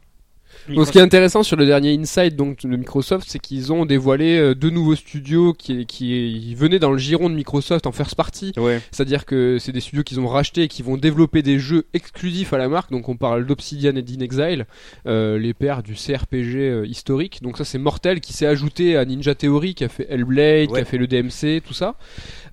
Donc 0.68 0.86
ce 0.86 0.92
qui 0.92 0.98
est 0.98 1.02
intéressant 1.02 1.42
sur 1.42 1.56
le 1.56 1.66
dernier 1.66 1.96
Inside 1.98 2.36
donc 2.36 2.62
de 2.62 2.76
Microsoft 2.76 3.26
c'est 3.28 3.38
qu'ils 3.38 3.72
ont 3.72 3.86
dévoilé 3.86 4.38
euh, 4.38 4.54
deux 4.54 4.70
nouveaux 4.70 4.96
studios 4.96 5.52
qui, 5.52 5.86
qui 5.86 6.54
venaient 6.54 6.78
dans 6.78 6.90
le 6.90 6.98
giron 6.98 7.30
de 7.30 7.34
Microsoft 7.34 7.86
en 7.86 7.92
first 7.92 8.14
party 8.14 8.34
Ouais. 8.56 8.80
C'est-à-dire 8.90 9.24
que 9.24 9.58
c'est 9.58 9.72
des 9.72 9.80
studios 9.80 10.02
qu'ils 10.02 10.20
ont 10.20 10.26
rachetés 10.26 10.64
et 10.64 10.68
qui 10.68 10.82
vont 10.82 10.96
développer 10.96 11.42
des 11.42 11.58
jeux 11.58 11.84
exclusifs 11.94 12.52
à 12.52 12.58
la 12.58 12.68
marque. 12.68 12.90
Donc 12.90 13.08
on 13.08 13.16
parle 13.16 13.46
d'Obsidian 13.46 13.96
et 13.96 14.02
d'Inexile, 14.02 14.66
euh, 15.06 15.38
les 15.38 15.54
pères 15.54 15.82
du 15.82 15.94
CRPG 15.94 16.56
euh, 16.56 16.86
historique. 16.86 17.42
Donc 17.42 17.58
ça 17.58 17.64
c'est 17.64 17.78
Mortel 17.78 18.20
qui 18.20 18.32
s'est 18.32 18.46
ajouté 18.46 18.96
à 18.96 19.04
Ninja 19.04 19.34
Theory 19.34 19.74
qui 19.74 19.84
a 19.84 19.88
fait 19.88 20.06
Hellblade, 20.10 20.72
qui 20.72 20.78
a 20.78 20.84
fait 20.84 20.98
le 20.98 21.06
DMC, 21.06 21.62
tout 21.64 21.74
ça. 21.74 21.96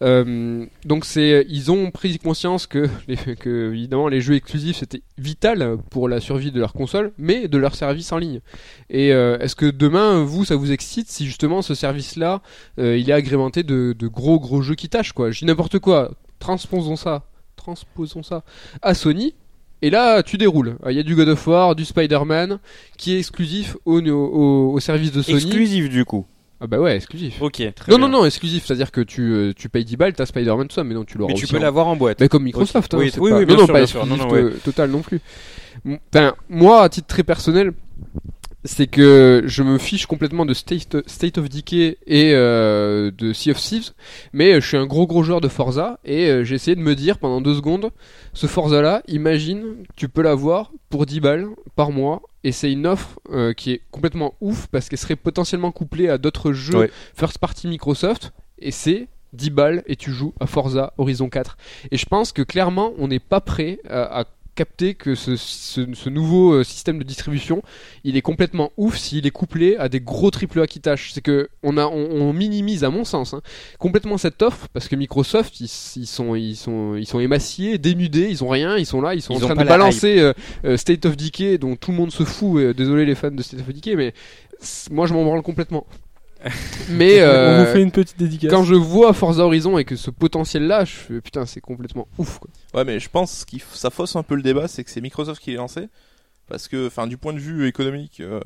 Euh, 0.01 0.65
donc 0.85 1.05
c'est 1.05 1.45
ils 1.49 1.71
ont 1.71 1.91
pris 1.91 2.17
conscience 2.17 2.67
que, 2.67 2.89
les, 3.07 3.15
que 3.39 3.71
évidemment 3.71 4.07
les 4.07 4.21
jeux 4.21 4.35
exclusifs 4.35 4.77
c'était 4.77 5.01
vital 5.17 5.77
pour 5.89 6.09
la 6.09 6.19
survie 6.19 6.51
de 6.51 6.59
leur 6.59 6.73
console, 6.73 7.11
mais 7.17 7.47
de 7.47 7.57
leur 7.57 7.75
service 7.75 7.90
en 8.11 8.17
ligne. 8.17 8.41
Et 8.89 9.13
euh, 9.13 9.37
est-ce 9.39 9.55
que 9.55 9.65
demain 9.65 10.23
vous 10.23 10.45
ça 10.45 10.55
vous 10.55 10.71
excite 10.71 11.09
si 11.09 11.25
justement 11.25 11.61
ce 11.61 11.75
service-là 11.75 12.41
euh, 12.79 12.97
il 12.97 13.09
est 13.09 13.13
agrémenté 13.13 13.63
de, 13.63 13.95
gros 14.07 14.39
gros 14.39 14.61
jeux 14.61 14.75
qui 14.75 14.89
tâchent 14.89 15.13
quoi? 15.13 15.31
Je 15.31 15.39
dis 15.39 15.45
n'importe 15.45 15.79
quoi. 15.79 16.11
Transposons 16.39 16.95
ça, 16.95 17.23
transposons 17.55 18.23
ça 18.23 18.43
à 18.81 18.93
Sony. 18.93 19.35
Et 19.83 19.89
là, 19.89 20.21
tu 20.21 20.37
déroules. 20.37 20.77
Il 20.87 20.95
y 20.95 20.99
a 20.99 21.03
du 21.03 21.15
God 21.15 21.29
of 21.29 21.47
War, 21.47 21.75
du 21.75 21.85
Spider-Man, 21.85 22.59
qui 22.97 23.15
est 23.15 23.17
exclusif 23.17 23.77
au, 23.85 23.99
au, 23.99 24.73
au 24.73 24.79
service 24.79 25.11
de 25.11 25.23
Sony. 25.23 25.37
Exclusif, 25.37 25.89
du 25.89 26.05
coup. 26.05 26.27
Ah 26.63 26.67
bah 26.67 26.77
ouais, 26.79 26.95
exclusif. 26.95 27.41
Ok, 27.41 27.53
très 27.53 27.91
Non, 27.91 27.97
bien. 27.97 28.07
non, 28.07 28.19
non, 28.19 28.25
exclusif. 28.25 28.65
C'est-à-dire 28.65 28.91
que 28.91 29.01
tu, 29.01 29.21
euh, 29.33 29.53
tu 29.55 29.67
payes 29.67 29.83
10 29.83 29.97
balles, 29.97 30.13
t'as 30.13 30.27
Spider-Man, 30.27 30.67
tout 30.67 30.75
ça, 30.75 30.83
mais 30.83 30.93
non, 30.93 31.03
tu 31.03 31.17
l'auras 31.17 31.33
Mais 31.33 31.39
tu 31.39 31.45
aussi 31.45 31.53
peux 31.53 31.57
en- 31.59 31.63
l'avoir 31.63 31.87
en 31.87 31.95
boîte. 31.95 32.19
mais 32.19 32.27
comme 32.29 32.43
Microsoft, 32.43 32.93
Ok. 32.93 32.99
hein, 32.99 33.03
Oui, 33.03 33.11
c'est 33.11 33.19
oui, 33.19 33.31
pas... 33.31 33.37
oui, 33.39 33.45
bien 33.45 33.55
non, 33.55 33.61
non, 33.61 33.65
sûr, 33.65 33.73
pas 33.73 33.79
bien 33.79 33.87
sûr. 33.87 34.05
Non, 34.05 34.15
exclusif 34.15 34.37
non, 34.41 34.47
ouais. 34.47 34.53
euh, 34.53 34.59
total 34.63 34.91
non 34.91 35.01
plus. 35.01 35.19
Moi, 36.49 36.83
à 36.83 36.89
titre 36.89 37.07
très 37.07 37.23
personnel, 37.23 37.73
c'est 38.63 38.87
que 38.87 39.43
je 39.45 39.63
me 39.63 39.77
fiche 39.77 40.05
complètement 40.05 40.45
de 40.45 40.53
State, 40.53 40.97
State 41.07 41.37
of 41.37 41.49
Decay 41.49 41.97
et 42.05 42.31
euh, 42.33 43.09
de 43.11 43.33
Sea 43.33 43.51
of 43.51 43.57
Thieves, 43.59 43.91
mais 44.33 44.53
euh, 44.53 44.61
je 44.61 44.67
suis 44.67 44.77
un 44.77 44.85
gros 44.85 45.07
gros 45.07 45.23
joueur 45.23 45.41
de 45.41 45.47
Forza 45.47 45.99
et 46.05 46.27
euh, 46.29 46.43
j'ai 46.43 46.55
essayé 46.55 46.75
de 46.75 46.81
me 46.81 46.93
dire 46.95 47.17
pendant 47.17 47.41
deux 47.41 47.55
secondes, 47.55 47.89
ce 48.33 48.47
Forza 48.47 48.81
là, 48.81 49.01
imagine, 49.07 49.63
tu 49.95 50.09
peux 50.09 50.21
l'avoir 50.21 50.71
pour 50.89 51.05
10 51.05 51.19
balles 51.21 51.47
par 51.75 51.91
mois. 51.91 52.21
Et 52.43 52.51
c'est 52.51 52.71
une 52.71 52.87
offre 52.87 53.19
euh, 53.31 53.53
qui 53.53 53.71
est 53.71 53.81
complètement 53.91 54.33
ouf 54.41 54.65
parce 54.71 54.89
qu'elle 54.89 54.97
serait 54.97 55.15
potentiellement 55.15 55.71
couplée 55.71 56.09
à 56.09 56.17
d'autres 56.17 56.53
jeux 56.53 56.75
Ouais. 56.79 56.91
first 57.15 57.37
party 57.37 57.67
Microsoft. 57.67 58.33
Et 58.57 58.71
c'est 58.71 59.07
10 59.33 59.49
balles 59.51 59.83
et 59.85 59.95
tu 59.95 60.11
joues 60.11 60.33
à 60.39 60.47
Forza 60.47 60.91
Horizon 60.97 61.29
4. 61.29 61.55
Et 61.91 61.97
je 61.97 62.05
pense 62.07 62.31
que 62.31 62.41
clairement, 62.41 62.93
on 62.97 63.07
n'est 63.09 63.19
pas 63.19 63.41
prêt 63.41 63.77
à, 63.87 64.21
à 64.21 64.25
capter 64.55 64.95
que 64.95 65.15
ce, 65.15 65.35
ce- 65.37 65.93
ce 65.93 66.09
nouveau 66.09 66.53
euh, 66.53 66.63
système 66.63 66.99
de 66.99 67.03
distribution, 67.03 67.61
il 68.03 68.17
est 68.17 68.21
complètement 68.21 68.71
ouf 68.77 68.97
s'il 68.97 69.25
est 69.25 69.31
couplé 69.31 69.77
à 69.77 69.87
des 69.89 70.01
gros 70.01 70.29
triple 70.31 70.61
A 70.61 70.67
qui 70.67 70.81
tâchent. 70.81 71.11
C'est 71.13 71.21
que 71.21 71.49
on, 71.63 71.77
a, 71.77 71.85
on, 71.85 72.11
on 72.21 72.33
minimise, 72.33 72.83
à 72.83 72.89
mon 72.89 73.05
sens, 73.05 73.33
hein, 73.33 73.41
complètement 73.79 74.17
cette 74.17 74.41
offre 74.41 74.67
parce 74.73 74.87
que 74.87 74.95
Microsoft, 74.95 75.59
ils, 75.61 75.69
ils 75.95 76.07
sont, 76.07 76.35
ils 76.35 76.55
sont, 76.55 76.95
ils 76.95 77.07
sont 77.07 77.19
émaciés, 77.19 77.77
dénudés, 77.77 78.27
ils 78.29 78.43
ont 78.43 78.49
rien, 78.49 78.77
ils 78.77 78.85
sont 78.85 79.01
là, 79.01 79.15
ils 79.15 79.21
sont 79.21 79.33
Ils 79.33 79.43
en 79.43 79.47
train 79.47 79.55
de 79.55 79.59
la 79.59 79.65
balancer 79.77 80.19
euh, 80.19 80.33
euh, 80.65 80.77
State 80.77 81.05
of 81.05 81.15
Decay 81.17 81.57
dont 81.57 81.75
tout 81.75 81.91
le 81.91 81.97
monde 81.97 82.11
se 82.11 82.23
fout. 82.23 82.59
euh, 82.59 82.73
désolé 82.73 83.05
les 83.05 83.15
fans 83.15 83.31
de 83.31 83.41
State 83.41 83.61
of 83.61 83.73
Decay, 83.73 83.95
mais 83.95 84.13
moi 84.91 85.07
je 85.07 85.13
m'en 85.13 85.23
branle 85.23 85.41
complètement. 85.41 85.85
mais 86.89 87.21
On 87.21 87.27
euh, 87.27 87.65
vous 87.65 87.71
fait 87.73 87.81
une 87.81 87.91
petite 87.91 88.17
dédicace. 88.17 88.49
quand 88.51 88.63
je 88.63 88.75
vois 88.75 89.13
Forza 89.13 89.43
Horizon 89.45 89.77
et 89.77 89.85
que 89.85 89.95
ce 89.95 90.09
potentiel 90.09 90.67
là, 90.67 90.85
je 90.85 90.91
fais 90.91 91.21
putain, 91.21 91.45
c'est 91.45 91.61
complètement 91.61 92.07
ouf 92.17 92.39
quoi. 92.39 92.49
Ouais, 92.73 92.83
mais 92.85 92.99
je 92.99 93.09
pense 93.09 93.45
que 93.45 93.57
ça 93.73 93.89
fausse 93.89 94.15
un 94.15 94.23
peu 94.23 94.35
le 94.35 94.41
débat, 94.41 94.67
c'est 94.67 94.83
que 94.83 94.89
c'est 94.89 95.01
Microsoft 95.01 95.41
qui 95.41 95.51
l'a 95.51 95.57
lancé. 95.57 95.87
Parce 96.47 96.67
que, 96.67 96.87
enfin, 96.87 97.07
du 97.07 97.15
point 97.15 97.31
de 97.31 97.39
vue 97.39 97.65
économique, 97.67 98.19
euh, 98.19 98.41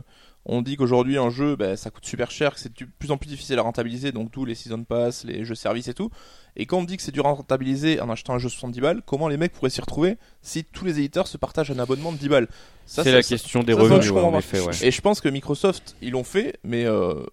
on 0.45 0.61
dit 0.61 0.75
qu'aujourd'hui 0.75 1.17
un 1.17 1.31
jeu, 1.31 1.55
ben, 1.55 1.75
ça 1.75 1.89
coûte 1.89 2.05
super 2.05 2.29
cher, 2.29 2.53
que 2.53 2.59
c'est 2.59 2.71
de 2.77 2.85
plus 2.99 3.09
en 3.09 3.17
plus 3.17 3.27
difficile 3.27 3.57
à 3.57 3.63
rentabiliser, 3.63 4.11
donc 4.11 4.29
tous 4.31 4.45
les 4.45 4.53
season 4.53 4.83
pass, 4.83 5.23
les 5.23 5.43
jeux 5.43 5.55
services 5.55 5.87
et 5.87 5.95
tout. 5.95 6.11
Et 6.55 6.67
quand 6.67 6.77
on 6.77 6.83
dit 6.83 6.97
que 6.97 7.01
c'est 7.03 7.11
dur 7.11 7.25
à 7.25 7.31
rentabiliser 7.31 7.99
en 8.01 8.09
achetant 8.11 8.35
un 8.35 8.37
jeu 8.37 8.47
70 8.49 8.79
balles, 8.79 9.01
comment 9.07 9.27
les 9.27 9.37
mecs 9.37 9.53
pourraient 9.53 9.71
s'y 9.71 9.81
retrouver 9.81 10.17
si 10.43 10.63
tous 10.65 10.85
les 10.85 10.99
éditeurs 10.99 11.25
se 11.27 11.37
partagent 11.37 11.71
un 11.71 11.79
abonnement 11.79 12.11
de 12.11 12.17
10 12.17 12.29
balles? 12.29 12.47
C'est 12.85 13.11
la 13.11 13.23
ça- 13.23 13.29
question 13.29 13.63
des 13.63 13.73
ça, 13.73 13.79
ça, 13.79 13.83
revenus, 13.85 14.11
ouais, 14.11 14.21
en 14.21 14.37
effet, 14.37 14.59
ouais. 14.59 14.73
Et 14.83 14.91
je 14.91 15.01
pense 15.01 15.19
que 15.19 15.29
Microsoft, 15.29 15.95
ils 16.03 16.11
l'ont 16.11 16.23
fait, 16.23 16.59
mais 16.63 16.85
euh, 16.85 17.23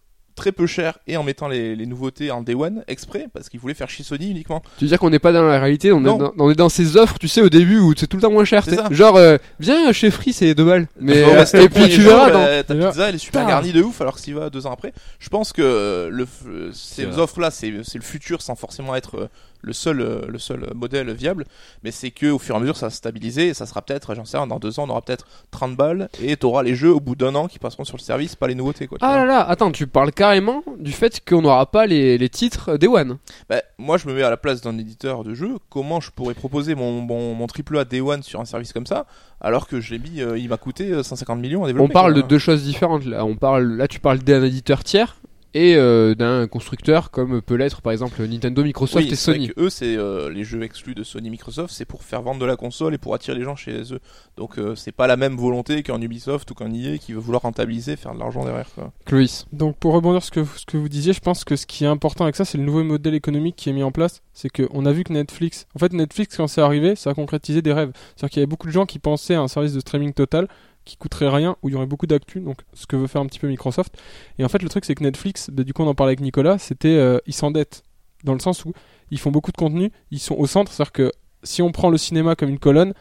très 0.42 0.50
peu 0.50 0.66
cher 0.66 0.98
et 1.06 1.16
en 1.16 1.22
mettant 1.22 1.46
les, 1.46 1.76
les 1.76 1.86
nouveautés 1.86 2.32
en 2.32 2.42
day 2.42 2.54
one 2.54 2.82
exprès, 2.88 3.28
parce 3.32 3.48
qu'ils 3.48 3.60
voulaient 3.60 3.74
faire 3.74 3.88
chez 3.88 4.02
Sony 4.02 4.28
uniquement. 4.28 4.60
Tu 4.78 4.84
veux 4.84 4.88
dire 4.88 4.98
qu'on 4.98 5.08
n'est 5.10 5.20
pas 5.20 5.30
dans 5.32 5.44
la 5.44 5.60
réalité, 5.60 5.92
on 5.92 6.00
est 6.00 6.04
dans, 6.18 6.32
on 6.36 6.50
est 6.50 6.56
dans 6.56 6.68
ces 6.68 6.96
offres, 6.96 7.16
tu 7.20 7.28
sais, 7.28 7.42
au 7.42 7.48
début 7.48 7.78
où 7.78 7.94
c'est 7.96 8.08
tout 8.08 8.16
le 8.16 8.22
temps 8.22 8.30
moins 8.32 8.44
cher. 8.44 8.64
C'est 8.64 8.72
tu 8.72 8.76
sais. 8.76 8.82
ça. 8.82 8.88
Genre, 8.92 9.16
euh, 9.16 9.36
viens 9.60 9.92
chez 9.92 10.10
Free, 10.10 10.32
c'est 10.32 10.52
2 10.56 10.64
balles. 10.64 10.88
Mais, 11.00 11.22
Faut 11.22 11.30
euh, 11.30 11.62
et 11.62 11.68
puis 11.68 11.88
tu 11.88 12.00
verras 12.00 12.30
dans. 12.32 12.40
bah, 12.42 12.64
ta 12.64 12.74
Déjà. 12.74 12.88
pizza 12.88 13.08
elle 13.08 13.14
est 13.14 13.18
super 13.18 13.46
garnie 13.46 13.72
de 13.72 13.82
ouf 13.82 14.00
alors 14.00 14.16
que 14.16 14.20
s'il 14.20 14.34
va 14.34 14.50
deux 14.50 14.66
ans 14.66 14.72
après. 14.72 14.92
Je 15.20 15.28
pense 15.28 15.52
que 15.52 16.08
le, 16.10 16.26
ces 16.72 17.04
vrai. 17.04 17.20
offres 17.22 17.38
là 17.38 17.52
c'est 17.52 17.72
c'est 17.84 17.98
le 17.98 18.04
futur 18.04 18.42
sans 18.42 18.56
forcément 18.56 18.96
être 18.96 19.14
euh, 19.16 19.28
le 19.62 19.72
seul 19.72 20.00
euh, 20.00 20.22
le 20.28 20.38
seul 20.38 20.72
modèle 20.74 21.10
viable, 21.12 21.44
mais 21.82 21.90
c'est 21.90 22.10
que 22.10 22.26
au 22.26 22.38
fur 22.38 22.54
et 22.54 22.58
à 22.58 22.60
mesure 22.60 22.76
ça 22.76 22.86
va 22.86 22.90
se 22.90 22.96
stabiliser 22.96 23.48
et 23.48 23.54
ça 23.54 23.66
sera 23.66 23.82
peut-être 23.82 24.14
j'en 24.14 24.24
sais 24.24 24.36
rien 24.36 24.46
dans 24.46 24.58
deux 24.58 24.78
ans 24.78 24.84
on 24.86 24.90
aura 24.90 25.02
peut-être 25.02 25.26
30 25.50 25.76
balles 25.76 26.08
et 26.22 26.36
t'auras 26.36 26.62
les 26.62 26.74
jeux 26.74 26.92
au 26.92 27.00
bout 27.00 27.14
d'un 27.14 27.34
an 27.34 27.48
qui 27.48 27.58
passeront 27.58 27.84
sur 27.84 27.96
le 27.96 28.02
service 28.02 28.36
pas 28.36 28.48
les 28.48 28.54
nouveautés 28.54 28.86
quoi. 28.86 28.98
tu 28.98 29.04
Ah 29.04 29.16
là 29.16 29.24
là, 29.24 29.48
attends, 29.48 29.70
tu 29.70 29.86
parles 29.86 30.12
carrément 30.12 30.62
du 30.78 30.92
fait 30.92 31.22
qu'on 31.26 31.42
n'aura 31.42 31.66
pas 31.70 31.86
les, 31.86 32.18
les 32.18 32.28
titres 32.28 32.76
Day 32.76 32.88
One. 32.88 33.18
Bah, 33.48 33.62
moi 33.78 33.96
je 33.96 34.08
me 34.08 34.14
mets 34.14 34.22
à 34.22 34.30
la 34.30 34.36
place 34.36 34.60
d'un 34.60 34.76
éditeur 34.78 35.24
de 35.24 35.34
jeu. 35.34 35.56
Comment 35.70 36.00
je 36.00 36.10
pourrais 36.10 36.34
proposer 36.34 36.74
mon 36.74 37.00
mon, 37.00 37.34
mon 37.34 37.46
triple 37.46 37.78
A 37.78 37.84
Day 37.84 38.00
One 38.00 38.22
sur 38.22 38.40
un 38.40 38.44
service 38.44 38.72
comme 38.72 38.86
ça 38.86 39.06
alors 39.40 39.66
que 39.66 39.80
je 39.80 39.92
l'ai 39.92 39.98
mis 39.98 40.20
euh, 40.20 40.38
il 40.38 40.48
m'a 40.48 40.56
coûté 40.56 40.90
euh, 40.92 41.02
150 41.02 41.40
millions 41.40 41.64
à 41.64 41.66
développer. 41.66 41.90
On 41.90 41.92
parle 41.92 42.14
de 42.14 42.22
deux 42.22 42.38
choses 42.38 42.62
différentes 42.62 43.04
là. 43.04 43.24
On 43.24 43.36
parle, 43.36 43.76
là, 43.76 43.88
tu 43.88 44.00
parles 44.00 44.20
d'un 44.20 44.42
éditeur 44.44 44.84
tiers 44.84 45.16
et 45.54 45.76
euh, 45.76 46.14
d'un 46.14 46.46
constructeur 46.46 47.10
comme 47.10 47.42
peut 47.42 47.54
l'être 47.54 47.82
par 47.82 47.92
exemple 47.92 48.22
Nintendo, 48.26 48.62
Microsoft 48.64 49.04
Oui, 49.04 49.06
et 49.06 49.14
vrai 49.14 49.16
Sony. 49.16 49.48
que 49.48 49.60
eux, 49.60 49.70
c'est 49.70 49.96
euh, 49.96 50.30
les 50.30 50.44
jeux 50.44 50.62
exclus 50.62 50.94
de 50.94 51.02
Sony 51.04 51.30
Microsoft, 51.30 51.74
c'est 51.74 51.84
pour 51.84 52.02
faire 52.02 52.22
vendre 52.22 52.40
de 52.40 52.46
la 52.46 52.56
console 52.56 52.94
et 52.94 52.98
pour 52.98 53.14
attirer 53.14 53.36
les 53.38 53.44
gens 53.44 53.56
chez 53.56 53.92
eux. 53.92 54.00
Donc 54.36 54.58
euh, 54.58 54.74
c'est 54.74 54.92
pas 54.92 55.06
la 55.06 55.16
même 55.16 55.36
volonté 55.36 55.82
qu'un 55.82 56.00
Ubisoft 56.00 56.50
ou 56.50 56.54
qu'un 56.54 56.72
EA 56.72 56.98
qui 56.98 57.12
veut 57.12 57.20
vouloir 57.20 57.42
rentabiliser, 57.42 57.96
faire 57.96 58.14
de 58.14 58.18
l'argent 58.18 58.44
derrière. 58.44 58.68
Quoi. 58.74 58.92
Clovis. 59.04 59.46
Donc 59.52 59.76
pour 59.76 59.92
rebondir 59.94 60.22
sur 60.22 60.34
ce 60.34 60.40
que, 60.40 60.58
ce 60.58 60.64
que 60.66 60.76
vous 60.76 60.88
disiez, 60.88 61.12
je 61.12 61.20
pense 61.20 61.44
que 61.44 61.56
ce 61.56 61.66
qui 61.66 61.84
est 61.84 61.88
important 61.88 62.24
avec 62.24 62.36
ça, 62.36 62.44
c'est 62.44 62.58
le 62.58 62.64
nouveau 62.64 62.82
modèle 62.82 63.14
économique 63.14 63.56
qui 63.56 63.68
est 63.68 63.72
mis 63.74 63.82
en 63.82 63.92
place. 63.92 64.22
C'est 64.32 64.48
qu'on 64.48 64.86
a 64.86 64.92
vu 64.92 65.04
que 65.04 65.12
Netflix, 65.12 65.66
en 65.76 65.78
fait 65.78 65.92
Netflix 65.92 66.36
quand 66.36 66.46
c'est 66.46 66.62
arrivé, 66.62 66.96
ça 66.96 67.10
a 67.10 67.14
concrétisé 67.14 67.60
des 67.60 67.72
rêves. 67.72 67.92
C'est-à-dire 68.16 68.30
qu'il 68.30 68.40
y 68.40 68.42
avait 68.42 68.48
beaucoup 68.50 68.66
de 68.68 68.72
gens 68.72 68.86
qui 68.86 68.98
pensaient 68.98 69.34
à 69.34 69.40
un 69.40 69.48
service 69.48 69.74
de 69.74 69.80
streaming 69.80 70.14
total 70.14 70.48
qui 70.84 70.96
coûterait 70.96 71.28
rien, 71.28 71.56
où 71.62 71.68
il 71.68 71.72
y 71.72 71.74
aurait 71.74 71.86
beaucoup 71.86 72.06
d'actu, 72.06 72.40
donc 72.40 72.58
ce 72.72 72.86
que 72.86 72.96
veut 72.96 73.06
faire 73.06 73.20
un 73.20 73.26
petit 73.26 73.38
peu 73.38 73.48
Microsoft. 73.48 73.96
Et 74.38 74.44
en 74.44 74.48
fait 74.48 74.62
le 74.62 74.68
truc 74.68 74.84
c'est 74.84 74.94
que 74.94 75.02
Netflix, 75.02 75.50
bah, 75.50 75.64
du 75.64 75.72
coup 75.72 75.82
on 75.82 75.88
en 75.88 75.94
parlait 75.94 76.10
avec 76.10 76.20
Nicolas, 76.20 76.58
c'était 76.58 76.88
euh, 76.88 77.18
ils 77.26 77.34
s'endettent. 77.34 77.82
dans 78.24 78.34
le 78.34 78.40
sens 78.40 78.64
où 78.64 78.72
ils 79.10 79.18
font 79.18 79.30
beaucoup 79.30 79.52
de 79.52 79.56
contenu, 79.56 79.90
ils 80.10 80.18
sont 80.18 80.34
au 80.36 80.46
centre, 80.46 80.72
c'est-à-dire 80.72 80.92
que 80.92 81.12
si 81.42 81.62
on 81.62 81.72
prend 81.72 81.90
le 81.90 81.98
cinéma 81.98 82.34
comme 82.34 82.48
une 82.48 82.58
colonne, 82.58 82.94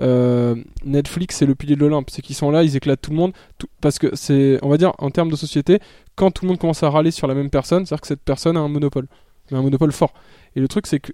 euh, 0.00 0.54
Netflix 0.84 1.36
c'est 1.36 1.46
le 1.46 1.54
pilier 1.54 1.74
de 1.74 1.80
l'Olympe, 1.80 2.10
c'est 2.10 2.22
qu'ils 2.22 2.36
sont 2.36 2.50
là, 2.50 2.62
ils 2.62 2.76
éclatent 2.76 3.00
tout 3.00 3.10
le 3.10 3.16
monde, 3.16 3.32
parce 3.80 3.98
que 3.98 4.14
c'est, 4.14 4.58
on 4.62 4.68
va 4.68 4.76
dire, 4.76 4.92
en 4.98 5.10
termes 5.10 5.30
de 5.30 5.36
société, 5.36 5.80
quand 6.14 6.30
tout 6.30 6.44
le 6.44 6.48
monde 6.48 6.58
commence 6.58 6.82
à 6.82 6.90
râler 6.90 7.10
sur 7.10 7.26
la 7.26 7.34
même 7.34 7.50
personne, 7.50 7.84
c'est-à-dire 7.86 8.02
que 8.02 8.08
cette 8.08 8.22
personne 8.22 8.56
a 8.56 8.60
un 8.60 8.68
monopole, 8.68 9.06
mais 9.50 9.58
un 9.58 9.62
monopole 9.62 9.92
fort. 9.92 10.12
Et 10.56 10.60
le 10.60 10.68
truc 10.68 10.86
c'est 10.86 11.00
que 11.00 11.12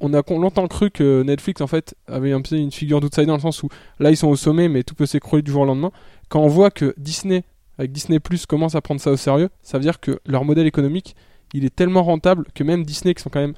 on 0.00 0.12
a 0.14 0.22
longtemps 0.28 0.66
cru 0.68 0.90
que 0.90 1.22
Netflix 1.22 1.60
en 1.60 1.66
fait 1.66 1.94
avait 2.06 2.32
un 2.32 2.42
peu 2.42 2.56
une 2.56 2.72
figure 2.72 3.00
d'outsider 3.00 3.26
dans 3.26 3.36
le 3.36 3.40
sens 3.40 3.62
où 3.62 3.68
là 3.98 4.10
ils 4.10 4.16
sont 4.16 4.28
au 4.28 4.36
sommet, 4.36 4.68
mais 4.68 4.82
tout 4.82 4.94
peut 4.94 5.06
s'écrouler 5.06 5.42
du 5.42 5.50
jour 5.50 5.62
au 5.62 5.64
lendemain. 5.64 5.90
Quand 6.28 6.40
on 6.40 6.48
voit 6.48 6.70
que 6.70 6.94
Disney 6.98 7.44
avec 7.78 7.92
Disney 7.92 8.20
Plus 8.20 8.46
commence 8.46 8.74
à 8.74 8.80
prendre 8.80 9.00
ça 9.00 9.10
au 9.10 9.16
sérieux, 9.16 9.48
ça 9.62 9.78
veut 9.78 9.82
dire 9.82 10.00
que 10.00 10.20
leur 10.26 10.44
modèle 10.44 10.66
économique, 10.66 11.14
il 11.52 11.64
est 11.64 11.74
tellement 11.74 12.02
rentable 12.02 12.46
que 12.54 12.64
même 12.64 12.84
Disney, 12.84 13.14
qui 13.14 13.22
sont 13.22 13.30
quand 13.30 13.40
même 13.40 13.54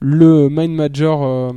le 0.00 0.48
mind 0.48 0.74
major 0.74 1.24
euh, 1.24 1.50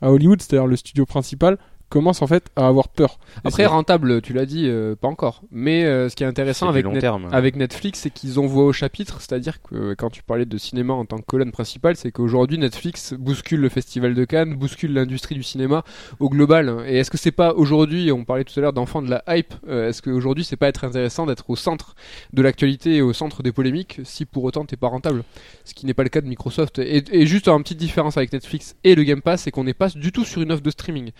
à 0.00 0.10
Hollywood, 0.10 0.40
c'est-à-dire 0.40 0.66
le 0.66 0.76
studio 0.76 1.04
principal, 1.04 1.58
commence 1.88 2.22
en 2.22 2.26
fait 2.26 2.46
à 2.56 2.66
avoir 2.66 2.88
peur. 2.88 3.18
Après 3.44 3.66
rentable, 3.66 4.20
tu 4.20 4.32
l'as 4.32 4.46
dit, 4.46 4.66
euh, 4.66 4.94
pas 4.94 5.08
encore. 5.08 5.42
Mais 5.50 5.84
euh, 5.84 6.08
ce 6.08 6.16
qui 6.16 6.22
est 6.22 6.26
intéressant 6.26 6.68
avec, 6.68 6.84
long 6.84 6.92
Net- 6.92 7.00
terme. 7.00 7.28
avec 7.32 7.56
Netflix, 7.56 8.00
c'est 8.00 8.10
qu'ils 8.10 8.38
ont 8.40 8.46
voix 8.46 8.64
au 8.64 8.72
chapitre. 8.72 9.20
C'est-à-dire 9.20 9.62
que 9.62 9.94
quand 9.94 10.10
tu 10.10 10.22
parlais 10.22 10.46
de 10.46 10.58
cinéma 10.58 10.92
en 10.92 11.04
tant 11.04 11.18
que 11.18 11.24
colonne 11.26 11.52
principale, 11.52 11.96
c'est 11.96 12.12
qu'aujourd'hui 12.12 12.58
Netflix 12.58 13.14
bouscule 13.14 13.60
le 13.60 13.68
festival 13.68 14.14
de 14.14 14.24
Cannes, 14.24 14.54
bouscule 14.54 14.92
l'industrie 14.92 15.34
du 15.34 15.42
cinéma 15.42 15.82
au 16.20 16.28
global. 16.28 16.84
Et 16.86 16.98
est-ce 16.98 17.10
que 17.10 17.18
c'est 17.18 17.32
pas 17.32 17.52
aujourd'hui, 17.54 18.12
on 18.12 18.24
parlait 18.24 18.44
tout 18.44 18.58
à 18.58 18.62
l'heure 18.62 18.72
d'enfants 18.72 19.02
de 19.02 19.10
la 19.10 19.22
hype, 19.28 19.54
euh, 19.68 19.88
est-ce 19.88 20.02
qu'aujourd'hui 20.02 20.44
c'est 20.44 20.56
pas 20.56 20.68
être 20.68 20.84
intéressant 20.84 21.26
d'être 21.26 21.48
au 21.50 21.56
centre 21.56 21.94
de 22.32 22.42
l'actualité 22.42 22.96
et 22.96 23.02
au 23.02 23.12
centre 23.12 23.42
des 23.42 23.52
polémiques 23.52 24.00
si 24.04 24.24
pour 24.24 24.44
autant 24.44 24.64
t'es 24.64 24.76
pas 24.76 24.88
rentable? 24.88 25.24
Ce 25.64 25.74
qui 25.74 25.86
n'est 25.86 25.94
pas 25.94 26.02
le 26.02 26.08
cas 26.08 26.20
de 26.20 26.26
Microsoft. 26.28 26.78
Et, 26.78 27.02
et 27.12 27.26
juste 27.26 27.48
une 27.48 27.62
petite 27.62 27.78
différence 27.78 28.16
avec 28.16 28.32
Netflix 28.32 28.76
et 28.84 28.94
le 28.94 29.02
Game 29.04 29.22
Pass, 29.22 29.42
c'est 29.42 29.50
qu'on 29.50 29.64
n'est 29.64 29.74
pas 29.74 29.88
du 29.88 30.12
tout 30.12 30.24
sur 30.24 30.42
une 30.42 30.52
offre 30.52 30.62
de 30.62 30.70
streaming. 30.70 31.10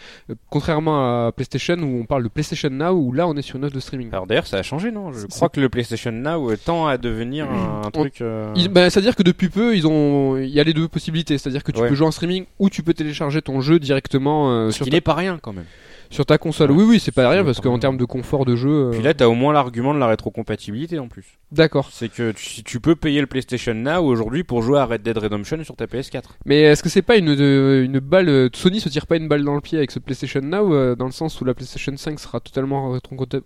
Contrairement 0.59 1.26
à 1.26 1.32
PlayStation 1.32 1.76
où 1.76 2.00
on 2.00 2.04
parle 2.04 2.24
de 2.24 2.28
PlayStation 2.28 2.68
Now, 2.70 2.90
où 2.92 3.12
là 3.12 3.28
on 3.28 3.34
est 3.36 3.42
sur 3.42 3.56
une 3.56 3.64
offre 3.64 3.74
de 3.74 3.80
streaming. 3.80 4.09
Alors 4.12 4.26
d'ailleurs, 4.26 4.46
ça 4.46 4.59
a 4.59 4.62
changé, 4.62 4.90
non? 4.90 5.12
Je 5.12 5.26
crois 5.26 5.48
que 5.48 5.61
le 5.61 5.68
PlayStation 5.68 6.11
Now 6.11 6.50
euh, 6.50 6.56
tend 6.56 6.86
à 6.88 6.98
devenir 6.98 7.48
un, 7.50 7.82
un 7.86 7.90
truc. 7.92 8.20
euh, 8.20 8.52
bah, 8.70 8.90
c'est-à-dire 8.90 9.14
que 9.14 9.22
depuis 9.22 9.48
peu, 9.48 9.76
ils 9.76 9.86
ont, 9.86 10.36
il 10.36 10.48
y 10.50 10.59
a 10.59 10.64
les 10.64 10.74
deux 10.74 10.88
possibilités. 10.88 11.38
C'est-à-dire 11.38 11.62
que 11.62 11.70
tu 11.72 11.80
Ouais. 11.80 11.88
peux 11.88 11.94
jouer 11.94 12.09
en 12.09 12.11
streaming 12.11 12.44
ou 12.59 12.70
tu 12.70 12.82
peux 12.82 12.92
télécharger 12.92 13.40
ton 13.40 13.61
jeu 13.61 13.78
directement 13.78 14.50
euh, 14.50 14.70
Ce 14.70 14.78
sur, 14.78 14.84
qui 14.84 14.90
ta, 14.90 14.96
n'est 14.96 15.00
pas 15.00 15.14
rien 15.14 15.38
quand 15.40 15.52
même. 15.52 15.64
Sur 16.11 16.24
ta 16.26 16.38
console. 16.38 16.70
Ouais. 16.70 16.78
Oui, 16.78 16.84
oui, 16.88 17.00
c'est 17.00 17.12
pas 17.12 17.28
rien 17.28 17.44
parce 17.44 17.61
qu'en 17.61 17.78
termes 17.78 17.96
de 17.96 18.04
confort 18.04 18.44
de 18.44 18.56
jeu, 18.56 18.68
euh, 18.86 18.90
Puis 18.92 19.02
là, 19.02 19.12
t'as 19.14 19.26
au 19.26 19.34
moins 19.34 19.52
l'argument 19.52 19.92
de 19.94 19.98
la 19.98 20.06
rétrocompatibilité 20.06 20.98
en 20.98 21.09
plus. 21.09 21.24
d'accord. 21.52 21.88
C'est 21.92 22.09
que 22.09 22.32
tu, 22.32 22.44
si 22.44 22.64
tu 22.64 22.80
peux 22.80 22.96
payer 22.96 23.20
le 23.20 23.26
PlayStation 23.26 23.74
Now 23.74 24.04
aujourd'hui 24.04 24.42
pour 24.44 24.62
jouer 24.62 24.78
à 24.78 24.84
Red 24.86 25.02
Dead 25.02 25.16
Redemption 25.18 25.62
sur 25.64 25.76
ta 25.76 25.86
PS4. 25.86 26.22
Mais 26.46 26.61
est-ce 26.62 26.82
que 26.82 26.88
c'est 26.88 27.02
pas 27.02 27.16
une, 27.16 27.34
de- 27.34 27.82
une 27.84 27.98
balle 28.00 28.28
euh, 28.28 28.48
Sony 28.54 28.80
se 28.80 28.88
tire 28.88 29.06
pas 29.06 29.16
une 29.16 29.28
balle 29.28 29.44
dans 29.44 29.54
le 29.54 29.61
pied 29.61 29.76
avec 29.78 29.90
ce 29.90 29.98
PlayStation 29.98 30.40
Now 30.40 30.72
euh, 30.74 30.94
dans 30.96 31.06
le 31.06 31.12
sens 31.12 31.40
où 31.40 31.44
la 31.44 31.54
PlayStation 31.54 31.92
5 31.96 32.18
sera 32.18 32.40
totalement 32.40 32.96
rétro- 32.96 33.40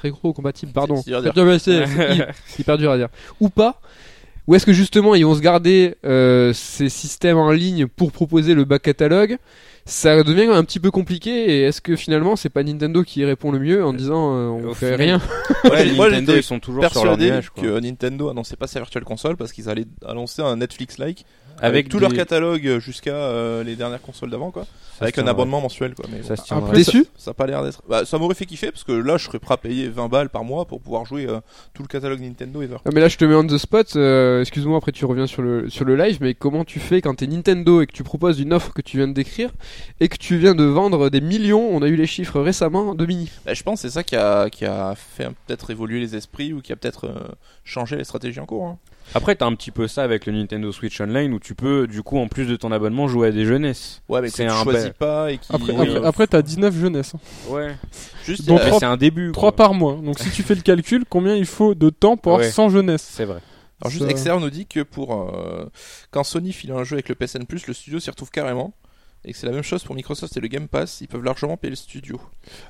rétro-compatible, 0.00 0.72
pardon. 0.72 1.02
C'est 1.58 1.84
hyper 2.58 2.78
dur 2.78 2.90
à 2.90 2.96
dire. 2.96 3.08
Ou 3.40 3.48
pas 3.48 3.80
Ou 4.46 4.54
est-ce 4.54 4.64
que 4.66 4.72
justement 4.72 5.14
ils 5.14 5.24
vont 5.26 5.34
se 5.34 5.40
garder 5.40 5.96
euh, 6.04 6.52
ces 6.52 6.88
systèmes 6.88 7.36
en 7.36 7.50
ligne 7.50 7.86
pour 7.86 8.12
proposer 8.12 8.54
le 8.54 8.64
back 8.64 8.82
catalogue 8.82 9.36
Ça 9.88 10.20
devient 10.24 10.48
un 10.50 10.64
petit 10.64 10.80
peu 10.80 10.90
compliqué 10.90 11.30
et 11.30 11.62
est-ce 11.62 11.80
que 11.80 11.94
finalement 11.94 12.34
c'est 12.34 12.48
pas 12.48 12.64
Nintendo 12.64 13.04
qui 13.04 13.24
répond 13.24 13.52
le 13.52 13.60
mieux 13.60 13.84
en 13.84 13.92
disant 13.92 14.34
euh, 14.34 14.46
on 14.48 14.64
Au 14.70 14.74
fait 14.74 14.96
final, 14.96 15.00
rien 15.00 15.20
Ouais, 15.70 15.84
Nintendo, 15.86 16.10
j'étais 16.32 16.38
ils 16.38 16.42
sont 16.42 16.58
toujours 16.58 16.84
sur 16.90 17.04
leur 17.04 17.14
persuadé 17.16 17.30
nuage. 17.30 17.50
quoi. 17.50 17.62
que 17.62 17.78
Nintendo 17.80 18.28
annonçait 18.28 18.56
pas 18.56 18.66
sa 18.66 18.80
virtual 18.80 19.04
console 19.04 19.36
parce 19.36 19.52
qu'ils 19.52 19.68
allaient 19.68 19.86
annoncer 20.04 20.42
un 20.42 20.56
Netflix-like 20.56 21.24
avec, 21.58 21.64
Avec 21.64 21.88
tout 21.88 21.98
leur 21.98 22.12
catalogue 22.12 22.78
jusqu'à 22.78 23.14
euh, 23.14 23.62
les 23.64 23.76
dernières 23.76 24.00
consoles 24.02 24.30
d'avant 24.30 24.50
quoi, 24.50 24.64
Ça 24.98 25.04
avec 25.04 25.18
un 25.18 25.26
abonnement 25.26 25.60
mensuel 25.60 25.94
quoi. 25.94 26.04
Mais 26.10 26.22
Ça 26.22 26.34
bon, 26.34 26.42
se 26.42 26.46
tiendrait. 26.46 26.68
Après, 26.68 26.78
Déçu 26.78 27.06
ça 27.16 27.30
a 27.30 27.34
pas 27.34 27.46
l'air 27.46 27.62
d'être. 27.62 27.82
Bah, 27.88 28.04
ça 28.04 28.18
m'aurait 28.18 28.34
fait 28.34 28.46
kiffer 28.46 28.70
parce 28.70 28.84
que 28.84 28.92
là, 28.92 29.16
je 29.16 29.24
serais 29.24 29.38
prêt 29.38 29.54
à 29.54 29.56
payer 29.56 29.88
20 29.88 30.08
balles 30.08 30.28
par 30.28 30.44
mois 30.44 30.64
pour 30.66 30.80
pouvoir 30.80 31.04
jouer 31.06 31.26
euh, 31.26 31.40
tout 31.74 31.82
le 31.82 31.88
catalogue 31.88 32.20
Nintendo 32.20 32.62
ever. 32.62 32.76
Ah, 32.84 32.90
mais 32.92 33.00
là 33.00 33.08
je 33.08 33.16
te 33.16 33.24
mets 33.24 33.34
on 33.34 33.46
the 33.46 33.58
spot, 33.58 33.96
euh, 33.96 34.40
excuse-moi 34.40 34.76
après 34.78 34.92
tu 34.92 35.04
reviens 35.04 35.26
sur 35.26 35.42
le, 35.42 35.70
sur 35.70 35.84
le 35.84 35.96
live, 35.96 36.18
mais 36.20 36.34
comment 36.34 36.64
tu 36.64 36.78
fais 36.80 37.00
quand 37.00 37.14
t'es 37.14 37.26
Nintendo 37.26 37.80
et 37.80 37.86
que 37.86 37.92
tu 37.92 38.02
proposes 38.04 38.38
une 38.40 38.52
offre 38.52 38.72
que 38.72 38.82
tu 38.82 38.98
viens 38.98 39.08
de 39.08 39.14
décrire 39.14 39.50
et 40.00 40.08
que 40.08 40.16
tu 40.16 40.36
viens 40.36 40.54
de 40.54 40.64
vendre 40.64 41.08
des 41.10 41.20
millions, 41.20 41.68
on 41.72 41.82
a 41.82 41.88
eu 41.88 41.96
les 41.96 42.06
chiffres 42.06 42.40
récemment, 42.40 42.94
de 42.94 43.06
mini 43.06 43.30
Bah, 43.44 43.54
je 43.54 43.62
pense 43.62 43.80
que 43.82 43.88
c'est 43.88 43.94
ça 43.94 44.02
qui 44.02 44.16
a, 44.16 44.50
qui 44.50 44.64
a 44.66 44.94
fait 44.94 45.28
peut-être 45.46 45.70
évoluer 45.70 46.00
les 46.00 46.16
esprits 46.16 46.52
ou 46.52 46.60
qui 46.60 46.72
a 46.72 46.76
peut-être 46.76 47.06
euh, 47.06 47.14
changé 47.64 47.96
les 47.96 48.04
stratégies 48.04 48.40
en 48.40 48.46
cours. 48.46 48.66
hein. 48.66 48.78
Après, 49.14 49.34
t'as 49.36 49.46
un 49.46 49.54
petit 49.54 49.70
peu 49.70 49.88
ça 49.88 50.02
avec 50.02 50.26
le 50.26 50.32
Nintendo 50.32 50.70
Switch 50.72 51.00
Online 51.00 51.32
où 51.32 51.38
tu 51.38 51.54
peux, 51.54 51.86
du 51.86 52.02
coup, 52.02 52.18
en 52.18 52.28
plus 52.28 52.46
de 52.46 52.56
ton 52.56 52.70
abonnement, 52.72 53.08
jouer 53.08 53.28
à 53.28 53.30
des 53.32 53.44
jeunesses. 53.44 54.02
Ouais, 54.08 54.20
mais 54.20 54.28
que 54.28 54.34
C'est 54.34 54.44
tu 54.46 54.50
un 54.50 54.62
choisis 54.62 54.82
bel- 54.84 54.92
pas 54.94 55.32
et 55.32 55.38
qui. 55.38 55.52
Après, 55.54 55.72
Oui, 55.72 55.80
après, 55.80 55.96
euh, 56.00 56.04
après, 56.04 56.26
t'as 56.26 56.42
19 56.42 56.74
jeunesses. 56.76 57.14
hein. 57.14 57.20
Ouais. 57.50 57.74
juste. 58.24 58.48
Euh, 58.50 58.58
c'est 58.78 58.84
un 58.84 58.96
début. 58.96 59.32
3 59.32 59.50
quoi. 59.52 59.56
par 59.56 59.74
mois. 59.74 59.94
Donc 60.02 60.18
si 60.18 60.30
tu 60.30 60.42
fais 60.42 60.54
le 60.54 60.60
calcul, 60.62 61.04
combien 61.08 61.34
il 61.34 61.46
faut 61.46 61.74
de 61.74 61.88
temps 61.90 62.16
pour 62.16 62.32
Ouais. 62.34 62.38
avoir 62.40 62.52
100 62.52 62.68
jeunesses 62.70 63.02
C'est 63.14 63.24
vrai. 63.24 63.40
Alors 63.82 63.90
juste 63.92 64.08
Exer 64.10 64.38
nous 64.40 64.50
dit 64.50 64.66
que 64.66 64.80
pour 64.80 65.14
euh, 65.34 65.66
quand 66.10 66.24
Sony 66.24 66.52
file 66.52 66.72
un 66.72 66.82
jeu 66.82 66.94
avec 66.96 67.08
le 67.08 67.14
PSN 67.14 67.44
Plus, 67.46 67.66
le 67.66 67.74
studio 67.74 68.00
s'y 68.00 68.10
retrouve 68.10 68.30
carrément. 68.30 68.74
Et 69.24 69.32
que 69.32 69.38
c'est 69.38 69.46
la 69.46 69.52
même 69.52 69.62
chose 69.62 69.82
pour 69.82 69.94
Microsoft 69.96 70.36
et 70.36 70.40
le 70.40 70.46
Game 70.48 70.68
Pass, 70.68 71.00
ils 71.00 71.08
peuvent 71.08 71.22
largement 71.24 71.56
payer 71.56 71.70
le 71.70 71.76
studio. 71.76 72.20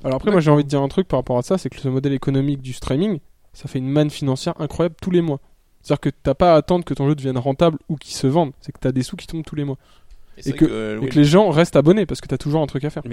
Alors 0.04 0.16
après, 0.16 0.30
moi 0.30 0.40
j'ai 0.40 0.50
envie 0.50 0.64
de 0.64 0.68
dire 0.68 0.80
un 0.80 0.88
truc 0.88 1.06
par 1.06 1.18
rapport 1.18 1.36
à 1.38 1.42
ça, 1.42 1.58
c'est 1.58 1.68
que 1.68 1.78
ce 1.78 1.88
modèle 1.88 2.12
économique 2.14 2.62
du 2.62 2.72
streaming, 2.72 3.18
ça 3.52 3.68
fait 3.68 3.78
une 3.78 3.88
manne 3.90 4.10
financière 4.10 4.54
incroyable 4.58 4.94
tous 5.02 5.10
les 5.10 5.20
mois. 5.20 5.38
C'est-à-dire 5.86 6.00
que 6.00 6.10
t'as 6.10 6.34
pas 6.34 6.54
à 6.54 6.56
attendre 6.56 6.84
que 6.84 6.94
ton 6.94 7.06
jeu 7.08 7.14
devienne 7.14 7.38
rentable 7.38 7.78
ou 7.88 7.94
qu'il 7.96 8.12
se 8.16 8.26
vende, 8.26 8.50
c'est 8.60 8.72
que 8.72 8.78
t'as 8.80 8.90
des 8.90 9.04
sous 9.04 9.14
qui 9.14 9.28
tombent 9.28 9.44
tous 9.44 9.54
les 9.54 9.62
mois. 9.64 9.78
Et 10.44 10.52
que- 10.52 10.64
euh, 10.64 10.96
Et 10.96 10.98
oui, 10.98 11.08
que 11.10 11.14
les 11.14 11.24
gens 11.24 11.48
restent 11.50 11.76
abonnés 11.76 12.06
parce 12.06 12.20
que 12.20 12.26
t'as 12.26 12.38
toujours 12.38 12.60
un 12.60 12.66
truc 12.66 12.84
à 12.84 12.90
faire. 12.90 13.04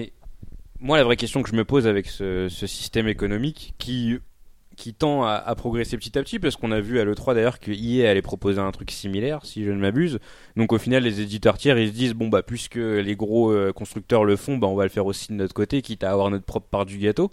Moi, 0.79 0.97
la 0.97 1.03
vraie 1.03 1.15
question 1.15 1.43
que 1.43 1.49
je 1.49 1.55
me 1.55 1.63
pose 1.65 1.85
avec 1.85 2.07
ce, 2.07 2.49
ce 2.49 2.65
système 2.65 3.07
économique 3.07 3.75
qui, 3.77 4.17
qui 4.75 4.93
tend 4.95 5.23
à, 5.23 5.33
à 5.35 5.53
progresser 5.55 5.97
petit 5.97 6.17
à 6.17 6.23
petit, 6.23 6.39
parce 6.39 6.55
qu'on 6.57 6.71
a 6.71 6.81
vu 6.81 6.99
à 6.99 7.05
l'E3 7.05 7.35
d'ailleurs 7.35 7.59
que 7.59 7.71
EA 7.71 8.09
allait 8.09 8.21
proposer 8.23 8.59
un 8.59 8.71
truc 8.71 8.89
similaire, 8.89 9.45
si 9.45 9.63
je 9.63 9.69
ne 9.71 9.77
m'abuse. 9.77 10.17
Donc 10.57 10.73
au 10.73 10.79
final, 10.79 11.03
les 11.03 11.21
éditeurs 11.21 11.59
tiers, 11.59 11.77
ils 11.77 11.89
se 11.89 11.93
disent, 11.93 12.13
bon, 12.15 12.27
bah, 12.27 12.41
puisque 12.41 12.75
les 12.75 13.15
gros 13.15 13.51
euh, 13.51 13.71
constructeurs 13.71 14.25
le 14.25 14.35
font, 14.35 14.57
bah, 14.57 14.65
on 14.67 14.75
va 14.75 14.83
le 14.83 14.89
faire 14.89 15.05
aussi 15.05 15.27
de 15.29 15.37
notre 15.37 15.53
côté, 15.53 15.83
quitte 15.83 16.03
à 16.03 16.11
avoir 16.11 16.31
notre 16.31 16.43
propre 16.45 16.67
part 16.69 16.85
du 16.87 16.97
gâteau. 16.97 17.29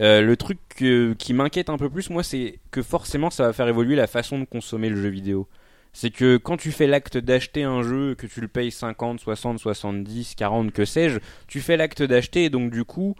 Euh, 0.00 0.22
le 0.22 0.36
truc 0.36 0.58
qui 0.76 1.34
m'inquiète 1.34 1.70
un 1.70 1.78
peu 1.78 1.88
plus, 1.88 2.10
moi, 2.10 2.22
c'est 2.22 2.58
que 2.70 2.82
forcément, 2.82 3.30
ça 3.30 3.46
va 3.46 3.52
faire 3.52 3.68
évoluer 3.68 3.96
la 3.96 4.06
façon 4.06 4.38
de 4.38 4.44
consommer 4.44 4.88
le 4.88 5.00
jeu 5.00 5.08
vidéo. 5.08 5.48
C'est 5.92 6.10
que 6.10 6.36
quand 6.36 6.56
tu 6.56 6.72
fais 6.72 6.88
l'acte 6.88 7.16
d'acheter 7.16 7.62
un 7.62 7.82
jeu, 7.82 8.16
que 8.16 8.26
tu 8.26 8.40
le 8.40 8.48
payes 8.48 8.72
50, 8.72 9.20
60, 9.20 9.60
70, 9.60 10.34
40, 10.34 10.72
que 10.72 10.84
sais-je, 10.84 11.20
tu 11.46 11.60
fais 11.60 11.76
l'acte 11.76 12.02
d'acheter 12.02 12.44
et 12.46 12.50
donc 12.50 12.72
du 12.72 12.84
coup, 12.84 13.14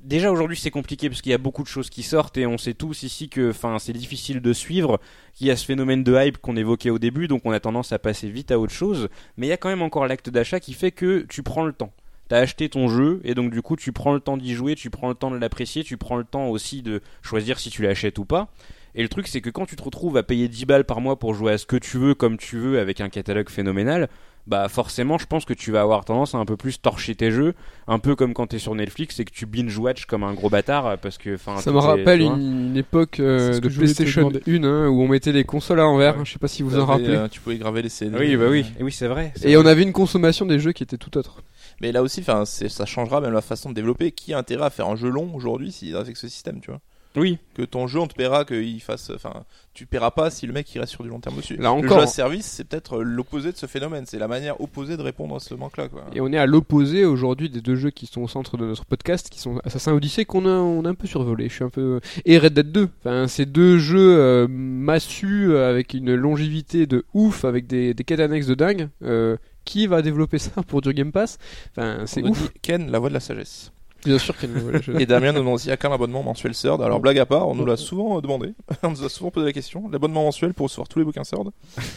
déjà 0.00 0.30
aujourd'hui 0.30 0.58
c'est 0.58 0.70
compliqué 0.70 1.08
parce 1.08 1.22
qu'il 1.22 1.30
y 1.30 1.34
a 1.34 1.38
beaucoup 1.38 1.62
de 1.62 1.68
choses 1.68 1.88
qui 1.88 2.02
sortent 2.02 2.36
et 2.36 2.46
on 2.46 2.58
sait 2.58 2.74
tous 2.74 3.02
ici 3.02 3.30
que 3.30 3.52
c'est 3.78 3.94
difficile 3.94 4.42
de 4.42 4.52
suivre, 4.52 5.00
qu'il 5.32 5.46
y 5.46 5.50
a 5.50 5.56
ce 5.56 5.64
phénomène 5.64 6.04
de 6.04 6.14
hype 6.14 6.36
qu'on 6.36 6.56
évoquait 6.56 6.90
au 6.90 6.98
début 6.98 7.28
donc 7.28 7.42
on 7.46 7.50
a 7.52 7.60
tendance 7.60 7.92
à 7.92 7.98
passer 7.98 8.28
vite 8.28 8.50
à 8.50 8.58
autre 8.58 8.74
chose, 8.74 9.08
mais 9.38 9.46
il 9.46 9.50
y 9.50 9.54
a 9.54 9.56
quand 9.56 9.70
même 9.70 9.80
encore 9.80 10.06
l'acte 10.06 10.28
d'achat 10.28 10.60
qui 10.60 10.74
fait 10.74 10.90
que 10.90 11.24
tu 11.30 11.42
prends 11.42 11.64
le 11.64 11.72
temps. 11.72 11.94
T'as 12.28 12.38
acheté 12.38 12.68
ton 12.68 12.88
jeu 12.88 13.20
et 13.24 13.34
donc 13.34 13.50
du 13.52 13.60
coup 13.60 13.76
tu 13.76 13.92
prends 13.92 14.14
le 14.14 14.20
temps 14.20 14.36
d'y 14.38 14.54
jouer, 14.54 14.74
tu 14.74 14.88
prends 14.90 15.08
le 15.08 15.14
temps 15.14 15.30
de 15.30 15.36
l'apprécier, 15.36 15.84
tu 15.84 15.96
prends 15.98 16.16
le 16.16 16.24
temps 16.24 16.46
aussi 16.48 16.80
de 16.82 17.00
choisir 17.20 17.58
si 17.58 17.68
tu 17.70 17.82
l'achètes 17.82 18.18
ou 18.18 18.24
pas. 18.24 18.48
Et 18.94 19.02
le 19.02 19.08
truc 19.08 19.26
c'est 19.26 19.40
que 19.40 19.50
quand 19.50 19.66
tu 19.66 19.76
te 19.76 19.82
retrouves 19.82 20.16
à 20.16 20.22
payer 20.22 20.48
10 20.48 20.64
balles 20.66 20.84
par 20.84 21.00
mois 21.00 21.18
pour 21.18 21.34
jouer 21.34 21.52
à 21.52 21.58
ce 21.58 21.66
que 21.66 21.76
tu 21.76 21.98
veux 21.98 22.14
comme 22.14 22.38
tu 22.38 22.58
veux 22.58 22.78
avec 22.78 23.00
un 23.02 23.08
catalogue 23.10 23.48
phénoménal, 23.50 24.08
bah 24.46 24.68
forcément 24.68 25.18
je 25.18 25.26
pense 25.26 25.44
que 25.44 25.52
tu 25.54 25.70
vas 25.72 25.82
avoir 25.82 26.04
tendance 26.04 26.34
à 26.34 26.38
un 26.38 26.44
peu 26.44 26.56
plus 26.56 26.80
torcher 26.80 27.14
tes 27.14 27.30
jeux, 27.30 27.54
un 27.86 27.98
peu 27.98 28.16
comme 28.16 28.32
quand 28.34 28.46
t'es 28.48 28.58
sur 28.58 28.74
Netflix 28.74 29.20
et 29.20 29.24
que 29.24 29.30
tu 29.30 29.44
binge 29.46 29.76
watch 29.78 30.06
comme 30.06 30.24
un 30.24 30.32
gros 30.34 30.48
bâtard 30.50 30.98
parce 30.98 31.16
que 31.18 31.34
enfin 31.34 31.58
Ça 31.58 31.70
me 31.70 31.78
rappelle 31.78 32.22
une, 32.22 32.68
une 32.70 32.76
époque 32.76 33.20
euh, 33.20 33.60
de 33.60 33.68
PlayStation 33.68 34.28
demander. 34.30 34.42
1 34.46 34.64
hein, 34.64 34.88
où 34.88 35.00
on 35.02 35.08
mettait 35.08 35.32
les 35.32 35.44
consoles 35.44 35.80
à 35.80 35.84
l'envers, 35.84 36.16
Ouais. 36.18 36.24
je 36.24 36.32
sais 36.32 36.38
pas 36.38 36.48
si 36.48 36.62
vous 36.62 36.78
en 36.78 36.86
rappelez. 36.86 37.08
euh, 37.14 37.28
tu 37.28 37.40
pouvais 37.40 37.56
graver 37.58 37.82
les 37.82 37.88
CD. 37.88 38.16
Oui 38.18 38.36
bah 38.36 38.46
oui, 38.50 38.64
euh, 38.76 38.80
Et 38.80 38.82
oui 38.84 38.92
c'est 38.92 39.06
vrai. 39.08 39.32
Et 39.44 39.54
vrai. 39.54 39.56
on 39.56 39.66
avait 39.66 39.82
une 39.82 39.92
consommation 39.92 40.44
des 40.46 40.58
jeux 40.58 40.72
qui 40.72 40.82
était 40.82 40.98
tout 40.98 41.16
autre. 41.18 41.42
Mais 41.80 41.92
là 41.92 42.02
aussi, 42.02 42.20
enfin, 42.20 42.44
ça 42.44 42.86
changera 42.86 43.20
même 43.20 43.32
la 43.32 43.40
façon 43.40 43.70
de 43.70 43.74
développer. 43.74 44.12
Qui 44.12 44.32
a 44.34 44.38
intérêt 44.38 44.64
à 44.66 44.70
faire 44.70 44.88
un 44.88 44.96
jeu 44.96 45.08
long 45.08 45.34
aujourd'hui 45.34 45.72
si 45.72 45.94
avec 45.94 46.16
ce 46.16 46.28
système, 46.28 46.60
tu 46.60 46.70
vois 46.70 46.80
Oui, 47.16 47.38
Que 47.54 47.62
ton 47.62 47.86
jeu, 47.86 47.98
on 48.00 48.06
te 48.06 48.14
paiera 48.14 48.44
qu'il 48.44 48.80
fasse, 48.80 49.10
enfin, 49.14 49.44
tu 49.74 49.86
paieras 49.86 50.10
pas 50.10 50.30
si 50.30 50.46
le 50.46 50.52
mec 50.52 50.72
il 50.74 50.78
reste 50.80 50.92
sur 50.92 51.02
du 51.02 51.08
long 51.10 51.20
terme 51.20 51.36
dessus. 51.36 51.56
Là 51.56 51.62
le 51.64 51.68
encore. 51.84 51.98
jeu 51.98 52.02
à 52.04 52.06
service, 52.06 52.46
c'est 52.46 52.64
peut-être 52.64 53.02
l'opposé 53.02 53.52
de 53.52 53.56
ce 53.56 53.66
phénomène. 53.66 54.04
C'est 54.06 54.18
la 54.18 54.28
manière 54.28 54.60
opposée 54.60 54.96
de 54.96 55.02
répondre 55.02 55.34
à 55.36 55.40
ce 55.40 55.54
manque-là. 55.54 55.88
Et 56.14 56.20
on 56.20 56.32
est 56.32 56.38
à 56.38 56.46
l'opposé 56.46 57.04
aujourd'hui 57.04 57.48
des 57.50 57.60
deux 57.60 57.76
jeux 57.76 57.90
qui 57.90 58.06
sont 58.06 58.20
au 58.22 58.28
centre 58.28 58.56
de 58.56 58.66
notre 58.66 58.84
podcast, 58.84 59.28
qui 59.30 59.38
sont 59.40 59.58
Assassin's 59.64 59.96
Odyssey 59.96 60.24
qu'on 60.24 60.44
a, 60.46 60.50
on 60.50 60.84
a 60.84 60.90
un 60.90 60.94
peu 60.94 61.06
survolé. 61.06 61.48
Je 61.48 61.54
suis 61.54 61.64
un 61.64 61.70
peu 61.70 62.00
et 62.24 62.38
Red 62.38 62.54
Dead 62.54 62.70
2. 62.72 62.88
Enfin, 63.00 63.28
ces 63.28 63.46
deux 63.46 63.78
jeux 63.78 64.16
euh, 64.18 64.46
massus 64.48 65.56
avec 65.56 65.94
une 65.94 66.14
longévité 66.14 66.86
de 66.86 67.04
ouf, 67.14 67.44
avec 67.44 67.66
des, 67.66 67.94
des 67.94 68.04
quêtes 68.04 68.20
annexes 68.20 68.46
de 68.46 68.54
dingue. 68.54 68.88
Euh, 69.02 69.36
qui 69.64 69.86
va 69.86 70.02
développer 70.02 70.38
ça 70.38 70.62
pour 70.62 70.80
du 70.80 70.92
Game 70.92 71.12
Pass? 71.12 71.38
Enfin, 71.70 72.04
c'est 72.06 72.22
nous 72.22 72.30
ouf. 72.30 72.42
dit 72.42 72.60
Ken, 72.62 72.90
la 72.90 72.98
voix 72.98 73.08
de 73.08 73.14
la 73.14 73.20
sagesse. 73.20 73.72
Bien 74.04 74.18
sûr 74.18 74.36
qu'il 74.36 74.50
y 74.50 74.52
a 74.52 74.58
une 74.58 74.64
nouvelle. 74.64 75.00
Et 75.00 75.06
Damien 75.06 75.32
nous 75.32 75.38
demande 75.38 75.54
aussi 75.54 75.70
à 75.70 75.76
quand 75.76 75.88
l'abonnement 75.88 76.22
mensuel 76.22 76.54
Third. 76.54 76.82
Alors 76.82 76.98
blague 76.98 77.18
à 77.18 77.26
part, 77.26 77.48
on 77.48 77.54
nous 77.54 77.64
l'a 77.64 77.76
souvent 77.76 78.18
euh, 78.18 78.20
demandé. 78.20 78.52
on 78.82 78.90
nous 78.90 79.04
a 79.04 79.08
souvent 79.08 79.30
posé 79.30 79.46
la 79.46 79.52
question. 79.52 79.88
L'abonnement 79.88 80.24
mensuel 80.24 80.54
pour 80.54 80.64
recevoir 80.64 80.88
tous 80.88 80.98
les 80.98 81.04
bouquins 81.04 81.22
Third. 81.22 81.50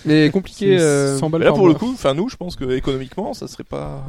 Mais 0.05 0.29
compliqué. 0.29 0.77
C'est 0.77 0.83
euh, 0.83 1.17
100 1.17 1.29
balles 1.29 1.39
Mais 1.39 1.45
là 1.45 1.51
par 1.51 1.57
pour 1.57 1.67
le 1.67 1.73
coup, 1.73 1.91
enfin 1.91 2.13
nous, 2.13 2.29
je 2.29 2.35
pense 2.35 2.55
que 2.55 2.75
économiquement, 2.75 3.33
ça 3.33 3.47
serait 3.47 3.63
pas. 3.63 4.03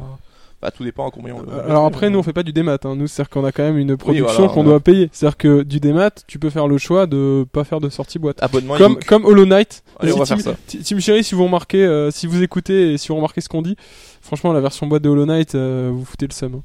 Bah 0.61 0.71
tout 0.71 0.83
dépend 0.83 1.07
à 1.07 1.11
combien 1.11 1.35
on 1.35 1.41
le. 1.41 1.69
Alors 1.69 1.85
après, 1.85 2.09
nous 2.09 2.17
on 2.17 2.23
fait 2.23 2.33
pas 2.33 2.41
du 2.43 2.51
démat. 2.51 2.77
Hein. 2.83 2.95
Nous, 2.95 3.05
c'est-à-dire 3.07 3.29
qu'on 3.29 3.45
a 3.45 3.51
quand 3.51 3.63
même 3.63 3.77
une 3.77 3.95
production 3.95 4.33
voilà, 4.33 4.53
qu'on 4.53 4.63
doit 4.63 4.79
payer. 4.79 5.09
C'est-à-dire 5.11 5.37
que 5.37 5.61
du 5.61 5.79
démat, 5.79 6.09
tu 6.25 6.39
peux 6.39 6.49
faire 6.49 6.67
le 6.67 6.77
choix 6.79 7.05
de 7.05 7.45
pas 7.51 7.63
faire 7.63 7.79
de 7.79 7.89
sortie 7.89 8.17
boîte. 8.17 8.41
abonnement. 8.41 8.75
Comme, 8.75 8.97
comme 8.97 9.25
Hollow 9.25 9.45
Knight. 9.45 9.83
Allez, 9.99 10.13
on 10.13 10.17
va 10.17 10.25
faire 10.25 10.39
ça. 10.41 10.55
Team 10.65 10.99
Chéri, 10.99 11.23
si 11.23 11.35
vous 11.35 11.43
remarquez, 11.43 11.85
euh, 11.85 12.09
si 12.09 12.25
vous 12.25 12.41
écoutez 12.41 12.93
et 12.93 12.97
si 12.97 13.09
vous 13.09 13.15
remarquez 13.15 13.41
ce 13.41 13.49
qu'on 13.49 13.61
dit, 13.61 13.75
franchement, 14.21 14.51
la 14.51 14.61
version 14.61 14.87
boîte 14.87 15.03
de 15.03 15.09
Hollow 15.09 15.25
Knight, 15.27 15.53
euh, 15.53 15.91
vous 15.93 16.05
foutez 16.05 16.25
le 16.27 16.33
seum. 16.33 16.55
hein. 16.55 16.61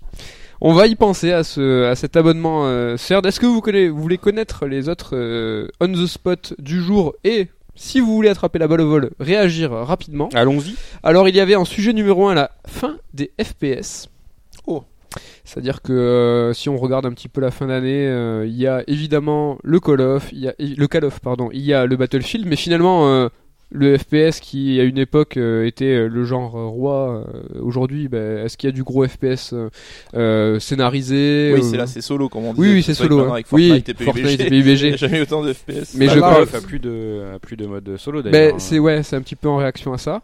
On 0.65 0.75
va 0.75 0.87
y 0.87 0.95
penser 0.95 1.33
à 1.33 1.43
ce 1.43 1.87
à 1.87 1.97
cet 1.97 2.17
abonnement 2.17 2.67
euh, 2.67 2.97
CERD. 2.97 3.27
Est-ce 3.27 3.41
que 3.41 3.47
vous, 3.47 3.61
connaissez, 3.61 3.89
vous 3.89 4.01
voulez 4.01 4.17
connaître 4.17 4.65
les 4.67 4.89
autres 4.89 5.11
euh, 5.17 5.67
on 5.81 5.89
the 5.89 6.07
spot 6.07 6.55
du 6.61 6.81
jour 6.81 7.15
et 7.25 7.49
si 7.75 8.01
vous 8.01 8.15
voulez 8.15 8.29
attraper 8.29 8.59
la 8.59 8.69
balle 8.69 8.83
au 8.83 8.89
vol, 8.89 9.11
réagir 9.19 9.73
rapidement. 9.73 10.29
Allons-y. 10.35 10.75
Alors 11.03 11.29
il 11.29 11.37
y 11.37 11.41
avait 11.41 11.57
en 11.57 11.65
sujet 11.65 11.93
numéro 11.93 12.29
1 12.29 12.35
la 12.35 12.51
fin 12.67 12.99
des 13.15 13.33
FPS. 13.41 14.09
Oh. 14.67 14.85
C'est-à-dire 15.45 15.83
que 15.83 15.93
euh, 15.93 16.53
si 16.53 16.69
on 16.69 16.77
regarde 16.77 17.07
un 17.07 17.13
petit 17.13 17.29
peu 17.29 17.41
la 17.41 17.51
fin 17.51 17.67
d'année, 17.67 18.07
euh, 18.07 18.47
il 18.47 18.57
y 18.57 18.67
a 18.67 18.83
évidemment 18.87 19.59
le 19.63 19.81
Call 19.81 20.01
of, 20.01 20.31
il 20.33 20.39
y 20.39 20.49
a 20.49 20.55
le 20.59 20.87
Call 20.87 21.05
of 21.05 21.21
pardon, 21.21 21.51
il 21.53 21.61
y 21.61 21.75
a 21.75 21.87
le 21.87 21.97
Battlefield, 21.97 22.47
mais 22.47 22.57
finalement 22.57 23.09
euh, 23.09 23.29
le 23.75 23.97
FPS 23.97 24.41
qui 24.41 24.79
à 24.81 24.85
une 24.85 24.99
époque 24.99 25.37
euh, 25.37 25.67
était 25.67 25.85
euh, 25.87 26.07
le 26.09 26.25
genre 26.25 26.57
euh, 26.57 26.67
roi, 26.67 27.25
euh, 27.27 27.61
aujourd'hui, 27.61 28.09
bah, 28.09 28.19
est-ce 28.19 28.57
qu'il 28.57 28.69
y 28.69 28.73
a 28.73 28.75
du 28.75 28.83
gros 28.85 29.07
FPS 29.07 29.55
euh, 30.15 30.59
scénarisé 30.61 31.53
Oui, 31.55 31.61
euh, 31.61 31.63
c'est 31.63 31.77
là, 31.77 31.87
c'est 31.87 32.01
solo, 32.03 32.29
comme 32.29 32.45
on 32.45 32.53
dit. 32.55 32.61
Oui, 32.61 32.73
oui, 32.75 32.83
c'est 32.83 32.95
solo. 32.95 33.21
hein. 33.21 33.33
avec 33.33 33.47
Oui, 33.53 33.69
Fortnite 33.69 33.89
et 33.89 33.95
PUBG. 33.95 34.05
Fortnite 34.05 34.41
et 34.41 34.47
Il 34.49 34.55
y 34.59 34.63
PUBG. 34.63 34.93
a 34.93 34.97
jamais 34.97 35.19
eu 35.19 35.23
autant 35.23 35.43
de 35.43 35.53
FPS. 35.53 35.95
Mais 35.97 36.07
Bah, 36.07 36.13
je 36.15 36.21
là, 36.21 36.31
crois- 36.45 36.59
a 36.59 36.61
plus 36.61 36.79
de, 36.79 37.23
a 37.35 37.39
plus 37.39 37.57
de 37.57 37.67
mode 37.67 37.97
solo 37.97 38.23
Ben, 38.23 38.31
d'ailleurs. 38.31 38.55
c'est 38.61 38.79
ouais, 38.79 39.03
c'est 39.03 39.17
un 39.17 39.23
petit 39.23 39.37
peu 39.37 39.49
en 39.49 39.57
réaction 39.57 39.93
à 39.93 39.99
ça. 39.99 40.23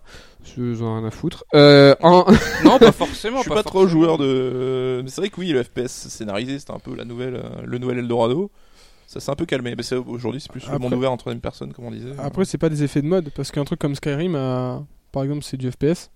J'en 0.57 0.97
ai 0.97 0.99
rien 1.01 1.05
à 1.07 1.11
foutre. 1.11 1.45
Euh, 1.55 1.95
en... 2.03 2.25
Non, 2.65 2.79
pas 2.79 2.93
forcément. 2.93 3.39
Je 3.39 3.43
suis 3.43 3.51
pas, 3.51 3.63
trop 3.63 3.87
joueur 3.87 4.17
de. 4.19 5.01
Mais 5.03 5.11
c'est 5.11 5.21
vrai 5.21 5.29
que 5.31 5.39
oui, 5.41 5.49
le 5.51 5.63
FPS 5.63 5.89
scénarisé, 6.09 6.59
c'était 6.59 6.73
un 6.73 6.79
peu 6.79 6.95
la 6.97 7.05
nouvelle, 7.05 7.43
le 7.65 7.79
nouvel 7.79 7.99
Eldorado. 7.99 8.51
Ça 9.11 9.21
s'est 9.21 9.31
un 9.31 9.35
peu 9.37 9.47
calmé. 9.47 9.75
Mais 9.75 9.83
c'est- 9.83 9.97
aujourd'hui, 9.97 10.39
c'est 10.39 10.53
plus 10.53 10.61
le 10.61 10.67
Après- 10.67 10.79
monde 10.79 10.93
ouvert 10.93 11.11
en 11.11 11.17
troisième 11.17 11.41
personne, 11.41 11.73
comme 11.73 11.87
on 11.87 11.91
disait. 11.91 12.11
Après, 12.19 12.45
c'est 12.45 12.59
pas 12.59 12.69
des 12.69 12.83
effets 12.85 13.01
de 13.01 13.07
mode, 13.07 13.31
parce 13.35 13.51
qu'un 13.51 13.65
truc 13.65 13.79
comme 13.81 13.95
Skyrim, 13.95 14.35
a- 14.35 14.85
par 15.13 15.23
exemple, 15.23 15.43
c'est 15.45 15.57
du 15.57 15.71
FPS. 15.71 16.11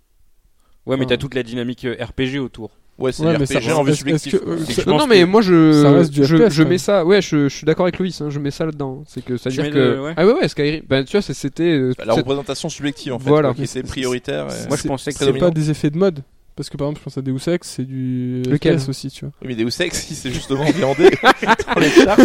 Ouais, 0.84 0.96
mais 0.98 1.06
t'as 1.06 1.16
toute 1.16 1.34
la 1.34 1.42
dynamique 1.42 1.84
euh, 1.86 1.96
RPG 1.98 2.38
autour. 2.38 2.70
ouais, 2.98 3.10
c'est 3.12 3.24
Ouais, 3.24 3.46
ça- 3.46 3.58
RPG 3.60 3.72
en 3.72 3.82
vue 3.82 3.94
subjective. 3.94 4.38
que- 4.38 4.44
euh, 4.46 4.58
ça- 4.66 4.84
non, 4.84 5.06
mais 5.06 5.20
que 5.20 5.24
moi 5.24 5.40
je 5.40 5.80
ça 5.82 5.90
reste 5.92 6.10
du 6.10 6.22
je, 6.24 6.36
FPS, 6.36 6.50
je 6.52 6.62
quand 6.64 6.68
mets 6.68 6.78
ça. 6.78 7.04
Ouais, 7.06 7.22
je, 7.22 7.48
je 7.48 7.56
suis 7.56 7.64
d'accord 7.64 7.86
avec 7.86 7.98
Louis. 7.98 8.14
Hein, 8.20 8.28
je 8.28 8.38
mets 8.38 8.50
ça 8.50 8.66
là-dedans. 8.66 9.02
C'est 9.06 9.24
que 9.24 9.32
à 9.34 9.38
Tu 9.38 9.48
dire 9.48 9.70
que 9.70 9.78
le- 9.78 10.02
ouais. 10.02 10.14
ah 10.16 10.26
ouais 10.26 10.32
ouais 10.34 10.48
Skyrim. 10.48 10.82
Ben 10.86 11.02
tu 11.04 11.12
vois, 11.16 11.22
c'était 11.22 11.62
euh, 11.72 11.94
la 12.04 12.12
représentation 12.14 12.68
subjective, 12.68 13.14
en 13.14 13.18
fait. 13.18 13.28
Voilà. 13.30 13.54
qui 13.54 13.66
c'est 13.66 13.82
prioritaire. 13.84 14.48
et- 14.48 14.68
Moi, 14.68 14.76
je 14.76 14.82
C'est- 14.82 14.88
pensais 14.88 15.12
que 15.12 15.18
C'est 15.18 15.32
pas 15.32 15.50
des 15.50 15.70
effets 15.70 15.88
de 15.90 15.96
mode. 15.98 16.22
Parce 16.54 16.68
que 16.68 16.76
par 16.76 16.86
exemple, 16.88 17.00
je 17.00 17.04
pense 17.04 17.18
à 17.18 17.22
Deus 17.22 17.48
Ex, 17.52 17.66
c'est 17.68 17.84
du 17.84 18.42
Lequel 18.46 18.78
FPS 18.78 18.88
aussi, 18.88 19.10
tu 19.10 19.24
vois. 19.24 19.32
Oui, 19.42 19.48
mais 19.48 19.54
Deus 19.64 19.80
Ex, 19.82 20.10
il 20.10 20.14
s'est 20.16 20.30
justement 20.30 20.64
viandé 20.70 21.10
dans 21.74 21.80
les 21.80 21.88
charts. 21.90 22.18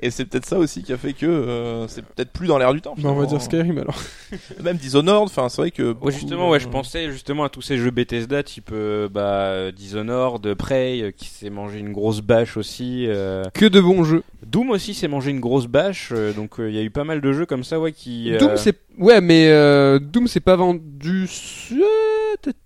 Et 0.00 0.10
c'est 0.10 0.24
peut-être 0.24 0.46
ça 0.46 0.58
aussi 0.58 0.82
qui 0.82 0.92
a 0.92 0.96
fait 0.96 1.12
que 1.12 1.26
euh, 1.26 1.86
c'est 1.88 2.02
peut-être 2.02 2.30
plus 2.30 2.46
dans 2.46 2.58
l'air 2.58 2.72
du 2.72 2.80
temps. 2.80 2.94
Bah, 2.98 3.10
on 3.10 3.14
va 3.14 3.26
dire. 3.26 3.40
Skyrim 3.42 3.78
alors. 3.78 3.98
Même 4.62 4.76
Dishonored, 4.78 5.24
enfin, 5.28 5.48
c'est 5.48 5.60
vrai 5.62 5.70
que. 5.70 5.82
Ouais, 5.82 5.94
beaucoup, 5.94 6.10
justement, 6.10 6.48
ouais, 6.50 6.60
je 6.60 6.68
pensais 6.68 7.10
justement 7.10 7.44
à 7.44 7.48
tous 7.50 7.62
ces 7.62 7.76
jeux 7.76 7.90
Bethesda 7.90 8.42
type 8.42 8.70
euh, 8.72 9.08
bah, 9.08 9.70
Dishonored, 9.72 10.54
Prey, 10.54 11.00
euh, 11.02 11.10
qui 11.10 11.26
s'est 11.28 11.50
mangé 11.50 11.78
une 11.78 11.92
grosse 11.92 12.20
bâche 12.20 12.56
aussi. 12.56 13.04
euh, 13.08 13.44
que 13.54 13.66
de 13.66 13.80
bons 13.80 14.04
jeux. 14.04 14.22
Doom 14.46 14.70
aussi 14.70 14.92
s'est 14.94 15.08
mangé 15.08 15.30
une 15.30 15.40
grosse 15.40 15.66
bâche, 15.66 16.10
euh, 16.12 16.32
donc 16.32 16.58
euh, 16.60 16.68
il 16.70 16.76
y 16.76 16.78
a 16.78 16.82
eu 16.82 16.90
pas 16.90 17.04
mal 17.04 17.20
de 17.22 17.32
jeux 17.32 17.46
comme 17.46 17.64
ça, 17.64 17.80
ouais, 17.80 17.92
qui. 17.92 18.30
euh, 18.32 18.38
Doom 18.38 18.56
c'est 18.56 18.76
ouais, 18.98 19.20
mais 19.22 19.48
euh, 19.48 19.98
Doom 19.98 20.26
c'est 20.28 20.40
pas 20.40 20.56
vendu. 20.56 21.26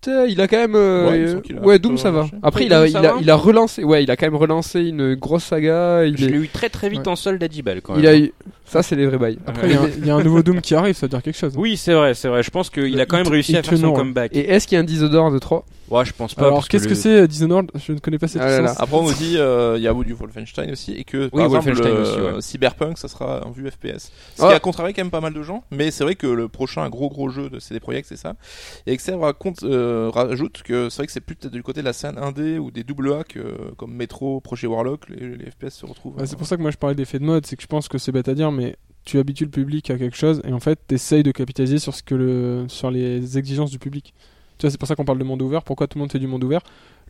Il 0.06 0.40
a 0.40 0.48
quand 0.48 0.56
même. 0.56 0.74
Euh, 1.12 1.40
Ouais, 1.62 1.76
il 1.76 1.78
Doom 1.78 1.96
ça 1.98 2.10
va. 2.10 2.20
marché. 2.20 2.34
Après, 2.42 2.64
il 2.66 2.72
a, 2.72 2.86
il 2.86 2.96
a, 2.96 3.14
il 3.20 3.30
a 3.30 3.34
relancé. 3.36 3.84
Ouais, 3.84 4.02
il 4.02 4.10
a 4.10 4.16
quand 4.16 4.26
même 4.26 4.36
relancé 4.36 4.80
une 4.80 5.14
grosse 5.14 5.44
saga. 5.44 6.04
Il 6.04 6.16
Je 6.16 6.24
est- 6.26 6.28
l'ai 6.28 6.36
eu 6.38 6.48
très 6.48 6.68
très 6.68 6.88
vite 6.88 7.00
Ouais. 7.00 7.08
en 7.08 7.16
solde 7.16 7.42
à 7.42 7.48
10 7.48 7.62
balles 7.62 7.80
quand 7.82 7.94
il 7.96 8.02
même. 8.02 8.14
a, 8.14 8.18
eu- 8.18 8.32
ça 8.68 8.82
c'est 8.82 8.96
les 8.96 9.06
vrais 9.06 9.18
bails. 9.18 9.38
Après, 9.46 9.66
il 9.68 9.72
y 9.72 9.76
a 9.76 9.80
un- 9.82 9.88
il 9.88 10.06
y, 10.06 10.10
a 10.10 10.14
un 10.16 10.22
nouveau 10.22 10.42
Doom 10.42 10.60
qui 10.60 10.74
arrive, 10.74 10.94
ça 10.94 11.06
veut 11.06 11.10
dire 11.10 11.22
quelque 11.22 11.36
chose. 11.38 11.54
Oui, 11.56 11.76
c'est 11.76 11.94
vrai, 11.94 12.14
c'est 12.14 12.28
vrai. 12.28 12.42
Je 12.42 12.50
pense 12.50 12.70
qu'il 12.70 13.00
a 13.00 13.06
quand 13.06 13.16
même 13.16 13.26
réussi 13.28 13.56
à 13.56 13.62
faire 13.62 13.78
son 13.78 13.92
comeback. 13.92 14.34
Et 14.36 14.48
est-ce 14.50 14.66
qu'il 14.66 14.76
y 14.76 14.78
a 14.78 14.82
un 14.82 14.84
Dishonored 14.84 15.38
3 15.40 15.64
Ouais, 15.90 16.04
je 16.04 16.12
pense 16.12 16.34
pas. 16.34 16.42
Alors, 16.48 16.68
qu'est-ce 16.68 16.84
que 16.84 16.90
le- 16.90 16.94
c'est 16.94 17.20
euh, 17.22 17.26
Dishonored? 17.26 17.70
Je 17.74 17.92
ne 17.92 17.98
connais 17.98 18.18
pas 18.18 18.28
cette 18.28 18.42
Ah 18.42 18.46
là 18.46 18.56
là. 18.56 18.60
licence. 18.64 18.76
Après, 18.78 18.96
on 18.98 19.04
nous 19.04 19.14
dit, 19.14 19.36
euh, 19.38 19.76
il 19.78 19.82
y 19.82 19.88
a 19.88 19.94
du 19.94 20.12
Wolfenstein 20.12 20.70
aussi, 20.70 20.92
et 20.92 21.04
que, 21.04 21.28
par 21.28 21.46
exemple. 21.46 21.72
Cyberpunk, 22.40 22.98
ça 22.98 23.08
sera 23.08 23.46
en 23.46 23.50
vue 23.50 23.68
FPS. 23.70 24.10
Ce 24.36 24.42
Ah. 24.42 24.48
qui 24.48 24.54
a 24.54 24.60
contrarié 24.60 24.92
quand 24.92 25.02
même 25.02 25.10
pas 25.10 25.20
mal 25.22 25.32
de 25.32 25.42
gens, 25.42 25.64
mais 25.70 25.90
c'est 25.90 26.04
vrai 26.04 26.14
que 26.14 26.26
le 26.26 26.48
prochain 26.48 26.86
gros 26.90 27.08
gros 27.08 27.30
jeu 27.30 27.48
de 27.48 27.58
CD 27.58 27.80
Projekt, 27.80 28.06
c'est 28.08 28.16
ça. 28.18 28.34
Et 28.86 28.92
Excel 28.92 29.14
raconte, 29.16 29.62
euh, 29.62 30.10
rajoute 30.12 30.62
que 30.62 30.90
c'est 30.90 30.96
vrai 30.98 31.06
que 31.06 31.12
c'est 31.12 31.20
plus 31.20 31.36
peut-être 31.36 31.52
du 31.54 31.62
côté 31.62 31.80
de 31.80 31.86
la 31.86 31.92
scène 31.94 32.18
indé 32.18 32.58
ou 32.58 32.70
des 32.70 32.84
double 32.84 33.12
A 33.14 33.24
que, 33.24 33.72
comme 33.76 33.94
Metro, 33.94 34.40
Projet 34.40 34.66
Warlock, 34.66 35.08
les, 35.08 35.36
les 35.36 35.50
FPS 35.50 35.70
se 35.74 35.86
retrouvent. 35.86 36.14
C'est 36.26 36.36
pour 36.36 36.46
ça 36.46 36.56
que 36.56 36.62
moi 36.62 36.70
je 36.70 36.76
parlais 36.76 36.96
d'effet 36.96 37.18
de 37.18 37.24
mode, 37.24 37.46
c'est 37.46 37.56
que 37.56 37.62
je 37.62 37.66
pense 37.66 37.88
que 37.88 37.96
c'est 37.98 38.12
bête 38.12 38.28
à 38.28 38.34
dire, 38.34 38.52
mais 38.58 38.76
tu 39.04 39.18
habitues 39.18 39.44
le 39.44 39.50
public 39.50 39.90
à 39.90 39.96
quelque 39.96 40.16
chose 40.16 40.42
et 40.44 40.52
en 40.52 40.60
fait 40.60 40.78
t'essayes 40.86 41.22
de 41.22 41.30
capitaliser 41.30 41.78
sur 41.78 41.94
ce 41.94 42.02
que 42.02 42.14
le 42.14 42.64
sur 42.68 42.90
les 42.90 43.38
exigences 43.38 43.70
du 43.70 43.78
public. 43.78 44.12
Tu 44.58 44.66
vois, 44.66 44.70
c'est 44.70 44.78
pour 44.78 44.88
ça 44.88 44.96
qu'on 44.96 45.04
parle 45.04 45.18
de 45.18 45.24
monde 45.24 45.40
ouvert. 45.40 45.62
Pourquoi 45.62 45.86
tout 45.86 45.98
le 45.98 46.00
monde 46.00 46.10
fait 46.10 46.18
du 46.18 46.26
monde 46.26 46.42
ouvert? 46.42 46.60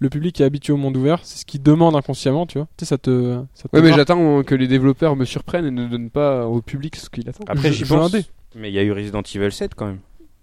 Le 0.01 0.11
public 0.11 0.41
est 0.41 0.45
habitué 0.45 0.73
au 0.73 0.77
monde 0.77 0.97
ouvert, 0.97 1.21
c'est 1.25 1.39
ce 1.39 1.45
qu'il 1.47 1.63
demande 1.63 1.97
inconsciemment, 1.97 2.47
tu 2.47 2.59
vois. 2.59 2.69
Tu 2.77 2.85
sais, 2.85 2.91
ça 2.91 2.99
te. 2.99 3.43
Ça 3.55 3.69
te 3.69 3.75
Ouais, 3.75 3.83
mais 3.83 3.93
j'attends 3.93 4.45
que 4.45 4.55
les 4.55 4.69
développeurs 4.69 5.17
me 5.17 5.25
surprennent 5.25 5.65
et 5.67 5.71
ne 5.71 5.89
donnent 5.89 6.11
pas 6.11 6.47
au 6.47 6.61
public 6.61 6.95
ce 6.95 7.11
qu'il 7.11 7.29
attend. 7.29 7.45
Après, 7.49 7.73
j'y 7.73 7.85
pense. 7.85 8.15
un 8.15 8.19
dé. 8.19 8.25
Mais 8.55 8.71
il 8.71 8.75
y 8.75 8.79
a 8.79 8.83
eu 8.83 8.93
Resident 8.93 9.23
Evil 9.23 9.51
7 9.51 9.75
quand 9.75 9.87
même. 9.87 9.99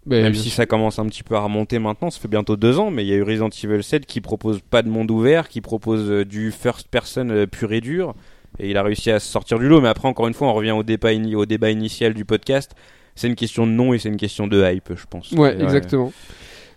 Mais 0.05 0.21
Même 0.21 0.35
si 0.35 0.51
ça 0.51 0.67
commence 0.67 0.99
un 0.99 1.05
petit 1.07 1.23
peu 1.23 1.35
à 1.35 1.39
remonter 1.39 1.79
maintenant, 1.79 2.11
ça 2.11 2.19
fait 2.19 2.27
bientôt 2.27 2.55
deux 2.55 2.77
ans, 2.77 2.91
mais 2.91 3.03
il 3.03 3.07
y 3.07 3.13
a 3.13 3.15
eu 3.15 3.23
Resident 3.23 3.49
Evil 3.49 3.83
7 3.83 4.05
qui 4.05 4.21
propose 4.21 4.59
pas 4.61 4.83
de 4.83 4.89
monde 4.89 5.09
ouvert, 5.09 5.49
qui 5.49 5.61
propose 5.61 6.11
euh, 6.11 6.25
du 6.25 6.51
first 6.51 6.89
person 6.89 7.29
euh, 7.29 7.47
pur 7.47 7.73
et 7.73 7.81
dur, 7.81 8.13
et 8.59 8.69
il 8.69 8.77
a 8.77 8.83
réussi 8.83 9.11
à 9.11 9.19
se 9.19 9.27
sortir 9.31 9.59
du 9.59 9.67
lot. 9.67 9.81
Mais 9.81 9.87
après, 9.89 10.07
encore 10.07 10.27
une 10.27 10.33
fois, 10.33 10.47
on 10.47 10.53
revient 10.53 10.71
au 10.71 10.83
débat, 10.83 11.09
au 11.35 11.45
débat 11.45 11.69
initial 11.71 12.13
du 12.13 12.25
podcast. 12.25 12.71
C'est 13.15 13.27
une 13.27 13.35
question 13.35 13.65
de 13.65 13.71
nom 13.71 13.93
et 13.93 13.99
c'est 13.99 14.09
une 14.09 14.17
question 14.17 14.47
de 14.47 14.63
hype, 14.63 14.89
je 14.95 15.05
pense. 15.09 15.31
Ouais, 15.31 15.55
Et 15.57 15.63
exactement. 15.63 16.11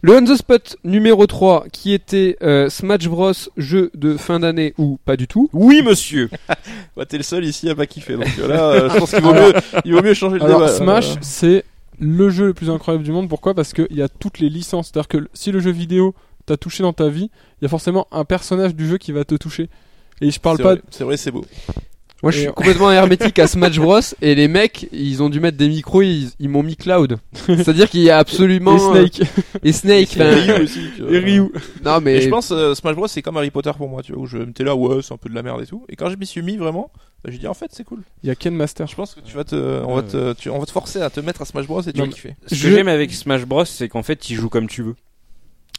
Le 0.01 0.17
On 0.17 0.25
the 0.25 0.37
Spot 0.37 0.77
numéro 0.85 1.27
3 1.27 1.65
qui 1.73 1.93
était 1.93 2.37
euh, 2.41 2.71
Smash 2.71 3.09
Bros 3.09 3.33
jeu 3.57 3.91
de 3.95 4.17
fin 4.17 4.39
d'année 4.39 4.73
ou 4.79 4.99
pas 5.05 5.17
du 5.17 5.27
tout. 5.27 5.51
Oui, 5.53 5.83
monsieur. 5.83 6.31
Bah, 6.97 7.05
t'es 7.05 7.17
le 7.17 7.25
seul 7.25 7.45
ici 7.45 7.69
à 7.69 7.75
pas 7.75 7.87
kiffer, 7.87 8.15
donc 8.15 8.27
euh, 8.39 8.47
là, 8.49 8.69
euh, 8.71 8.91
je 8.91 8.99
pense 8.99 9.11
qu'il 9.11 9.23
vaut 9.23 9.33
mieux, 9.33 9.53
il 9.85 9.93
vaut 9.95 10.03
mieux 10.03 10.15
changer 10.15 10.39
le 10.39 10.45
Alors 10.45 10.61
débat. 10.61 10.73
Smash, 10.73 11.11
Euh, 11.11 11.15
c'est 11.21 11.65
le 12.01 12.31
jeu 12.31 12.47
le 12.47 12.55
plus 12.55 12.71
incroyable 12.71 13.03
du 13.05 13.11
monde. 13.11 13.29
Pourquoi? 13.29 13.55
Parce 13.55 13.73
qu'il 13.73 13.87
y 13.91 14.03
a 14.03 14.09
toutes 14.09 14.39
les 14.39 14.49
licences. 14.49 14.91
C'est-à-dire 14.93 15.09
que 15.09 15.29
si 15.33 15.51
le 15.51 15.59
jeu 15.59 15.73
vidéo 15.73 16.15
t'a 16.47 16.57
touché 16.57 16.83
dans 16.85 16.93
ta 16.93 17.09
vie, 17.09 17.31
il 17.61 17.65
y 17.65 17.67
a 17.67 17.69
forcément 17.69 18.07
un 18.13 18.25
personnage 18.25 18.75
du 18.77 18.87
jeu 18.87 18.99
qui 18.99 19.11
va 19.11 19.25
te 19.25 19.35
toucher. 19.35 19.69
Et 20.21 20.31
je 20.31 20.41
parle 20.41 20.59
pas. 20.59 20.77
C'est 20.91 21.05
vrai, 21.05 21.17
c'est 21.17 21.31
beau. 21.31 21.45
Moi, 22.21 22.33
je 22.33 22.39
suis 22.41 22.49
complètement 22.53 22.91
hermétique 22.91 23.39
à 23.39 23.47
Smash 23.47 23.79
Bros 23.79 24.01
et 24.21 24.35
les 24.35 24.49
mecs, 24.49 24.89
ils 24.91 25.23
ont 25.23 25.29
dû 25.31 25.39
mettre 25.39 25.57
des 25.57 25.69
micros, 25.69 26.03
ils, 26.03 26.31
ils 26.41 26.49
m'ont 26.49 26.65
mis 26.65 26.75
Cloud. 26.75 27.19
C'est-à-dire 27.47 27.89
qu'il 27.89 28.01
y 28.01 28.11
a 28.11 28.19
absolument 28.19 28.75
Et 28.75 29.09
Snake. 29.09 29.21
euh, 29.21 29.59
et 29.63 29.73
Snake. 29.73 30.17
Et 30.17 30.23
Ryu 30.25 30.63
aussi. 30.65 30.81
tu 30.97 31.03
vois. 31.03 31.13
Et 31.13 31.19
Ryu. 31.21 31.43
non 31.85 32.01
mais 32.01 32.17
Et 32.17 32.21
je 32.23 32.29
pense 32.29 32.51
euh, 32.51 32.75
Smash 32.75 32.97
Bros 32.97 33.07
c'est 33.07 33.23
comme 33.23 33.37
Harry 33.37 33.53
Potter 33.53 33.71
pour 33.77 33.89
moi, 33.89 34.03
tu 34.03 34.15
vois, 34.15 34.23
où 34.23 34.27
je 34.27 34.39
m'étais 34.39 34.65
là, 34.65 34.75
ouais, 34.75 35.01
c'est 35.01 35.15
un 35.15 35.17
peu 35.17 35.29
de 35.29 35.35
la 35.37 35.45
merde 35.45 35.63
et 35.63 35.67
tout. 35.67 35.85
Et 35.89 35.95
quand 35.95 36.11
je 36.11 36.17
m'y 36.17 36.27
suis 36.27 36.43
mis 36.43 36.57
vraiment, 36.57 36.91
bah, 37.23 37.31
j'ai 37.33 37.39
dit 37.39 37.47
en 37.47 37.55
fait 37.55 37.71
c'est 37.73 37.85
cool. 37.85 38.01
Il 38.25 38.27
y 38.27 38.31
a 38.31 38.35
Ken 38.35 38.53
Master. 38.53 38.89
Je 38.89 38.97
pense 38.97 39.15
que 39.15 39.21
tu 39.21 39.37
vas 39.37 39.45
te, 39.45 39.55
on 39.55 39.95
va 39.95 40.03
te, 40.03 40.33
tu- 40.33 40.51
on 40.51 40.59
va 40.59 40.67
te 40.67 40.73
forcer 40.73 41.01
à 41.01 41.11
te 41.11 41.21
mettre 41.21 41.43
à 41.43 41.45
Smash 41.45 41.69
Bros 41.69 41.83
et 41.83 41.93
tu 41.93 42.01
vas 42.01 42.09
kiffer. 42.09 42.35
Ce 42.47 42.61
que 42.61 42.69
j'aime 42.69 42.89
avec 42.89 43.13
Smash 43.13 43.45
Bros, 43.45 43.65
c'est 43.65 43.89
qu'en 43.89 44.03
fait, 44.03 44.17
tu 44.17 44.35
joues 44.35 44.49
comme 44.49 44.67
tu 44.67 44.83
veux. 44.83 44.97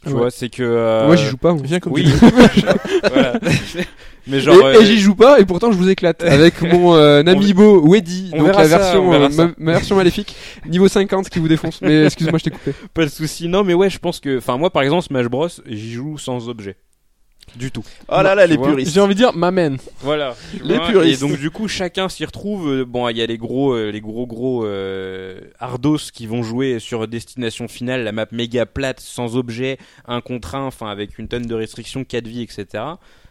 Tu 0.02 0.08
Ouais. 0.12 0.18
vois, 0.18 0.30
c'est 0.30 0.48
que. 0.48 0.62
euh, 0.62 1.06
moi 1.06 1.16
j'y 1.16 1.26
joue 1.26 1.36
pas. 1.36 1.52
moi. 1.52 1.60
Viens 1.62 1.78
comme 1.78 1.92
Oui. 1.92 2.04
tu 2.04 2.10
veux. 2.10 2.30
voilà. 3.12 3.38
Mais 4.26 4.40
genre. 4.40 4.54
et 4.70 4.76
euh, 4.76 4.80
et 4.80 4.86
j'y 4.86 4.98
joue 4.98 5.14
pas 5.14 5.40
et 5.40 5.44
pourtant 5.46 5.72
je 5.72 5.76
vous 5.78 5.88
éclate 5.88 6.22
avec 6.22 6.60
mon 6.62 6.94
euh, 6.94 7.22
Amiibo 7.26 7.80
Weddy 7.86 8.30
on 8.34 8.38
donc 8.38 8.48
la 8.48 8.68
ça, 8.68 8.78
version 8.78 9.12
euh, 9.12 9.28
ça. 9.30 9.46
ma, 9.46 9.52
ma 9.58 9.72
version 9.72 9.96
maléfique 9.96 10.36
niveau 10.66 10.88
50 10.88 11.28
qui 11.30 11.38
vous 11.38 11.48
défonce. 11.48 11.80
Mais 11.82 12.04
excuse-moi, 12.04 12.38
je 12.38 12.44
t'ai 12.44 12.50
coupé. 12.50 12.72
Pas 12.94 13.04
de 13.04 13.10
souci. 13.10 13.48
Non, 13.48 13.64
mais 13.64 13.74
ouais, 13.74 13.88
je 13.90 13.98
pense 13.98 14.20
que. 14.20 14.38
Enfin, 14.38 14.56
moi, 14.58 14.70
par 14.70 14.82
exemple, 14.82 15.04
Smash 15.04 15.26
Bros, 15.26 15.48
j'y 15.66 15.92
joue 15.92 16.16
sans 16.18 16.48
objet. 16.48 16.76
Du 17.56 17.70
tout. 17.70 17.84
Oh 18.08 18.22
là 18.22 18.34
là, 18.34 18.46
les 18.46 18.56
vois. 18.56 18.68
puristes. 18.68 18.92
J'ai 18.94 19.00
envie 19.00 19.14
de 19.14 19.18
dire 19.20 19.32
ma 19.34 19.50
man. 19.50 19.76
Voilà. 20.00 20.34
Les 20.62 20.76
vois. 20.76 20.86
puristes. 20.88 21.22
Et 21.22 21.26
donc, 21.28 21.38
du 21.38 21.50
coup, 21.50 21.68
chacun 21.68 22.08
s'y 22.08 22.24
retrouve. 22.24 22.68
Euh, 22.70 22.84
Bon, 22.84 23.08
il 23.08 23.16
y 23.16 23.22
a 23.22 23.26
les 23.26 23.38
gros, 23.38 23.72
euh, 23.72 23.90
les 23.90 24.00
gros, 24.00 24.26
gros 24.26 24.64
euh, 24.64 25.40
Ardos 25.58 25.98
qui 26.12 26.26
vont 26.26 26.42
jouer 26.42 26.78
sur 26.78 27.06
destination 27.08 27.68
finale, 27.68 28.04
la 28.04 28.12
map 28.12 28.26
méga 28.32 28.66
plate, 28.66 29.00
sans 29.00 29.36
objet, 29.36 29.78
un 30.06 30.20
contre 30.20 30.54
un, 30.54 30.64
enfin, 30.66 30.88
avec 30.88 31.18
une 31.18 31.28
tonne 31.28 31.46
de 31.46 31.54
restrictions, 31.54 32.04
4 32.04 32.26
vies, 32.26 32.42
etc. 32.42 32.84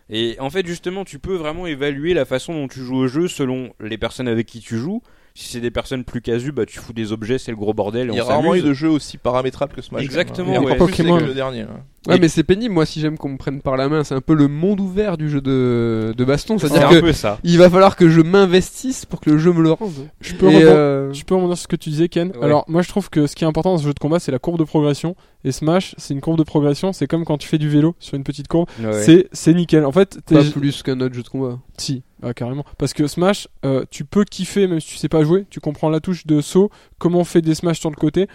Et 0.09 0.37
en 0.39 0.49
fait, 0.49 0.65
justement, 0.65 1.05
tu 1.05 1.19
peux 1.19 1.35
vraiment 1.35 1.67
évaluer 1.67 2.13
la 2.13 2.25
façon 2.25 2.53
dont 2.53 2.67
tu 2.67 2.79
joues 2.81 2.97
au 2.97 3.07
jeu 3.07 3.27
selon 3.27 3.71
les 3.79 3.97
personnes 3.97 4.27
avec 4.27 4.47
qui 4.47 4.59
tu 4.59 4.77
joues. 4.77 5.01
Si 5.35 5.47
c'est 5.47 5.61
des 5.61 5.71
personnes 5.71 6.03
plus 6.03 6.21
casu, 6.21 6.51
bah 6.51 6.65
tu 6.65 6.79
fous 6.79 6.91
des 6.91 7.11
objets, 7.11 7.37
c'est 7.37 7.51
le 7.51 7.57
gros 7.57 7.73
bordel. 7.73 8.09
Et 8.09 8.13
Il 8.13 8.15
y 8.15 8.19
a 8.19 8.25
on 8.25 8.27
rarement 8.29 8.55
eu 8.55 8.61
de 8.61 8.73
jeu 8.73 8.89
aussi 8.89 9.17
paramétrable 9.17 9.73
que 9.73 9.81
Smash. 9.81 10.01
Exactement, 10.03 10.47
quand 10.55 10.61
même. 10.61 10.63
ouais. 10.65 10.71
Et 10.71 10.75
encore 10.75 10.87
plus 10.87 10.97
Pokémon. 10.97 11.17
le 11.19 11.33
dernier. 11.35 11.61
ouais. 11.63 11.69
Ouais, 12.07 12.15
Et- 12.15 12.19
mais 12.19 12.29
c'est 12.29 12.43
pénible, 12.43 12.73
moi, 12.73 12.85
si 12.85 13.01
j'aime 13.01 13.17
qu'on 13.17 13.29
me 13.29 13.37
prenne 13.37 13.61
par 13.61 13.75
la 13.75 13.89
main. 13.89 14.03
C'est 14.05 14.15
un 14.15 14.21
peu 14.21 14.33
le 14.33 14.47
monde 14.47 14.79
ouvert 14.79 15.17
du 15.17 15.29
jeu 15.29 15.41
de, 15.41 16.13
de 16.15 16.23
baston. 16.25 16.57
C'est 16.57 16.67
C'est-à-dire 16.69 16.87
un 16.87 16.91
que 16.91 16.99
peu 17.01 17.11
ça. 17.13 17.39
il 17.43 17.57
va 17.57 17.69
falloir 17.69 17.95
que 17.97 18.07
je 18.09 18.21
m'investisse 18.21 19.05
pour 19.05 19.19
que 19.19 19.29
le 19.31 19.37
jeu 19.37 19.51
me 19.51 19.61
le 19.61 19.71
rende. 19.73 20.07
Je 20.21 20.33
peux, 20.35 20.47
rebondir, 20.47 20.67
euh, 20.69 21.11
je 21.13 21.23
peux 21.25 21.35
rebondir 21.35 21.57
sur 21.57 21.63
ce 21.63 21.67
que 21.67 21.75
tu 21.75 21.89
disais, 21.89 22.07
Ken. 22.07 22.29
Ouais. 22.29 22.43
Alors, 22.45 22.63
moi, 22.69 22.81
je 22.81 22.87
trouve 22.89 23.09
que 23.09 23.27
ce 23.27 23.35
qui 23.35 23.43
est 23.43 23.47
important 23.47 23.71
dans 23.73 23.77
ce 23.79 23.83
jeu 23.83 23.93
de 23.93 23.99
combat, 23.99 24.19
c'est 24.19 24.31
la 24.31 24.39
courbe 24.39 24.57
de 24.59 24.63
progression. 24.63 25.15
Et 25.43 25.51
Smash, 25.51 25.93
c'est 25.97 26.13
une 26.13 26.21
courbe 26.21 26.37
de 26.37 26.43
progression. 26.43 26.93
C'est 26.93 27.07
comme 27.07 27.25
quand 27.25 27.37
tu 27.37 27.47
fais 27.47 27.57
du 27.57 27.69
vélo 27.69 27.95
sur 27.99 28.15
une 28.15 28.23
petite 28.23 28.47
courbe. 28.47 28.69
Ouais. 28.81 28.93
C'est, 29.03 29.27
c'est 29.33 29.53
nickel. 29.53 29.85
En 29.85 29.91
fait, 29.91 30.19
t'es, 30.25 30.35
Pas 30.35 30.43
plus 30.43 30.83
qu'un 30.83 30.99
autre 31.01 31.15
jeu 31.15 31.23
de 31.23 31.29
combat. 31.29 31.59
Si, 31.77 32.03
ah, 32.23 32.33
carrément. 32.33 32.65
Parce 32.77 32.93
que 32.93 33.07
Smash, 33.07 33.47
euh, 33.65 33.83
tu 33.89 34.03
peux 34.05 34.23
kiffer 34.25 34.67
même 34.67 34.79
si 34.81 34.87
tu 34.87 34.97
sais 34.97 35.07
pas 35.09 35.23
jouer. 35.23 35.45
Tu 35.49 35.59
comprends 35.61 35.89
la 35.89 35.99
touche 36.01 36.25
de 36.25 36.41
saut, 36.41 36.69
comment 36.97 37.19
on 37.19 37.23
fait 37.23 37.41
des 37.41 37.55
Smash 37.55 37.79
sur 37.79 37.89
le 37.89 37.95
côté. 37.95 38.27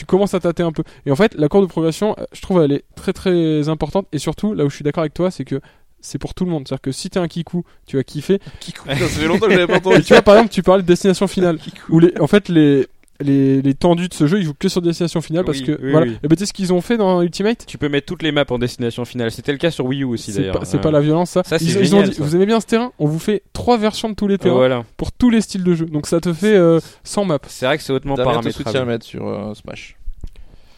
Tu 0.00 0.06
commences 0.06 0.32
à 0.32 0.40
tâter 0.40 0.62
un 0.62 0.72
peu. 0.72 0.82
Et 1.04 1.10
en 1.10 1.14
fait, 1.14 1.34
la 1.34 1.48
courbe 1.48 1.64
de 1.66 1.68
progression, 1.68 2.16
euh, 2.18 2.24
je 2.32 2.40
trouve, 2.40 2.62
elle 2.62 2.72
est 2.72 2.84
très 2.94 3.12
très 3.12 3.68
importante. 3.68 4.06
Et 4.12 4.18
surtout, 4.18 4.54
là 4.54 4.64
où 4.64 4.70
je 4.70 4.74
suis 4.76 4.82
d'accord 4.82 5.02
avec 5.02 5.12
toi, 5.12 5.30
c'est 5.30 5.44
que 5.44 5.60
c'est 6.00 6.16
pour 6.16 6.32
tout 6.32 6.46
le 6.46 6.50
monde. 6.50 6.66
C'est-à-dire 6.66 6.80
que 6.80 6.90
si 6.90 7.10
t'es 7.10 7.18
un 7.20 7.28
kikou, 7.28 7.64
tu 7.86 7.98
vas 7.98 8.02
kiffer. 8.02 8.40
Ça 8.86 8.94
fait 8.94 9.26
longtemps 9.26 9.46
que 9.46 9.52
j'avais 9.52 9.66
pas 9.66 9.74
Et 9.74 9.76
entendu. 9.76 10.02
tu 10.02 10.14
vois, 10.14 10.22
par 10.22 10.36
exemple, 10.36 10.54
tu 10.54 10.62
parlais 10.62 10.82
de 10.82 10.88
destination 10.88 11.26
finale. 11.26 11.58
où 11.90 11.98
les, 11.98 12.14
en 12.18 12.26
fait, 12.26 12.48
les, 12.48 12.86
les, 13.20 13.62
les 13.62 13.74
tendus 13.74 14.08
de 14.08 14.14
ce 14.14 14.26
jeu, 14.26 14.38
ils 14.40 14.44
jouent 14.44 14.54
que 14.58 14.68
sur 14.68 14.82
destination 14.82 15.20
finale 15.20 15.44
parce 15.44 15.58
Oui, 15.60 15.64
que, 15.66 15.72
oui, 15.82 15.90
voilà. 15.90 16.06
oui. 16.06 16.18
Et 16.22 16.28
ben, 16.28 16.36
tu 16.36 16.40
sais 16.40 16.46
ce 16.46 16.52
qu'ils 16.52 16.72
ont 16.72 16.80
fait 16.80 16.96
dans 16.96 17.22
Ultimate? 17.22 17.64
Tu 17.66 17.78
peux 17.78 17.88
mettre 17.88 18.06
toutes 18.06 18.22
les 18.22 18.32
maps 18.32 18.44
en 18.50 18.58
destination 18.58 19.04
finale. 19.04 19.30
C'était 19.30 19.52
le 19.52 19.58
cas 19.58 19.70
sur 19.70 19.84
Wii 19.86 20.02
U 20.02 20.04
aussi 20.04 20.32
C'est 20.32 20.40
d'ailleurs. 20.40 20.58
pas, 20.60 20.64
c'est 20.64 20.78
Euh, 20.78 20.80
pas 20.80 20.90
la 20.90 21.00
violence, 21.00 21.30
ça. 21.30 21.42
ils, 21.60 21.94
ont 21.94 22.02
dit, 22.02 22.14
ça. 22.14 22.22
vous 22.22 22.34
aimez 22.36 22.46
bien 22.46 22.60
ce 22.60 22.66
terrain? 22.66 22.92
On 22.98 23.06
vous 23.06 23.18
fait 23.18 23.42
trois 23.52 23.78
versions 23.78 24.08
de 24.08 24.14
tous 24.14 24.26
les 24.26 24.34
euh, 24.34 24.38
terrains. 24.38 24.54
Voilà. 24.56 24.84
pour 24.96 25.12
tous 25.12 25.30
les 25.30 25.40
styles 25.40 25.64
de 25.64 25.74
jeu. 25.74 25.86
Donc 25.86 26.06
ça 26.06 26.20
te 26.20 26.32
fait 26.32 26.54
euh, 26.56 26.80
100 27.04 27.24
maps. 27.26 27.38
C'est 27.48 27.66
vrai 27.66 27.76
que 27.78 27.82
c'est 27.84 27.92
hautement 27.92 28.16
soutient 28.16 28.24
le 28.32 28.36
paramétrable. 28.42 28.86
mettre 28.86 29.06
sur 29.06 29.26
euh, 29.28 29.54
Smash. 29.54 29.96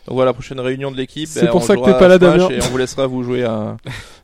Donc 0.06 0.16
voilà, 0.16 0.32
prochaine 0.32 0.58
réunion 0.58 0.90
de 0.90 0.96
l'équipe. 0.96 1.28
C'est 1.28 1.42
ben, 1.42 1.50
pour 1.52 1.62
on 1.62 1.64
ça 1.64 1.76
que 1.76 1.84
t'es 1.84 1.92
pas 1.98 2.08
là, 2.08 2.18
Damien. 2.18 2.48
Et 2.50 2.58
on 2.60 2.66
vous 2.70 2.78
laissera 2.78 3.06
vous 3.06 3.22
jouer 3.22 3.44
à, 3.44 3.76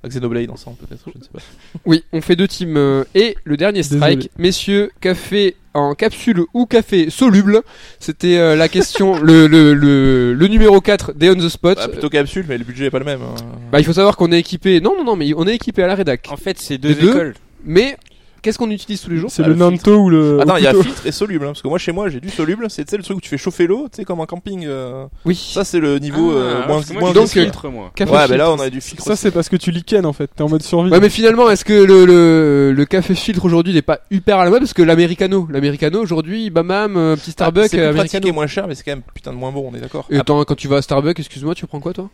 à 0.03 0.09
Xenoblade 0.09 0.51
ensemble, 0.51 0.77
peut-être. 0.79 1.03
Je 1.07 1.19
ne 1.19 1.23
sais 1.23 1.31
pas. 1.33 1.39
Oui, 1.87 2.03
on 2.13 2.21
fait 2.21 2.35
deux 2.35 2.49
teams. 2.49 2.77
euh, 2.77 3.05
et 3.15 3.37
le 3.45 3.57
dernier 3.57 3.83
strike, 3.85 4.19
Désolé. 4.19 4.31
messieurs, 4.39 4.91
café 5.01 5.55
en 5.75 5.95
capsule 5.95 6.41
ou 6.55 6.67
café 6.67 7.11
soluble 7.11 7.63
C'était 8.01 8.39
euh, 8.39 8.57
la 8.57 8.69
question, 8.69 9.21
le, 9.23 9.47
le, 9.47 9.73
le, 9.75 10.35
le 10.35 10.47
numéro 10.49 10.81
4 10.81 11.13
des 11.13 11.31
On 11.31 11.35
The 11.37 11.49
Spot. 11.49 11.77
Bah, 11.79 11.87
plutôt 11.87 12.09
capsule, 12.09 12.47
mais 12.49 12.59
le 12.59 12.65
budget 12.65 12.87
est 12.87 12.91
pas 12.91 12.99
le 12.99 13.05
même. 13.05 13.21
hein. 13.23 13.35
Bah, 13.71 13.79
il 13.79 13.85
faut 13.85 13.93
savoir 13.93 14.17
qu'on 14.17 14.33
est 14.33 14.41
équipé. 14.41 14.81
Non, 14.81 14.95
non, 14.97 15.05
non, 15.05 15.15
mais 15.15 15.33
on 15.37 15.47
est 15.47 15.55
équipé 15.55 15.85
à 15.85 15.87
la 15.87 15.95
rédac. 15.95 16.27
En 16.31 16.37
fait, 16.37 16.59
c'est 16.59 16.79
deux 16.79 16.95
deux 16.95 17.11
écoles. 17.11 17.35
Mais 17.65 17.97
qu'est-ce 18.43 18.59
qu'on 18.59 18.71
utilise 18.71 19.01
tous 19.01 19.11
les 19.11 19.17
jours 19.17 19.31
C'est 19.31 19.43
Ah, 19.43 19.47
le 19.49 19.53
le 19.55 19.59
Nanto 19.59 19.97
ou 19.97 20.11
le. 20.11 20.41
Attends, 20.41 20.57
il 20.57 20.65
y 20.65 20.67
a 20.67 20.75
filtre 20.75 21.07
et 21.07 21.13
soluble, 21.13 21.45
hein, 21.45 21.49
parce 21.49 21.63
que 21.63 21.69
moi 21.69 21.79
chez 21.79 21.93
moi 21.93 22.09
j'ai 22.09 22.21
du 22.21 22.31
soluble, 22.31 22.67
c'est 22.71 22.91
le 22.93 23.03
truc 23.03 23.17
où 23.17 23.21
tu 23.21 23.29
fais 23.29 23.39
chauffer 23.39 23.67
l'eau, 23.67 23.89
tu 23.91 23.97
sais 23.97 24.05
comme 24.05 24.21
un 24.21 24.27
camping. 24.27 24.65
euh, 24.67 25.07
Oui. 25.25 25.35
Ça 25.55 25.65
c'est 25.65 25.81
le 25.81 25.99
niveau 25.99 26.33
euh, 26.33 26.61
Ah, 26.63 26.67
moins 26.67 26.77
parce 26.77 26.89
que 26.89 26.93
moi, 26.95 27.01
moins 27.03 27.13
donc, 27.13 27.25
euh, 27.37 27.43
filtres, 27.43 27.71
moi. 27.71 27.91
Café 27.95 28.11
Ouais, 28.13 28.19
filtre. 28.19 28.31
mais 28.33 28.37
là 28.39 28.51
on 28.53 28.59
a 28.61 28.71
du 28.71 28.81
filtre. 28.81 29.05
Ça 29.05 29.17
c'est 29.17 29.31
parce 29.31 29.49
que 29.49 29.57
tu 29.57 29.71
liken 29.71 30.07
en 30.07 30.13
fait. 30.13 30.31
T'es 30.35 30.43
en 30.43 30.49
mode 30.49 30.63
survie. 30.63 30.91
Ouais, 30.91 31.01
mais 31.01 31.09
finalement, 31.11 31.49
est-ce 31.51 31.65
que 31.65 31.73
le, 31.73 32.05
le, 32.05 32.73
le 32.73 32.85
café 32.85 33.15
filtre 33.15 33.45
aujourd'hui 33.45 33.75
n'est 33.75 33.83
pas 33.83 34.01
hyper 34.11 34.39
à 34.39 34.45
la 34.45 34.51
mode? 34.51 34.61
Parce 34.61 34.75
que 34.75 34.83
l'Americano, 34.83 35.47
l'Americano 35.51 36.01
aujourd'hui, 36.01 36.51
bamam, 36.51 36.97
euh, 36.97 37.17
petit 37.17 37.31
Starbucks, 37.33 37.65
Ah, 37.65 37.69
c'est 37.71 37.77
plus 37.79 37.87
euh, 37.87 37.93
pratique 37.95 38.27
et 38.27 38.33
moins 38.33 38.47
cher, 38.47 38.67
mais 38.69 38.75
c'est 38.75 38.83
quand 38.85 38.93
même 38.93 39.03
putain 39.15 39.33
de 39.33 39.37
moins 39.37 39.53
bon, 39.53 39.69
on 39.73 39.77
est 39.77 39.81
d'accord. 39.81 40.07
Et 40.11 40.19
attends, 40.19 40.43
quand 40.45 40.55
tu 40.55 40.69
vas 40.69 40.77
à 40.79 40.83
Starbucks, 40.83 41.19
excuse-moi, 41.19 41.55
tu 41.55 41.67
prends 41.67 41.81
quoi 41.81 41.93
toi? 41.93 42.09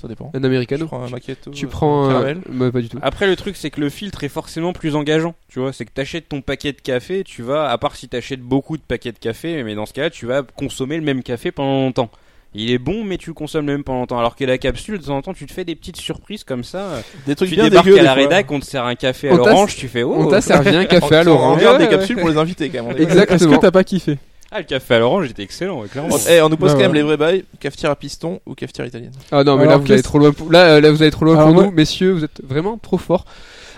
Ça 0.00 0.08
dépend. 0.08 0.30
Un 0.34 0.40
Tu 0.40 0.46
Americano 0.46 0.86
prends 0.86 1.02
un 1.02 1.08
macchiato. 1.08 1.50
Tu 1.50 1.66
euh, 1.66 1.68
prends. 1.68 2.08
caramel. 2.08 2.40
bah, 2.48 2.70
pas 2.70 2.80
du 2.80 2.88
tout. 2.88 2.98
Après, 3.02 3.26
le 3.26 3.36
truc, 3.36 3.56
c'est 3.56 3.70
que 3.70 3.80
le 3.80 3.88
filtre 3.88 4.24
est 4.24 4.28
forcément 4.28 4.72
plus 4.72 4.94
engageant. 4.96 5.34
Tu 5.48 5.58
vois, 5.60 5.72
c'est 5.72 5.84
que 5.84 5.92
t'achètes 5.92 6.28
ton 6.28 6.40
paquet 6.42 6.72
de 6.72 6.80
café, 6.80 7.24
tu 7.24 7.42
vas, 7.42 7.68
à 7.70 7.78
part 7.78 7.96
si 7.96 8.08
t'achètes 8.08 8.40
beaucoup 8.42 8.76
de 8.76 8.82
paquets 8.82 9.12
de 9.12 9.18
café, 9.18 9.62
mais 9.62 9.74
dans 9.74 9.86
ce 9.86 9.92
cas-là, 9.92 10.10
tu 10.10 10.26
vas 10.26 10.42
consommer 10.42 10.96
le 10.96 11.02
même 11.02 11.22
café 11.22 11.50
pendant 11.52 11.80
longtemps. 11.80 12.10
Il 12.58 12.70
est 12.70 12.78
bon, 12.78 13.04
mais 13.04 13.18
tu 13.18 13.28
le 13.30 13.34
consommes 13.34 13.66
le 13.66 13.72
même 13.74 13.84
pendant 13.84 14.00
longtemps. 14.00 14.18
Alors 14.18 14.34
que 14.34 14.44
la 14.44 14.56
capsule, 14.56 14.98
de 14.98 15.04
temps 15.04 15.16
en 15.16 15.20
temps, 15.22 15.34
tu 15.34 15.44
te 15.46 15.52
fais 15.52 15.64
des 15.64 15.74
petites 15.74 15.96
surprises 15.98 16.42
comme 16.42 16.64
ça. 16.64 17.02
Des 17.26 17.34
trucs 17.34 17.50
tu 17.50 17.54
bien 17.56 17.64
débarques 17.64 17.88
à 17.88 18.02
la 18.02 18.14
rédac, 18.14 18.50
on 18.50 18.60
te 18.60 18.64
sert 18.64 18.84
un 18.84 18.94
café 18.94 19.28
à 19.28 19.34
l'orange, 19.36 19.76
tu 19.76 19.88
fais 19.88 20.02
oh. 20.02 20.14
On 20.16 20.26
t'a 20.28 20.40
servi 20.40 20.74
un 20.74 20.84
café 20.86 21.16
à 21.16 21.20
On 21.20 21.24
l'orange. 21.24 21.60
garde 21.60 21.78
des 21.82 21.88
capsules 21.88 22.16
pour 22.16 22.28
les 22.30 22.38
invités 22.38 22.70
quand 22.70 22.84
même. 22.84 22.94
on 22.94 22.96
est- 22.96 23.02
Exact. 23.02 23.12
Est-ce 23.12 23.26
que 23.26 23.32
Exactement. 23.34 23.58
t'as 23.58 23.70
pas 23.70 23.84
kiffé? 23.84 24.16
Ah, 24.52 24.58
le 24.58 24.64
café 24.64 24.94
à 24.94 24.98
l'orange 25.00 25.28
était 25.30 25.42
excellent, 25.42 25.80
ouais, 25.82 25.88
clairement. 25.88 26.16
Eh, 26.30 26.40
on 26.40 26.48
nous 26.48 26.56
pose 26.56 26.72
quand 26.72 26.78
même 26.78 26.92
ouais. 26.92 26.98
les 26.98 27.02
vrais 27.02 27.16
bails. 27.16 27.44
Cafetière 27.58 27.90
à 27.90 27.96
piston 27.96 28.40
ou 28.46 28.54
cafetière 28.54 28.86
italienne. 28.86 29.10
Ah 29.32 29.42
non, 29.44 29.56
mais 29.56 29.62
Alors, 29.62 29.72
là 29.72 29.76
vous 29.78 29.82
allez 29.86 29.94
qu'est-ce- 29.96 30.02
trop 30.04 30.18
loin. 30.18 30.32
Pour... 30.32 30.50
Là, 30.52 30.76
euh, 30.76 30.80
là 30.80 30.90
vous 30.92 31.02
allez 31.02 31.10
trop 31.10 31.24
loin 31.24 31.34
Alors, 31.34 31.46
pour 31.48 31.54
moi- 31.54 31.64
nous, 31.64 31.70
messieurs. 31.72 32.12
Vous 32.12 32.24
êtes 32.24 32.40
vraiment 32.46 32.78
trop 32.78 32.98
forts. 32.98 33.24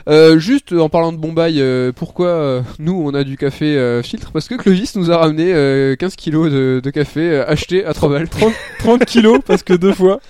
Euh, 0.09 0.39
juste 0.39 0.73
en 0.73 0.89
parlant 0.89 1.13
de 1.13 1.19
Bombay, 1.19 1.55
euh, 1.59 1.93
pourquoi 1.95 2.29
euh, 2.29 2.63
nous 2.79 3.03
on 3.05 3.13
a 3.15 3.25
du 3.25 3.37
café 3.37 3.77
euh, 3.77 4.03
filtre? 4.03 4.31
Parce 4.33 4.49
que 4.49 4.55
Clovis 4.55 4.95
nous 4.97 5.11
a 5.11 5.19
ramené 5.19 5.53
euh, 5.53 5.97
15 5.97 6.17
kilos 6.17 6.51
de, 6.51 6.81
de 6.83 6.91
café 6.91 7.21
euh, 7.31 7.45
acheté 7.47 7.85
à 7.85 7.93
3 7.93 8.09
balles. 8.09 8.29
30, 8.29 8.53
30 8.79 9.05
kilos 9.05 9.41
parce 9.47 9.63
que 9.63 9.75
deux 9.75 9.93
fois. 9.93 10.21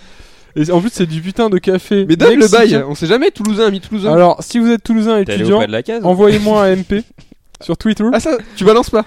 Et 0.57 0.69
en 0.73 0.81
plus 0.81 0.91
c'est 0.93 1.07
du 1.07 1.21
putain 1.21 1.49
de 1.49 1.59
café. 1.59 2.07
Mais 2.09 2.17
donne 2.17 2.31
le 2.33 2.37
mexicain. 2.39 2.59
bail, 2.59 2.85
on 2.89 2.97
sait 2.97 3.07
jamais, 3.07 3.31
Toulousain, 3.31 3.67
ami 3.67 3.81
Toulousain. 3.81 4.13
Alors 4.13 4.43
si 4.43 4.59
vous 4.59 4.69
êtes 4.69 4.83
toulousain 4.83 5.23
T'es 5.23 5.33
allé 5.35 5.43
au 5.43 5.47
étudiant, 5.47 5.59
pas 5.61 5.67
de 5.69 5.73
la 5.73 5.83
case 5.85 6.05
envoyez-moi 6.05 6.65
un 6.65 6.75
MP 6.77 7.05
sur 7.61 7.77
Twitter. 7.77 8.05
Ah 8.13 8.19
ça, 8.19 8.37
tu 8.57 8.65
balances 8.65 8.91
pas 8.91 9.05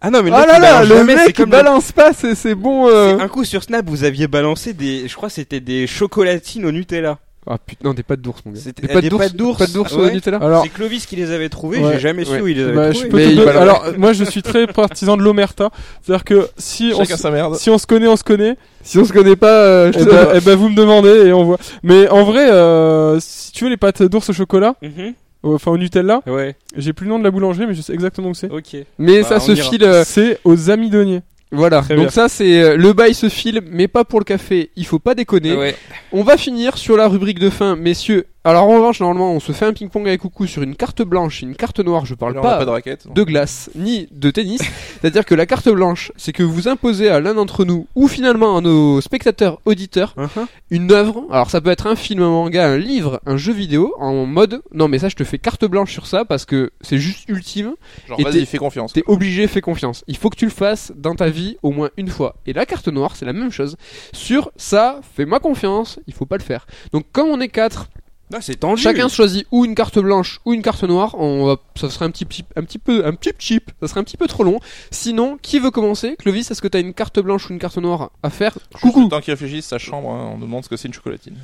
Ah 0.00 0.10
non, 0.10 0.22
mais 0.22 0.30
le 0.30 0.36
Ah 0.36 0.40
mec, 0.40 0.48
là 0.48 0.56
il 0.56 0.60
là, 0.62 0.70
balance 0.72 0.88
le 0.88 0.96
jamais, 0.96 1.14
mec 1.16 1.36
comme 1.36 1.46
le- 1.46 1.50
balance 1.50 1.92
pas, 1.92 2.12
c'est 2.12 2.34
c'est 2.34 2.54
bon. 2.54 2.88
euh. 2.88 3.18
Un 3.18 3.28
coup 3.28 3.44
sur 3.44 3.62
Snap, 3.62 3.84
vous 3.88 4.04
aviez 4.04 4.28
balancé 4.28 4.72
des, 4.72 5.08
je 5.08 5.14
crois 5.16 5.28
que 5.28 5.34
c'était 5.34 5.60
des 5.60 5.86
chocolatines 5.86 6.64
au 6.64 6.72
Nutella. 6.72 7.18
Ah 7.46 7.58
putain, 7.58 7.92
des 7.92 8.02
pâtes 8.02 8.22
d'ours 8.22 8.40
mon 8.46 8.52
gars. 8.52 8.60
C'était- 8.62 8.86
Des 8.86 8.88
pâtes 8.88 9.02
des 9.02 9.10
d'ours, 9.10 9.22
pâtes 9.24 9.36
d'ours. 9.36 9.58
pâtes 9.58 9.72
d'ours 9.72 9.92
Ah 9.94 10.00
au. 10.00 10.08
Nutella. 10.10 10.38
Alors 10.38 10.62
C'est 10.62 10.70
Clovis 10.70 11.04
qui 11.04 11.14
les 11.16 11.30
avait 11.30 11.50
trouvés, 11.50 11.78
Ouais. 11.78 11.92
j'ai 11.94 11.98
jamais 12.00 12.24
su 12.24 12.30
Ouais. 12.32 12.40
où 12.40 12.48
il 12.48 12.56
les 12.56 12.62
avait 12.64 12.72
bah, 12.74 12.90
je 12.92 13.00
trouvés. 13.00 13.08
peux 13.10 13.16
Mais 13.18 13.24
te 13.26 13.28
il 13.32 13.36
donner- 13.36 13.52
balance- 13.52 13.62
Alors 13.84 13.98
moi 13.98 14.12
je 14.14 14.24
suis 14.24 14.40
très 14.42 14.66
partisan 14.66 15.18
de 15.18 15.22
l'omerta. 15.22 15.68
C'est-à-dire 16.02 16.24
que 16.24 16.48
si 16.56 16.92
on, 16.94 17.00
Chacun 17.00 17.14
s- 17.16 17.20
sa 17.20 17.30
merde. 17.30 17.56
si 17.56 17.68
on 17.68 17.76
se 17.76 17.86
connaît, 17.86 18.08
on 18.08 18.16
se 18.16 18.24
connaît. 18.24 18.56
Si 18.82 18.96
on 18.98 19.04
se 19.04 19.12
connaît 19.12 19.36
pas, 19.36 19.60
euh, 19.62 19.92
je 19.92 19.98
te- 19.98 20.04
bah, 20.10 20.28
eh 20.36 20.40
ben, 20.40 20.54
vous 20.56 20.70
me 20.70 20.74
demandez 20.74 21.10
et 21.26 21.32
on 21.34 21.44
voit. 21.44 21.58
Mais 21.82 22.08
en 22.08 22.24
vrai, 22.24 22.50
euh, 22.50 23.18
si 23.20 23.52
tu 23.52 23.64
veux 23.64 23.70
les 23.70 23.76
pâtes 23.76 24.02
d'ours 24.04 24.30
au 24.30 24.32
chocolat, 24.32 24.74
Mhm. 24.80 25.12
Enfin 25.52 25.70
au 25.70 25.78
Nutella, 25.78 26.22
Ouais, 26.26 26.56
j'ai 26.76 26.92
plus 26.92 27.04
le 27.04 27.10
nom 27.10 27.18
de 27.18 27.24
la 27.24 27.30
boulangerie, 27.30 27.66
mais 27.66 27.74
je 27.74 27.82
sais 27.82 27.92
exactement 27.92 28.30
où 28.30 28.34
c'est. 28.34 28.50
ok. 28.50 28.76
Mais 28.98 29.22
Bah, 29.22 29.28
ça 29.28 29.36
on 29.36 29.40
se 29.40 29.52
ira. 29.52 29.68
file. 29.70 29.84
euh, 29.84 30.02
C'est 30.04 30.38
aux 30.44 30.70
amidonniers. 30.70 31.20
Voilà. 31.52 31.82
Très 31.82 31.94
Donc 31.94 32.04
bien. 32.06 32.10
ça 32.10 32.28
c'est 32.28 32.60
euh, 32.62 32.76
le 32.76 32.92
bail 32.92 33.14
se 33.14 33.28
file, 33.28 33.60
mais 33.70 33.86
pas 33.86 34.04
pour 34.04 34.18
le 34.18 34.24
café. 34.24 34.70
Il 34.76 34.86
faut 34.86 34.98
pas 34.98 35.14
déconner. 35.14 35.54
Ouais. 35.54 35.76
On 36.12 36.22
va 36.24 36.36
finir 36.36 36.76
sur 36.78 36.96
la 36.96 37.06
rubrique 37.06 37.38
de 37.38 37.50
fin, 37.50 37.76
messieurs. 37.76 38.26
Alors 38.46 38.64
en 38.64 38.76
revanche, 38.76 39.00
normalement, 39.00 39.32
on 39.32 39.40
se 39.40 39.52
fait 39.52 39.64
un 39.64 39.72
ping-pong 39.72 40.06
avec 40.06 40.20
Coucou 40.20 40.46
sur 40.46 40.62
une 40.62 40.76
carte 40.76 41.00
blanche 41.00 41.40
une 41.40 41.56
carte 41.56 41.80
noire. 41.80 42.04
Je 42.04 42.14
parle 42.14 42.34
pas, 42.34 42.58
pas 42.58 42.66
de 42.66 42.70
raquette. 42.70 43.06
de 43.10 43.22
glace 43.22 43.70
ni 43.74 44.06
de 44.10 44.30
tennis. 44.30 44.60
C'est-à-dire 45.00 45.24
que 45.24 45.34
la 45.34 45.46
carte 45.46 45.68
blanche, 45.70 46.12
c'est 46.16 46.32
que 46.34 46.42
vous 46.42 46.68
imposez 46.68 47.08
à 47.08 47.20
l'un 47.20 47.32
d'entre 47.32 47.64
nous 47.64 47.86
ou 47.94 48.06
finalement 48.06 48.58
à 48.58 48.60
nos 48.60 49.00
spectateurs 49.00 49.60
auditeurs 49.64 50.14
Mhm. 50.18 50.46
une 50.70 50.92
œuvre. 50.92 51.24
Alors 51.30 51.48
ça 51.50 51.62
peut 51.62 51.70
être 51.70 51.86
un 51.86 51.96
film, 51.96 52.20
un 52.20 52.28
manga, 52.28 52.66
un 52.68 52.76
livre, 52.76 53.18
un 53.24 53.38
jeu 53.38 53.54
vidéo 53.54 53.94
en 53.98 54.26
mode 54.26 54.60
non 54.74 54.88
mais 54.88 54.98
ça 54.98 55.08
je 55.08 55.16
te 55.16 55.24
fais 55.24 55.38
carte 55.38 55.64
blanche 55.64 55.90
sur 55.92 56.06
ça 56.06 56.26
parce 56.26 56.44
que 56.44 56.70
c'est 56.82 56.98
juste 56.98 57.26
ultime. 57.30 57.74
Genre, 58.08 58.20
Et 58.20 58.24
vas-y, 58.24 58.44
fais 58.44 58.58
confiance. 58.58 58.92
T'es 58.92 59.04
obligé, 59.06 59.46
fais 59.46 59.62
confiance. 59.62 60.04
Il 60.06 60.18
faut 60.18 60.28
que 60.28 60.36
tu 60.36 60.44
le 60.44 60.50
fasses 60.50 60.92
dans 60.96 61.14
ta 61.14 61.30
vie 61.30 61.56
au 61.62 61.70
moins 61.70 61.88
une 61.96 62.08
fois. 62.08 62.36
Et 62.46 62.52
la 62.52 62.66
carte 62.66 62.88
noire, 62.88 63.16
c'est 63.16 63.24
la 63.24 63.32
même 63.32 63.50
chose. 63.50 63.76
Sur 64.12 64.50
ça, 64.56 65.00
fais-moi 65.16 65.40
confiance, 65.40 65.98
il 66.06 66.12
faut 66.12 66.26
pas 66.26 66.36
le 66.36 66.42
faire. 66.42 66.66
Donc 66.92 67.06
comme 67.10 67.28
on 67.28 67.40
est 67.40 67.48
quatre, 67.48 67.88
Ah, 68.32 68.38
c'est 68.40 68.56
tendu. 68.56 68.80
chacun 68.80 69.08
choisit 69.08 69.46
ou 69.52 69.64
une 69.64 69.74
carte 69.74 69.98
blanche 69.98 70.40
ou 70.44 70.54
une 70.54 70.62
carte 70.62 70.82
noire. 70.84 71.14
On 71.18 71.44
va, 71.46 71.56
ça 71.76 71.90
serait 71.90 72.06
un 72.06 72.10
petit, 72.10 72.24
petit- 72.24 72.44
un 72.56 72.62
petit 72.62 72.78
peu, 72.78 73.06
un 73.06 73.12
petit 73.12 73.30
chip. 73.38 73.70
Ça 73.82 73.88
serait 73.88 74.00
un 74.00 74.04
petit 74.04 74.16
peu 74.16 74.26
trop 74.26 74.42
long. 74.44 74.58
Sinon, 74.90 75.38
qui 75.40 75.58
veut 75.58 75.70
commencer? 75.70 76.16
Clovis, 76.18 76.50
est-ce 76.50 76.62
que 76.62 76.68
t'as 76.68 76.80
une 76.80 76.94
carte 76.94 77.20
blanche 77.20 77.48
ou 77.48 77.52
une 77.52 77.58
carte 77.58 77.76
noire 77.78 78.10
à 78.22 78.30
faire? 78.30 78.54
Coucou. 78.74 78.88
Coucou. 78.88 79.02
Le 79.04 79.08
temps 79.10 79.20
qu'il 79.20 79.32
réfléchisse, 79.34 79.66
sa 79.66 79.78
chambre, 79.78 80.10
hein, 80.10 80.32
on 80.34 80.38
demande 80.38 80.64
ce 80.64 80.68
que 80.68 80.76
c'est 80.76 80.88
une 80.88 80.94
chocolatine. 80.94 81.36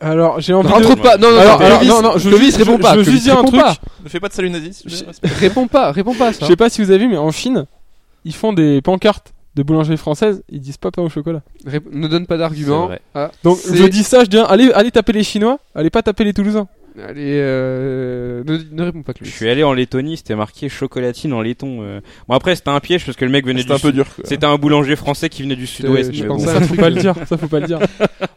Alors 0.00 0.38
j'ai 0.40 0.54
envie 0.54 0.68
Rentre 0.68 0.94
de. 0.94 1.00
pas. 1.02 1.16
Non, 1.18 1.32
non, 1.32 1.38
Alors, 1.38 1.58
non, 1.58 1.66
alors, 1.66 1.78
Clovis, 1.80 1.88
non, 1.94 2.02
non, 2.02 2.18
je 2.18 2.28
Clovis, 2.28 2.52
je- 2.54 2.58
réponds 2.58 2.76
je- 2.76 2.82
pas. 2.82 2.96
je 2.96 3.02
Clovis, 3.02 3.22
dire 3.24 3.36
un 3.38 3.42
truc. 3.44 3.60
pas. 3.60 3.74
Ne 4.04 4.08
fais 4.08 4.20
pas 4.20 4.28
de 4.28 4.32
salut 4.32 4.50
nazi. 4.50 4.82
Je- 4.86 5.04
Réponds 5.40 5.66
pas, 5.66 5.90
réponds 5.90 6.14
pas 6.14 6.28
à 6.28 6.32
Je 6.32 6.44
sais 6.44 6.54
pas 6.56 6.70
si 6.70 6.80
vous 6.82 6.90
avez 6.90 7.00
vu, 7.00 7.08
mais 7.08 7.16
en 7.16 7.32
Chine, 7.32 7.66
ils 8.24 8.32
font 8.34 8.52
des 8.52 8.80
pancartes 8.80 9.32
de 9.54 9.62
boulangerie 9.62 9.96
française. 9.96 10.42
Ils 10.48 10.60
disent 10.60 10.76
pas 10.76 10.90
pain 10.90 11.02
au 11.02 11.08
chocolat. 11.08 11.42
Ne 11.92 12.06
donne 12.08 12.26
pas 12.26 12.36
d'argument. 12.36 12.90
Ah, 13.14 13.30
Donc 13.44 13.58
c'est- 13.58 13.76
je 13.76 13.84
dis 13.84 14.02
ça, 14.04 14.24
je 14.24 14.28
dis 14.30 14.38
allez, 14.38 14.70
allez 14.72 14.90
taper 14.90 15.12
les 15.12 15.24
Chinois, 15.24 15.58
allez 15.74 15.90
pas 15.90 16.02
taper 16.02 16.24
les 16.24 16.32
Toulousains. 16.32 16.68
Allez, 17.00 17.34
euh, 17.40 18.42
ne, 18.44 18.58
ne 18.72 18.82
réponds 18.82 19.02
pas, 19.02 19.12
Je 19.12 19.18
Clovis. 19.18 19.32
suis 19.34 19.48
allé 19.48 19.62
en 19.62 19.72
Lettonie, 19.72 20.16
c'était 20.16 20.34
marqué 20.34 20.68
chocolatine 20.68 21.32
en 21.32 21.40
laiton. 21.42 21.78
euh. 21.82 22.00
Bon 22.26 22.34
après 22.34 22.56
c'était 22.56 22.70
un 22.70 22.80
piège 22.80 23.04
parce 23.06 23.16
que 23.16 23.24
le 23.24 23.30
mec 23.30 23.46
venait 23.46 23.60
C'était 23.60 23.74
du 23.74 23.76
un 23.76 23.78
peu 23.80 23.88
sud. 23.88 23.94
dur. 23.94 24.06
quoi. 24.16 24.24
C'était 24.26 24.46
un 24.46 24.56
boulanger 24.56 24.96
français 24.96 25.28
qui 25.28 25.42
venait 25.42 25.54
du 25.54 25.68
sud-ouest. 25.68 26.12
je 26.12 26.22
mais 26.22 26.28
bon. 26.28 26.36
à 26.48 26.54
Ça 26.54 26.60
faut 26.60 26.74
pas 26.74 26.90
le 26.90 26.96
dire, 26.96 27.14
ça 27.28 27.36
faut 27.36 27.46
pas 27.46 27.60
le 27.60 27.66
dire. 27.68 27.78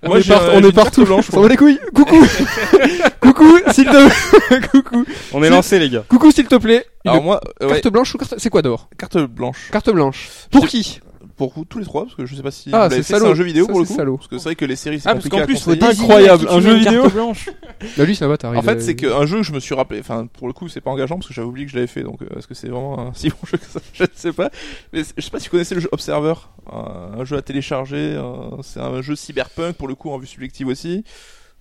On 0.04 0.10
Moi, 0.10 0.20
est, 0.20 0.22
j'ai 0.22 0.34
un- 0.34 0.38
on 0.38 0.60
j'ai 0.60 0.66
est 0.66 0.70
une 0.70 0.72
partout. 0.74 1.06
s'en 1.08 1.42
bat 1.42 1.48
les 1.48 1.58
couilles. 1.58 1.80
Coucou. 1.96 2.24
Coucou, 3.22 3.58
s'il 3.72 3.86
te 3.86 4.68
coucou. 4.72 5.06
On 5.34 5.44
est 5.44 5.50
lancé 5.50 5.80
les 5.80 5.90
gars. 5.90 6.04
Coucou 6.08 6.32
s'il 6.32 6.48
te 6.48 6.56
plaît. 6.56 6.86
Une 7.06 7.12
Alors 7.12 7.24
moi, 7.24 7.40
euh, 7.62 7.68
ouais, 7.68 7.74
carte 7.82 7.94
blanche 7.94 8.14
ou 8.16 8.18
carte 8.18 8.36
c'est 8.38 8.50
quoi 8.50 8.62
d'abord 8.62 8.90
carte 8.98 9.18
blanche. 9.20 9.70
Carte 9.72 9.90
blanche. 9.92 10.28
Pour 10.52 10.68
qui 10.68 11.00
Pour 11.38 11.54
vous, 11.54 11.66
tous 11.66 11.80
les 11.80 11.86
trois, 11.86 12.04
parce 12.04 12.16
que 12.16 12.26
je 12.26 12.36
sais 12.36 12.42
pas 12.44 12.52
si 12.52 12.70
Ah, 12.74 12.88
c'est 12.90 13.02
c'est 13.04 13.16
un 13.16 13.34
jeu 13.36 13.44
vidéo 13.44 13.66
Ça, 13.66 13.72
pour 13.72 13.80
le 13.80 13.86
c'est 13.86 13.94
coup. 13.94 13.98
salaud. 14.00 14.18
Parce 14.18 14.28
que 14.28 14.38
c'est 14.38 14.44
vrai 14.46 14.56
que 14.56 14.66
les 14.66 14.76
séries 14.76 15.00
c'est 15.00 15.10
Ah 15.10 15.14
parce 15.14 15.26
compliqué 15.30 15.40
qu'en 15.42 15.46
plus 15.66 15.78
désigner 15.78 16.04
Incroyable, 16.04 16.48
un 16.50 16.60
jeu 16.62 16.74
vidéo. 16.76 17.10
blanche. 17.10 17.50
Bah 17.98 18.06
lui 18.06 18.16
ça 18.16 18.28
va 18.28 18.38
t'arrives. 18.38 18.60
En 18.60 18.62
fait, 18.62 18.80
c'est 18.80 18.96
qu'un 18.96 19.26
jeu, 19.26 19.42
je 19.42 19.52
me 19.54 19.60
suis 19.60 19.74
rappelé. 19.74 20.00
Enfin, 20.02 20.28
pour 20.28 20.46
le 20.48 20.54
coup, 20.54 20.68
c'est 20.70 20.82
pas 20.82 20.92
engageant 20.92 21.16
parce 21.16 21.28
que 21.28 21.34
j'avais 21.34 21.48
oublié 21.48 21.66
que 21.66 21.72
je 21.72 21.78
l'avais 21.78 21.88
fait. 21.88 22.04
Donc, 22.04 22.22
euh, 22.22 22.28
est-ce 22.38 22.46
que 22.48 22.54
c'est 22.54 22.68
vraiment 22.68 23.00
un 23.00 23.14
si 23.16 23.30
bon 23.30 23.36
jeu 23.52 23.58
que 23.58 23.66
ça 23.66 23.80
Je 23.94 24.04
ne 24.04 24.08
sais 24.14 24.34
pas. 24.34 24.52
Mais 24.94 25.04
c'est- 25.04 25.14
je 25.18 25.22
sais 25.24 25.32
pas 25.32 25.40
si 25.40 25.46
vous 25.48 25.52
connaissez 25.52 25.74
le 25.76 25.82
jeu 25.82 25.90
Observer, 25.92 26.36
un, 26.72 27.20
un 27.20 27.26
jeu 27.26 27.38
à 27.38 27.42
télécharger. 27.42 28.16
euh, 28.18 28.62
c'est 28.62 28.80
un 28.80 29.02
jeu 29.02 29.16
cyberpunk 29.16 29.76
pour 29.78 29.88
le 29.88 29.96
coup 29.96 30.12
en 30.12 30.18
vue 30.20 30.28
subjective 30.28 30.68
aussi. 30.68 31.04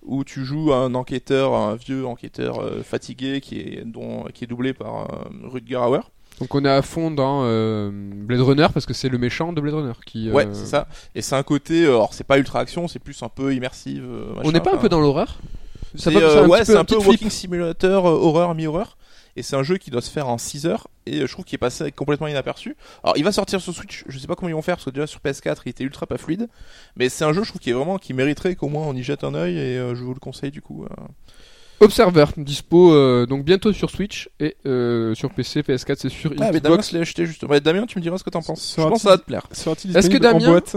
Où 0.03 0.23
tu 0.23 0.43
joues 0.45 0.73
un 0.73 0.93
enquêteur, 0.95 1.53
un 1.53 1.75
vieux 1.75 2.05
enquêteur 2.05 2.59
euh, 2.59 2.81
fatigué 2.83 3.39
qui 3.41 3.59
est, 3.59 3.83
dont, 3.85 4.25
qui 4.33 4.43
est 4.43 4.47
doublé 4.47 4.73
par 4.73 5.01
euh, 5.01 5.47
Rutger 5.47 5.75
Hauer. 5.77 6.01
Donc 6.39 6.55
on 6.55 6.65
est 6.65 6.69
à 6.69 6.81
fond 6.81 7.11
dans 7.11 7.41
euh, 7.43 7.91
Blade 7.93 8.41
Runner 8.41 8.67
parce 8.73 8.87
que 8.87 8.93
c'est 8.95 9.09
le 9.09 9.19
méchant 9.19 9.53
de 9.53 9.61
Blade 9.61 9.75
Runner 9.75 9.93
qui. 10.05 10.27
euh, 10.29 10.33
Ouais, 10.33 10.47
c'est 10.53 10.65
ça. 10.65 10.87
Et 11.13 11.21
c'est 11.21 11.35
un 11.35 11.43
côté, 11.43 11.83
euh, 11.85 11.89
alors 11.89 12.13
c'est 12.15 12.23
pas 12.23 12.39
ultra 12.39 12.59
action, 12.59 12.87
c'est 12.87 12.97
plus 12.99 13.21
un 13.21 13.29
peu 13.29 13.53
immersive. 13.53 14.03
euh, 14.03 14.31
On 14.33 14.37
machin. 14.37 14.51
n'est 14.53 14.59
pas 14.59 14.73
un 14.73 14.77
peu 14.77 14.89
dans 14.89 14.99
l'horreur? 14.99 15.37
C'est 15.95 16.15
euh, 16.15 16.45
un 16.45 16.47
ouais, 16.47 16.59
petit 16.61 16.71
c'est 16.71 16.77
un 16.77 16.85
peu. 16.85 16.95
Walking 16.97 17.29
Simulator 17.29 18.07
euh, 18.07 18.11
horreur 18.13 18.55
mi-horreur. 18.55 18.97
Et 19.35 19.43
c'est 19.43 19.55
un 19.55 19.63
jeu 19.63 19.77
qui 19.77 19.91
doit 19.91 20.01
se 20.01 20.09
faire 20.09 20.27
en 20.27 20.37
6 20.37 20.65
heures. 20.65 20.87
Et 21.05 21.25
je 21.25 21.31
trouve 21.31 21.45
qu'il 21.45 21.55
est 21.55 21.57
passé 21.57 21.91
complètement 21.91 22.27
inaperçu. 22.27 22.75
Alors 23.03 23.17
il 23.17 23.23
va 23.23 23.31
sortir 23.31 23.59
sur 23.61 23.73
Switch. 23.73 24.03
Je 24.07 24.17
sais 24.19 24.27
pas 24.27 24.35
comment 24.35 24.49
ils 24.49 24.53
vont 24.55 24.61
faire 24.61 24.75
parce 24.75 24.85
que 24.85 24.89
déjà 24.91 25.07
sur 25.07 25.19
PS4 25.21 25.57
il 25.65 25.69
était 25.69 25.83
ultra 25.83 26.05
pas 26.05 26.17
fluide. 26.17 26.47
Mais 26.95 27.09
c'est 27.09 27.23
un 27.23 27.33
jeu 27.33 27.43
je 27.43 27.49
trouve 27.49 27.61
qui 27.61 27.69
est 27.69 27.73
vraiment 27.73 27.97
qui 27.97 28.13
mériterait 28.13 28.55
qu'au 28.55 28.67
moins 28.69 28.85
on 28.85 28.95
y 28.95 29.03
jette 29.03 29.23
un 29.23 29.33
œil 29.33 29.57
et 29.57 29.77
euh, 29.77 29.95
je 29.95 30.03
vous 30.03 30.13
le 30.13 30.19
conseille 30.19 30.51
du 30.51 30.61
coup. 30.61 30.83
euh. 30.85 30.87
Observer, 31.79 32.25
dispo 32.37 32.93
euh, 32.93 33.25
donc 33.25 33.43
bientôt 33.43 33.73
sur 33.73 33.89
Switch 33.89 34.29
et 34.39 34.55
euh, 34.67 35.15
sur 35.15 35.31
PC, 35.33 35.61
PS4, 35.61 35.95
c'est 35.97 36.09
sûr. 36.09 36.31
Ah 36.39 36.51
mais 36.53 36.59
Damien 36.59 36.81
se 36.83 36.93
l'est 36.93 37.01
acheté 37.01 37.25
justement. 37.25 37.51
Ouais, 37.51 37.59
Damien 37.59 37.87
tu 37.87 37.97
me 37.97 38.03
diras 38.03 38.19
ce 38.19 38.23
que 38.23 38.29
t'en 38.29 38.43
penses. 38.43 38.75
Je 38.77 38.83
pense 38.83 38.93
que 38.99 39.01
ça 39.01 39.09
va 39.09 39.17
te 39.17 39.23
plaire. 39.25 39.47
Est-ce 39.51 40.09
que 40.09 40.17
Damien- 40.19 40.45
boîte? 40.51 40.75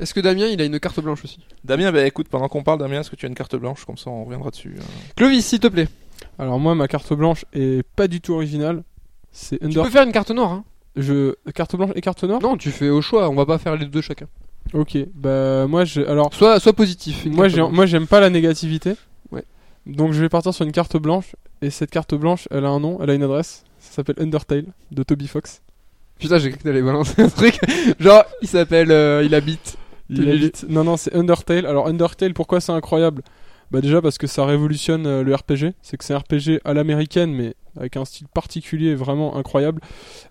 Est-ce 0.00 0.12
que 0.14 0.18
Damien 0.20 0.46
il 0.46 0.60
a 0.60 0.64
une 0.64 0.80
carte 0.80 0.98
blanche 0.98 1.22
aussi? 1.22 1.38
Damien 1.62 1.92
bah 1.92 2.04
écoute 2.04 2.26
pendant 2.28 2.48
qu'on 2.48 2.64
parle 2.64 2.80
Damien 2.80 3.02
est-ce 3.02 3.10
que 3.10 3.14
tu 3.14 3.24
as 3.26 3.28
une 3.28 3.36
carte 3.36 3.54
blanche? 3.54 3.84
Comme 3.84 3.96
ça 3.96 4.10
on 4.10 4.24
reviendra 4.24 4.50
dessus. 4.50 4.74
euh. 4.76 4.82
Clovis, 5.14 5.46
s'il 5.46 5.60
te 5.60 5.68
plaît. 5.68 5.86
Alors 6.38 6.58
moi, 6.58 6.74
ma 6.74 6.88
carte 6.88 7.12
blanche 7.12 7.44
est 7.52 7.82
pas 7.96 8.08
du 8.08 8.20
tout 8.20 8.32
originale. 8.34 8.82
C'est 9.30 9.58
Tu 9.58 9.66
Under. 9.66 9.84
peux 9.84 9.90
faire 9.90 10.04
une 10.04 10.12
carte 10.12 10.30
noire. 10.30 10.52
Hein 10.52 10.64
Je 10.96 11.34
carte 11.54 11.74
blanche 11.76 11.90
et 11.94 12.00
carte 12.00 12.22
noire? 12.24 12.40
non, 12.42 12.56
tu 12.56 12.70
fais 12.70 12.90
au 12.90 13.00
choix. 13.00 13.28
On 13.30 13.34
va 13.34 13.46
pas 13.46 13.58
faire 13.58 13.76
les 13.76 13.86
deux 13.86 14.00
chacun. 14.02 14.26
Ok. 14.74 14.96
Bah 15.14 15.66
moi, 15.66 15.84
je. 15.84 16.02
Alors 16.02 16.32
Soit, 16.34 16.60
soit 16.60 16.72
positif. 16.72 17.24
moi, 17.26 17.48
j'ai- 17.48 17.62
moi, 17.62 17.86
j'aime 17.86 18.06
pas 18.06 18.20
la 18.20 18.30
négativité. 18.30 18.94
Ouais. 19.30 19.44
Donc 19.86 20.12
je 20.12 20.20
vais 20.20 20.28
partir 20.28 20.52
sur 20.54 20.64
une 20.64 20.72
carte 20.72 20.96
blanche. 20.96 21.34
Et 21.62 21.70
cette 21.70 21.90
carte 21.90 22.14
blanche, 22.14 22.48
elle 22.50 22.64
a 22.64 22.68
un 22.68 22.80
nom, 22.80 22.98
elle 23.02 23.10
a 23.10 23.14
une 23.14 23.22
adresse. 23.22 23.64
Ça 23.78 23.92
s'appelle 23.96 24.16
Undertale 24.18 24.66
de 24.90 25.02
Toby 25.02 25.28
Fox. 25.28 25.62
Putain, 26.18 26.38
j'ai 26.38 26.50
cru 26.50 26.58
que 26.58 26.62
t'allais 26.64 26.82
balancer 26.82 27.20
un 27.22 27.28
truc. 27.28 27.58
Genre, 28.00 28.24
il 28.42 28.48
s'appelle, 28.48 28.90
euh, 28.92 29.22
il 29.24 29.34
habite. 29.34 29.76
Il 30.10 30.16
Tu 30.24 30.30
habite- 30.30 30.66
Non, 30.68 30.84
non, 30.84 30.96
c'est 30.96 31.14
Undertale. 31.16 31.66
Alors, 31.66 31.86
Undertale, 31.88 32.34
pourquoi 32.34 32.60
c'est 32.60 32.70
incroyable? 32.72 33.22
Bah, 33.72 33.80
déjà 33.80 34.02
parce 34.02 34.18
que 34.18 34.26
ça 34.26 34.44
révolutionne 34.44 35.06
euh, 35.06 35.22
le 35.22 35.34
RPG. 35.34 35.72
C'est 35.82 35.96
que 35.96 36.04
c'est 36.04 36.14
un 36.14 36.18
RPG 36.18 36.60
à 36.64 36.74
l'américaine, 36.74 37.32
mais 37.32 37.54
avec 37.76 37.96
un 37.96 38.04
style 38.04 38.26
particulier 38.28 38.94
vraiment 38.94 39.36
incroyable. 39.36 39.80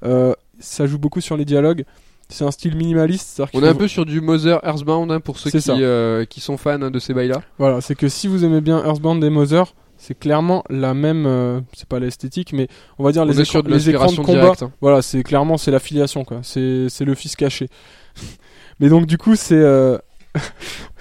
Euh, 0.03 0.33
ça 0.59 0.85
joue 0.85 0.99
beaucoup 0.99 1.21
sur 1.21 1.35
les 1.37 1.45
dialogues. 1.45 1.85
C'est 2.29 2.45
un 2.45 2.51
style 2.51 2.77
minimaliste. 2.77 3.27
c'est-à-dire 3.35 3.59
On 3.59 3.63
est 3.65 3.69
un 3.69 3.75
peu 3.75 3.87
sur 3.87 4.05
du 4.05 4.21
Mother 4.21 4.59
Earthbound 4.63 5.11
hein, 5.11 5.19
pour 5.19 5.37
ceux 5.37 5.49
qui, 5.49 5.69
euh, 5.69 6.23
qui 6.25 6.39
sont 6.39 6.55
fans 6.55 6.81
hein, 6.81 6.91
de 6.91 6.99
ces 6.99 7.13
bails-là. 7.13 7.41
Voilà, 7.57 7.81
c'est 7.81 7.95
que 7.95 8.07
si 8.07 8.27
vous 8.27 8.45
aimez 8.45 8.61
bien 8.61 8.85
Earthbound 8.85 9.21
et 9.23 9.29
Mother, 9.29 9.73
c'est 9.97 10.17
clairement 10.17 10.63
la 10.69 10.93
même. 10.93 11.25
euh, 11.25 11.59
c'est 11.73 11.87
pas 11.87 11.99
l'esthétique, 11.99 12.53
mais 12.53 12.67
on 12.99 13.03
va 13.03 13.11
dire 13.11 13.23
On 13.23 13.25
les, 13.25 13.41
est 13.41 13.67
les 13.67 13.89
écrans 13.89 14.11
de 14.11 14.21
combat. 14.21 14.53
hein. 14.61 14.71
Voilà, 14.81 15.01
c'est 15.01 15.23
clairement 15.23 15.57
c'est 15.57 15.71
l'affiliation 15.71 16.23
quoi. 16.23 16.39
C'est 16.43 16.87
c'est 16.89 17.05
le 17.05 17.15
fils 17.15 17.35
caché. 17.35 17.67
mais 18.79 18.87
donc 18.87 19.07
du 19.07 19.17
coup 19.17 19.35
c'est. 19.35 19.61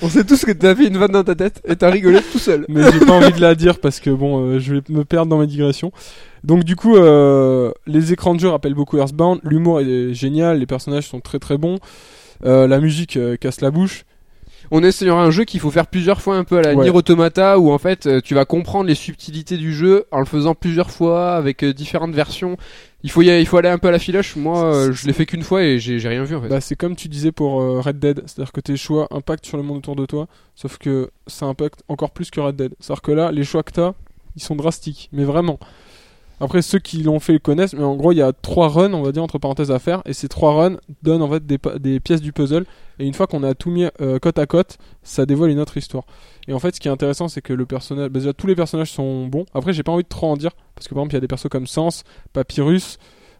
On 0.02 0.08
sait 0.08 0.24
tous 0.24 0.44
que 0.44 0.52
t'as 0.52 0.74
fait 0.74 0.86
une 0.86 0.96
vanne 0.96 1.12
dans 1.12 1.24
ta 1.24 1.34
tête 1.34 1.60
et 1.64 1.76
t'as 1.76 1.90
rigolé 1.90 2.20
tout 2.32 2.38
seul. 2.38 2.64
mais 2.68 2.90
j'ai 2.90 3.00
pas 3.00 3.12
envie 3.12 3.32
de 3.32 3.40
la 3.40 3.54
dire 3.54 3.78
parce 3.78 4.00
que 4.00 4.10
bon, 4.10 4.44
euh, 4.44 4.58
je 4.58 4.74
vais 4.74 4.82
me 4.88 5.04
perdre 5.04 5.30
dans 5.30 5.38
mes 5.38 5.46
digressions. 5.46 5.92
Donc 6.42 6.64
du 6.64 6.74
coup, 6.74 6.96
euh, 6.96 7.70
les 7.86 8.12
écrans 8.12 8.34
de 8.34 8.40
jeu 8.40 8.48
rappellent 8.48 8.74
beaucoup 8.74 8.98
Earthbound. 8.98 9.40
L'humour 9.44 9.80
est 9.80 10.14
génial, 10.14 10.58
les 10.58 10.66
personnages 10.66 11.06
sont 11.06 11.20
très 11.20 11.38
très 11.38 11.58
bons. 11.58 11.78
Euh, 12.44 12.66
la 12.66 12.80
musique 12.80 13.18
casse 13.40 13.60
la 13.60 13.70
bouche. 13.70 14.04
On 14.72 14.82
est 14.84 14.92
sur 14.92 15.16
un 15.18 15.30
jeu 15.30 15.44
qu'il 15.44 15.58
faut 15.60 15.70
faire 15.70 15.86
plusieurs 15.88 16.20
fois 16.20 16.36
un 16.36 16.44
peu 16.44 16.58
à 16.58 16.62
la 16.62 16.74
Ouais. 16.74 16.84
Nier 16.84 16.90
Automata 16.90 17.58
où 17.58 17.72
en 17.72 17.78
fait 17.78 18.06
euh, 18.06 18.20
tu 18.22 18.34
vas 18.34 18.44
comprendre 18.44 18.86
les 18.86 18.94
subtilités 18.94 19.56
du 19.56 19.72
jeu 19.74 20.04
en 20.12 20.20
le 20.20 20.24
faisant 20.26 20.54
plusieurs 20.54 20.90
fois 20.90 21.32
avec 21.34 21.64
euh, 21.64 21.72
différentes 21.72 22.12
versions. 22.14 22.56
Il 23.02 23.10
faut 23.10 23.22
y 23.22 23.30
aller, 23.30 23.40
il 23.40 23.46
faut 23.46 23.56
aller 23.56 23.68
un 23.68 23.78
peu 23.78 23.88
à 23.88 23.90
la 23.90 23.98
filoche. 23.98 24.36
Moi, 24.36 24.62
euh, 24.62 24.92
je 24.92 25.06
l'ai 25.06 25.12
fait 25.12 25.26
qu'une 25.26 25.42
fois 25.42 25.62
et 25.64 25.78
j'ai 25.78 25.98
j'ai 25.98 26.08
rien 26.08 26.22
vu 26.22 26.36
en 26.36 26.42
fait. 26.42 26.48
Bah, 26.48 26.60
c'est 26.60 26.76
comme 26.76 26.94
tu 26.94 27.08
disais 27.08 27.32
pour 27.32 27.60
euh, 27.60 27.80
Red 27.80 27.98
Dead, 27.98 28.22
c'est-à-dire 28.26 28.52
que 28.52 28.60
tes 28.60 28.76
choix 28.76 29.08
impactent 29.10 29.46
sur 29.46 29.56
le 29.56 29.62
monde 29.64 29.78
autour 29.78 29.96
de 29.96 30.06
toi, 30.06 30.28
sauf 30.54 30.78
que 30.78 31.10
ça 31.26 31.46
impacte 31.46 31.82
encore 31.88 32.10
plus 32.10 32.30
que 32.30 32.40
Red 32.40 32.56
Dead. 32.56 32.72
C'est-à-dire 32.78 33.02
que 33.02 33.12
là, 33.12 33.32
les 33.32 33.42
choix 33.44 33.62
que 33.62 33.72
t'as, 33.72 33.94
ils 34.36 34.42
sont 34.42 34.54
drastiques, 34.54 35.08
mais 35.12 35.24
vraiment. 35.24 35.58
Après, 36.40 36.62
ceux 36.62 36.78
qui 36.78 37.02
l'ont 37.02 37.20
fait 37.20 37.38
connaissent, 37.38 37.74
mais 37.74 37.84
en 37.84 37.94
gros, 37.96 38.12
il 38.12 38.18
y 38.18 38.22
a 38.22 38.32
trois 38.32 38.68
runs, 38.68 38.94
on 38.94 39.02
va 39.02 39.12
dire, 39.12 39.22
entre 39.22 39.38
parenthèses 39.38 39.70
à 39.70 39.78
faire, 39.78 40.02
et 40.06 40.14
ces 40.14 40.26
trois 40.26 40.54
runs 40.54 40.78
donnent 41.02 41.20
en 41.20 41.30
fait 41.30 41.44
des, 41.46 42.00
pièces 42.00 42.22
du 42.22 42.32
puzzle, 42.32 42.64
et 42.98 43.06
une 43.06 43.12
fois 43.12 43.26
qu'on 43.26 43.42
a 43.42 43.54
tout 43.54 43.70
mis 43.70 43.86
euh, 44.00 44.18
côte 44.18 44.38
à 44.38 44.46
côte, 44.46 44.78
ça 45.02 45.26
dévoile 45.26 45.50
une 45.50 45.60
autre 45.60 45.76
histoire. 45.76 46.04
Et 46.48 46.54
en 46.54 46.58
fait, 46.58 46.74
ce 46.74 46.80
qui 46.80 46.88
est 46.88 46.90
intéressant, 46.90 47.28
c'est 47.28 47.42
que 47.42 47.52
le 47.52 47.66
personnage, 47.66 48.08
bah, 48.08 48.20
tous 48.32 48.46
les 48.46 48.54
personnages 48.54 48.90
sont 48.90 49.26
bons. 49.26 49.44
Après, 49.52 49.74
j'ai 49.74 49.82
pas 49.82 49.92
envie 49.92 50.02
de 50.02 50.08
trop 50.08 50.28
en 50.28 50.36
dire, 50.36 50.52
parce 50.74 50.88
que 50.88 50.94
par 50.94 51.02
exemple, 51.02 51.12
il 51.12 51.16
y 51.16 51.18
a 51.18 51.20
des 51.20 51.28
persos 51.28 51.48
comme 51.50 51.66
Sans, 51.66 52.04
Papyrus, 52.32 52.98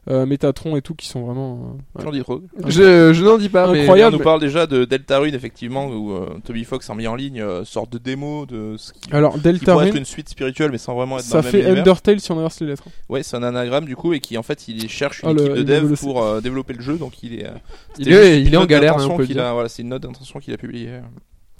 euh, 0.09 0.25
Métatron 0.25 0.77
et 0.77 0.83
tout, 0.83 0.95
qui 0.95 1.07
sont 1.07 1.23
vraiment... 1.27 1.77
euh, 1.99 2.03
J'en 2.03 2.11
dis 2.11 2.23
trop. 2.23 2.41
Je, 2.67 3.13
je 3.13 3.23
n'en 3.25 3.37
dis 3.37 3.51
pas. 3.51 3.71
mais- 3.71 3.81
Incroyable. 3.83 4.15
On 4.15 4.19
nous 4.19 4.25
parle 4.25 4.41
déjà 4.41 4.67
de 4.67 4.85
Deltarune 4.87 5.35
effectivement 5.35 5.87
où 5.89 6.13
euh, 6.13 6.39
Toby 6.45 6.65
Fox 6.65 6.89
a 6.89 6.95
mis 6.95 7.07
en 7.07 7.15
ligne 7.15 7.43
euh, 7.43 7.65
sorte 7.67 7.93
de 7.93 7.99
démo 7.99 8.47
de 8.47 8.77
ce 8.79 8.93
qui, 8.95 9.13
Alors, 9.13 9.35
qui 9.35 9.41
Delta 9.41 9.73
pourrait 9.73 9.89
être 9.89 9.97
une 9.97 10.05
suite 10.07 10.29
spirituelle 10.31 10.71
mais 10.71 10.79
sans 10.79 10.95
vraiment 10.95 11.19
être 11.19 11.25
Ça 11.25 11.41
dans 11.41 11.45
le 11.45 11.51
fait 11.51 11.63
même. 11.63 11.79
Undertale 11.79 12.19
si 12.21 12.33
on 12.33 12.39
inverse 12.39 12.61
les 12.61 12.67
lettres. 12.69 12.85
Ouais, 13.11 13.23
c'est 13.23 13.37
un 13.37 13.43
anagramme 13.43 13.85
du 13.85 13.95
coup 13.95 14.15
et 14.15 14.21
qui 14.21 14.39
en 14.39 14.43
fait 14.43 14.69
il 14.69 14.89
cherche 14.89 15.23
une 15.23 15.29
Ah, 15.29 15.33
le- 15.35 15.43
équipe 15.43 15.55
de 15.57 15.63
dev 15.65 15.95
pour 16.01 16.23
euh, 16.23 16.41
développer 16.41 16.73
le 16.73 16.81
jeu 16.83 16.97
donc 16.97 17.23
il 17.23 17.35
est 17.39 17.47
euh, 17.47 17.51
Il 17.99 18.11
est- 18.13 18.41
il 18.43 18.55
est 18.55 18.57
en 18.57 18.65
galère, 18.67 18.97
hein, 18.99 19.53
voilà, 19.53 19.69
c'est 19.69 19.83
une 19.83 19.89
note 19.91 20.03
d'intention 20.03 20.41
qu'il 20.41 20.55
a 20.55 20.57
publiée. 20.57 21.01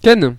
Ken, 0.01 0.35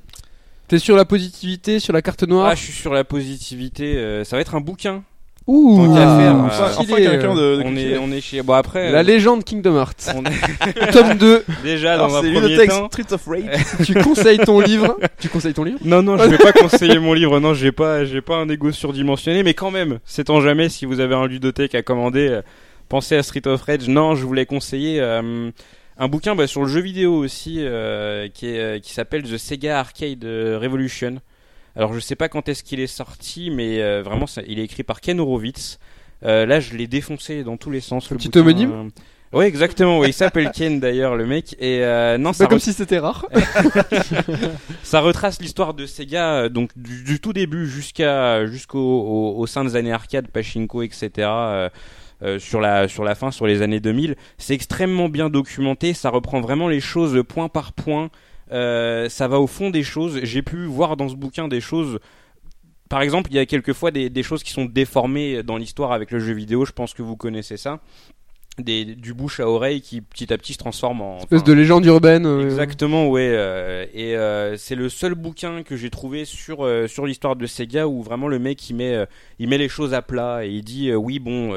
t'es 0.66 0.78
sur 0.80 0.96
la 0.96 1.04
positivité, 1.04 1.78
sur 1.78 1.92
la 1.92 2.02
carte 2.02 2.24
noire? 2.24 2.48
Ah, 2.50 2.54
je 2.56 2.62
suis 2.62 2.72
sur 2.72 2.92
la 2.92 3.04
positivité. 3.04 3.96
euh, 3.96 4.24
ça 4.24 4.34
va 4.36 4.40
être 4.42 4.54
un 4.56 4.60
bouquin. 4.60 5.04
Ouh, 5.46 5.86
tant 5.86 5.94
qu'à 5.94 6.18
faire, 6.18 6.36
enfin, 6.36 6.70
enfin 6.78 6.96
quelqu'un 6.96 7.36
euh, 7.36 7.56
de, 7.56 7.62
de 7.62 7.68
on 7.68 7.76
est, 7.76 7.98
on 7.98 8.12
est 8.12 8.20
chez. 8.20 8.42
Bon 8.42 8.52
après, 8.52 8.92
La 8.92 9.00
euh, 9.00 9.02
légende 9.02 9.44
Kingdom 9.44 9.76
Hearts. 9.76 10.14
on 10.14 10.24
est 10.24 10.90
Tome 10.92 11.14
2, 11.14 11.44
déjà 11.62 11.94
Alors, 11.94 12.08
dans 12.08 12.16
un 12.16 12.22
c'est 12.22 12.32
premier 12.32 12.66
temps. 12.66 12.86
Street 12.88 13.12
of 13.12 13.26
Rage. 13.26 13.64
tu 13.84 13.94
conseilles 13.94 14.38
ton 14.38 14.60
livre. 14.60 14.96
Tu 15.20 15.28
conseilles 15.28 15.54
ton 15.54 15.64
livre 15.64 15.78
Non, 15.84 16.02
non, 16.02 16.16
je 16.18 16.28
vais 16.28 16.38
pas 16.38 16.52
conseiller 16.52 16.98
mon 16.98 17.12
livre. 17.12 17.40
Non, 17.40 17.54
j'ai 17.54 17.72
pas, 17.72 18.04
j'ai 18.04 18.20
pas 18.20 18.36
un 18.36 18.48
ego 18.48 18.70
surdimensionné, 18.72 19.42
mais 19.42 19.54
quand 19.54 19.70
même, 19.70 19.98
sait-on 20.04 20.40
jamais 20.40 20.68
si 20.68 20.86
vous 20.86 21.00
avez 21.00 21.14
un 21.14 21.26
ludothèque 21.26 21.74
à 21.74 21.82
commander, 21.82 22.28
euh, 22.28 22.42
pensez 22.88 23.16
à 23.16 23.22
Street 23.22 23.46
of 23.46 23.62
Rage. 23.62 23.88
Non, 23.88 24.14
je 24.14 24.24
voulais 24.24 24.46
conseiller 24.46 25.00
euh, 25.00 25.50
un 25.98 26.08
bouquin 26.08 26.34
bah, 26.34 26.46
sur 26.46 26.62
le 26.62 26.68
jeu 26.68 26.80
vidéo 26.80 27.14
aussi, 27.14 27.56
euh, 27.60 28.28
qui 28.32 28.46
est, 28.46 28.58
euh, 28.58 28.78
qui 28.78 28.92
s'appelle 28.92 29.22
The 29.22 29.36
Sega 29.38 29.78
Arcade 29.80 30.24
euh, 30.24 30.58
Revolution. 30.60 31.16
Alors, 31.76 31.92
je 31.94 32.00
sais 32.00 32.16
pas 32.16 32.28
quand 32.28 32.48
est-ce 32.48 32.62
qu'il 32.64 32.80
est 32.80 32.86
sorti, 32.86 33.50
mais 33.50 33.80
euh, 33.80 34.02
vraiment, 34.02 34.26
ça- 34.26 34.42
il 34.46 34.58
est 34.58 34.64
écrit 34.64 34.82
par 34.82 35.00
Ken 35.00 35.18
Horowitz. 35.20 35.78
Euh, 36.24 36.46
là, 36.46 36.60
je 36.60 36.74
l'ai 36.74 36.86
défoncé 36.86 37.42
dans 37.44 37.56
tous 37.56 37.70
les 37.70 37.80
sens. 37.80 38.10
Le 38.10 38.16
petit 38.16 38.28
bouquin, 38.28 38.40
homonyme 38.40 38.70
euh. 38.72 39.36
Ouais, 39.38 39.48
exactement. 39.48 39.98
Ouais, 39.98 40.10
il 40.10 40.12
s'appelle 40.12 40.50
Ken 40.54 40.78
d'ailleurs, 40.78 41.16
le 41.16 41.26
mec. 41.26 41.54
Et 41.58 41.82
euh, 41.82 42.18
non, 42.18 42.32
ça 42.34 42.44
Pas 42.44 42.50
comme 42.50 42.58
si 42.58 42.72
c'était 42.74 42.98
rare. 42.98 43.26
ça 44.82 45.00
retrace 45.00 45.40
l'histoire 45.40 45.74
de 45.74 45.86
Sega, 45.86 46.48
donc 46.48 46.70
du, 46.76 47.02
du 47.04 47.20
tout 47.20 47.32
début 47.32 47.66
jusqu'à 47.66 48.46
jusqu'au 48.46 48.78
au, 48.78 49.38
au 49.38 49.46
sein 49.46 49.64
des 49.64 49.76
années 49.76 49.92
arcade, 49.92 50.28
pachinko, 50.28 50.82
etc. 50.82 51.08
euh, 51.18 51.68
euh, 52.22 52.38
sur 52.38 52.60
la 52.60 52.88
sur 52.88 53.04
la 53.04 53.14
fin, 53.14 53.30
sur 53.30 53.46
les 53.46 53.62
années 53.62 53.80
2000. 53.80 54.16
C'est 54.38 54.54
extrêmement 54.54 55.08
bien 55.08 55.30
documenté. 55.30 55.94
Ça 55.94 56.10
reprend 56.10 56.40
vraiment 56.40 56.68
les 56.68 56.80
choses 56.80 57.22
point 57.26 57.48
par 57.48 57.72
point. 57.72 58.10
Euh, 58.52 59.08
ça 59.08 59.28
va 59.28 59.40
au 59.40 59.46
fond 59.46 59.70
des 59.70 59.82
choses. 59.82 60.20
J'ai 60.22 60.42
pu 60.42 60.64
voir 60.66 60.96
dans 60.96 61.08
ce 61.08 61.14
bouquin 61.16 61.48
des 61.48 61.60
choses. 61.60 61.98
Par 62.88 63.00
exemple, 63.02 63.30
il 63.30 63.36
y 63.36 63.38
a 63.38 63.46
quelquefois 63.46 63.90
des, 63.90 64.10
des 64.10 64.22
choses 64.22 64.42
qui 64.42 64.52
sont 64.52 64.66
déformées 64.66 65.42
dans 65.42 65.56
l'histoire 65.56 65.92
avec 65.92 66.10
le 66.10 66.18
jeu 66.18 66.34
vidéo. 66.34 66.64
Je 66.66 66.72
pense 66.72 66.92
que 66.92 67.02
vous 67.02 67.16
connaissez 67.16 67.56
ça. 67.56 67.80
Des, 68.58 68.84
du 68.84 69.14
bouche 69.14 69.40
à 69.40 69.48
oreille 69.48 69.80
qui 69.80 70.02
petit 70.02 70.30
à 70.30 70.36
petit 70.36 70.52
se 70.52 70.58
transforme 70.58 71.00
en 71.00 71.16
Espèce 71.20 71.40
enfin, 71.40 71.50
de 71.50 71.52
légende 71.54 71.86
urbaine. 71.86 72.26
euh, 72.26 72.44
Exactement, 72.44 73.08
ouais. 73.08 73.30
euh, 73.32 73.86
et 73.94 74.14
euh, 74.14 74.58
c'est 74.58 74.74
le 74.74 74.90
seul 74.90 75.14
bouquin 75.14 75.62
que 75.62 75.74
j'ai 75.74 75.88
trouvé 75.88 76.26
sur 76.26 76.68
sur 76.86 77.06
l'histoire 77.06 77.34
de 77.34 77.46
Sega 77.46 77.88
où 77.88 78.02
vraiment 78.02 78.28
le 78.28 78.38
mec 78.38 78.68
il 78.68 78.76
met 78.76 79.06
il 79.38 79.48
met 79.48 79.56
les 79.56 79.70
choses 79.70 79.94
à 79.94 80.02
plat 80.02 80.44
et 80.44 80.50
il 80.50 80.62
dit 80.62 80.94
oui 80.94 81.18
bon 81.18 81.54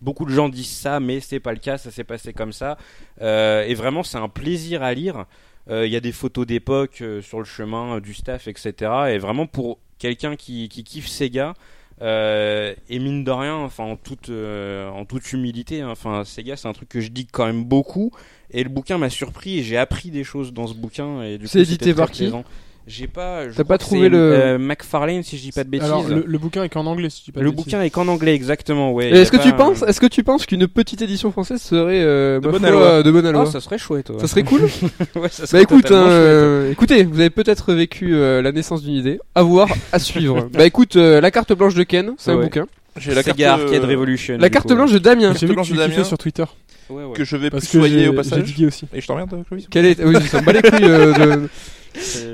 beaucoup 0.00 0.24
de 0.24 0.30
gens 0.30 0.48
disent 0.48 0.70
ça 0.70 1.00
mais 1.00 1.18
c'est 1.18 1.40
pas 1.40 1.52
le 1.52 1.58
cas, 1.58 1.78
ça 1.78 1.90
s'est 1.90 2.04
passé 2.04 2.32
comme 2.32 2.52
ça. 2.52 2.78
Et 3.20 3.74
vraiment 3.74 4.04
c'est 4.04 4.18
un 4.18 4.28
plaisir 4.28 4.84
à 4.84 4.94
lire. 4.94 5.24
Euh, 5.70 5.86
Il 5.86 5.92
y 5.92 5.96
a 5.96 6.00
des 6.00 6.12
photos 6.12 6.46
d'époque 6.46 7.00
euh, 7.02 7.22
sur 7.22 7.38
le 7.38 7.44
chemin 7.44 7.96
euh, 7.96 8.00
du 8.00 8.14
staff 8.14 8.46
etc. 8.48 8.90
Et 9.10 9.18
vraiment 9.18 9.46
pour 9.46 9.78
quelqu'un 9.98 10.36
qui 10.36 10.68
qui 10.68 10.84
kiffe 10.84 11.08
Sega. 11.08 11.54
Euh, 12.02 12.74
et 12.90 12.98
mine 12.98 13.24
de 13.24 13.30
rien, 13.30 13.54
enfin 13.54 13.84
en 13.84 13.96
toute 13.96 14.28
euh, 14.28 14.86
en 14.90 15.06
toute 15.06 15.32
humilité, 15.32 15.80
hein, 15.80 15.88
enfin 15.90 16.24
Sega 16.24 16.54
c'est 16.54 16.68
un 16.68 16.74
truc 16.74 16.90
que 16.90 17.00
je 17.00 17.08
dis 17.08 17.26
quand 17.26 17.46
même 17.46 17.64
beaucoup 17.64 18.10
et 18.50 18.62
le 18.62 18.68
bouquin 18.68 18.98
m'a 18.98 19.08
surpris 19.08 19.58
et 19.60 19.62
j'ai 19.62 19.78
appris 19.78 20.10
des 20.10 20.22
choses 20.22 20.52
dans 20.52 20.66
ce 20.66 20.74
bouquin 20.74 21.22
et 21.22 21.38
du 21.38 21.46
C'est 21.46 21.60
coup, 21.62 21.62
édité 21.62 21.94
par 21.94 22.10
qui 22.10 22.18
plaisant. 22.18 22.44
J'ai 22.88 23.08
pas. 23.08 23.48
je 23.48 23.54
T'as 23.56 23.64
pas 23.64 23.78
que 23.78 23.82
trouvé 23.82 24.08
le- 24.08 24.16
euh, 24.18 24.58
McFarlane, 24.58 25.24
si 25.24 25.36
je 25.36 25.42
dis 25.42 25.50
pas 25.50 25.64
de 25.64 25.68
bêtises. 25.68 25.88
Alors, 25.88 26.06
le, 26.08 26.22
le 26.24 26.38
bouquin 26.38 26.62
est 26.62 26.68
qu'en 26.68 26.86
anglais, 26.86 27.10
si 27.10 27.18
tu 27.18 27.24
dis 27.26 27.32
pas 27.32 27.40
de 27.40 27.44
Le 27.44 27.50
bêtises. 27.50 27.64
bouquin 27.64 27.82
est 27.82 27.90
qu'en 27.90 28.06
anglais, 28.06 28.32
exactement, 28.34 28.92
ouais. 28.92 29.10
Est-ce 29.10 29.32
que 29.32 29.38
pas 29.38 29.42
tu 29.42 29.48
un- 29.48 29.52
penses, 29.54 29.82
est-ce 29.82 30.00
que 30.00 30.06
tu 30.06 30.22
penses 30.22 30.46
qu'une 30.46 30.68
petite 30.68 31.02
édition 31.02 31.32
française 31.32 31.60
serait 31.60 32.00
euh, 32.02 32.38
De 32.38 32.48
bonne 32.48 32.64
foi, 32.64 33.02
de 33.02 33.10
bonne 33.10 33.26
Ah, 33.34 33.46
ça 33.46 33.60
serait 33.60 33.78
chouette. 33.78 34.10
ouais. 34.10 34.20
Ça 34.20 34.28
serait 34.28 34.44
cool. 34.44 34.60
Ouais, 35.16 35.28
ça 35.30 35.42
Bah 35.42 35.46
serait 35.48 35.62
écoute, 35.62 35.82
totalement 35.82 36.06
hein, 36.06 36.10
euh, 36.10 36.70
écoutez, 36.70 37.02
vous 37.04 37.18
avez 37.18 37.30
peut-être 37.30 37.72
vécu 37.74 38.14
euh, 38.14 38.40
la 38.40 38.52
naissance 38.52 38.82
d'une 38.82 38.94
idée. 38.94 39.18
À 39.34 39.42
voir, 39.42 39.68
à 39.92 39.98
suivre. 39.98 40.48
bah 40.52 40.64
écoute, 40.64 40.94
euh, 40.94 41.20
la 41.20 41.30
carte 41.32 41.52
blanche 41.54 41.74
de 41.74 41.82
Ken, 41.82 42.12
c'est 42.18 42.30
un 42.30 42.36
Ouais. 42.36 42.44
bouquin. 42.44 42.66
J'ai 42.98 43.14
la 43.14 43.22
carte 43.24 43.36
Sega 43.36 43.54
Arcade 43.54 43.82
euh, 43.84 43.86
Revolution. 43.88 44.38
La 44.38 44.48
carte 44.48 44.68
coup. 44.68 44.74
blanche 44.74 44.92
de 44.92 44.98
Damien. 44.98 45.32
J'ai 45.34 45.40
vu 45.46 45.48
que 45.48 45.54
blanche 45.54 45.68
tu 45.70 45.76
Damien. 45.76 46.04
sur 46.04 46.16
Twitter. 46.16 46.44
Ouais, 46.88 47.02
ouais. 47.04 47.12
que 47.14 47.24
je 47.24 47.36
vais 47.36 47.50
Parce 47.50 47.66
plus 47.66 47.78
que 47.80 47.86
soigner 47.86 48.08
au 48.08 48.12
passage. 48.12 48.54
aussi. 48.66 48.86
Et 48.94 49.00
je 49.00 49.06
t'emmerde, 49.08 49.28
Clovis 49.48 49.66
Quelle 49.68 49.86
est 49.86 50.02
Oui, 50.04 50.14
ça 50.22 50.40
me 50.40 50.46
bat 50.46 50.52
les 50.52 50.62
couilles. 50.62 50.84
euh, 50.84 51.12
de... 51.36 51.48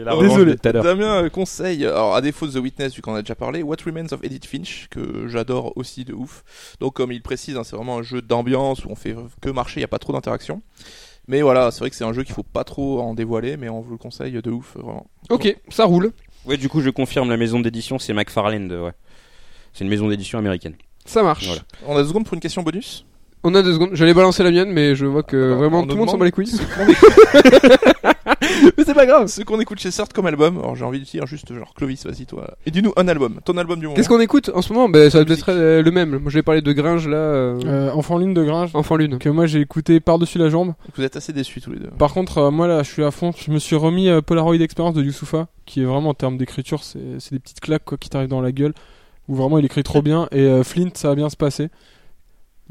La 0.04 0.16
désolé. 0.16 0.56
Damien 0.82 1.24
euh, 1.24 1.28
conseille, 1.28 1.84
alors 1.86 2.14
à 2.14 2.20
défaut 2.20 2.46
de 2.46 2.52
The 2.52 2.56
Witness, 2.62 2.94
vu 2.94 3.02
qu'on 3.02 3.12
en 3.12 3.16
a 3.16 3.22
déjà 3.22 3.34
parlé, 3.34 3.62
What 3.62 3.76
Remains 3.86 4.06
of 4.12 4.20
Edith 4.22 4.46
Finch, 4.46 4.88
que 4.90 5.28
j'adore 5.28 5.72
aussi 5.76 6.04
de 6.04 6.12
ouf. 6.14 6.42
Donc 6.80 6.94
comme 6.94 7.12
il 7.12 7.22
précise, 7.22 7.56
hein, 7.56 7.64
c'est 7.64 7.76
vraiment 7.76 7.98
un 7.98 8.02
jeu 8.02 8.22
d'ambiance 8.22 8.84
où 8.84 8.88
on 8.90 8.96
fait 8.96 9.14
que 9.40 9.50
marcher, 9.50 9.80
il 9.80 9.82
n'y 9.82 9.86
a 9.86 9.88
pas 9.88 9.98
trop 9.98 10.12
d'interaction. 10.12 10.62
Mais 11.28 11.40
voilà, 11.42 11.70
c'est 11.70 11.78
vrai 11.80 11.90
que 11.90 11.96
c'est 11.96 12.04
un 12.04 12.12
jeu 12.12 12.24
qu'il 12.24 12.34
faut 12.34 12.42
pas 12.42 12.64
trop 12.64 13.00
en 13.00 13.14
dévoiler, 13.14 13.56
mais 13.56 13.68
on 13.68 13.80
vous 13.80 13.92
le 13.92 13.96
conseille 13.98 14.32
de 14.42 14.50
ouf, 14.50 14.74
vraiment. 14.76 15.06
Ok, 15.30 15.56
ça 15.68 15.84
roule. 15.84 16.12
Ouais, 16.46 16.56
du 16.56 16.68
coup, 16.68 16.80
je 16.80 16.90
confirme, 16.90 17.30
la 17.30 17.36
maison 17.36 17.60
d'édition, 17.60 18.00
c'est 18.00 18.12
McFarlane. 18.12 18.66
de- 18.66 18.78
Ouais. 18.78 18.92
C'est 19.72 19.84
une 19.84 19.90
maison 19.90 20.08
d'édition 20.08 20.38
américaine. 20.38 20.74
Ça 21.06 21.22
marche. 21.22 21.46
Voilà. 21.46 21.62
On 21.86 21.96
a 21.96 22.02
deux 22.02 22.08
secondes 22.08 22.24
pour 22.24 22.34
une 22.34 22.40
question 22.40 22.62
bonus? 22.62 23.06
On 23.44 23.54
a 23.56 23.62
deux 23.62 23.72
secondes. 23.74 23.90
J'allais 23.94 24.14
balancer 24.14 24.42
la 24.44 24.50
mienne, 24.52 24.70
mais 24.70 24.94
je 24.94 25.04
vois 25.06 25.22
que 25.24 25.52
vraiment 25.54 25.80
on 25.80 25.82
tout 25.82 25.90
le 25.94 25.96
monde 25.96 26.10
s'en 26.10 26.16
bat 26.18 26.24
les 26.26 26.30
couilles. 26.30 26.52
mais 28.76 28.84
c'est 28.84 28.94
pas 28.94 29.06
grave. 29.06 29.26
Ce 29.26 29.42
qu'on 29.42 29.60
écoute 29.60 29.78
chez 29.80 29.90
Sart 29.90 30.08
comme 30.14 30.26
album, 30.26 30.58
alors 30.58 30.76
j'ai 30.76 30.84
envie 30.84 31.00
de 31.00 31.04
dire 31.04 31.26
juste 31.26 31.52
genre 31.52 31.74
Clovis, 31.74 32.04
vas-y 32.06 32.26
toi. 32.26 32.54
Et 32.66 32.70
dis-nous 32.70 32.92
un 32.96 33.08
album, 33.08 33.40
ton 33.44 33.56
album 33.56 33.78
du 33.80 33.86
moment. 33.86 33.96
Qu'est-ce 33.96 34.08
qu'on 34.08 34.20
écoute 34.20 34.50
en 34.54 34.62
ce 34.62 34.72
moment? 34.72 34.88
Ben 34.88 35.10
ça 35.10 35.20
Musique. 35.24 35.38
être 35.40 35.50
euh, 35.50 35.82
le 35.82 35.90
même. 35.90 36.10
Moi, 36.18 36.30
je 36.30 36.34
vais 36.38 36.42
parler 36.42 36.62
de 36.62 36.72
Gringe 36.72 37.08
là. 37.08 37.16
euh, 37.16 37.58
Euh, 37.66 37.90
Enfant 37.92 38.18
Lune 38.18 38.34
de 38.34 38.44
Gringe. 38.44 38.70
Enfant 38.74 38.96
Lune. 38.96 39.18
Que 39.18 39.28
moi 39.28 39.46
j'ai 39.46 39.60
écouté 39.60 40.00
par-dessus 40.00 40.38
la 40.38 40.48
jambe. 40.48 40.74
Vous 40.96 41.02
êtes 41.02 41.16
assez 41.16 41.32
déçus 41.32 41.60
tous 41.60 41.72
les 41.72 41.78
deux. 41.80 41.90
Par 41.98 42.12
contre, 42.12 42.38
euh, 42.38 42.50
moi 42.50 42.66
là, 42.68 42.82
je 42.82 42.90
suis 42.90 43.02
à 43.04 43.10
fond. 43.10 43.32
Je 43.36 43.50
me 43.50 43.58
suis 43.58 43.76
remis 43.76 44.08
euh, 44.08 44.20
Polaroid 44.20 44.54
Experience 44.54 44.94
de 44.94 45.02
Youssoufa, 45.02 45.48
qui 45.66 45.82
est 45.82 45.84
vraiment 45.84 46.10
en 46.10 46.14
termes 46.14 46.36
d'écriture, 46.36 46.84
c'est 46.84 47.00
c'est 47.18 47.32
des 47.34 47.38
petites 47.40 47.60
claques 47.60 47.84
quoi, 47.84 47.98
qui 47.98 48.08
t'arrivent 48.08 48.28
dans 48.28 48.40
la 48.40 48.52
gueule. 48.52 48.74
Où 49.28 49.36
vraiment 49.36 49.58
il 49.58 49.64
écrit 49.64 49.84
trop 49.84 50.02
bien. 50.02 50.26
Et 50.32 50.40
euh, 50.40 50.64
Flint, 50.64 50.90
ça 50.94 51.08
va 51.08 51.14
bien 51.14 51.28
se 51.30 51.36
passer. 51.36 51.68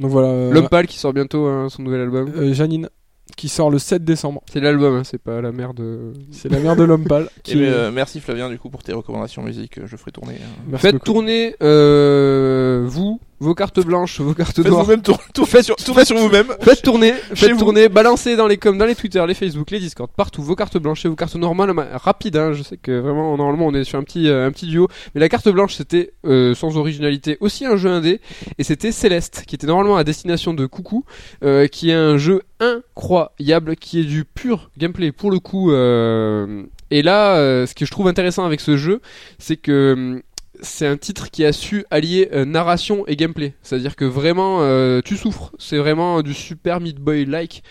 Donc 0.02 0.12
voilà. 0.12 0.28
euh, 0.28 0.52
L'homme 0.52 0.68
pâle 0.70 0.88
qui 0.88 0.98
sort 0.98 1.14
bientôt 1.14 1.46
hein, 1.46 1.68
son 1.70 1.84
nouvel 1.84 2.02
album. 2.02 2.30
euh, 2.36 2.54
Janine, 2.54 2.90
qui 3.38 3.48
sort 3.48 3.70
le 3.70 3.80
7 3.80 4.04
décembre. 4.04 4.42
C'est 4.52 4.60
l'album, 4.60 4.96
hein, 4.98 5.04
c'est 5.06 5.22
pas 5.22 5.42
la 5.42 5.52
merde. 5.52 5.78
de- 5.78 6.14
C'est 6.32 6.50
la 6.50 6.60
mère 6.60 6.76
de 6.76 6.84
l'homme 6.84 7.06
pâle. 7.06 7.30
Eh 7.38 7.42
Qui 7.44 7.56
ben, 7.56 7.64
est- 7.64 7.68
euh, 7.70 7.92
merci 7.92 8.20
Flavien 8.20 8.50
du 8.50 8.58
coup 8.60 8.70
pour 8.70 8.84
tes 8.84 8.92
recommandations 8.94 9.42
musique, 9.44 9.78
euh, 9.78 9.84
je 9.86 9.96
ferai 9.96 10.12
tourner. 10.12 10.36
hein. 10.36 10.78
Faites 10.78 10.94
beaucoup. 10.96 11.06
tourner 11.06 11.56
euh, 11.62 12.84
vous 12.86 13.20
vos 13.42 13.54
cartes 13.56 13.80
blanches, 13.86 14.22
vos 14.22 14.34
cartes 14.34 14.56
Faites 14.56 14.68
noires. 14.68 14.84
vous-même 14.86 15.02
faites 15.46 15.66
sur, 15.66 15.76
tournez 15.76 16.06
sur 16.06 16.16
vous-même. 16.16 16.48
Faites 16.62 16.82
tourner, 16.82 17.14
faites 17.36 17.52
vous. 17.52 17.60
tourner, 17.60 17.90
balancez 17.90 18.36
dans 18.36 18.48
les 18.48 18.58
coms, 18.58 18.78
dans 18.78 18.86
les 18.86 18.96
Twitter, 18.96 19.22
les 19.28 19.34
Facebook, 19.34 19.72
les 19.72 19.80
Discord, 19.80 20.10
partout 20.16 20.44
vos 20.44 20.56
cartes 20.56 20.78
blanches 20.78 21.04
et 21.06 21.10
vos 21.10 21.16
cartes 21.16 21.36
noires. 21.36 21.56
Moi, 21.56 21.66
là, 21.68 21.74
ma- 21.74 21.98
rapide, 21.98 22.38
hein, 22.38 22.54
je 22.54 22.64
sais 22.64 22.78
que 22.78 23.00
vraiment 23.00 23.36
normalement 23.36 23.68
on 23.68 23.74
est 23.74 23.84
sur 23.84 24.00
un 24.00 24.04
petit 24.04 24.30
euh, 24.30 24.48
un 24.48 24.52
petit 24.52 24.68
duo, 24.68 24.88
mais 25.16 25.20
la 25.22 25.28
carte 25.28 25.50
blanche 25.50 25.74
c'était 25.76 26.14
euh, 26.26 26.54
sans 26.54 26.78
originalité 26.78 27.38
aussi 27.42 27.66
un 27.66 27.76
jeu 27.76 27.90
indé 27.90 28.22
et 28.58 28.64
c'était 28.64 28.92
Céleste 28.92 29.44
qui 29.48 29.56
était 29.56 29.68
normalement 29.68 29.98
à 29.98 30.04
destination 30.04 30.54
de 30.54 30.66
Coucou, 30.68 31.04
euh, 31.44 31.68
qui 31.68 31.90
est 31.90 31.94
un 31.96 32.18
jeu 32.18 32.44
incroyable 32.60 33.76
qui 33.76 34.00
est 34.02 34.04
du 34.06 34.24
pur 34.26 34.70
gameplay 34.78 35.12
pour 35.12 35.32
le 35.32 35.40
coup. 35.40 35.72
euh, 35.72 36.64
et 36.94 37.02
là, 37.02 37.66
ce 37.66 37.74
que 37.74 37.86
je 37.86 37.92
trouve 37.92 38.08
intéressant 38.10 38.44
avec 38.46 38.60
ce 38.60 38.76
jeu, 38.76 39.00
c'est 39.40 39.56
que 39.56 39.94
hum, 39.94 40.22
c'est 40.62 40.86
un 40.86 40.98
titre 40.98 41.30
qui 41.32 41.44
a 41.44 41.54
su 41.54 41.86
allier 41.90 42.30
euh, 42.34 42.46
narration 42.46 43.04
et 43.08 43.16
gameplay. 43.16 43.54
C'est-à-dire 43.64 43.96
que 43.96 44.06
vraiment, 44.06 44.60
euh, 44.62 45.02
tu 45.04 45.18
souffres. 45.18 45.52
C'est 45.58 45.78
vraiment 45.78 46.22
du 46.22 46.34
super 46.34 46.80
Meat 46.80 47.00
Boy 47.00 47.26
like. 47.26 47.64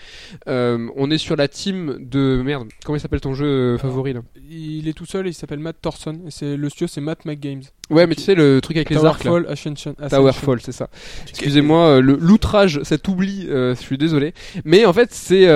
Euh, 0.47 0.89
on 0.95 1.09
est 1.09 1.17
sur 1.17 1.35
la 1.35 1.47
team 1.47 1.97
de 1.99 2.41
merde. 2.43 2.67
Comment 2.85 2.97
il 2.97 2.99
s'appelle 2.99 3.21
ton 3.21 3.33
jeu 3.33 3.77
favori 3.77 4.13
là 4.13 4.21
Il 4.49 4.87
est 4.87 4.93
tout 4.93 5.05
seul 5.05 5.25
et 5.27 5.29
il 5.29 5.33
s'appelle 5.33 5.59
Matt 5.59 5.77
Thorson. 5.81 6.19
Et 6.27 6.31
c'est 6.31 6.57
le 6.57 6.69
studio, 6.69 6.87
c'est 6.87 7.01
Matt 7.01 7.25
McGames. 7.25 7.63
Ouais, 7.89 8.07
mais 8.07 8.15
tu 8.15 8.21
sais 8.21 8.35
le 8.35 8.61
truc 8.61 8.77
avec 8.77 8.89
les 8.89 9.03
arcs 9.03 9.23
là. 9.23 9.31
Towerfall, 9.31 9.51
Ascension. 9.51 9.95
Ascension. 9.97 10.17
Towerfall, 10.17 10.61
c'est 10.61 10.71
ça. 10.71 10.89
Excusez-moi, 11.29 12.01
le 12.01 12.17
l'outrage, 12.19 12.81
cet 12.83 13.07
oubli, 13.07 13.47
je 13.47 13.75
suis 13.79 13.97
désolé. 13.97 14.33
Mais 14.65 14.85
en 14.85 14.93
fait, 14.93 15.13
c'est, 15.13 15.47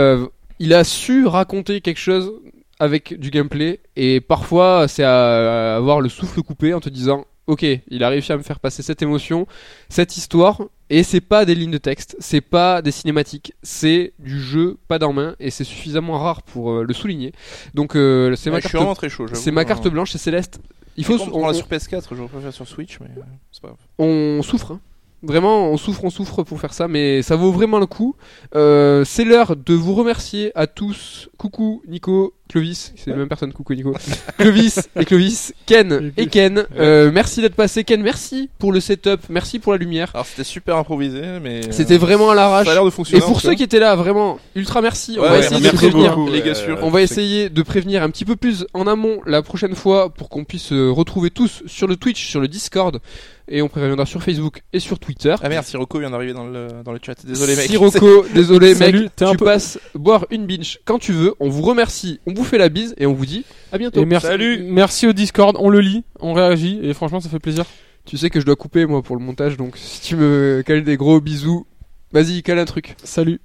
il 0.60 0.74
a 0.74 0.84
su 0.84 1.26
raconter 1.26 1.82
quelque 1.82 2.00
chose 2.00 2.34
avec 2.80 3.20
du 3.20 3.30
gameplay 3.32 3.80
et 3.96 4.22
parfois 4.22 4.88
c'est 4.88 5.04
à, 5.04 5.76
avoir 5.78 6.02
le 6.02 6.10
souffle 6.10 6.42
coupé 6.42 6.74
en 6.74 6.80
te 6.80 6.90
disant, 6.90 7.26
ok, 7.48 7.64
il 7.90 8.04
a 8.04 8.10
réussi 8.10 8.32
à 8.32 8.38
me 8.38 8.44
faire 8.44 8.60
passer 8.60 8.84
cette 8.84 9.02
émotion, 9.02 9.48
cette 9.90 10.18
histoire. 10.18 10.62
Et 10.92 11.02
c'est 11.02 11.22
pas 11.22 11.46
des 11.46 11.56
lignes 11.56 11.72
de 11.72 11.80
texte, 11.80 12.16
c'est 12.20 12.42
pas 12.42 12.84
des 12.84 12.92
cinématiques, 12.92 13.54
c'est 13.64 14.14
du 14.20 14.40
jeu 14.40 14.78
pas 14.88 15.00
d'en 15.00 15.14
main 15.14 15.36
et 15.40 15.50
c'est 15.50 15.64
suffisamment 15.64 16.20
rare 16.20 16.44
pour 16.44 16.72
euh, 16.72 16.84
le 16.84 16.94
souligner. 16.94 17.34
Donc 17.74 17.96
euh, 17.96 18.36
c'est 18.36 18.52
Ouais, 18.52 18.58
ma 18.58 18.60
je 18.60 18.68
suis 18.68 18.72
carte, 18.74 18.84
vraiment 18.84 18.94
très 18.96 19.10
chaud. 19.10 19.26
c'est 19.34 19.50
ma 19.52 19.66
carte 19.66 19.88
blanche, 19.88 20.12
c'est 20.12 20.20
Céleste. 20.20 20.60
Il 20.96 21.04
faut, 21.04 21.20
on, 21.20 21.42
on- 21.44 21.48
l'a 21.48 21.54
sur 21.56 21.68
PS4, 21.68 22.04
je 22.16 22.24
préfère 22.24 22.54
sur 22.54 22.68
Switch, 22.68 23.00
mais 23.00 23.08
euh, 23.18 23.22
c'est 23.52 23.62
pas 23.64 23.70
grave. 23.70 23.80
on 23.98 24.42
souffre. 24.44 24.74
hein. 24.74 24.80
Vraiment, 25.24 25.72
on 25.72 25.78
souffre, 25.78 26.04
on 26.04 26.10
souffre 26.12 26.44
pour 26.44 26.60
faire 26.60 26.74
ça, 26.74 26.88
mais 26.88 27.24
ça 27.24 27.36
vaut 27.36 27.52
vraiment 27.52 27.80
le 27.80 27.88
coup. 27.88 28.16
Euh, 28.56 29.04
c'est 29.06 29.24
l'heure 29.24 29.56
de 29.56 29.74
vous 29.74 29.96
remercier 29.96 30.52
à 30.54 30.68
tous. 30.68 31.30
Coucou 31.38 31.82
Nico, 31.88 32.34
Clovis, 32.48 32.94
c'est 32.96 33.10
la 33.10 33.16
même 33.16 33.28
personne, 33.28 33.52
coucou 33.52 33.74
Nico. 33.74 33.92
Clovis 34.38 34.88
et 35.00 35.04
Clovis, 35.04 35.54
Ken 35.66 36.12
et 36.16 36.28
Ken. 36.28 36.66
Euh, 36.78 37.12
merci 37.12 37.42
d'être 37.42 37.56
passé, 37.56 37.84
Ken. 37.84 38.04
Merci 38.04 38.50
pour 38.60 38.72
le 38.72 38.80
setup, 38.80 39.22
merci 39.30 39.58
pour 39.58 39.72
la 39.72 39.80
lumière. 39.80 40.12
Alors 40.14 40.28
c'était 40.28 40.44
super 40.44 40.78
improvisé, 40.78 41.22
mais. 41.42 41.66
euh, 41.66 41.72
C'était 41.72 41.98
vraiment 41.98 42.30
à 42.30 42.36
l'arrache. 42.36 42.66
Ça 42.66 42.72
a 42.72 42.76
l'air 42.76 42.84
de 42.84 42.90
Et 42.90 42.92
fonctionner. 42.92 43.24
pour 43.26 43.42
ceux 43.42 43.56
qui 43.56 43.64
étaient 43.64 43.80
là, 43.80 43.96
vraiment, 43.96 44.38
ultra 44.56 44.82
merci. 44.82 45.16
on 45.18 45.24
Ouais, 45.24 45.28
va 45.30 45.34
ouais, 45.34 45.40
essayer 45.40 45.58
de 45.58 45.64
merci 45.64 45.78
prévenir. 45.78 46.16
beaucoup, 46.18 46.32
les 46.32 46.42
gars. 46.44 46.54
On 46.84 46.90
va 46.92 47.02
essayer 47.02 47.50
de 47.50 47.62
prévenir 47.64 48.04
un 48.04 48.10
petit 48.12 48.26
peu 48.26 48.36
plus 48.36 48.68
en 48.76 48.86
amont 48.86 49.22
la 49.26 49.42
prochaine 49.42 49.74
fois 49.76 50.14
pour 50.14 50.30
qu'on 50.30 50.44
puisse 50.44 50.66
se 50.66 50.88
retrouver 50.90 51.32
tous 51.32 51.64
sur 51.66 51.88
le 51.88 51.96
Twitch, 51.96 52.28
sur 52.28 52.40
le 52.40 52.48
Discord 52.48 53.00
et 53.48 53.62
on 53.62 53.68
préviendra 53.68 54.06
sur 54.06 54.22
Facebook 54.24 54.64
et 54.74 54.80
sur 54.80 54.98
Twitter. 55.00 55.36
Ah 55.42 55.50
merde, 55.50 55.66
Sirocco 55.66 56.00
vient 56.00 56.10
d'arriver 56.10 56.34
dans 56.34 56.46
le, 56.48 56.68
dans 56.84 56.92
le 56.92 57.00
chat. 57.04 57.16
Désolé 57.26 57.56
mec. 57.56 57.68
Sirocco, 57.68 58.26
désolé 58.34 58.70
mec, 58.70 58.78
Salut, 58.78 59.10
t'es 59.16 59.26
un 59.26 59.32
tu 59.32 59.38
peu- 59.38 59.46
passes 59.46 59.80
boire 59.94 60.26
une 60.32 60.46
binge 60.48 60.80
quand 60.86 61.00
tu 61.00 61.12
veux. 61.14 61.34
On 61.40 61.50
vous 61.50 61.62
remercie, 61.62 62.20
on 62.26 62.34
vous 62.34 62.44
fait 62.44 62.58
la 62.58 62.70
bise 62.70 62.96
et 62.98 63.06
on 63.06 63.14
vous 63.14 63.26
dit 63.26 63.46
à 63.72 63.78
bientôt. 63.78 64.02
Et 64.02 64.06
merci, 64.06 64.28
Salut. 64.28 64.64
merci 64.64 65.08
au 65.08 65.14
Discord, 65.14 65.56
on 65.60 65.70
le 65.70 65.80
lit, 65.82 66.04
on 66.20 66.34
réagit 66.34 66.80
et 66.84 66.94
franchement 66.94 67.20
ça 67.20 67.30
fait 67.30 67.40
plaisir. 67.40 67.66
Tu 68.06 68.18
sais 68.18 68.30
que 68.30 68.40
je 68.40 68.46
dois 68.46 68.56
couper 68.56 68.86
moi 68.86 69.02
pour 69.02 69.16
le 69.16 69.24
montage 69.24 69.58
donc 69.58 69.78
si 69.78 70.02
tu 70.02 70.16
me 70.16 70.64
cales 70.66 70.84
des 70.84 70.98
gros 70.98 71.20
bisous, 71.22 71.66
vas-y 72.12 72.44
cale 72.44 72.60
un 72.60 72.66
truc. 72.66 72.96
Salut. 73.04 73.42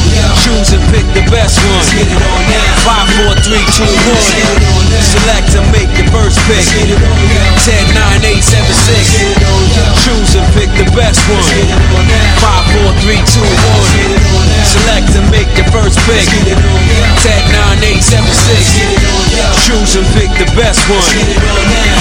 Choose 0.43 0.73
and 0.73 0.83
pick 0.91 1.05
the 1.13 1.23
best 1.31 1.57
one. 1.63 1.85
5, 2.83 3.07
4, 3.29 3.35
3, 3.39 3.59
2, 3.59 3.85
1. 3.85 4.51
Select 5.01 5.53
and 5.55 5.67
make 5.71 5.91
your 5.97 6.09
first 6.11 6.37
pick. 6.47 6.65
10, 6.65 6.97
9, 7.93 8.25
8, 8.25 8.43
7, 8.43 8.65
6. 8.65 10.03
Choose 10.03 10.35
and 10.35 10.47
pick 10.55 10.71
the 10.75 10.87
best 10.97 11.21
one. 11.29 11.45
5, 11.45 12.75
4, 12.83 12.93
3, 13.05 13.21
2, 13.21 13.39
1. 13.39 14.51
Select 14.65 15.09
and 15.15 15.27
make 15.31 15.51
your 15.55 15.67
first 15.71 15.99
pick. 16.09 16.25
10, 16.25 16.57
9, 16.57 17.83
8, 17.83 18.01
7, 18.01 18.25
6. 18.25 18.81
Choose 19.67 19.95
and 19.95 20.07
pick 20.17 20.31
the 20.41 20.49
best 20.57 20.81
one. 20.89 21.05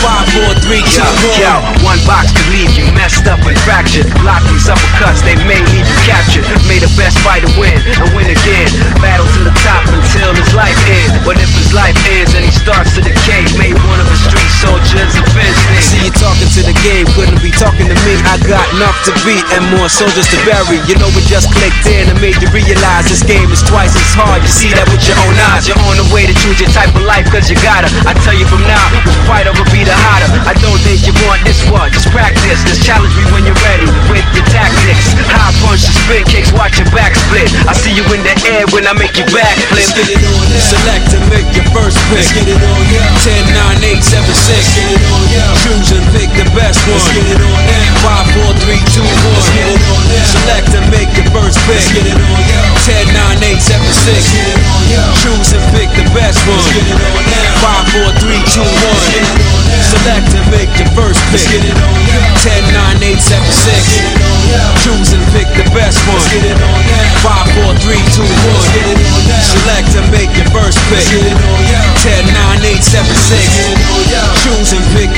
5, 0.00 0.26
4, 0.32 0.54
3, 0.64 0.80
2, 0.80 1.02
1. 1.28 1.44
Yo, 1.44 1.54
one 1.84 2.00
box 2.08 2.32
could 2.32 2.48
leave 2.50 2.72
you 2.74 2.86
messed 2.96 3.26
up 3.26 3.40
and 3.46 3.58
fractured. 3.62 4.08
Block 4.24 4.42
these 4.48 4.66
uppercuts, 4.66 5.22
they 5.22 5.36
may 5.44 5.60
leave 5.70 5.86
you 5.86 5.98
captured. 6.08 6.46
May 6.66 6.78
the 6.80 6.90
best 6.96 7.18
fighter 7.20 7.50
win 7.60 7.76
and 8.01 8.10
win 8.16 8.28
again. 8.32 8.70
Battle 8.98 9.28
to 9.28 9.40
the 9.44 9.55
top 9.60 9.85
until 9.93 10.32
his 10.35 10.51
life 10.56 10.77
ends. 10.89 11.20
What 11.27 11.36
if 11.36 11.51
his 11.52 11.72
life 11.77 11.97
ends 12.16 12.35
and 12.35 12.44
he 12.44 12.52
starts 12.52 12.97
to 12.97 13.01
decay? 13.05 13.44
May 13.60 13.72
one 13.77 14.01
of 14.01 14.09
his 14.09 14.24
soldiers 14.60 15.16
offend 15.16 15.56
me. 15.72 15.80
See 15.80 16.04
you 16.04 16.12
talking 16.12 16.46
to 16.52 16.60
the 16.60 16.76
game, 16.84 17.08
couldn't 17.16 17.40
be 17.40 17.48
talking 17.50 17.88
to 17.88 17.96
me. 18.04 18.14
I 18.28 18.36
got 18.44 18.68
enough 18.76 19.00
to 19.08 19.12
beat 19.24 19.42
and 19.56 19.64
more 19.72 19.88
soldiers 19.88 20.28
to 20.28 20.38
bury. 20.44 20.76
You 20.84 21.00
know 21.00 21.08
it 21.16 21.24
just 21.24 21.48
clicked 21.56 21.88
in 21.88 22.12
and 22.12 22.20
made 22.20 22.36
you 22.44 22.52
realize 22.52 23.08
this 23.08 23.24
game 23.24 23.48
is 23.48 23.64
twice 23.64 23.96
as 23.96 24.12
hard. 24.12 24.44
You 24.44 24.52
see 24.52 24.68
that 24.76 24.84
with 24.92 25.00
your 25.08 25.16
own 25.24 25.36
eyes. 25.56 25.64
You're 25.64 25.80
on 25.88 25.96
the 25.96 26.08
way 26.12 26.28
to 26.28 26.34
choose 26.44 26.60
your 26.60 26.70
type 26.76 26.92
of 26.92 27.02
life 27.08 27.24
cause 27.32 27.48
you 27.48 27.56
gotta 27.64 27.88
I 28.04 28.12
tell 28.20 28.36
you 28.36 28.44
from 28.44 28.60
now, 28.68 28.84
the 29.08 29.14
fighter 29.24 29.52
will 29.56 29.68
be 29.72 29.82
the 29.82 29.96
hotter 29.96 30.28
I 30.44 30.52
don't 30.60 30.80
think 30.84 31.08
you 31.08 31.14
want 31.24 31.40
this 31.46 31.62
one, 31.70 31.88
just 31.92 32.10
practice 32.10 32.60
Just 32.66 32.82
challenge 32.84 33.14
me 33.16 33.24
when 33.32 33.46
you're 33.46 33.56
ready 33.64 33.86
with 34.10 34.26
your 34.34 34.46
tactics 34.50 35.14
High 35.30 35.54
punch 35.64 35.86
and 35.86 35.96
spin 36.04 36.24
kicks, 36.28 36.50
watch 36.52 36.76
your 36.76 36.88
back 36.92 37.14
split 37.14 37.48
I 37.64 37.72
see 37.72 37.94
you 37.94 38.04
in 38.12 38.20
the 38.26 38.34
air 38.50 38.66
when 38.74 38.84
I 38.84 38.90
I 38.90 38.92
make 38.98 39.14
you 39.14 39.22
backflip. 39.30 39.70
Let's 39.70 39.94
get 39.94 40.10
it 40.10 40.18
on 40.18 40.50
now. 40.50 40.66
Select 40.66 41.14
and 41.14 41.22
make 41.30 41.46
your 41.54 41.62
first 41.70 41.94
pick. 42.10 42.18
Let's 42.18 42.34
get 42.34 42.50
it 42.50 42.58
on 42.58 42.82
now. 42.90 43.22
10, 43.22 43.54
9, 43.54 43.86
8, 43.86 44.02
7, 44.02 44.34
6. 44.34 44.49
Let's 44.51 44.66
get 44.74 44.90
it 44.90 45.02
on. 45.06 45.22
Choose 45.62 45.94
and 45.94 46.06
pick 46.10 46.31
the 46.35 46.47
best 46.59 46.82
one. 46.90 46.98
Let's 46.98 47.14
get 47.14 47.22
it 47.22 47.39
on 47.39 47.60
now. 47.70 48.27
5, 48.27 48.51
4, 48.51 48.66
3, 48.66 48.82
2, 48.82 48.98
1. 48.98 49.31
Let's 49.31 49.51
get 49.55 49.68
it 49.70 49.82
on 49.86 50.02
now. 50.10 50.27
Select 50.27 50.70
and 50.74 50.86
make 50.90 51.10
your 51.14 51.28
first 51.31 51.56
pick. 51.70 51.78
Let's 51.78 51.94
get 51.94 52.06
it 52.10 52.18
on 52.18 52.40
now. 52.51 52.74
10, 52.82 53.14
9, 53.14 53.39
8, 53.47 53.62
7, 53.62 53.78
6. 53.78 54.10
Let's 54.10 54.31
get 54.35 54.51
it 54.51 54.59
on 54.59 54.82
now. 54.90 55.14
Choose 55.22 55.55
and 55.55 55.66
pick 55.70 55.90
the 55.94 56.06
best 56.10 56.43
one. 56.51 56.59
Let's 56.59 56.74
get 56.74 56.86
it 56.90 56.98
on 56.98 57.22
now. 57.31 57.62
5, 57.62 57.94
4, 57.94 58.27
3, 58.27 58.43
2, 58.43 58.59
1. 58.59 58.90
Let's 58.90 59.06
get 59.14 59.22
it 59.22 59.39
on 59.39 59.62
now. 59.70 59.86
Select 59.86 60.28
and 60.35 60.47
make 60.51 60.72
your 60.82 60.90
first 60.98 61.20
pick. 61.31 61.39
Let's 61.39 61.47
get 61.47 61.62
it 61.70 61.78
on 61.78 61.98
now. 62.10 62.43
10, 62.43 62.74
9, 62.74 63.06
8, 63.06 63.22
7, 63.22 63.47
6. 63.47 63.70
Let's 63.70 63.86
get 63.86 64.02
it 64.02 64.18
on 64.18 64.40
now. 64.51 64.82
Choose 64.82 65.10
and 65.14 65.24
pick 65.31 65.48
the 65.55 65.66
best 65.70 66.02
one. 66.10 66.18
Let's 66.18 66.27
get 66.35 66.44
it 66.51 66.59
on 66.59 66.81
now. 66.90 67.22
5, 67.22 67.70
4, 67.70 67.86
3, 67.86 68.02
2, 68.18 68.27
1. 68.27 68.51
Let's 68.51 68.70
get 68.74 68.86
it 68.90 68.98
on 68.98 69.22
now. 69.31 69.47
Select 69.47 69.90
and 69.94 70.09
make 70.10 70.32
your 70.35 70.51
first 70.51 70.78
pick. 70.90 70.98
Let's 70.98 71.10
get 71.14 71.27
it 71.31 71.39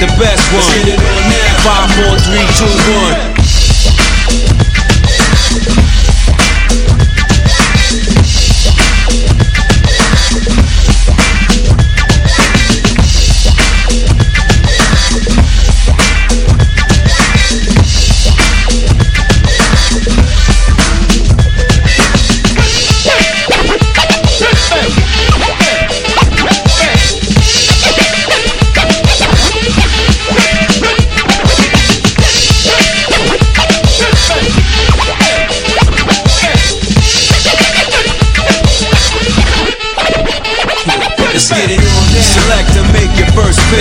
the 0.02 0.10
best 0.18 0.42
one. 0.50 0.58
Let's 0.58 0.74
get 0.74 0.88
it 0.88 0.98
on 0.98 1.30
now. 1.30 1.42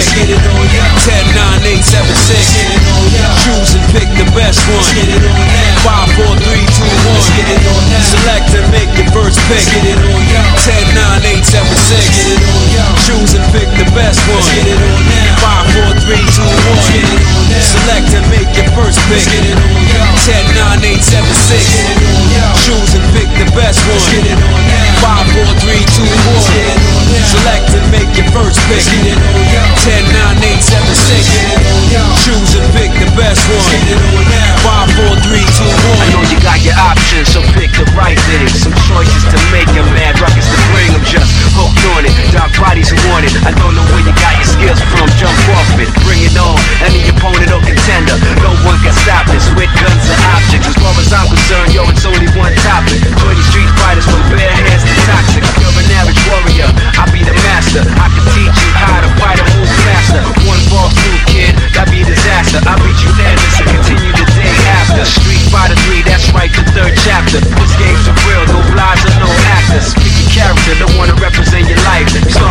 First 0.01 0.15
pick. 0.17 0.29
Let's 0.31 0.33
get 0.33 0.33
it 0.33 0.45
on 0.49 0.65
now. 0.65 0.89
10, 1.05 1.29
9, 1.35 1.61
8, 1.61 1.85
7, 1.85 2.09
6. 2.09 2.33
Let's 2.33 2.53
get 2.57 2.69
it 2.73 2.85
on 2.89 3.05
now. 3.13 3.33
Choose 3.45 3.71
and 3.77 3.85
pick 3.93 4.09
the 4.17 4.27
best 4.33 4.59
one. 4.65 4.81
Let's 4.81 4.93
get 4.97 5.09
it 5.13 5.21
on 5.21 5.45
now. 5.45 5.85
5, 5.85 6.17
4, 6.17 6.41
3, 6.41 6.57
2, 6.57 6.89
1. 6.89 7.13
Let's 7.13 7.29
get 7.37 7.47
it 7.51 7.61
on 7.61 7.83
now. 7.85 8.01
Select 8.01 8.49
and 8.57 8.67
make 8.73 8.91
your 8.97 9.09
first 9.13 9.37
pick. 9.45 9.61
Let's 9.61 9.69
get 9.69 9.85
it 9.85 10.01
on 10.01 10.21
now. 10.25 10.57
10, 10.57 10.97
9, 10.97 11.21
8, 11.21 11.45
7, 11.45 11.69
6. 11.69 11.91
Let's 11.91 12.09
get 12.17 12.29
it 12.33 12.41
on 12.41 12.65
now. 12.73 12.91
Choose 13.05 13.31
and 13.37 13.45
pick 13.53 13.69
the 13.77 13.87
best 13.93 14.19
one. 14.25 14.41
Let's 14.41 14.49
get 14.57 14.67
it 14.73 14.81
on 14.81 15.01
now. 15.05 15.69
5, 15.69 15.69
4, 15.69 16.01
3, 16.01 16.17
2, 16.17 16.49
1. 16.49 16.73
Let's 16.73 16.89
get 16.89 17.05
it 17.05 17.21
on 17.21 17.45
now. 17.51 17.61
Select 17.61 18.09
and 18.17 18.25
make 18.33 18.51
your 18.57 18.69
first 18.73 18.97
pick. 19.05 19.21
Let's 19.21 19.29
get 19.29 19.45
it 19.53 19.59
on 19.61 19.81
now. 19.85 20.09
10, 20.25 20.81
9, 20.81 20.81
8, 20.81 20.97
7, 20.97 21.29
6. 21.29 21.51
Let's 21.51 21.69
get 21.77 21.87
it 21.93 22.01
on 22.01 22.25
now. 22.31 22.51
Choose 22.65 22.91
and 22.97 23.05
pick 23.13 23.29
the 23.37 23.47
best 23.53 23.77
one. 23.85 24.01
Let's 24.01 24.09
get 24.09 24.25
it 24.25 24.39
on 24.41 24.61
now. 24.65 25.29
5, 25.29 25.45
4, 25.45 25.61
3, 25.61 25.77
2, 25.77 26.09
1. 26.09 26.25
Let's 26.31 26.49
get 26.49 26.65
it 26.65 26.81
on 26.89 27.03
now. 27.05 27.25
Select 27.31 27.69
and 27.77 27.85
make 27.93 28.11
your 28.17 28.29
best 33.15 33.43
one. 33.49 33.63
Five, 34.61 34.87
four, 34.93 35.13
three, 35.25 35.43
two, 35.57 35.67
one. 35.67 35.99
I 35.99 36.07
know 36.13 36.23
you 36.29 36.37
got 36.39 36.61
your 36.61 36.77
options, 36.77 37.31
so 37.31 37.41
pick 37.57 37.71
the 37.73 37.87
right 37.97 38.17
thing. 38.29 38.47
Some 38.51 38.75
choices 38.87 39.23
to 39.31 39.37
make 39.51 39.67
and 39.73 39.87
mad 39.95 40.19
rockets 40.21 40.47
to 40.47 40.59
bring. 40.71 40.91
I'm 40.93 41.05
just 41.05 41.31
hooked 41.57 41.81
on 41.97 42.05
it. 42.05 42.13
Dark 42.31 42.53
bodies 42.59 42.93
who 42.93 42.97
want 43.11 43.25
it. 43.27 43.33
I 43.43 43.51
don't 43.57 43.73
know 43.75 43.85
where 43.91 44.03
you 44.03 44.13
got 44.21 44.37
your 44.37 44.47
skills 44.47 44.81
from. 44.93 45.07
Jump 45.17 45.35
off 45.57 45.69
it, 45.81 45.89
bring 46.05 46.21
it 46.23 46.35
on. 46.37 46.55
Any 46.85 47.01
opponent 47.09 47.51
or 47.51 47.61
contender, 47.63 48.15
no 48.39 48.53
one 48.63 48.77
can 48.85 48.93
stop 49.03 49.27
this. 49.27 49.43
With 49.57 49.71
guns 49.75 50.05
and 50.07 50.21
objects, 50.37 50.71
as 50.71 50.77
far 50.79 50.93
as 50.95 51.11
I'm 51.11 51.27
concerned, 51.27 51.73
yo, 51.75 51.83
it's 51.89 52.05
only 52.05 52.29
one 52.37 52.53
topic. 52.63 53.01
Join 53.19 53.35
the 53.35 53.45
street 53.51 53.71
fighters 53.81 54.05
from 54.07 54.21
bare 54.31 54.50
Spider 65.51 65.75
3, 65.83 66.07
that's 66.07 66.31
right, 66.31 66.47
the 66.47 66.63
third 66.71 66.95
chapter. 67.03 67.43
This 67.43 67.75
game's 67.75 68.07
for 68.07 68.15
real, 68.23 68.47
no 68.55 68.63
lies 68.71 69.03
and 69.03 69.19
no 69.19 69.27
actors. 69.51 69.91
Pick 69.99 70.15
your 70.15 70.31
character, 70.31 70.79
don't 70.79 70.95
wanna 70.95 71.11
represent 71.19 71.67
your 71.67 71.75
life. 71.91 72.07
So 72.07 72.47